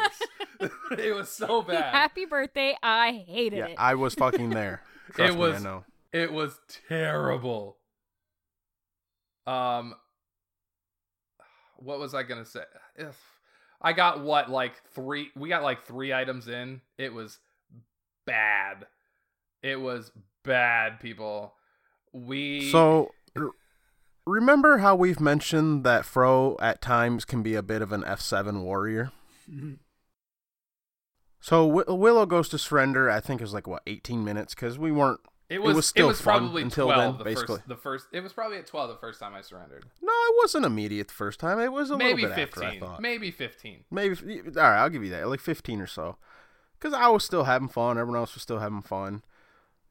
it 0.99 1.15
was 1.15 1.29
so 1.31 1.63
bad. 1.63 1.95
Happy 1.95 2.25
birthday! 2.25 2.77
I 2.83 3.25
hated 3.27 3.59
Yeah, 3.59 3.67
it. 3.67 3.77
I 3.79 3.95
was 3.95 4.15
fucking 4.15 4.51
there. 4.51 4.83
Trust 5.15 5.33
It 5.35 5.37
me, 5.39 5.45
I 5.45 5.49
was- 5.49 5.63
know. 5.65 5.85
It 6.13 6.33
was 6.33 6.59
terrible. 6.89 7.79
Um, 9.47 9.95
what 11.77 11.99
was 11.99 12.15
I 12.15 12.23
gonna 12.23 12.45
say? 12.45 12.63
If 12.97 13.17
I 13.81 13.93
got 13.93 14.23
what 14.23 14.51
like 14.51 14.75
three. 14.95 15.31
We 15.35 15.49
got 15.49 15.63
like 15.63 15.85
three 15.87 16.13
items 16.13 16.49
in. 16.49 16.81
It 16.99 17.13
was 17.13 17.39
bad. 18.27 18.87
It 19.63 19.81
was 19.81 20.13
bad, 20.45 21.01
people. 21.01 21.55
We 22.13 22.71
So, 22.71 23.11
r- 23.37 23.51
remember 24.27 24.79
how 24.79 24.95
we've 24.95 25.21
mentioned 25.21 25.85
that 25.85 26.05
Fro 26.05 26.57
at 26.61 26.81
times 26.81 27.25
can 27.25 27.43
be 27.43 27.55
a 27.55 27.63
bit 27.63 27.83
of 27.83 27.93
an 27.93 28.03
F7 28.03 28.63
warrior? 28.63 29.13
Mm-hmm. 29.51 29.75
So, 31.41 31.67
Wi- 31.67 31.93
Willow 31.93 32.25
goes 32.27 32.49
to 32.51 32.59
surrender, 32.59 33.11
I 33.11 33.19
think 33.21 33.41
it 33.41 33.45
was 33.45 33.53
like, 33.55 33.67
what, 33.67 33.83
18 33.87 34.25
minutes? 34.25 34.55
Because 34.55 34.79
we 34.79 34.93
weren't. 34.93 35.19
it 35.49 35.61
was 35.61 35.75
was 35.75 35.87
still 35.87 36.13
fun 36.15 36.23
probably 36.41 36.63
until 36.63 36.87
twelve. 36.87 37.01
then, 37.15 37.19
the 37.19 37.25
basically. 37.25 37.57
first, 37.57 37.69
the 37.69 37.77
first. 37.77 38.07
It 38.13 38.21
was 38.21 38.33
probably 38.33 38.59
at 38.59 38.67
twelve 38.67 38.89
the 38.91 38.97
first 38.97 39.19
time 39.19 39.35
I 39.35 39.41
surrendered. 39.43 39.85
No, 40.01 40.13
it 40.13 40.35
wasn't 40.41 40.65
immediate 40.65 41.09
the 41.09 41.15
first 41.15 41.41
time. 41.41 41.59
It 41.59 41.73
was 41.73 41.91
a 41.91 41.97
Maybe 41.97 42.23
little 42.23 42.37
bit 42.37 42.49
after, 42.49 42.65
I 42.65 42.79
thought. 42.79 43.01
Maybe 43.03 43.31
fifteen. 43.33 43.85
Maybe 43.91 44.17
all 44.41 44.53
right, 44.63 44.79
I'll 44.83 44.89
give 44.89 45.03
you 45.05 45.11
that. 45.11 45.29
Like 45.29 45.41
15 45.41 45.81
or 45.81 45.87
so. 45.89 46.17
Cuz 46.79 46.93
I 46.95 47.09
was 47.09 47.25
still 47.25 47.45
having 47.45 47.69
fun, 47.69 47.99
everyone 47.99 48.21
else 48.21 48.35
was 48.35 48.43
still 48.45 48.61
having 48.61 48.81
fun. 48.83 49.23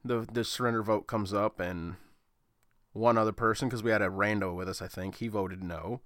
The 0.06 0.26
the 0.32 0.44
surrender 0.46 0.82
vote 0.84 1.06
comes 1.06 1.34
up 1.34 1.60
and 1.60 1.98
one 2.94 3.18
other 3.18 3.32
person 3.32 3.70
cuz 3.70 3.84
we 3.84 3.92
had 3.92 4.02
a 4.02 4.10
rando 4.10 4.56
with 4.56 4.70
us, 4.70 4.82
I 4.82 4.88
think, 4.88 5.16
he 5.16 5.28
voted 5.28 5.64
no. 5.64 6.02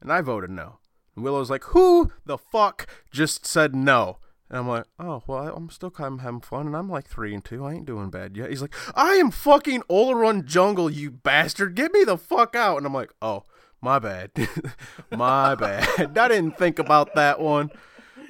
And 0.00 0.12
I 0.12 0.20
voted 0.20 0.50
no. 0.50 0.78
And 1.14 1.24
Willow's 1.24 1.50
like, 1.50 1.64
"Who 1.64 2.12
the 2.24 2.38
fuck 2.38 2.86
just 3.10 3.46
said 3.46 3.74
no?" 3.74 4.18
And 4.48 4.58
I'm 4.58 4.68
like, 4.68 4.84
"Oh, 4.98 5.22
well, 5.26 5.54
I'm 5.56 5.70
still 5.70 5.90
kind 5.90 6.14
of 6.14 6.20
having 6.20 6.40
fun 6.40 6.66
and 6.66 6.76
I'm 6.76 6.90
like 6.90 7.06
3 7.06 7.34
and 7.34 7.44
2. 7.44 7.64
I 7.64 7.72
ain't 7.72 7.86
doing 7.86 8.10
bad 8.10 8.36
yet." 8.36 8.50
He's 8.50 8.62
like, 8.62 8.74
"I 8.94 9.14
am 9.14 9.30
fucking 9.30 9.82
Olorun 9.82 10.44
Jungle, 10.44 10.90
you 10.90 11.10
bastard. 11.10 11.74
Get 11.74 11.92
me 11.92 12.04
the 12.04 12.18
fuck 12.18 12.54
out." 12.54 12.76
And 12.78 12.86
I'm 12.86 12.94
like, 12.94 13.12
"Oh, 13.22 13.44
my 13.80 13.98
bad. 13.98 14.32
my 15.10 15.54
bad. 15.54 16.18
I 16.18 16.28
didn't 16.28 16.58
think 16.58 16.78
about 16.78 17.14
that 17.14 17.40
one." 17.40 17.70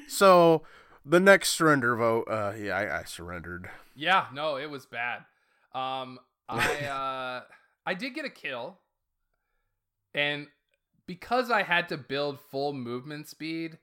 So 0.08 0.62
the 1.04 1.20
next 1.20 1.50
surrender 1.50 1.96
vote, 1.96 2.24
uh, 2.28 2.52
yeah, 2.58 2.76
I, 2.76 3.00
I 3.00 3.04
surrendered. 3.04 3.68
Yeah, 3.94 4.26
no, 4.32 4.56
it 4.56 4.70
was 4.70 4.86
bad. 4.86 5.18
Um, 5.74 6.18
I 6.48 6.84
uh, 6.86 7.42
I 7.86 7.94
did 7.94 8.14
get 8.14 8.24
a 8.24 8.30
kill, 8.30 8.78
and 10.14 10.46
because 11.06 11.50
I 11.50 11.62
had 11.62 11.88
to 11.90 11.96
build 11.96 12.40
full 12.40 12.72
movement 12.72 13.28
speed, 13.28 13.78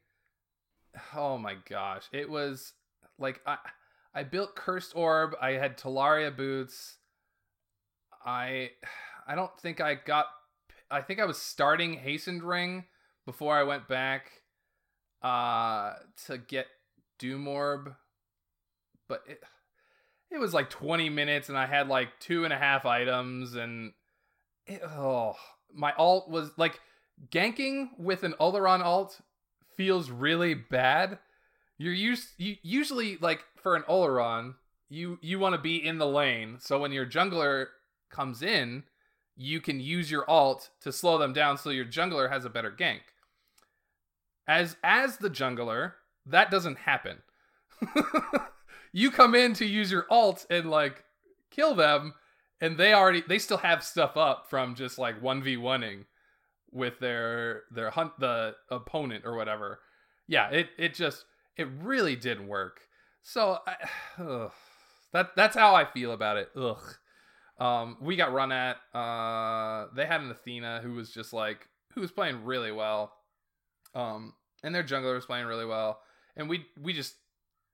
oh 1.16 1.38
my 1.38 1.56
gosh, 1.70 2.06
it 2.12 2.30
was 2.30 2.74
like 3.20 3.42
I 3.46 3.58
I 4.14 4.24
built 4.24 4.56
cursed 4.56 4.96
orb. 4.96 5.36
I 5.42 5.52
had 5.52 5.78
Talaria 5.78 6.36
boots. 6.36 6.98
I 8.26 8.72
I 9.28 9.36
don't 9.36 9.58
think 9.60 9.82
I 9.82 9.96
got. 9.96 10.26
I 10.90 11.02
think 11.02 11.20
I 11.20 11.26
was 11.26 11.42
starting 11.42 11.94
hastened 11.94 12.44
ring 12.44 12.86
before 13.26 13.56
I 13.56 13.64
went 13.64 13.88
back 13.88 14.32
uh 15.22 15.94
to 16.26 16.40
get 16.40 16.66
doom 17.20 17.48
orb 17.48 17.94
but 19.12 19.24
it, 19.28 19.44
it 20.32 20.40
was 20.40 20.54
like 20.54 20.70
20 20.70 21.10
minutes 21.10 21.50
and 21.50 21.58
i 21.58 21.66
had 21.66 21.88
like 21.88 22.10
two 22.20 22.44
and 22.44 22.54
a 22.54 22.58
half 22.58 22.86
items 22.86 23.56
and 23.56 23.94
it, 24.66 24.82
oh 24.84 25.36
my 25.74 25.94
alt 25.98 26.30
was 26.30 26.52
like 26.58 26.80
ganking 27.30 27.90
with 27.98 28.24
an 28.24 28.34
Olorun 28.40 28.84
alt 28.84 29.22
feels 29.76 30.10
really 30.10 30.54
bad 30.54 31.20
you're 31.78 31.94
used 31.94 32.30
you 32.38 32.56
usually 32.62 33.18
like 33.18 33.44
for 33.56 33.76
an 33.76 33.84
Olorun 33.84 34.56
you 34.90 35.18
you 35.22 35.40
want 35.40 35.54
to 35.56 35.62
be 35.62 35.76
in 35.76 35.98
the 35.98 36.08
lane 36.08 36.58
so 36.60 36.80
when 36.80 36.92
your 36.92 37.06
jungler 37.06 37.68
comes 38.12 38.44
in, 38.44 38.84
you 39.36 39.60
can 39.62 39.80
use 39.80 40.12
your 40.12 40.30
alt 40.30 40.70
to 40.82 40.92
slow 40.92 41.18
them 41.18 41.34
down 41.34 41.58
so 41.58 41.70
your 41.70 41.86
jungler 41.86 42.30
has 42.30 42.46
a 42.46 42.50
better 42.50 42.72
gank. 42.72 43.02
As 44.48 44.76
as 44.84 45.18
the 45.18 45.30
jungler, 45.30 45.94
that 46.26 46.52
doesn't 46.52 46.80
happen. 46.80 47.20
you 48.92 49.12
come 49.12 49.36
in 49.36 49.54
to 49.54 49.66
use 49.66 49.92
your 49.92 50.06
alt 50.10 50.46
and 50.50 50.70
like 50.70 51.04
kill 51.50 51.76
them 51.76 52.14
and 52.62 52.78
they 52.78 52.94
already 52.94 53.24
they 53.28 53.40
still 53.40 53.58
have 53.58 53.84
stuff 53.84 54.16
up 54.16 54.50
from 54.50 54.76
just 54.76 54.98
like 54.98 55.22
1v1ing 55.22 56.06
with 56.72 57.00
their 57.00 57.64
their 57.72 57.90
hunt 57.90 58.18
the 58.20 58.56
opponent 58.70 59.26
or 59.26 59.36
whatever. 59.36 59.80
Yeah, 60.28 60.50
it 60.50 60.70
it 60.78 60.94
just 60.94 61.26
it 61.58 61.68
really 61.82 62.16
didn't 62.16 62.48
work. 62.48 62.82
So 63.24 63.60
I, 63.68 63.76
ugh, 64.22 64.52
that 65.12 65.36
that's 65.36 65.56
how 65.56 65.76
I 65.76 65.86
feel 65.86 66.12
about 66.14 66.38
it. 66.38 66.50
Ugh. 66.56 66.96
Um, 67.60 67.98
we 68.02 68.16
got 68.16 68.34
run 68.34 68.52
at. 68.52 68.78
Uh, 68.94 69.88
they 69.96 70.06
had 70.06 70.22
an 70.22 70.32
Athena 70.32 70.80
who 70.82 70.94
was 70.94 71.12
just 71.12 71.34
like 71.34 71.68
who 71.94 72.02
was 72.02 72.12
playing 72.12 72.46
really 72.46 72.72
well. 72.72 73.14
Um, 73.94 74.34
and 74.64 74.74
their 74.74 74.84
jungler 74.84 75.16
was 75.16 75.26
playing 75.26 75.48
really 75.48 75.66
well, 75.66 76.00
and 76.38 76.48
we 76.48 76.66
we 76.80 76.94
just 76.94 77.16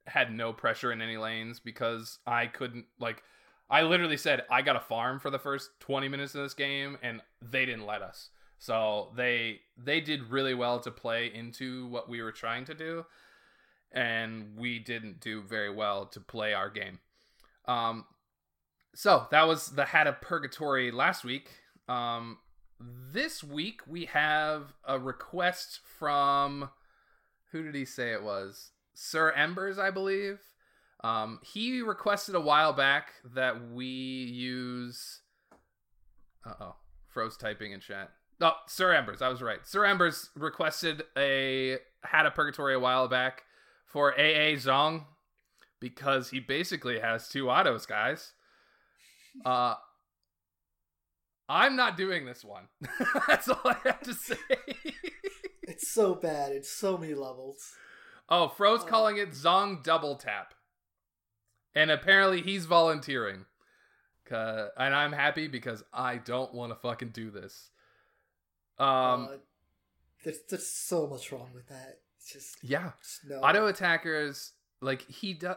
had 0.08 0.32
no 0.32 0.54
pressure 0.54 0.92
in 0.92 1.02
any 1.02 1.18
lanes 1.18 1.60
because 1.60 2.20
I 2.26 2.48
couldn't 2.48 2.86
like. 3.00 3.24
I 3.70 3.82
literally 3.82 4.18
said 4.18 4.44
I 4.50 4.62
got 4.62 4.78
a 4.78 4.82
farm 4.82 5.20
for 5.20 5.30
the 5.30 5.40
first 5.40 5.72
20 5.82 6.08
minutes 6.08 6.34
of 6.36 6.44
this 6.44 6.54
game, 6.54 6.98
and 7.04 7.22
they 7.42 7.66
didn't 7.66 7.86
let 7.86 8.02
us. 8.02 8.30
So 8.60 9.12
they 9.16 9.62
they 9.78 10.02
did 10.02 10.32
really 10.32 10.54
well 10.54 10.80
to 10.80 10.92
play 10.92 11.32
into 11.34 11.88
what 11.88 12.10
we 12.10 12.22
were 12.22 12.32
trying 12.32 12.66
to 12.66 12.74
do, 12.74 13.06
and 13.92 14.58
we 14.58 14.80
didn't 14.80 15.20
do 15.20 15.42
very 15.42 15.74
well 15.74 16.06
to 16.08 16.20
play 16.20 16.54
our 16.54 16.70
game. 16.70 17.00
Um, 17.66 18.06
so 18.96 19.28
that 19.30 19.48
was 19.48 19.72
the 19.72 19.86
Hat 19.86 20.08
of 20.08 20.22
Purgatory 20.22 20.90
last 20.90 21.24
week. 21.24 21.50
Um, 21.88 22.40
this 22.80 23.44
week 23.44 23.82
we 23.86 24.06
have 24.06 24.74
a 24.86 24.98
request 24.98 25.80
from 26.00 26.70
who 27.52 27.64
did 27.64 27.76
he 27.76 27.86
say 27.86 28.12
it 28.12 28.24
was? 28.24 28.72
Sir 29.00 29.30
Embers, 29.32 29.78
I 29.78 29.92
believe. 29.92 30.40
Um, 31.04 31.40
he 31.44 31.84
requested 31.84 32.34
a 32.34 32.42
while 32.42 32.74
back 32.74 33.12
that 33.36 33.70
we 33.72 33.86
use. 33.86 35.22
Uh 36.44 36.54
oh, 36.60 36.76
froze 37.08 37.38
typing 37.38 37.74
in 37.74 37.80
chat. 37.80 38.10
Oh, 38.42 38.54
Sir 38.66 38.94
Embers, 38.94 39.22
I 39.22 39.30
was 39.30 39.44
right. 39.44 39.60
Sir 39.64 39.86
Embers 39.86 40.32
requested 40.36 41.04
a 41.16 41.78
Hat 42.04 42.26
of 42.26 42.34
Purgatory 42.34 42.74
a 42.74 42.80
while 42.80 43.08
back 43.08 43.44
for 43.86 44.14
AA 44.14 44.58
Zhong 44.58 45.06
because 45.80 46.32
he 46.32 46.40
basically 46.40 47.00
has 47.00 47.30
two 47.30 47.52
autos, 47.52 47.86
guys. 47.86 48.34
Uh, 49.46 49.76
I'm 51.48 51.76
not 51.76 51.98
doing 51.98 52.26
this 52.26 52.44
one. 52.44 52.64
That's 53.28 53.48
all 53.48 53.62
I 53.64 53.78
have 53.86 54.02
to 54.02 54.14
say. 54.16 54.38
It's 55.62 55.88
so 55.88 56.16
bad. 56.16 56.52
It's 56.52 56.72
so 56.72 56.98
many 56.98 57.14
levels. 57.14 57.76
Oh, 58.30 58.48
Fro's 58.50 58.84
Oh. 58.84 58.88
calling 58.88 59.18
it 59.18 59.30
Zhong 59.32 59.84
Double 59.84 60.16
Tap. 60.16 60.54
And 61.74 61.92
apparently 61.92 62.42
he's 62.42 62.66
volunteering. 62.66 63.46
and 64.30 64.94
I'm 64.96 65.14
happy 65.14 65.48
because 65.48 65.84
I 65.94 66.18
don't 66.18 66.54
want 66.54 66.72
to 66.72 66.76
fucking 66.76 67.10
do 67.10 67.30
this. 67.32 67.70
Um, 68.78 69.30
uh, 69.32 69.38
there's, 70.24 70.40
there's 70.50 70.68
so 70.68 71.08
much 71.08 71.32
wrong 71.32 71.50
with 71.54 71.68
that. 71.70 72.00
It's 72.18 72.34
just, 72.34 72.58
yeah. 72.62 72.92
just 73.02 73.22
no. 73.30 73.38
Auto 73.38 73.68
attackers, 73.68 74.52
like, 74.82 75.04
he 75.10 75.34
does. 75.34 75.56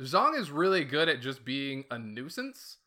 Zhong 0.00 0.38
is 0.38 0.50
really 0.50 0.84
good 0.84 1.08
at 1.08 1.20
just 1.20 1.44
being 1.44 1.84
a 1.90 1.98
nuisance. 1.98 2.78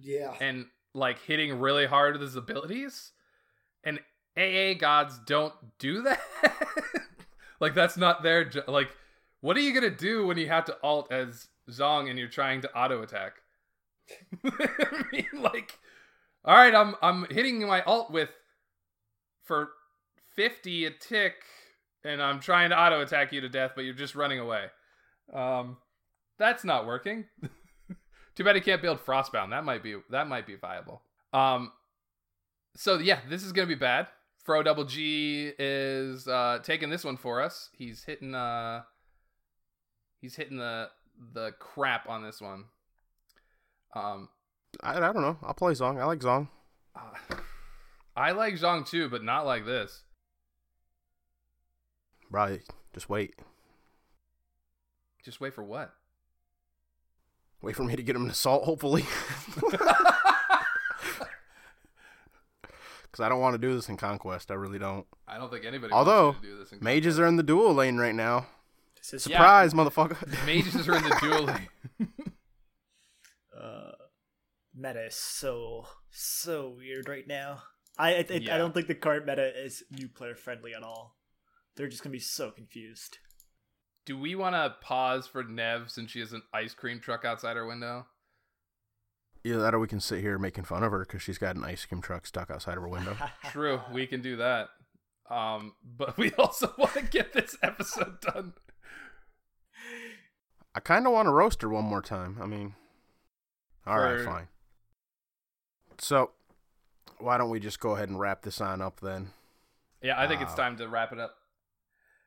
Yeah. 0.00 0.34
and 0.40 0.66
like 0.94 1.18
hitting 1.20 1.58
really 1.60 1.84
hard 1.86 2.14
with 2.14 2.22
his 2.22 2.36
abilities. 2.36 3.12
And 3.84 4.00
AA 4.38 4.72
gods 4.78 5.18
don't 5.26 5.52
do 5.78 6.02
that. 6.02 6.20
like 7.62 7.74
that's 7.74 7.96
not 7.96 8.22
their 8.22 8.44
jo- 8.44 8.64
like. 8.66 8.94
What 9.40 9.56
are 9.56 9.60
you 9.60 9.72
gonna 9.72 9.90
do 9.90 10.26
when 10.26 10.36
you 10.36 10.48
have 10.48 10.66
to 10.66 10.76
alt 10.82 11.10
as 11.10 11.48
Zhong 11.70 12.10
and 12.10 12.18
you're 12.18 12.28
trying 12.28 12.60
to 12.62 12.76
auto 12.76 13.02
attack? 13.02 13.34
I 14.44 15.04
mean, 15.10 15.26
like, 15.40 15.78
all 16.44 16.56
right, 16.56 16.74
I'm 16.74 16.96
I'm 17.00 17.26
hitting 17.30 17.66
my 17.66 17.82
alt 17.82 18.10
with 18.10 18.30
for 19.44 19.70
fifty 20.34 20.84
a 20.84 20.90
tick, 20.90 21.34
and 22.04 22.20
I'm 22.20 22.40
trying 22.40 22.70
to 22.70 22.78
auto 22.78 23.00
attack 23.00 23.32
you 23.32 23.40
to 23.40 23.48
death, 23.48 23.72
but 23.74 23.84
you're 23.84 23.94
just 23.94 24.14
running 24.14 24.40
away. 24.40 24.66
Um, 25.32 25.76
that's 26.38 26.64
not 26.64 26.84
working. 26.86 27.26
Too 28.34 28.44
bad 28.44 28.56
he 28.56 28.60
can't 28.60 28.82
build 28.82 29.04
Frostbound. 29.04 29.50
That 29.50 29.64
might 29.64 29.82
be 29.82 29.96
that 30.10 30.26
might 30.26 30.46
be 30.46 30.56
viable. 30.56 31.02
Um, 31.32 31.72
so 32.76 32.98
yeah, 32.98 33.20
this 33.28 33.44
is 33.44 33.52
gonna 33.52 33.68
be 33.68 33.76
bad. 33.76 34.08
Fro 34.44 34.62
Double 34.62 34.84
G 34.84 35.52
is 35.58 36.26
uh, 36.26 36.58
taking 36.62 36.90
this 36.90 37.04
one 37.04 37.16
for 37.16 37.40
us. 37.40 37.70
He's 37.76 38.02
hitting 38.04 38.34
uh, 38.34 38.82
he's 40.20 40.34
hitting 40.34 40.56
the 40.58 40.88
the 41.32 41.52
crap 41.58 42.08
on 42.08 42.22
this 42.22 42.40
one. 42.40 42.64
Um, 43.94 44.28
I, 44.82 44.96
I 44.96 45.12
don't 45.12 45.22
know. 45.22 45.38
I'll 45.42 45.54
play 45.54 45.72
Zhong. 45.72 46.00
I 46.00 46.04
like 46.04 46.20
Zhong. 46.20 46.48
uh, 46.96 47.00
I 48.16 48.32
like 48.32 48.54
Zhong 48.54 48.86
too, 48.86 49.08
but 49.08 49.22
not 49.22 49.46
like 49.46 49.64
this. 49.64 50.02
Right. 52.30 52.62
Just 52.94 53.08
wait. 53.08 53.34
Just 55.24 55.40
wait 55.40 55.54
for 55.54 55.62
what? 55.62 55.94
Wait 57.62 57.76
for 57.76 57.84
me 57.84 57.94
to 57.94 58.02
get 58.02 58.16
him 58.16 58.24
an 58.24 58.30
assault, 58.30 58.64
hopefully. 58.64 59.04
Because 63.12 63.26
I 63.26 63.28
don't 63.28 63.40
want 63.40 63.52
to 63.54 63.58
do 63.58 63.74
this 63.74 63.90
in 63.90 63.98
Conquest. 63.98 64.50
I 64.50 64.54
really 64.54 64.78
don't. 64.78 65.06
I 65.28 65.36
don't 65.36 65.52
think 65.52 65.66
anybody. 65.66 65.92
Although, 65.92 66.28
wants 66.30 66.40
to 66.40 66.46
do 66.46 66.58
this 66.58 66.72
in 66.72 66.78
Mages 66.82 67.18
are 67.20 67.26
in 67.26 67.36
the 67.36 67.42
duel 67.42 67.74
lane 67.74 67.98
right 67.98 68.14
now. 68.14 68.46
This 68.96 69.12
is 69.12 69.26
Yeah. 69.26 69.36
Surprise, 69.36 69.74
motherfucker. 69.74 70.44
Mages 70.46 70.88
are 70.88 70.96
in 70.96 71.02
the 71.02 71.18
duel 71.20 71.42
lane. 71.44 71.68
uh, 73.60 73.92
meta 74.74 75.06
is 75.06 75.14
so 75.14 75.86
so 76.10 76.74
weird 76.76 77.08
right 77.08 77.26
now. 77.28 77.62
I 77.98 78.14
I, 78.14 78.26
Yeah. 78.30 78.54
I 78.54 78.58
don't 78.58 78.72
think 78.72 78.86
the 78.86 78.94
current 78.94 79.26
meta 79.26 79.62
is 79.62 79.82
new 79.90 80.08
player 80.08 80.34
friendly 80.34 80.72
at 80.74 80.82
all. 80.82 81.18
They're 81.76 81.88
just 81.88 82.02
gonna 82.02 82.12
be 82.12 82.18
so 82.18 82.50
confused. 82.50 83.18
Do 84.04 84.18
we 84.18 84.34
want 84.34 84.54
to 84.56 84.74
pause 84.80 85.28
for 85.28 85.44
Nev 85.44 85.90
since 85.90 86.10
she 86.10 86.18
has 86.20 86.32
an 86.32 86.42
ice 86.52 86.74
cream 86.74 86.98
truck 86.98 87.24
outside 87.24 87.56
her 87.56 87.66
window? 87.66 88.06
Either 89.44 89.58
that 89.60 89.74
or 89.74 89.78
we 89.80 89.88
can 89.88 90.00
sit 90.00 90.20
here 90.20 90.38
making 90.38 90.64
fun 90.64 90.82
of 90.84 90.92
her 90.92 91.00
because 91.00 91.20
she's 91.22 91.38
got 91.38 91.56
an 91.56 91.64
ice 91.64 91.84
cream 91.84 92.00
truck 92.00 92.26
stuck 92.26 92.50
outside 92.50 92.76
of 92.76 92.82
her 92.82 92.88
window. 92.88 93.16
True, 93.50 93.80
we 93.92 94.06
can 94.06 94.22
do 94.22 94.36
that. 94.36 94.68
Um, 95.28 95.74
but 95.96 96.16
we 96.18 96.32
also 96.32 96.72
want 96.78 96.94
to 96.94 97.02
get 97.02 97.32
this 97.32 97.56
episode 97.62 98.20
done. 98.20 98.52
I 100.74 100.80
kind 100.80 101.06
of 101.06 101.12
want 101.12 101.26
to 101.26 101.32
roast 101.32 101.62
her 101.62 101.68
one 101.68 101.84
more 101.84 102.02
time. 102.02 102.38
I 102.40 102.46
mean, 102.46 102.74
all 103.86 103.98
right, 103.98 104.18
For- 104.18 104.24
fine. 104.24 104.48
So, 105.98 106.30
why 107.18 107.36
don't 107.36 107.50
we 107.50 107.60
just 107.60 107.78
go 107.80 107.94
ahead 107.94 108.08
and 108.08 108.18
wrap 108.18 108.42
this 108.42 108.60
on 108.60 108.80
up 108.80 109.00
then? 109.00 109.30
Yeah, 110.02 110.20
I 110.20 110.26
think 110.26 110.40
it's 110.40 110.54
time 110.54 110.76
to 110.78 110.88
wrap 110.88 111.12
it 111.12 111.20
up. 111.20 111.34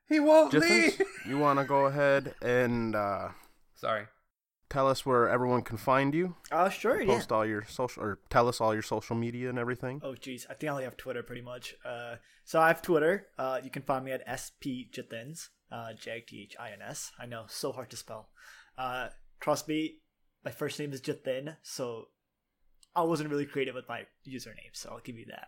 He 0.08 0.20
won't 0.20 0.54
Jithins, 0.54 1.00
leave. 1.00 1.02
you 1.28 1.40
want 1.40 1.60
to 1.60 1.66
go 1.66 1.86
ahead 1.86 2.36
and 2.42 2.96
uh, 2.96 3.30
Sorry. 3.74 4.06
Tell 4.70 4.88
us 4.88 5.06
where 5.06 5.30
everyone 5.30 5.62
can 5.62 5.78
find 5.78 6.14
you? 6.14 6.36
Oh 6.52 6.70
sure, 6.70 7.02
yeah. 7.02 7.14
Post 7.16 7.32
all 7.32 7.46
your 7.46 7.64
social, 7.68 8.04
or 8.04 8.20
tell 8.30 8.48
us 8.48 8.60
all 8.62 8.74
your 8.74 8.84
social 8.84 9.16
media 9.16 9.50
and 9.50 9.60
everything. 9.60 10.02
Oh 10.04 10.16
geez, 10.16 10.46
I 10.50 10.54
think 10.54 10.70
I 10.70 10.74
only 10.74 10.84
have 10.84 10.98
Twitter 10.98 11.24
pretty 11.24 11.42
much. 11.42 11.76
Uh, 11.86 12.16
so 12.44 12.60
I 12.60 12.68
have 12.68 12.82
Twitter. 12.82 13.28
Uh, 13.38 13.60
you 13.64 13.70
can 13.70 13.84
find 13.84 14.06
me 14.06 14.12
at 14.12 14.28
spjithins, 14.28 15.50
uh, 15.72 15.94
J 15.94 16.16
I 16.16 16.24
T 16.28 16.44
H 16.44 16.56
I 16.60 16.72
N 16.72 16.82
S. 16.82 17.12
I 17.20 17.26
know, 17.26 17.46
so 17.48 17.72
hard 17.72 17.90
to 17.92 17.98
spell. 17.98 18.30
Uh, 18.78 19.10
trust 19.40 19.68
me, 19.68 20.00
my 20.44 20.52
first 20.52 20.80
name 20.80 20.94
is 20.94 21.02
Jithin, 21.02 21.56
so 21.64 22.06
I 22.96 23.04
wasn't 23.04 23.30
really 23.30 23.46
creative 23.46 23.76
with 23.76 23.90
my 23.90 24.06
username, 24.28 24.74
so 24.74 24.90
I'll 24.92 25.00
give 25.00 25.18
you 25.18 25.26
that. 25.28 25.48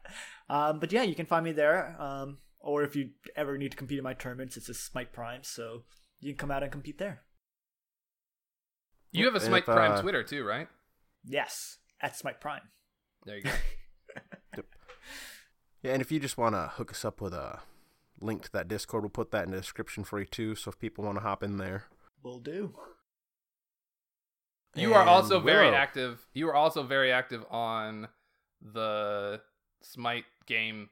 Um, 0.49 0.79
but 0.79 0.91
yeah, 0.91 1.03
you 1.03 1.15
can 1.15 1.25
find 1.25 1.45
me 1.45 1.51
there. 1.51 1.95
Um, 1.99 2.39
or 2.59 2.83
if 2.83 2.95
you 2.95 3.11
ever 3.35 3.57
need 3.57 3.71
to 3.71 3.77
compete 3.77 3.97
in 3.97 4.03
my 4.03 4.13
tournaments, 4.13 4.57
it's 4.57 4.69
a 4.69 4.73
Smite 4.73 5.13
Prime, 5.13 5.43
so 5.43 5.83
you 6.19 6.33
can 6.33 6.37
come 6.37 6.51
out 6.51 6.63
and 6.63 6.71
compete 6.71 6.97
there. 6.97 7.21
You 9.17 9.25
have 9.25 9.35
a 9.35 9.37
If, 9.37 9.43
Smite 9.43 9.65
Prime 9.65 9.93
uh, 9.93 10.01
Twitter 10.01 10.23
too, 10.23 10.43
right? 10.43 10.67
Yes, 11.25 11.77
at 12.01 12.15
Smite 12.15 12.39
Prime. 12.39 12.61
There 13.25 13.37
you 13.37 13.43
go. 13.43 13.51
Yeah, 15.83 15.93
and 15.93 16.01
if 16.01 16.11
you 16.11 16.19
just 16.19 16.37
want 16.37 16.55
to 16.55 16.71
hook 16.75 16.91
us 16.91 17.05
up 17.05 17.21
with 17.21 17.33
a 17.33 17.59
link 18.19 18.43
to 18.43 18.51
that 18.53 18.67
Discord, 18.67 19.03
we'll 19.03 19.09
put 19.09 19.31
that 19.31 19.45
in 19.45 19.51
the 19.51 19.57
description 19.57 20.03
for 20.03 20.19
you 20.19 20.25
too. 20.25 20.55
So 20.55 20.69
if 20.69 20.79
people 20.79 21.03
want 21.03 21.17
to 21.17 21.21
hop 21.21 21.43
in 21.43 21.57
there, 21.57 21.85
we'll 22.23 22.39
do. 22.39 22.73
You 24.75 24.93
are 24.93 25.01
And 25.01 25.09
also 25.09 25.39
very 25.39 25.69
active. 25.69 26.25
You 26.33 26.49
are 26.49 26.55
also 26.55 26.83
very 26.83 27.11
active 27.11 27.45
on 27.49 28.07
the 28.61 29.41
Smite 29.81 30.25
game 30.45 30.89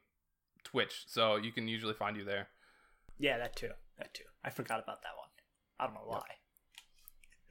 Twitch, 0.63 1.03
so 1.07 1.35
you 1.35 1.51
can 1.51 1.67
usually 1.67 1.93
find 1.93 2.15
you 2.15 2.23
there. 2.23 2.47
Yeah, 3.17 3.37
that 3.37 3.55
too. 3.55 3.71
That 3.97 4.13
too. 4.13 4.23
I 4.43 4.49
forgot 4.49 4.81
about 4.81 5.01
that 5.01 5.17
one. 5.17 5.29
I 5.79 5.85
don't 5.85 5.95
know 5.95 6.01
why. 6.05 6.21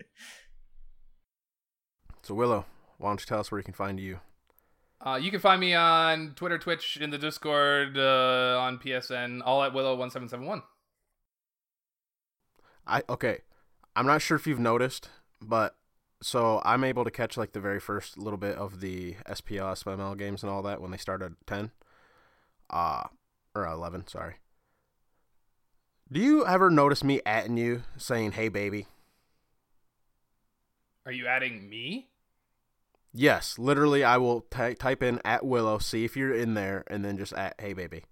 So 2.25 2.35
Willow, 2.35 2.65
why 2.97 3.11
don't 3.11 3.21
you 3.21 3.27
tell 3.27 3.41
us 3.41 3.51
where 3.51 3.59
you 3.59 3.65
can 3.65 3.75
find 3.75 4.01
you? 4.01 4.21
Uh, 4.99 5.21
you 5.21 5.31
can 5.31 5.41
find 5.41 5.61
me 5.61 5.75
on 5.75 6.33
Twitter, 6.35 6.59
Twitch, 6.59 6.97
in 6.97 7.11
the 7.11 7.19
Discord, 7.19 7.99
uh, 7.99 8.59
on 8.59 8.79
PSN, 8.79 9.43
all 9.45 9.63
at 9.63 9.75
Willow1771. 9.75 10.63
I 12.87 13.03
okay. 13.11 13.41
I'm 13.95 14.07
not 14.07 14.23
sure 14.23 14.39
if 14.39 14.47
you've 14.47 14.59
noticed, 14.59 15.11
but 15.43 15.77
so 16.23 16.63
I'm 16.65 16.83
able 16.83 17.05
to 17.05 17.11
catch 17.11 17.37
like 17.37 17.53
the 17.53 17.61
very 17.61 17.79
first 17.79 18.17
little 18.17 18.39
bit 18.39 18.57
of 18.57 18.81
the 18.81 19.17
SPL 19.29 19.85
SML 19.85 20.17
games 20.17 20.43
and 20.43 20.51
all 20.51 20.63
that 20.63 20.81
when 20.81 20.93
they 20.93 20.97
start 20.97 21.21
at 21.21 21.33
ten, 21.47 21.73
uh, 22.71 23.03
or 23.55 23.67
eleven. 23.67 24.07
Sorry. 24.07 24.37
Do 26.11 26.21
you 26.21 26.47
ever 26.47 26.71
notice 26.71 27.05
me 27.05 27.21
atting 27.27 27.59
you 27.59 27.83
saying 27.99 28.33
"Hey 28.33 28.49
baby"? 28.49 28.87
Are 31.05 31.13
you 31.13 31.27
adding 31.27 31.69
me? 31.69 32.09
Yes, 33.17 33.59
literally. 33.61 34.03
I 34.03 34.17
will 34.17 34.41
ty- 34.51 34.75
type 34.75 35.03
in 35.03 35.21
at 35.25 35.45
Willow, 35.47 35.79
see 35.79 36.05
if 36.05 36.17
you're 36.17 36.35
in 36.35 36.55
there, 36.55 36.83
and 36.89 37.05
then 37.05 37.17
just 37.17 37.33
at 37.33 37.55
"Hey 37.61 37.73
baby." 37.73 38.03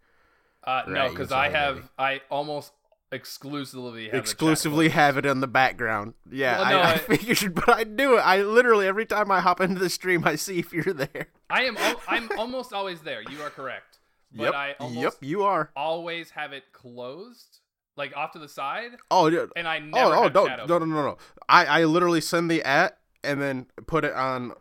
Uh, 0.65 0.83
no, 0.87 1.09
because 1.11 1.33
I 1.33 1.49
have 1.49 1.75
baby. 1.77 1.89
I 1.99 2.21
almost 2.31 2.73
exclusively 3.11 4.07
have 4.07 4.15
exclusively 4.15 4.89
have 4.91 5.17
it 5.17 5.27
in 5.27 5.41
the 5.41 5.47
background. 5.47 6.15
Yeah, 6.31 6.61
Well, 6.61 6.71
no, 6.71 6.79
I, 6.81 6.83
I 6.83 6.93
I- 6.93 6.99
figured, 7.17 7.55
but 7.55 7.69
I 7.69 7.85
do 7.85 8.17
it. 8.17 8.21
I 8.21 8.43
literally 8.43 8.87
every 8.87 9.07
time 9.07 9.31
I 9.31 9.41
hop 9.41 9.61
into 9.61 9.81
the 9.81 9.91
stream, 9.91 10.25
I 10.27 10.37
see 10.37 10.59
if 10.59 10.73
you're 10.73 10.95
there. 10.95 11.29
I 11.51 11.65
am 11.65 11.77
al- 11.77 12.01
I'm 12.09 12.29
almost 12.39 12.73
always 12.73 13.01
there. 13.01 13.23
You 13.23 13.43
are 13.43 13.51
correct. 13.51 13.99
But 14.35 14.45
yep, 14.45 14.55
I 14.55 14.73
almost 14.81 14.99
yep, 15.03 15.15
you 15.21 15.43
are. 15.43 15.71
always 15.77 16.31
have 16.31 16.53
it 16.55 16.65
closed, 16.73 17.59
like 17.97 18.17
off 18.17 18.33
to 18.33 18.39
the 18.39 18.49
side, 18.49 18.93
Oh, 19.11 19.27
yeah. 19.27 19.45
and 19.57 19.69
I 19.69 19.79
never 19.79 20.15
oh, 20.15 20.25
oh, 20.25 20.29
no, 20.29 20.47
no, 20.47 20.67
no, 20.67 20.79
no, 20.79 20.87
no. 21.03 21.19
I, 21.51 21.67
I 21.67 21.85
literally 21.85 22.23
send 22.23 22.51
the 22.51 22.63
at 22.63 22.97
and 23.23 23.43
then 23.43 23.67
put 23.87 24.05
it 24.07 24.15
on 24.15 24.53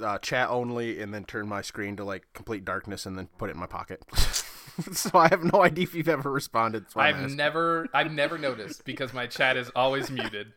uh, 0.00 0.18
chat 0.18 0.48
only, 0.50 1.00
and 1.00 1.12
then 1.12 1.24
turn 1.24 1.48
my 1.48 1.62
screen 1.62 1.96
to 1.96 2.04
like 2.04 2.26
complete 2.34 2.64
darkness, 2.64 3.06
and 3.06 3.16
then 3.18 3.28
put 3.38 3.50
it 3.50 3.54
in 3.54 3.60
my 3.60 3.66
pocket. 3.66 4.02
so 4.92 5.10
I 5.18 5.28
have 5.28 5.44
no 5.44 5.62
idea 5.62 5.84
if 5.84 5.94
you've 5.94 6.08
ever 6.08 6.30
responded. 6.30 6.84
That's 6.84 6.94
why 6.94 7.08
I'm 7.08 7.24
I've 7.24 7.30
never 7.34 7.86
I've 7.94 8.12
never 8.12 8.38
noticed 8.38 8.84
because 8.84 9.12
my 9.12 9.26
chat 9.26 9.56
is 9.56 9.70
always 9.74 10.10
muted. 10.10 10.52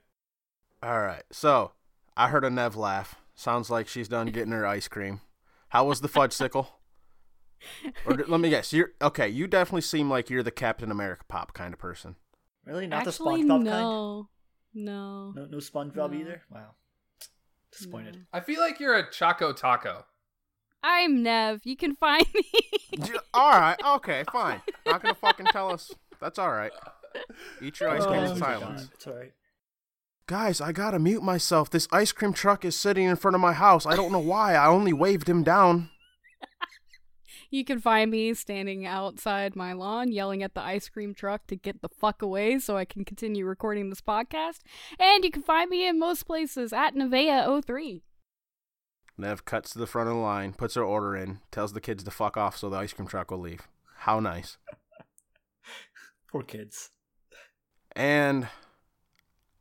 All 0.82 1.02
right, 1.02 1.24
so 1.32 1.72
I 2.16 2.30
heard 2.30 2.46
a 2.46 2.50
Nev 2.50 2.76
laugh. 2.76 3.16
Sounds 3.36 3.70
like 3.70 3.88
she's 3.88 4.08
done 4.08 4.28
getting 4.28 4.52
her 4.52 4.66
ice 4.66 4.88
cream. 4.88 5.22
How 5.70 5.86
was 5.86 6.02
the 6.02 6.10
Fudgsicle? 6.10 6.68
Or 8.06 8.14
let 8.28 8.40
me 8.40 8.50
guess. 8.50 8.72
You're 8.74 8.92
okay. 9.02 9.28
You 9.28 9.46
definitely 9.48 9.82
seem 9.82 10.10
like 10.10 10.30
you're 10.30 10.44
the 10.44 10.52
Captain 10.52 10.92
America 10.92 11.24
pop 11.28 11.54
kind 11.54 11.74
of 11.74 11.80
person. 11.80 12.16
Really? 12.66 12.88
Not 12.88 13.08
Actually, 13.08 13.44
the 13.44 13.48
SpongeBob 13.50 13.50
kind? 13.50 13.66
no, 13.66 14.30
no. 14.74 15.34
No, 15.36 15.46
no 15.46 15.58
SpongeBob 15.58 16.12
No. 16.12 16.20
either. 16.20 16.42
Wow, 16.50 16.76
disappointed. 17.72 18.16
No. 18.16 18.22
I 18.34 18.40
feel 18.42 18.60
like 18.60 18.80
you're 18.80 18.96
a 18.96 19.10
Choco 19.10 19.54
Taco. 19.54 20.06
I'm 20.82 21.24
Nev. 21.24 21.62
You 21.66 21.76
can 21.76 21.96
find 21.96 22.26
me. 22.34 22.44
All 23.34 23.52
right. 23.52 23.78
Okay. 23.96 24.24
Fine. 24.32 24.62
Not 24.86 25.02
gonna 25.02 25.16
fucking 25.16 25.48
tell 25.48 25.72
us. 25.72 25.92
That's 26.22 26.38
all 26.40 26.52
right. 26.52 26.72
Eat 27.62 27.80
your 27.80 27.90
ice 27.90 28.04
oh, 28.04 28.08
cream 28.08 28.24
Oh, 28.24 28.32
in 28.32 28.38
silence. 28.38 28.82
God, 28.84 28.90
It's 28.94 29.08
alright. 29.08 29.32
Guys, 30.28 30.62
I 30.62 30.72
gotta 30.72 31.00
mute 31.00 31.24
myself. 31.24 31.70
This 31.70 31.88
ice 31.92 32.12
cream 32.12 32.34
truck 32.34 32.64
is 32.64 32.76
sitting 32.76 33.06
in 33.06 33.16
front 33.16 33.36
of 33.36 33.42
my 33.42 33.54
house. 33.54 33.86
I 33.86 33.96
don't 33.96 34.12
know 34.12 34.20
why. 34.20 34.54
I 34.56 34.68
only 34.68 34.94
waved 34.94 35.28
him 35.28 35.44
down. 35.44 35.90
You 37.52 37.66
can 37.66 37.80
find 37.80 38.12
me 38.12 38.34
standing 38.36 38.86
outside 38.86 39.56
my 39.56 39.74
lawn 39.74 40.12
yelling 40.12 40.44
at 40.44 40.54
the 40.54 40.62
ice 40.62 40.88
cream 40.88 41.16
truck 41.16 41.48
to 41.48 41.56
get 41.56 41.82
the 41.82 41.90
fuck 41.90 42.22
away 42.22 42.60
so 42.60 42.78
I 42.78 42.86
can 42.86 43.04
continue 43.04 43.46
recording 43.46 43.90
this 43.90 44.02
podcast. 44.02 44.60
And 45.00 45.24
you 45.24 45.32
can 45.32 45.42
find 45.42 45.70
me 45.70 45.88
in 45.88 45.98
most 45.98 46.28
places 46.28 46.72
at 46.72 46.94
Nevea03. 46.94 48.02
Nev 49.18 49.46
cuts 49.46 49.72
to 49.72 49.80
the 49.80 49.88
front 49.88 50.10
of 50.10 50.16
the 50.16 50.22
line, 50.22 50.54
puts 50.54 50.76
her 50.76 50.84
order 50.84 51.16
in, 51.16 51.40
tells 51.52 51.74
the 51.74 51.82
kids 51.82 52.04
to 52.04 52.12
fuck 52.12 52.38
off 52.38 52.56
so 52.56 52.70
the 52.70 52.78
ice 52.78 52.94
cream 52.94 53.08
truck 53.08 53.32
will 53.32 53.40
leave. 53.40 53.68
How 53.98 54.20
nice. 54.20 54.58
Poor 56.32 56.44
kids. 56.44 56.92
And 57.96 58.48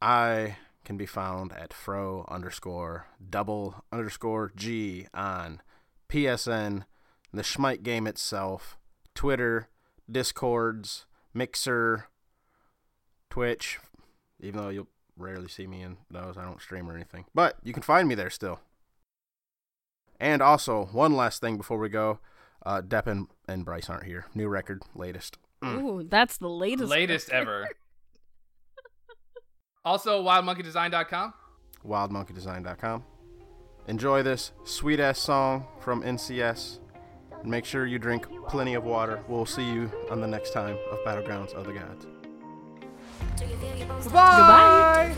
I 0.00 0.58
can 0.84 0.96
be 0.96 1.06
found 1.06 1.52
at 1.52 1.72
fro 1.72 2.24
underscore 2.28 3.06
double 3.28 3.82
underscore 3.90 4.52
G 4.54 5.06
on 5.12 5.60
PSN, 6.08 6.84
the 7.32 7.42
Schmite 7.42 7.82
game 7.82 8.06
itself, 8.06 8.78
Twitter, 9.14 9.68
Discords, 10.10 11.06
Mixer, 11.34 12.06
Twitch, 13.30 13.78
even 14.40 14.60
though 14.60 14.68
you'll 14.70 14.88
rarely 15.16 15.48
see 15.48 15.66
me 15.66 15.82
in 15.82 15.98
those. 16.10 16.38
I 16.38 16.44
don't 16.44 16.62
stream 16.62 16.88
or 16.88 16.94
anything. 16.94 17.26
But 17.34 17.56
you 17.62 17.72
can 17.72 17.82
find 17.82 18.08
me 18.08 18.14
there 18.14 18.30
still. 18.30 18.60
And 20.20 20.42
also, 20.42 20.86
one 20.92 21.14
last 21.14 21.40
thing 21.40 21.56
before 21.56 21.78
we 21.78 21.88
go. 21.88 22.18
Uh, 22.64 22.82
Depp 22.82 23.06
and, 23.06 23.28
and 23.46 23.64
Bryce 23.64 23.88
aren't 23.88 24.04
here. 24.04 24.26
New 24.34 24.48
record, 24.48 24.82
latest. 24.94 25.38
Mm. 25.62 25.82
Ooh, 25.82 26.02
that's 26.02 26.38
the 26.38 26.48
latest. 26.48 26.90
Latest 26.90 27.30
ever. 27.30 27.68
Also, 29.84 30.22
wildmonkeydesign.com. 30.22 31.32
wildmonkeydesign.com. 31.86 33.04
Enjoy 33.86 34.22
this 34.22 34.52
sweet 34.64 35.00
ass 35.00 35.18
song 35.18 35.66
from 35.80 36.02
NCS. 36.02 36.78
And 37.42 37.50
make 37.50 37.64
sure 37.64 37.86
you 37.86 37.98
drink 37.98 38.26
plenty 38.48 38.74
of 38.74 38.84
water. 38.84 39.22
We'll 39.28 39.46
see 39.46 39.64
you 39.64 39.90
on 40.10 40.20
the 40.20 40.26
next 40.26 40.52
time 40.52 40.76
of 40.90 40.98
Battlegrounds 41.04 41.54
of 41.54 41.66
the 41.66 41.72
Gods. 41.72 42.06
Do 43.36 43.44
you 43.44 43.56
feel 43.56 43.76
your 43.76 43.86
bones 43.86 44.04
Goodbye. 44.04 45.14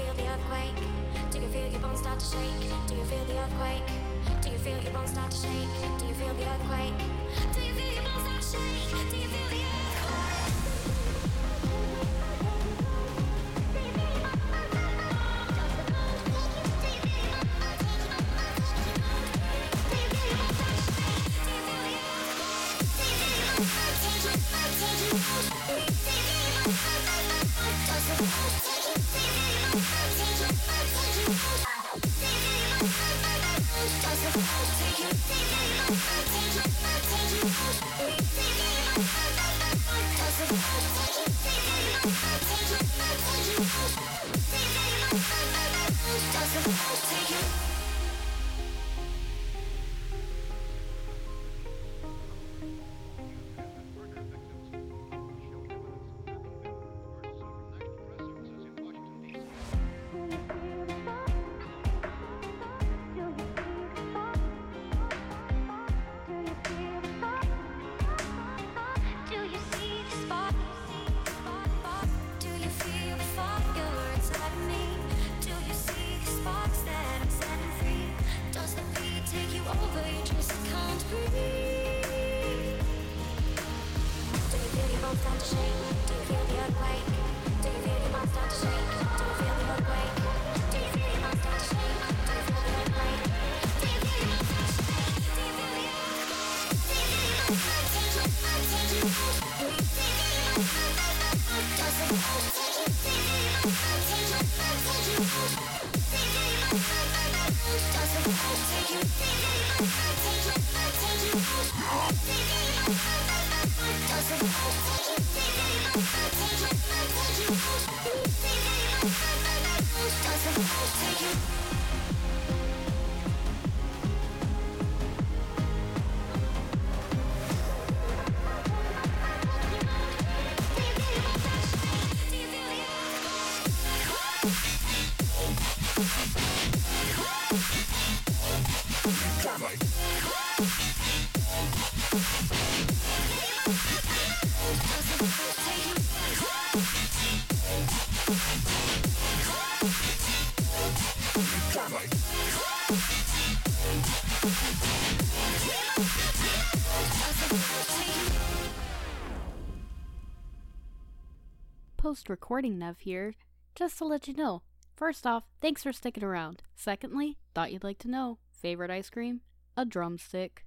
Recording 162.31 162.78
Nev 162.78 163.01
here, 163.01 163.35
just 163.74 163.98
to 163.98 164.05
let 164.05 164.28
you 164.28 164.35
know. 164.35 164.62
First 164.97 165.27
off, 165.27 165.44
thanks 165.61 165.82
for 165.82 165.93
sticking 165.93 166.24
around. 166.24 166.62
Secondly, 166.77 167.39
thought 167.55 167.73
you'd 167.73 167.85
like 167.85 167.98
to 167.98 168.09
know 168.09 168.39
favorite 168.52 168.90
ice 168.90 169.11
cream? 169.11 169.40
A 169.77 169.85
drumstick. 169.85 170.65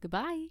Goodbye. 0.00 0.48